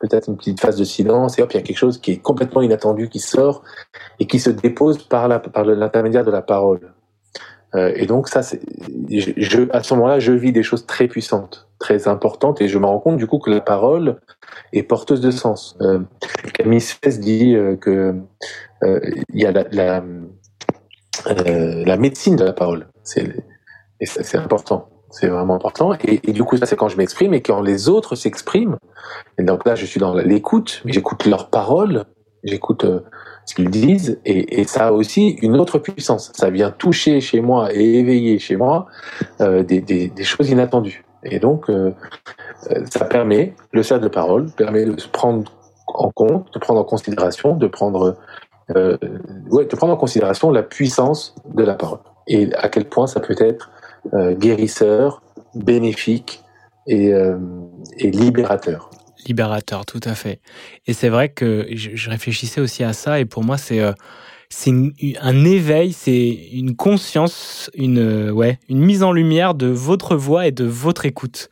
peut-être 0.00 0.28
une 0.28 0.36
petite 0.36 0.60
phase 0.60 0.76
de 0.76 0.84
silence 0.84 1.38
et 1.38 1.42
hop, 1.42 1.52
il 1.52 1.56
y 1.56 1.60
a 1.60 1.62
quelque 1.62 1.76
chose 1.76 1.98
qui 1.98 2.12
est 2.12 2.18
complètement 2.18 2.62
inattendu 2.62 3.08
qui 3.08 3.18
sort 3.18 3.62
et 4.20 4.26
qui 4.26 4.38
se 4.38 4.50
dépose 4.50 5.02
par 5.04 5.28
la, 5.28 5.38
par 5.40 5.64
l'intermédiaire 5.64 6.24
de 6.24 6.30
la 6.30 6.42
parole. 6.42 6.94
Euh, 7.74 7.92
et 7.96 8.06
donc 8.06 8.28
ça, 8.28 8.40
je, 9.10 9.30
je- 9.36 9.68
à 9.72 9.82
ce 9.82 9.92
moment-là, 9.94 10.18
je 10.18 10.32
vis 10.32 10.52
des 10.52 10.62
choses 10.62 10.86
très 10.86 11.06
puissantes, 11.06 11.68
très 11.78 12.08
importantes, 12.08 12.62
et 12.62 12.68
je 12.68 12.78
me 12.78 12.86
rends 12.86 12.98
compte 13.00 13.18
du 13.18 13.26
coup 13.26 13.38
que 13.38 13.50
la 13.50 13.60
parole 13.60 14.20
est 14.72 14.82
porteuse 14.84 15.20
de 15.20 15.30
sens. 15.30 15.76
Euh, 15.82 16.00
Camille 16.54 16.80
Spes 16.80 17.18
dit 17.20 17.54
euh, 17.54 17.76
que 17.76 18.14
euh, 18.84 19.00
il 19.34 19.42
y 19.42 19.44
a 19.44 19.52
la, 19.52 19.64
la, 19.70 20.02
euh, 21.26 21.84
la 21.84 21.96
médecine 21.98 22.36
de 22.36 22.44
la 22.44 22.54
parole. 22.54 22.86
C'est, 23.02 23.36
et 24.00 24.06
c'est 24.06 24.38
important. 24.38 24.88
C'est 25.10 25.28
vraiment 25.28 25.54
important. 25.54 25.94
Et, 26.04 26.32
du 26.32 26.44
coup, 26.44 26.56
ça, 26.56 26.66
c'est 26.66 26.76
quand 26.76 26.88
je 26.88 26.96
m'exprime 26.96 27.32
et 27.32 27.40
quand 27.40 27.60
les 27.60 27.88
autres 27.88 28.14
s'expriment. 28.14 28.76
Et 29.38 29.42
donc 29.42 29.64
là, 29.64 29.74
je 29.74 29.86
suis 29.86 30.00
dans 30.00 30.14
l'écoute, 30.14 30.82
mais 30.84 30.92
j'écoute 30.92 31.24
leurs 31.24 31.48
paroles, 31.48 32.04
j'écoute 32.44 32.84
euh, 32.84 33.00
ce 33.46 33.54
qu'ils 33.54 33.70
disent, 33.70 34.20
et, 34.26 34.64
ça 34.64 34.88
a 34.88 34.92
aussi 34.92 35.30
une 35.42 35.56
autre 35.56 35.78
puissance. 35.78 36.30
Ça 36.34 36.50
vient 36.50 36.70
toucher 36.70 37.20
chez 37.20 37.40
moi 37.40 37.72
et 37.72 37.98
éveiller 37.98 38.38
chez 38.38 38.56
moi 38.56 38.86
euh, 39.40 39.62
des, 39.62 40.12
choses 40.24 40.50
inattendues. 40.50 41.04
Et 41.24 41.38
donc, 41.38 41.70
euh, 41.70 41.92
ça 42.90 43.06
permet, 43.06 43.54
le 43.72 43.82
cercle 43.82 44.04
de 44.04 44.08
parole 44.08 44.50
permet 44.50 44.84
de 44.84 45.00
se 45.00 45.08
prendre 45.08 45.50
en 45.86 46.10
compte, 46.10 46.52
de 46.52 46.58
prendre 46.58 46.80
en 46.80 46.84
considération, 46.84 47.56
de 47.56 47.66
prendre, 47.66 48.18
ouais, 48.74 49.64
de 49.64 49.76
prendre 49.76 49.94
en 49.94 49.96
considération 49.96 50.50
la 50.50 50.62
puissance 50.62 51.34
de 51.46 51.64
la 51.64 51.74
parole 51.74 52.00
et 52.28 52.52
à 52.54 52.68
quel 52.68 52.84
point 52.84 53.06
ça 53.06 53.20
peut 53.20 53.36
être 53.38 53.70
guérisseur, 54.38 55.22
bénéfique 55.54 56.42
et, 56.86 57.12
euh, 57.12 57.36
et 57.98 58.10
libérateur. 58.10 58.90
Libérateur, 59.26 59.84
tout 59.84 60.00
à 60.04 60.14
fait. 60.14 60.40
Et 60.86 60.92
c'est 60.92 61.08
vrai 61.08 61.28
que 61.28 61.66
je, 61.70 62.10
réfléchissais 62.10 62.60
aussi 62.60 62.82
à 62.82 62.92
ça, 62.92 63.20
et 63.20 63.24
pour 63.24 63.44
moi, 63.44 63.58
c'est 63.58 63.80
euh, 63.80 63.92
un 65.20 65.44
éveil, 65.44 65.92
c'est 65.92 66.28
une 66.52 66.76
conscience, 66.76 67.70
une, 67.74 67.98
euh, 67.98 68.30
ouais, 68.30 68.58
une 68.68 68.78
mise 68.78 69.02
en 69.02 69.12
lumière 69.12 69.54
de 69.54 69.66
votre 69.66 70.16
voix 70.16 70.46
et 70.46 70.52
de 70.52 70.64
votre 70.64 71.04
écoute. 71.04 71.50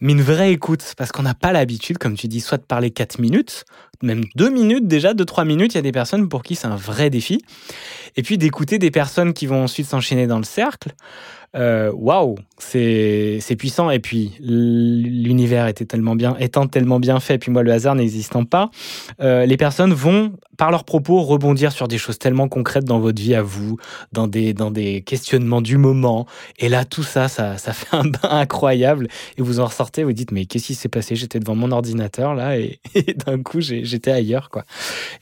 Mais 0.00 0.12
une 0.12 0.22
vraie 0.22 0.52
écoute, 0.52 0.94
parce 0.96 1.12
qu'on 1.12 1.22
n'a 1.22 1.34
pas 1.34 1.52
l'habitude, 1.52 1.98
comme 1.98 2.16
tu 2.16 2.28
dis, 2.28 2.40
soit 2.40 2.58
de 2.58 2.64
parler 2.64 2.90
4 2.90 3.18
minutes, 3.18 3.64
même 4.02 4.24
2 4.34 4.50
minutes 4.50 4.86
déjà, 4.86 5.14
2-3 5.14 5.46
minutes, 5.46 5.74
il 5.74 5.76
y 5.76 5.78
a 5.78 5.82
des 5.82 5.92
personnes 5.92 6.28
pour 6.28 6.42
qui 6.42 6.54
c'est 6.54 6.66
un 6.66 6.76
vrai 6.76 7.10
défi. 7.10 7.42
Et 8.16 8.22
puis 8.22 8.38
d'écouter 8.38 8.78
des 8.78 8.90
personnes 8.90 9.32
qui 9.32 9.46
vont 9.46 9.64
ensuite 9.64 9.86
s'enchaîner 9.86 10.26
dans 10.26 10.38
le 10.38 10.44
cercle. 10.44 10.94
Euh, 11.54 11.90
Waouh, 11.94 12.36
c'est 12.58 13.38
c'est 13.40 13.56
puissant. 13.56 13.90
Et 13.90 13.98
puis 13.98 14.32
l'univers 14.40 15.66
était 15.66 15.86
tellement 15.86 16.14
bien, 16.14 16.36
étant 16.38 16.66
tellement 16.66 17.00
bien 17.00 17.18
fait, 17.20 17.38
puis 17.38 17.50
moi 17.50 17.62
le 17.62 17.72
hasard 17.72 17.94
n'existant 17.94 18.44
pas, 18.44 18.70
euh, 19.20 19.46
les 19.46 19.56
personnes 19.56 19.94
vont 19.94 20.32
par 20.58 20.70
leurs 20.70 20.84
propos 20.84 21.22
rebondir 21.22 21.72
sur 21.72 21.88
des 21.88 21.98
choses 21.98 22.18
tellement 22.18 22.48
concrètes 22.48 22.84
dans 22.84 22.98
votre 22.98 23.20
vie 23.20 23.34
à 23.34 23.42
vous, 23.42 23.78
dans 24.12 24.26
des 24.26 24.52
dans 24.52 24.70
des 24.70 25.02
questionnements 25.02 25.62
du 25.62 25.78
moment. 25.78 26.26
Et 26.58 26.68
là 26.68 26.84
tout 26.84 27.02
ça, 27.04 27.28
ça, 27.28 27.56
ça 27.56 27.72
fait 27.72 27.94
un 27.96 28.04
bain 28.04 28.28
incroyable 28.30 29.08
et 29.38 29.42
vous 29.42 29.60
en 29.60 29.66
ressortez 29.66 29.95
vous 30.04 30.12
dites 30.12 30.32
mais 30.32 30.46
qu'est-ce 30.46 30.66
qui 30.66 30.74
s'est 30.74 30.88
passé? 30.88 31.16
J'étais 31.16 31.40
devant 31.40 31.54
mon 31.54 31.72
ordinateur 31.72 32.34
là 32.34 32.58
et, 32.58 32.80
d'un 33.26 33.42
coup 33.42 33.60
j'étais 33.60 34.10
ailleurs 34.10 34.50
quoi. 34.50 34.64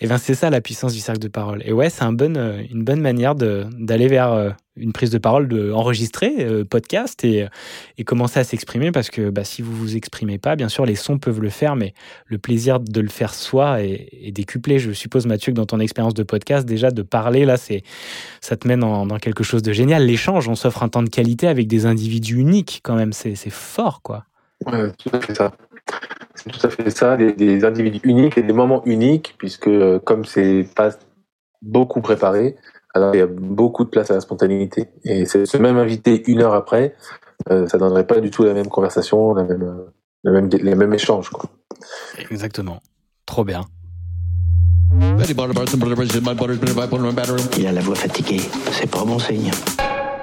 Et 0.01 0.07
ben 0.07 0.19
c'est 0.19 0.35
ça 0.35 0.51
la 0.51 0.61
puissance 0.61 0.93
du 0.93 1.01
cercle 1.01 1.21
de 1.21 1.29
parole. 1.29 1.63
Et 1.65 1.73
ouais, 1.73 1.91
c'est 1.91 2.05
bon, 2.13 2.37
une 2.71 2.85
bonne 2.85 3.01
manière 3.01 3.35
d'aller 3.35 4.09
vers 4.09 4.55
une 4.77 4.93
prise 4.93 5.11
de 5.11 5.19
parole, 5.19 5.49
de 5.49 5.71
enregistrer 5.73 6.35
euh, 6.41 6.65
podcast 6.65 7.25
et, 7.25 7.47
et, 7.97 8.05
commencer 8.05 8.41
à 8.41 8.45
s'exprimer 8.45 8.91
parce 8.91 9.09
que 9.09 9.31
bah, 9.31 9.45
si 9.45 9.63
vous 9.63 9.75
vous 9.75 9.97
exprimez 9.97 10.39
pas, 10.39 10.57
bien 10.57 10.69
sûr 10.69 10.85
les 10.85 10.97
sons 10.97 11.19
peuvent 11.19 11.41
le 11.41 11.51
faire, 11.51 11.77
mais 11.77 11.95
le 12.27 12.39
plaisir 12.39 12.81
de 12.81 13.01
le 13.01 13.09
faire 13.09 13.35
soi 13.35 13.83
est, 13.83 14.33
décuplé. 14.33 14.79
Je 14.79 14.91
suppose 14.93 15.27
Mathieu 15.27 15.53
que 15.53 15.57
dans 15.57 15.67
ton 15.67 15.79
expérience 15.79 16.15
de 16.15 16.25
podcast 16.25 16.67
déjà 16.67 16.91
de 16.91 17.03
parler 17.03 17.45
là, 17.45 17.57
ça 17.57 18.57
te 18.57 18.67
mène 18.67 18.81
dans, 18.81 19.07
quelque 19.19 19.45
chose 19.45 19.63
de 19.63 19.73
génial. 19.73 20.07
L'échange, 20.07 20.49
on 20.49 20.57
s'offre 20.57 20.83
un 20.83 20.89
temps 20.89 21.03
de 21.03 21.09
qualité 21.09 21.47
avec 21.47 21.69
des 21.69 21.87
individus 21.87 22.39
uniques 22.39 22.81
quand 22.83 22.97
même, 22.97 23.13
c'est 23.13 23.37
fort 23.51 24.03
quoi. 24.03 24.25
Ouais, 24.67 24.93
tout 24.99 25.11
à 25.13 25.21
fait 25.21 25.35
ça. 25.35 25.53
C'est 26.35 26.51
tout 26.51 26.67
à 26.67 26.71
fait 26.71 26.91
ça, 26.91 27.17
des, 27.17 27.33
des, 27.33 27.65
individus 27.65 28.01
uniques 28.05 28.39
et 28.39 28.43
des 28.43 28.53
moments 28.53 28.83
uniques 28.85 29.35
puisque 29.39 29.69
euh, 29.69 29.99
comme 29.99 30.25
c'est 30.25 30.67
pas 30.75 30.91
beaucoup 31.63 32.01
préparé, 32.01 32.57
alors 32.95 33.15
il 33.15 33.19
y 33.19 33.23
a 33.23 33.27
beaucoup 33.27 33.85
de 33.85 33.91
place 33.91 34.11
à 34.11 34.15
la 34.15 34.21
spontanéité. 34.21 34.89
Et 35.05 35.27
ce 35.27 35.57
même 35.57 35.77
invité 35.77 36.23
une 36.31 36.43
heure 36.43 36.55
après, 36.55 36.95
euh, 37.51 37.67
ça 37.67 37.79
donnerait 37.79 38.07
pas 38.07 38.21
du 38.21 38.31
tout 38.31 38.45
la 38.45 38.55
même 38.55 38.69
conversation, 38.69 39.35
la 39.35 39.45
même, 39.45 39.85
la 40.23 40.31
même, 40.33 40.49
les 40.49 40.75
mêmes 40.75 40.95
échanges. 40.95 41.31
Quoi. 41.31 41.51
Exactement. 42.31 42.81
Trop 43.27 43.45
bien. 43.45 43.65
Il 47.59 47.67
a 47.67 47.73
la 47.73 47.81
voix 47.81 47.97
fatiguée, 47.97 48.41
c'est 48.71 48.91
pas 48.91 49.05
bon 49.05 49.19
signe. 49.19 49.51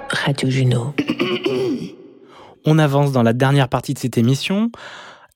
Radio 0.09 0.49
Juno. 0.49 0.93
On 2.65 2.77
avance 2.79 3.11
dans 3.11 3.23
la 3.23 3.33
dernière 3.33 3.69
partie 3.69 3.93
de 3.93 3.99
cette 3.99 4.17
émission. 4.17 4.71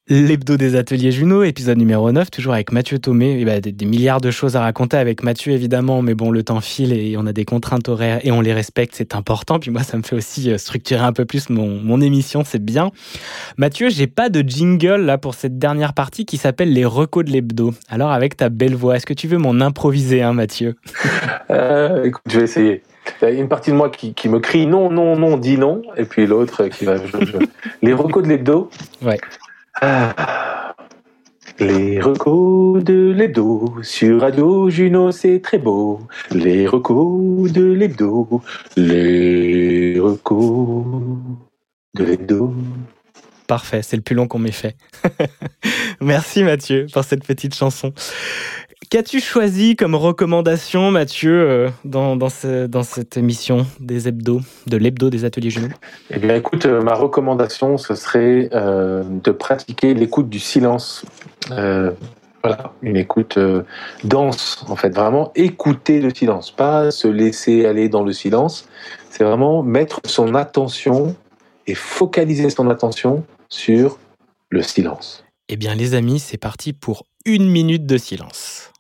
L'hebdo 0.08 0.56
des 0.56 0.76
ateliers 0.76 1.12
Juno, 1.12 1.42
épisode 1.42 1.80
numéro 1.80 2.12
9, 2.12 2.30
toujours 2.30 2.54
avec 2.54 2.72
Mathieu 2.72 3.00
Thomé. 3.00 3.40
Et 3.40 3.44
bah, 3.44 3.60
des, 3.60 3.86
milliards 3.86 4.22
de 4.22 4.30
choses 4.30 4.56
à 4.56 4.62
raconter 4.62 4.98
avec 4.98 5.24
Mathieu, 5.24 5.52
évidemment, 5.52 6.04
mais 6.04 6.14
bon, 6.14 6.30
le 6.30 6.44
temps 6.44 6.62
file 6.62 6.94
et 6.94 7.18
on 7.18 7.26
a 7.26 7.34
des 7.34 7.44
contraintes 7.44 7.90
horaires 7.90 8.20
et 8.22 8.32
on 8.32 8.40
les 8.40 8.54
respecte, 8.54 8.94
c'est 8.96 9.16
important. 9.16 9.58
Puis 9.58 9.72
moi, 9.72 9.82
ça 9.82 9.98
me 9.98 10.04
fait 10.04 10.16
aussi 10.16 10.52
euh, 10.52 10.60
structurer 10.60 11.02
un 11.02 11.12
peu 11.12 11.26
plus 11.26 11.50
mon, 11.50 11.82
mon 11.82 12.02
émission, 12.02 12.44
c'est 12.46 12.64
bien. 12.64 12.92
Mathieu, 13.58 13.90
j'ai 13.90 14.06
pas 14.06 14.30
de 14.30 14.48
jingle 14.48 15.02
là 15.02 15.18
pour 15.18 15.34
cette 15.34 15.58
dernière 15.58 15.94
partie 15.94 16.28
qui 16.28 16.38
s'appelle 16.38 16.72
les 16.72 16.86
recos 16.86 17.26
de 17.26 17.32
l'hebdo. 17.32 17.74
Alors, 17.90 18.12
avec 18.12 18.38
ta 18.38 18.50
belle 18.50 18.76
voix, 18.76 18.98
est-ce 18.98 19.08
que 19.08 19.14
tu 19.16 19.28
veux 19.28 19.40
m'en 19.40 19.60
improviser, 19.60 20.22
hein, 20.22 20.34
Mathieu? 20.34 20.76
Euh, 21.52 22.06
Écoute, 22.06 22.24
je 22.28 22.40
vais 22.40 22.46
essayer. 22.46 22.82
Il 23.22 23.26
y 23.26 23.28
a 23.28 23.34
une 23.34 23.48
partie 23.48 23.70
de 23.70 23.76
moi 23.76 23.90
qui, 23.90 24.16
qui, 24.16 24.30
me 24.30 24.40
crie 24.40 24.66
non, 24.66 24.90
non, 24.90 25.16
non, 25.16 25.38
dis 25.38 25.60
non, 25.60 25.84
et 25.96 26.06
puis 26.06 26.26
l'autre 26.26 26.68
qui 26.68 26.86
va. 26.86 26.96
Les 27.84 27.94
recos 27.94 28.24
de 28.24 28.30
l'hebdo. 28.30 28.72
Ouais. 29.04 29.20
Ah, 29.82 30.74
les 31.60 32.00
recos 32.00 32.82
de 32.82 33.12
l'hebdo 33.12 33.76
sur 33.82 34.22
Radio 34.22 34.70
Juno, 34.70 35.12
c'est 35.12 35.42
très 35.42 35.58
beau. 35.58 36.00
Les 36.32 36.66
recos 36.66 37.52
de 37.52 37.74
l'hebdo, 37.74 38.42
les 38.78 40.00
recos 40.00 40.86
de 41.94 42.04
l'hebdo. 42.06 42.54
Parfait, 43.48 43.82
c'est 43.82 43.98
le 43.98 44.02
plus 44.02 44.16
long 44.16 44.28
qu'on 44.28 44.40
m'ait 44.40 44.52
fait. 44.52 44.78
Merci 46.02 46.44
Mathieu 46.44 46.88
pour 46.94 47.04
cette 47.04 47.26
petite 47.26 47.54
chanson. 47.54 47.94
Qu'as-tu 48.90 49.20
choisi 49.20 49.76
comme 49.76 49.96
recommandation, 49.96 50.92
Mathieu, 50.92 51.32
euh, 51.32 51.70
dans, 51.84 52.84
cette 52.84 53.18
émission 53.18 53.66
des 53.80 54.08
hebdos, 54.08 54.42
de 54.68 54.78
l'hebdo 54.78 55.10
des 55.10 55.26
ateliers 55.26 55.50
genoux? 55.50 55.74
Eh 56.12 56.20
bien, 56.20 56.36
écoute, 56.36 56.66
euh, 56.66 56.82
ma 56.82 56.94
recommandation, 56.94 57.78
ce 57.78 57.96
serait 57.96 58.50
euh, 58.54 59.04
de 59.06 59.32
pratiquer 59.32 59.94
l'écoute 59.94 60.30
du 60.30 60.40
silence. 60.40 61.06
voilà, 61.50 62.74
une 62.84 62.96
écoute 62.96 63.40
dense, 64.04 64.64
en 64.68 64.76
fait, 64.76 64.94
vraiment 64.94 65.32
écouter 65.36 66.00
le 66.00 66.14
silence, 66.14 66.52
pas 66.52 66.92
se 66.92 67.08
laisser 67.08 67.66
aller 67.66 67.90
dans 67.90 68.04
le 68.04 68.14
silence. 68.14 68.70
C'est 69.10 69.24
vraiment 69.24 69.64
mettre 69.64 70.00
son 70.06 70.36
attention 70.36 71.16
et 71.66 71.74
focaliser 71.74 72.52
son 72.52 72.70
attention 72.70 73.24
sur 73.50 73.98
le 74.50 74.62
silence. 74.62 75.26
Eh 75.50 75.58
bien, 75.58 75.74
les 75.74 75.96
amis, 75.96 76.20
c'est 76.20 76.38
parti 76.38 76.74
pour 76.74 77.06
une 77.26 77.50
minute 77.50 77.88
de 77.88 77.98
silence. 77.98 78.72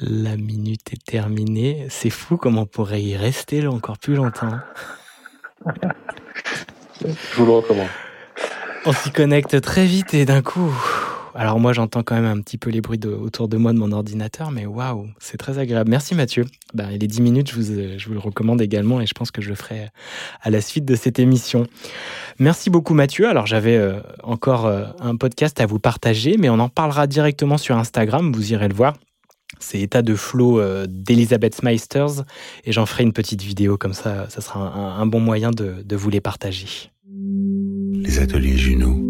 La 0.00 0.36
minute 0.36 0.92
est 0.92 1.04
terminée. 1.04 1.86
C'est 1.90 2.10
fou 2.10 2.36
comme 2.36 2.56
on 2.56 2.66
pourrait 2.66 3.02
y 3.02 3.16
rester 3.16 3.66
encore 3.66 3.98
plus 3.98 4.14
longtemps. 4.14 4.58
Je 7.04 7.36
vous 7.36 7.46
le 7.46 7.52
recommande. 7.52 7.88
On 8.86 8.92
s'y 8.92 9.10
connecte 9.10 9.60
très 9.60 9.86
vite 9.86 10.14
et 10.14 10.24
d'un 10.24 10.40
coup. 10.40 10.72
Alors 11.34 11.60
moi 11.60 11.72
j'entends 11.72 12.02
quand 12.02 12.14
même 12.14 12.24
un 12.24 12.40
petit 12.40 12.58
peu 12.58 12.70
les 12.70 12.80
bruits 12.80 13.00
autour 13.06 13.48
de 13.48 13.56
moi 13.56 13.72
de 13.72 13.78
mon 13.78 13.92
ordinateur, 13.92 14.50
mais 14.50 14.66
waouh, 14.66 15.08
c'est 15.18 15.36
très 15.36 15.58
agréable. 15.58 15.90
Merci 15.90 16.14
Mathieu. 16.14 16.44
Ben, 16.74 16.90
les 16.90 17.06
10 17.06 17.20
minutes, 17.20 17.50
je 17.50 17.56
vous, 17.56 17.98
je 17.98 18.06
vous 18.06 18.14
le 18.14 18.18
recommande 18.18 18.60
également 18.60 19.00
et 19.00 19.06
je 19.06 19.14
pense 19.14 19.30
que 19.30 19.42
je 19.42 19.48
le 19.48 19.54
ferai 19.54 19.88
à 20.42 20.50
la 20.50 20.60
suite 20.60 20.84
de 20.84 20.94
cette 20.94 21.18
émission. 21.18 21.66
Merci 22.38 22.70
beaucoup 22.70 22.94
Mathieu. 22.94 23.28
Alors 23.28 23.46
j'avais 23.46 23.76
euh, 23.76 24.00
encore 24.22 24.66
euh, 24.66 24.86
un 25.00 25.16
podcast 25.16 25.60
à 25.60 25.66
vous 25.66 25.78
partager, 25.78 26.36
mais 26.38 26.48
on 26.48 26.58
en 26.60 26.68
parlera 26.68 27.06
directement 27.06 27.58
sur 27.58 27.76
Instagram, 27.76 28.32
vous 28.32 28.52
irez 28.52 28.68
le 28.68 28.74
voir. 28.74 28.94
C'est 29.60 29.80
État 29.80 30.02
de 30.02 30.14
flow 30.14 30.60
euh, 30.60 30.86
d'Elisabeth 30.88 31.62
Meisters 31.62 32.24
et 32.64 32.72
j'en 32.72 32.86
ferai 32.86 33.04
une 33.04 33.12
petite 33.12 33.42
vidéo 33.42 33.76
comme 33.76 33.92
ça, 33.92 34.28
ça 34.28 34.40
sera 34.40 34.60
un, 34.60 35.06
bon 35.06 35.20
moyen 35.20 35.50
de, 35.50 35.82
de, 35.84 35.96
vous 35.96 36.10
les 36.10 36.20
partager. 36.20 36.90
Les 37.92 38.18
ateliers 38.18 38.56
Juno. 38.56 39.04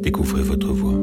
Découvrez 0.00 0.42
votre 0.42 0.72
voix. 0.72 1.00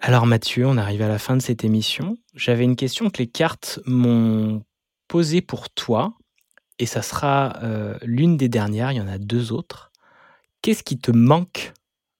Alors 0.00 0.26
Mathieu, 0.26 0.66
on 0.66 0.76
arrive 0.76 1.02
à 1.02 1.08
la 1.08 1.18
fin 1.18 1.36
de 1.36 1.42
cette 1.42 1.64
émission. 1.64 2.16
J'avais 2.34 2.64
une 2.64 2.76
question 2.76 3.08
que 3.10 3.18
les 3.18 3.28
cartes 3.28 3.78
m'ont 3.86 4.62
posée 5.06 5.40
pour 5.40 5.70
toi 5.70 6.14
et 6.78 6.86
ça 6.86 7.02
sera 7.02 7.58
euh, 7.62 7.96
l'une 8.02 8.36
des 8.36 8.48
dernières, 8.48 8.90
il 8.90 8.96
y 8.96 9.00
en 9.00 9.06
a 9.06 9.18
deux 9.18 9.52
autres. 9.52 9.92
Qu'est-ce 10.62 10.82
qui 10.82 10.98
te 10.98 11.12
manque, 11.12 11.72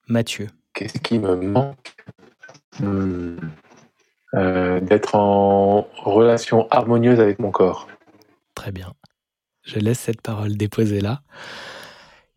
Mathieu? 0.07 0.49
Qu'est-ce 0.75 0.99
qui 0.99 1.19
me 1.19 1.35
manque? 1.35 1.97
Euh, 4.35 4.81
d'être 4.81 5.15
en 5.15 5.87
relation 6.05 6.67
harmonieuse 6.71 7.21
avec 7.21 7.39
mon 7.39 7.51
corps. 7.51 7.87
Très 8.55 8.73
bien. 8.73 8.95
Je 9.63 9.79
laisse 9.79 9.99
cette 9.99 10.23
parole 10.23 10.57
déposée 10.57 11.03
là. 11.03 11.21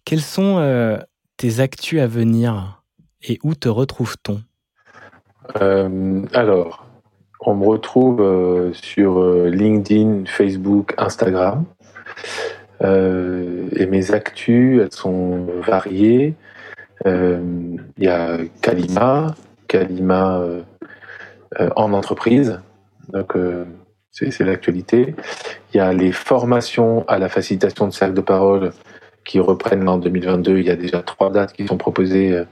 Quels 0.03 0.21
sont 0.21 0.57
euh, 0.57 0.97
tes 1.37 1.61
actus 1.61 2.01
à 2.01 2.07
venir 2.07 2.83
et 3.23 3.39
où 3.43 3.55
te 3.55 3.69
retrouve-t-on? 3.69 4.41
Euh, 5.61 6.25
Alors, 6.33 6.85
on 7.39 7.55
me 7.55 7.65
retrouve 7.65 8.73
sur 8.73 9.23
LinkedIn, 9.45 10.25
Facebook, 10.25 10.93
Instagram. 10.97 11.63
et 12.81 13.85
mes 13.85 14.11
actus, 14.11 14.81
elles 14.81 14.91
sont 14.91 15.47
variées. 15.65 16.35
Il 17.05 17.79
y 17.97 18.07
a 18.07 18.37
Kalima, 18.61 19.33
Kalima 19.67 20.39
euh, 20.39 20.61
euh, 21.59 21.69
en 21.75 21.93
entreprise. 21.93 22.59
Donc, 23.11 23.35
euh, 23.35 23.65
c'est 24.11 24.39
l'actualité. 24.41 25.15
Il 25.73 25.77
y 25.77 25.79
a 25.79 25.93
les 25.93 26.11
formations 26.11 27.05
à 27.07 27.19
la 27.19 27.29
facilitation 27.29 27.87
de 27.87 27.93
cercle 27.93 28.13
de 28.13 28.21
parole 28.21 28.71
qui 29.25 29.39
reprennent 29.39 29.87
en 29.89 29.97
2022. 29.97 30.59
Il 30.59 30.65
y 30.65 30.71
a 30.71 30.75
déjà 30.75 31.01
trois 31.01 31.29
dates 31.31 31.51
qui 31.53 31.67
sont 31.67 31.77
proposées, 31.77 32.43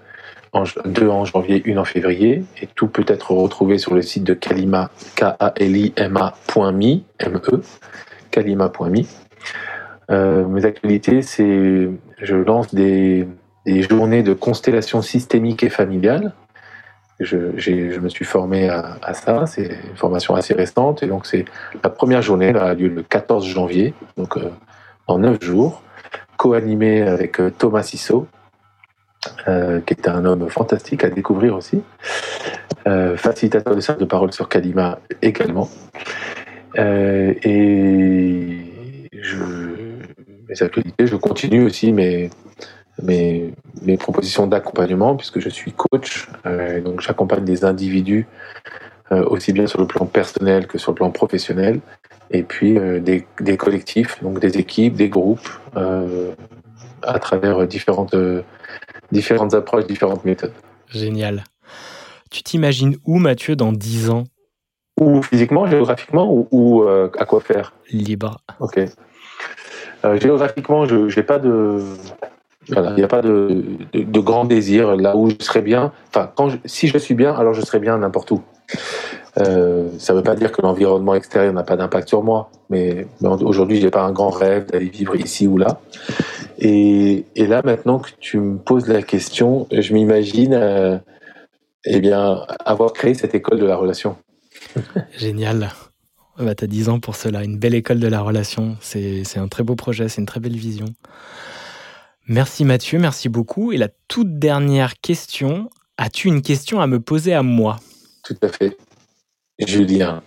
deux 0.86 1.08
en 1.08 1.24
janvier, 1.24 1.62
une 1.64 1.80
en 1.80 1.86
février, 1.86 2.44
et 2.62 2.68
tout 2.68 2.88
peut 2.88 3.06
être 3.08 3.32
retrouvé 3.32 3.78
sur 3.78 3.94
le 3.96 4.02
site 4.02 4.26
de 4.26 4.34
Kalima, 4.34 4.92
K-A-L-I-M-A.me, 5.16 7.00
M-E, 7.20 7.62
kalima.me. 8.30 9.04
mes 10.50 10.66
actualités, 10.66 11.22
c'est 11.22 11.90
je 12.18 12.36
lance 12.36 12.76
des 12.76 13.26
journées 13.66 14.24
de 14.24 14.34
constellation 14.34 15.02
systémique 15.02 15.64
et 15.64 15.70
familiale. 15.70 16.34
Je, 17.24 18.00
me 18.00 18.10
suis 18.10 18.26
formé 18.26 18.70
à, 18.70 19.14
ça, 19.14 19.46
c'est 19.46 19.78
une 19.90 19.96
formation 19.96 20.36
assez 20.36 20.54
récente, 20.54 21.04
et 21.04 21.08
donc 21.08 21.26
c'est 21.26 21.46
la 21.84 21.90
première 21.90 22.22
journée, 22.22 22.52
là, 22.52 22.66
a 22.66 22.74
lieu 22.74 22.88
le 22.88 23.04
14 23.04 23.46
janvier, 23.46 23.94
donc 24.18 24.38
euh, 24.38 24.50
en 25.08 25.20
9 25.20 25.42
jours, 25.44 25.82
co-animé 26.38 27.02
avec 27.02 27.40
euh, 27.40 27.50
Thomas 27.50 27.84
Sissot, 27.84 28.28
euh, 29.48 29.80
qui 29.82 29.94
est 29.94 30.08
un 30.08 30.26
homme 30.26 30.50
fantastique 30.50 31.04
à 31.04 31.10
découvrir 31.10 31.56
aussi, 31.56 31.82
facilitateur 33.16 33.76
de 33.76 33.80
cercle 33.80 34.02
de 34.02 34.06
parole 34.06 34.34
sur 34.34 34.50
Kalima 34.50 35.00
également. 35.22 35.70
Et 36.76 37.40
je, 39.14 39.38
mes 40.50 40.62
actualités, 40.62 41.08
je 41.08 41.16
continue 41.16 41.64
aussi 41.64 41.94
mes, 41.94 42.30
mes, 43.04 43.54
mes 43.82 43.98
propositions 43.98 44.48
d'accompagnement, 44.48 45.16
puisque 45.16 45.40
je 45.40 45.50
suis 45.50 45.74
coach, 45.74 46.30
euh, 46.46 46.82
donc 46.82 47.02
j'accompagne 47.02 47.44
des 47.44 47.66
individus 47.66 48.28
euh, 49.12 49.26
aussi 49.26 49.52
bien 49.54 49.68
sur 49.68 49.80
le 49.80 49.88
plan 49.88 50.06
personnel 50.06 50.68
que 50.68 50.78
sur 50.78 50.92
le 50.92 50.96
plan 50.96 51.12
professionnel, 51.12 51.82
et 52.32 52.44
puis 52.44 52.78
euh, 52.78 53.00
des, 53.00 53.28
des, 53.40 53.58
collectifs, 53.58 54.24
donc 54.24 54.40
des 54.40 54.58
équipes, 54.58 54.96
des 54.96 55.10
groupes, 55.10 55.48
à 57.06 57.20
travers 57.20 57.68
différentes, 57.68 58.16
différentes 59.12 59.54
approches, 59.54 59.86
différentes 59.86 60.24
méthodes. 60.24 60.54
Génial. 60.88 61.44
Tu 62.32 62.44
t'imagines 62.44 62.96
où, 63.06 63.20
Mathieu, 63.20 63.58
dans 63.58 63.74
10 63.74 64.10
ans? 64.10 64.24
Ou 65.00 65.22
physiquement, 65.22 65.68
géographiquement, 65.68 66.32
ou, 66.32 66.48
ou 66.52 66.84
à 66.84 67.26
quoi 67.26 67.42
faire? 67.42 67.74
Libre. 67.92 68.40
Ok. 68.62 68.80
géographiquement, 70.22 70.86
je 70.86 71.14
n'ai 71.14 71.24
pas 71.24 71.40
de 71.40 71.82
il 72.70 72.96
n'y 72.96 73.04
a 73.04 73.08
pas 73.08 73.22
de, 73.22 73.64
grand 73.94 74.46
désir 74.46 74.96
là 74.96 75.16
où 75.16 75.30
je 75.30 75.36
serais 75.40 75.62
bien. 75.62 75.92
Enfin, 76.10 76.32
je, 76.50 76.58
si 76.66 76.88
je 76.88 76.98
suis 76.98 77.16
bien, 77.16 77.34
alors 77.34 77.54
je 77.54 77.62
serais 77.62 77.80
bien 77.80 77.98
n'importe 77.98 78.32
où. 78.32 78.42
Euh, 79.40 79.90
ça 79.98 80.14
ne 80.14 80.20
veut 80.20 80.24
pas 80.24 80.36
dire 80.36 80.52
que 80.52 80.62
l'environnement 80.62 81.16
extérieur 81.16 81.54
n'a 81.54 81.64
pas 81.64 81.76
d'impact 81.76 82.08
sur 82.08 82.24
moi, 82.24 82.52
mais, 82.70 83.08
aujourd'hui, 83.22 83.82
j'ai 83.82 83.90
pas 83.90 84.04
un 84.04 84.12
grand 84.12 84.30
rêve 84.30 84.68
d'aller 84.68 84.90
vivre 84.90 85.16
ici 85.16 85.48
ou 85.48 85.58
là. 85.58 85.80
Et, 86.60 87.26
là, 87.36 87.62
maintenant 87.64 88.00
que 88.00 88.10
tu 88.20 88.40
me 88.40 88.58
poses 88.58 88.88
la 88.88 89.02
question, 89.02 89.68
je 89.72 89.94
m'imagine, 89.94 90.54
euh, 90.54 90.98
eh 91.86 92.00
bien, 92.00 92.46
avoir 92.64 92.94
créé 92.94 93.14
cette 93.14 93.34
école 93.34 93.60
de 93.60 93.66
la 93.66 93.76
relation. 93.76 94.18
Génial. 95.18 95.70
Tu 96.38 96.46
as 96.48 96.68
10 96.68 96.90
ans 96.90 97.00
pour 97.00 97.16
cela, 97.16 97.44
une 97.44 97.58
belle 97.58 97.76
école 97.76 98.00
de 98.00 98.08
la 98.08 98.22
relation. 98.22 98.78
C'est 98.82 99.24
un 99.38 99.48
très 99.48 99.64
beau 99.64 99.76
projet, 99.76 100.10
c'est 100.10 100.22
une 100.22 100.28
très 100.28 100.40
belle 100.40 100.56
vision. 100.56 100.86
Merci 102.28 102.64
Mathieu, 102.64 103.00
merci 103.00 103.30
beaucoup. 103.30 103.72
Et 103.72 103.78
la 103.78 103.90
toute 104.08 104.40
dernière 104.40 105.00
question, 105.02 105.70
as-tu 105.98 106.28
une 106.28 106.42
question 106.42 106.80
à 106.80 106.88
me 106.88 107.00
poser 107.00 107.34
à 107.34 107.44
moi? 107.44 107.80
Tout 108.24 108.38
à 108.42 108.48
fait. 108.48 108.78
Julien, 109.60 110.24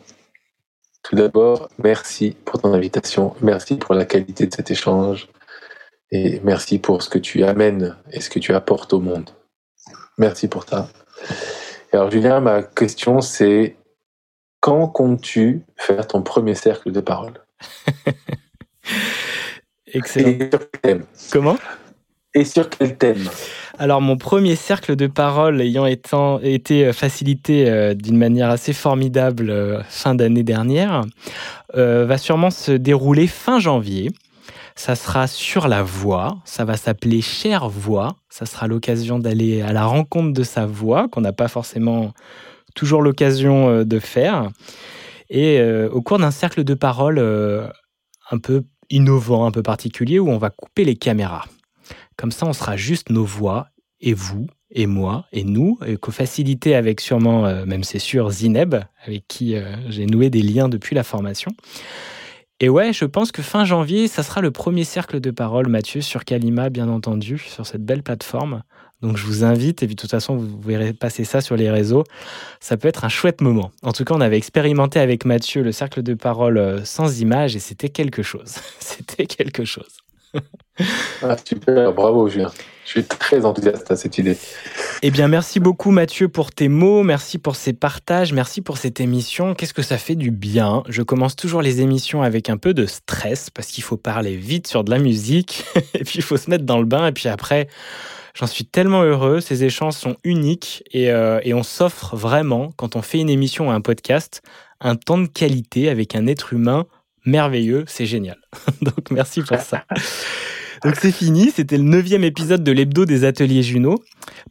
tout 1.03 1.17
d'abord, 1.17 1.69
merci 1.79 2.37
pour 2.45 2.61
ton 2.61 2.73
invitation, 2.73 3.35
merci 3.41 3.77
pour 3.77 3.95
la 3.95 4.05
qualité 4.05 4.47
de 4.47 4.55
cet 4.55 4.71
échange 4.71 5.29
et 6.11 6.41
merci 6.45 6.79
pour 6.79 7.03
ce 7.03 7.09
que 7.09 7.19
tu 7.19 7.45
amènes 7.45 7.97
et 8.13 8.21
ce 8.21 8.31
que 8.31 8.39
tu 8.39 8.55
apportes 8.55 8.93
au 8.93 9.01
monde. 9.01 9.31
Merci 10.19 10.49
pour 10.49 10.65
ça. 10.65 10.89
Alors 11.93 12.11
Julien, 12.11 12.41
ma 12.41 12.63
question 12.63 13.21
c'est 13.21 13.77
quand 14.61 14.89
comptes-tu 14.89 15.63
faire 15.77 16.07
ton 16.07 16.23
premier 16.23 16.55
cercle 16.55 16.93
de 16.93 17.01
parole? 17.01 17.35
Excellent. 19.87 20.51
Comment? 21.31 21.57
Et 22.37 22.45
sur 22.45 22.69
quel 22.69 22.97
thème 22.99 23.29
Alors, 23.79 24.03
mon 24.03 24.19
premier 24.19 24.57
cercle 24.57 24.95
de 24.95 25.07
parole 25.07 25.61
ayant 25.63 25.87
étant, 25.87 26.39
été 26.41 26.93
facilité 26.93 27.69
euh, 27.69 27.95
d'une 27.95 28.19
manière 28.19 28.51
assez 28.51 28.75
formidable 28.75 29.49
euh, 29.49 29.83
fin 29.89 30.15
d'année 30.15 30.43
dernière, 30.43 31.01
euh, 31.77 32.05
va 32.05 32.19
sûrement 32.19 32.51
se 32.51 32.73
dérouler 32.73 33.27
fin 33.27 33.59
janvier. 33.59 34.11
Ça 34.75 34.97
sera 34.97 35.27
sur 35.27 35.67
la 35.67 35.83
voix, 35.83 36.37
ça 36.45 36.67
va 36.67 36.77
s'appeler 36.77 37.23
Chère 37.23 37.71
Voix. 37.71 38.17
Ça 38.29 38.45
sera 38.45 38.67
l'occasion 38.67 39.19
d'aller 39.19 39.63
à 39.63 39.73
la 39.73 39.87
rencontre 39.87 40.35
de 40.35 40.43
sa 40.43 40.67
voix, 40.67 41.09
qu'on 41.09 41.23
n'a 41.23 41.33
pas 41.33 41.49
forcément 41.49 42.13
toujours 42.75 43.01
l'occasion 43.01 43.85
de 43.85 43.99
faire. 43.99 44.51
Et 45.31 45.59
au 45.91 46.03
cours 46.03 46.19
d'un 46.19 46.31
cercle 46.31 46.63
de 46.63 46.75
parole 46.75 47.19
un 48.31 48.39
peu 48.39 48.65
innovant, 48.91 49.47
un 49.47 49.51
peu 49.51 49.63
particulier, 49.63 50.19
où 50.19 50.29
on 50.29 50.37
va 50.37 50.51
couper 50.51 50.85
les 50.85 50.97
caméras. 50.97 51.47
Comme 52.17 52.33
ça, 52.33 52.47
on 52.47 52.53
sera 52.53 52.77
juste 52.77 53.11
nos 53.11 53.25
voix, 53.25 53.69
et 54.01 54.15
vous, 54.15 54.47
et 54.71 54.87
moi, 54.87 55.27
et 55.33 55.45
nous, 55.45 55.79
et 55.87 55.97
co-facilité 55.97 56.75
avec 56.75 57.01
sûrement, 57.01 57.47
euh, 57.47 57.65
même 57.65 57.85
c'est 57.85 57.99
sûr, 57.99 58.31
Zineb, 58.31 58.75
avec 59.05 59.27
qui 59.29 59.57
euh, 59.57 59.75
j'ai 59.89 60.07
noué 60.07 60.31
des 60.31 60.43
liens 60.43 60.69
depuis 60.69 60.95
la 60.95 61.03
formation. 61.03 61.53
Et 62.59 62.69
ouais, 62.69 62.93
je 62.93 63.05
pense 63.05 63.33
que 63.33 63.43
fin 63.43 63.65
janvier, 63.65 64.09
ça 64.09 64.23
sera 64.23 64.41
le 64.41 64.51
premier 64.51 64.85
cercle 64.85 65.21
de 65.21 65.31
parole, 65.31 65.69
Mathieu, 65.69 66.01
sur 66.01 66.25
Kalima, 66.25 66.71
bien 66.71 66.89
entendu, 66.89 67.39
sur 67.39 67.67
cette 67.67 67.85
belle 67.85 68.03
plateforme. 68.03 68.63
Donc 69.03 69.19
je 69.19 69.27
vous 69.27 69.45
invite, 69.45 69.83
et 69.83 69.87
puis 69.87 69.95
de 69.95 70.01
toute 70.01 70.11
façon, 70.11 70.37
vous 70.37 70.59
verrez 70.61 70.95
passer 70.95 71.25
ça 71.25 71.43
sur 71.43 71.55
les 71.57 71.71
réseaux. 71.71 72.05
Ça 72.61 72.79
peut 72.79 72.89
être 72.89 73.05
un 73.05 73.11
chouette 73.11 73.43
moment. 73.43 73.73
En 73.83 73.93
tout 73.93 74.05
cas, 74.05 74.15
on 74.15 74.23
avait 74.23 74.39
expérimenté 74.39 74.99
avec 74.99 75.27
Mathieu 75.27 75.63
le 75.63 75.71
cercle 75.71 76.03
de 76.03 76.15
parole 76.15 76.57
euh, 76.57 76.85
sans 76.85 77.21
image, 77.21 77.57
et 77.57 77.59
c'était 77.59 77.91
quelque 77.91 78.23
chose. 78.23 78.55
c'était 78.79 79.27
quelque 79.27 79.67
chose. 79.67 79.99
Ah, 81.23 81.37
super, 81.43 81.93
bravo 81.93 82.29
Julien. 82.29 82.53
Je 82.85 82.91
suis 82.91 83.05
très 83.05 83.45
enthousiaste 83.45 83.91
à 83.91 83.97
cette 83.97 84.19
idée. 84.19 84.37
Eh 85.03 85.11
bien, 85.11 85.27
merci 85.27 85.59
beaucoup 85.59 85.91
Mathieu 85.91 86.29
pour 86.29 86.53
tes 86.53 86.69
mots, 86.69 87.03
merci 87.03 87.39
pour 87.39 87.57
ces 87.57 87.73
partages, 87.73 88.33
merci 88.33 88.61
pour 88.61 88.79
cette 88.79 89.01
émission. 89.01 89.55
Qu'est-ce 89.55 89.75
que 89.75 89.83
ça 89.83 89.99
fait 89.99 90.15
du 90.15 90.31
bien? 90.31 90.85
Je 90.89 91.03
commence 91.03 91.35
toujours 91.35 91.63
les 91.63 91.81
émissions 91.81 92.23
avec 92.23 92.49
un 92.49 92.59
peu 92.59 92.75
de 92.75 92.87
stress 92.87 93.51
parce 93.51 93.69
qu'il 93.69 93.83
faut 93.83 93.97
parler 93.97 94.37
vite 94.37 94.69
sur 94.69 94.85
de 94.85 94.91
la 94.91 94.99
musique 94.99 95.65
et 95.95 96.05
puis 96.05 96.17
il 96.17 96.23
faut 96.23 96.37
se 96.37 96.49
mettre 96.49 96.65
dans 96.65 96.79
le 96.79 96.85
bain 96.85 97.09
et 97.09 97.13
puis 97.13 97.29
après, 97.29 97.67
j'en 98.35 98.47
suis 98.47 98.65
tellement 98.65 99.03
heureux. 99.03 99.41
Ces 99.41 99.65
échanges 99.65 99.95
sont 99.95 100.17
uniques 100.23 100.85
et, 100.93 101.11
euh, 101.11 101.41
et 101.43 101.55
on 101.55 101.65
s'offre 101.65 102.15
vraiment, 102.15 102.73
quand 102.77 102.95
on 102.95 103.03
fait 103.03 103.19
une 103.19 103.31
émission 103.31 103.69
ou 103.69 103.71
un 103.73 103.81
podcast, 103.81 104.43
un 104.81 104.95
temps 104.95 105.19
de 105.19 105.27
qualité 105.27 105.89
avec 105.89 106.15
un 106.15 106.27
être 106.27 106.53
humain 106.53 106.87
merveilleux, 107.27 107.85
c'est 107.87 108.07
génial. 108.07 108.39
Donc 108.81 109.11
merci 109.11 109.43
pour 109.43 109.59
ça. 109.59 109.85
Donc 110.85 110.97
c'est 111.01 111.13
fini, 111.13 111.51
c'était 111.55 111.77
le 111.77 111.85
neuvième 111.85 112.25
épisode 112.25 112.63
de 112.63 112.73
l'hebdo 112.73 113.05
des 113.05 113.25
ateliers 113.25 113.63
Juno. 113.63 114.03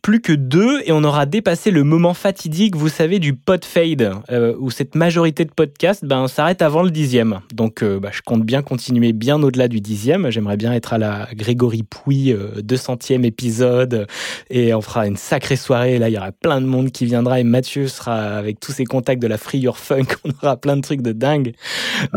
Plus 0.01 0.21
que 0.21 0.33
deux 0.33 0.81
et 0.85 0.91
on 0.91 1.03
aura 1.03 1.25
dépassé 1.25 1.71
le 1.71 1.83
moment 1.83 2.13
fatidique, 2.13 2.75
vous 2.75 2.89
savez, 2.89 3.19
du 3.19 3.33
pod 3.33 3.65
fade, 3.65 4.13
euh, 4.31 4.55
où 4.59 4.71
cette 4.71 4.95
majorité 4.95 5.45
de 5.45 5.51
podcasts 5.51 6.05
ben, 6.05 6.27
s'arrête 6.27 6.61
avant 6.61 6.83
le 6.83 6.91
dixième. 6.91 7.39
Donc 7.53 7.83
euh, 7.83 7.99
bah, 7.99 8.09
je 8.11 8.21
compte 8.21 8.43
bien 8.43 8.61
continuer 8.61 9.13
bien 9.13 9.41
au-delà 9.41 9.67
du 9.67 9.81
dixième. 9.81 10.29
J'aimerais 10.29 10.57
bien 10.57 10.73
être 10.73 10.93
à 10.93 10.97
la 10.97 11.27
Grégory 11.33 11.83
Pouy, 11.83 12.31
euh, 12.31 12.61
200e 12.61 13.23
épisode, 13.25 14.07
et 14.49 14.73
on 14.73 14.81
fera 14.81 15.07
une 15.07 15.17
sacrée 15.17 15.55
soirée. 15.55 15.99
Là, 15.99 16.09
il 16.09 16.13
y 16.13 16.17
aura 16.17 16.31
plein 16.31 16.61
de 16.61 16.65
monde 16.65 16.91
qui 16.91 17.05
viendra 17.05 17.39
et 17.39 17.43
Mathieu 17.43 17.87
sera 17.87 18.15
avec 18.15 18.59
tous 18.59 18.71
ses 18.71 18.85
contacts 18.85 19.21
de 19.21 19.27
la 19.27 19.37
Free 19.37 19.59
Your 19.59 19.77
Funk. 19.77 20.05
On 20.23 20.29
aura 20.41 20.57
plein 20.57 20.77
de 20.77 20.81
trucs 20.81 21.01
de 21.01 21.11
dingue, 21.11 21.53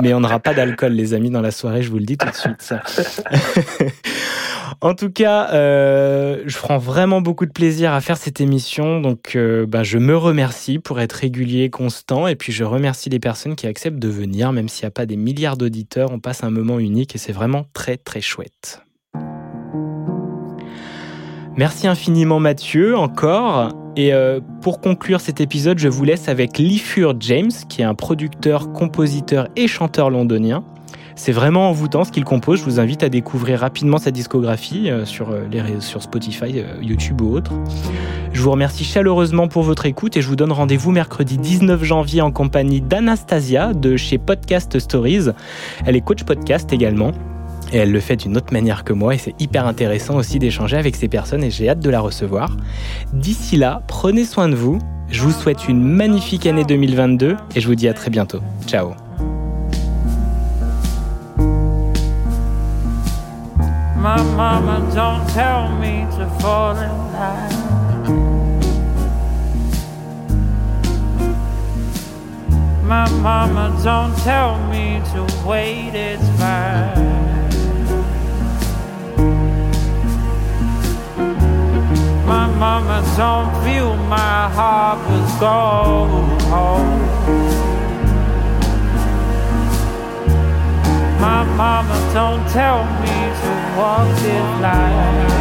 mais 0.00 0.14
on 0.14 0.20
n'aura 0.20 0.40
pas 0.40 0.54
d'alcool, 0.54 0.92
les 0.92 1.14
amis, 1.14 1.30
dans 1.30 1.40
la 1.40 1.50
soirée, 1.50 1.82
je 1.82 1.90
vous 1.90 1.98
le 1.98 2.04
dis 2.04 2.16
tout 2.16 2.26
de 2.26 2.34
suite. 2.34 2.74
En 4.80 4.94
tout 4.94 5.10
cas, 5.10 5.50
euh, 5.54 6.44
je 6.46 6.56
prends 6.56 6.78
vraiment 6.78 7.20
beaucoup 7.20 7.46
de 7.46 7.50
plaisir 7.50 7.92
à 7.92 8.00
faire 8.00 8.16
cette 8.16 8.40
émission. 8.40 9.00
Donc, 9.00 9.36
bah, 9.66 9.82
je 9.82 9.98
me 9.98 10.16
remercie 10.16 10.78
pour 10.78 11.00
être 11.00 11.14
régulier, 11.14 11.68
constant. 11.68 12.28
Et 12.28 12.36
puis, 12.36 12.52
je 12.52 12.62
remercie 12.62 13.10
les 13.10 13.18
personnes 13.18 13.56
qui 13.56 13.66
acceptent 13.66 13.98
de 13.98 14.08
venir, 14.08 14.52
même 14.52 14.68
s'il 14.68 14.84
n'y 14.84 14.88
a 14.88 14.92
pas 14.92 15.06
des 15.06 15.16
milliards 15.16 15.56
d'auditeurs. 15.56 16.12
On 16.12 16.20
passe 16.20 16.44
un 16.44 16.50
moment 16.50 16.78
unique 16.78 17.16
et 17.16 17.18
c'est 17.18 17.32
vraiment 17.32 17.64
très, 17.72 17.96
très 17.96 18.20
chouette. 18.20 18.82
Merci 21.58 21.88
infiniment 21.88 22.38
Mathieu, 22.38 22.96
encore. 22.96 23.72
Et 23.96 24.12
euh, 24.14 24.38
pour 24.62 24.80
conclure 24.80 25.20
cet 25.20 25.40
épisode, 25.40 25.80
je 25.80 25.88
vous 25.88 26.04
laisse 26.04 26.28
avec 26.28 26.56
Lee 26.56 26.78
Fur 26.78 27.16
James, 27.18 27.50
qui 27.68 27.82
est 27.82 27.84
un 27.84 27.96
producteur, 27.96 28.72
compositeur 28.72 29.48
et 29.56 29.66
chanteur 29.66 30.08
londonien. 30.08 30.62
C'est 31.18 31.32
vraiment 31.32 31.68
envoûtant 31.68 32.04
ce 32.04 32.12
qu'il 32.12 32.24
compose. 32.24 32.60
Je 32.60 32.64
vous 32.64 32.78
invite 32.78 33.02
à 33.02 33.08
découvrir 33.08 33.58
rapidement 33.58 33.98
sa 33.98 34.12
discographie 34.12 34.88
euh, 34.88 35.04
sur, 35.04 35.30
euh, 35.30 35.40
les, 35.50 35.80
sur 35.80 36.00
Spotify, 36.00 36.60
euh, 36.60 36.80
YouTube 36.80 37.20
ou 37.20 37.34
autre. 37.34 37.52
Je 38.32 38.40
vous 38.40 38.52
remercie 38.52 38.84
chaleureusement 38.84 39.48
pour 39.48 39.64
votre 39.64 39.84
écoute 39.86 40.16
et 40.16 40.22
je 40.22 40.28
vous 40.28 40.36
donne 40.36 40.52
rendez-vous 40.52 40.92
mercredi 40.92 41.36
19 41.36 41.82
janvier 41.82 42.20
en 42.22 42.30
compagnie 42.30 42.80
d'Anastasia 42.80 43.74
de 43.74 43.96
chez 43.96 44.16
Podcast 44.16 44.78
Stories. 44.78 45.30
Elle 45.84 45.96
est 45.96 46.02
coach 46.02 46.22
podcast 46.22 46.72
également. 46.72 47.10
Et 47.72 47.78
elle 47.78 47.90
le 47.90 48.00
fait 48.00 48.16
d'une 48.16 48.36
autre 48.36 48.52
manière 48.52 48.84
que 48.84 48.92
moi 48.92 49.14
et 49.14 49.18
c'est 49.18 49.34
hyper 49.40 49.66
intéressant 49.66 50.16
aussi 50.16 50.38
d'échanger 50.38 50.76
avec 50.76 50.94
ces 50.94 51.08
personnes 51.08 51.42
et 51.42 51.50
j'ai 51.50 51.68
hâte 51.68 51.80
de 51.80 51.90
la 51.90 52.00
recevoir. 52.00 52.56
D'ici 53.12 53.56
là, 53.56 53.82
prenez 53.88 54.24
soin 54.24 54.48
de 54.48 54.54
vous. 54.54 54.78
Je 55.10 55.20
vous 55.20 55.32
souhaite 55.32 55.68
une 55.68 55.82
magnifique 55.82 56.46
année 56.46 56.64
2022 56.64 57.36
et 57.56 57.60
je 57.60 57.66
vous 57.66 57.74
dis 57.74 57.88
à 57.88 57.92
très 57.92 58.08
bientôt. 58.08 58.40
Ciao 58.66 59.07
My 63.98 64.22
mama 64.22 64.90
don't 64.94 65.28
tell 65.30 65.68
me 65.76 66.06
to 66.16 66.30
fall 66.40 66.76
in 66.76 67.12
line. 67.12 67.68
My 72.86 73.10
mama 73.10 73.76
don't 73.82 74.16
tell 74.18 74.56
me 74.68 75.02
to 75.12 75.26
wait, 75.46 75.94
it's 75.94 76.22
fine. 76.38 77.18
My 82.24 82.46
mama 82.46 83.02
don't 83.16 83.52
feel 83.64 83.96
my 83.96 84.48
heart 84.48 84.98
was 85.10 85.40
gold. 85.40 86.28
My 91.20 91.42
mama 91.44 91.96
don't 92.14 92.48
tell 92.48 92.84
me 93.00 93.16
to 93.40 93.50
walk 93.76 94.18
in 94.24 94.62
line. 94.62 95.37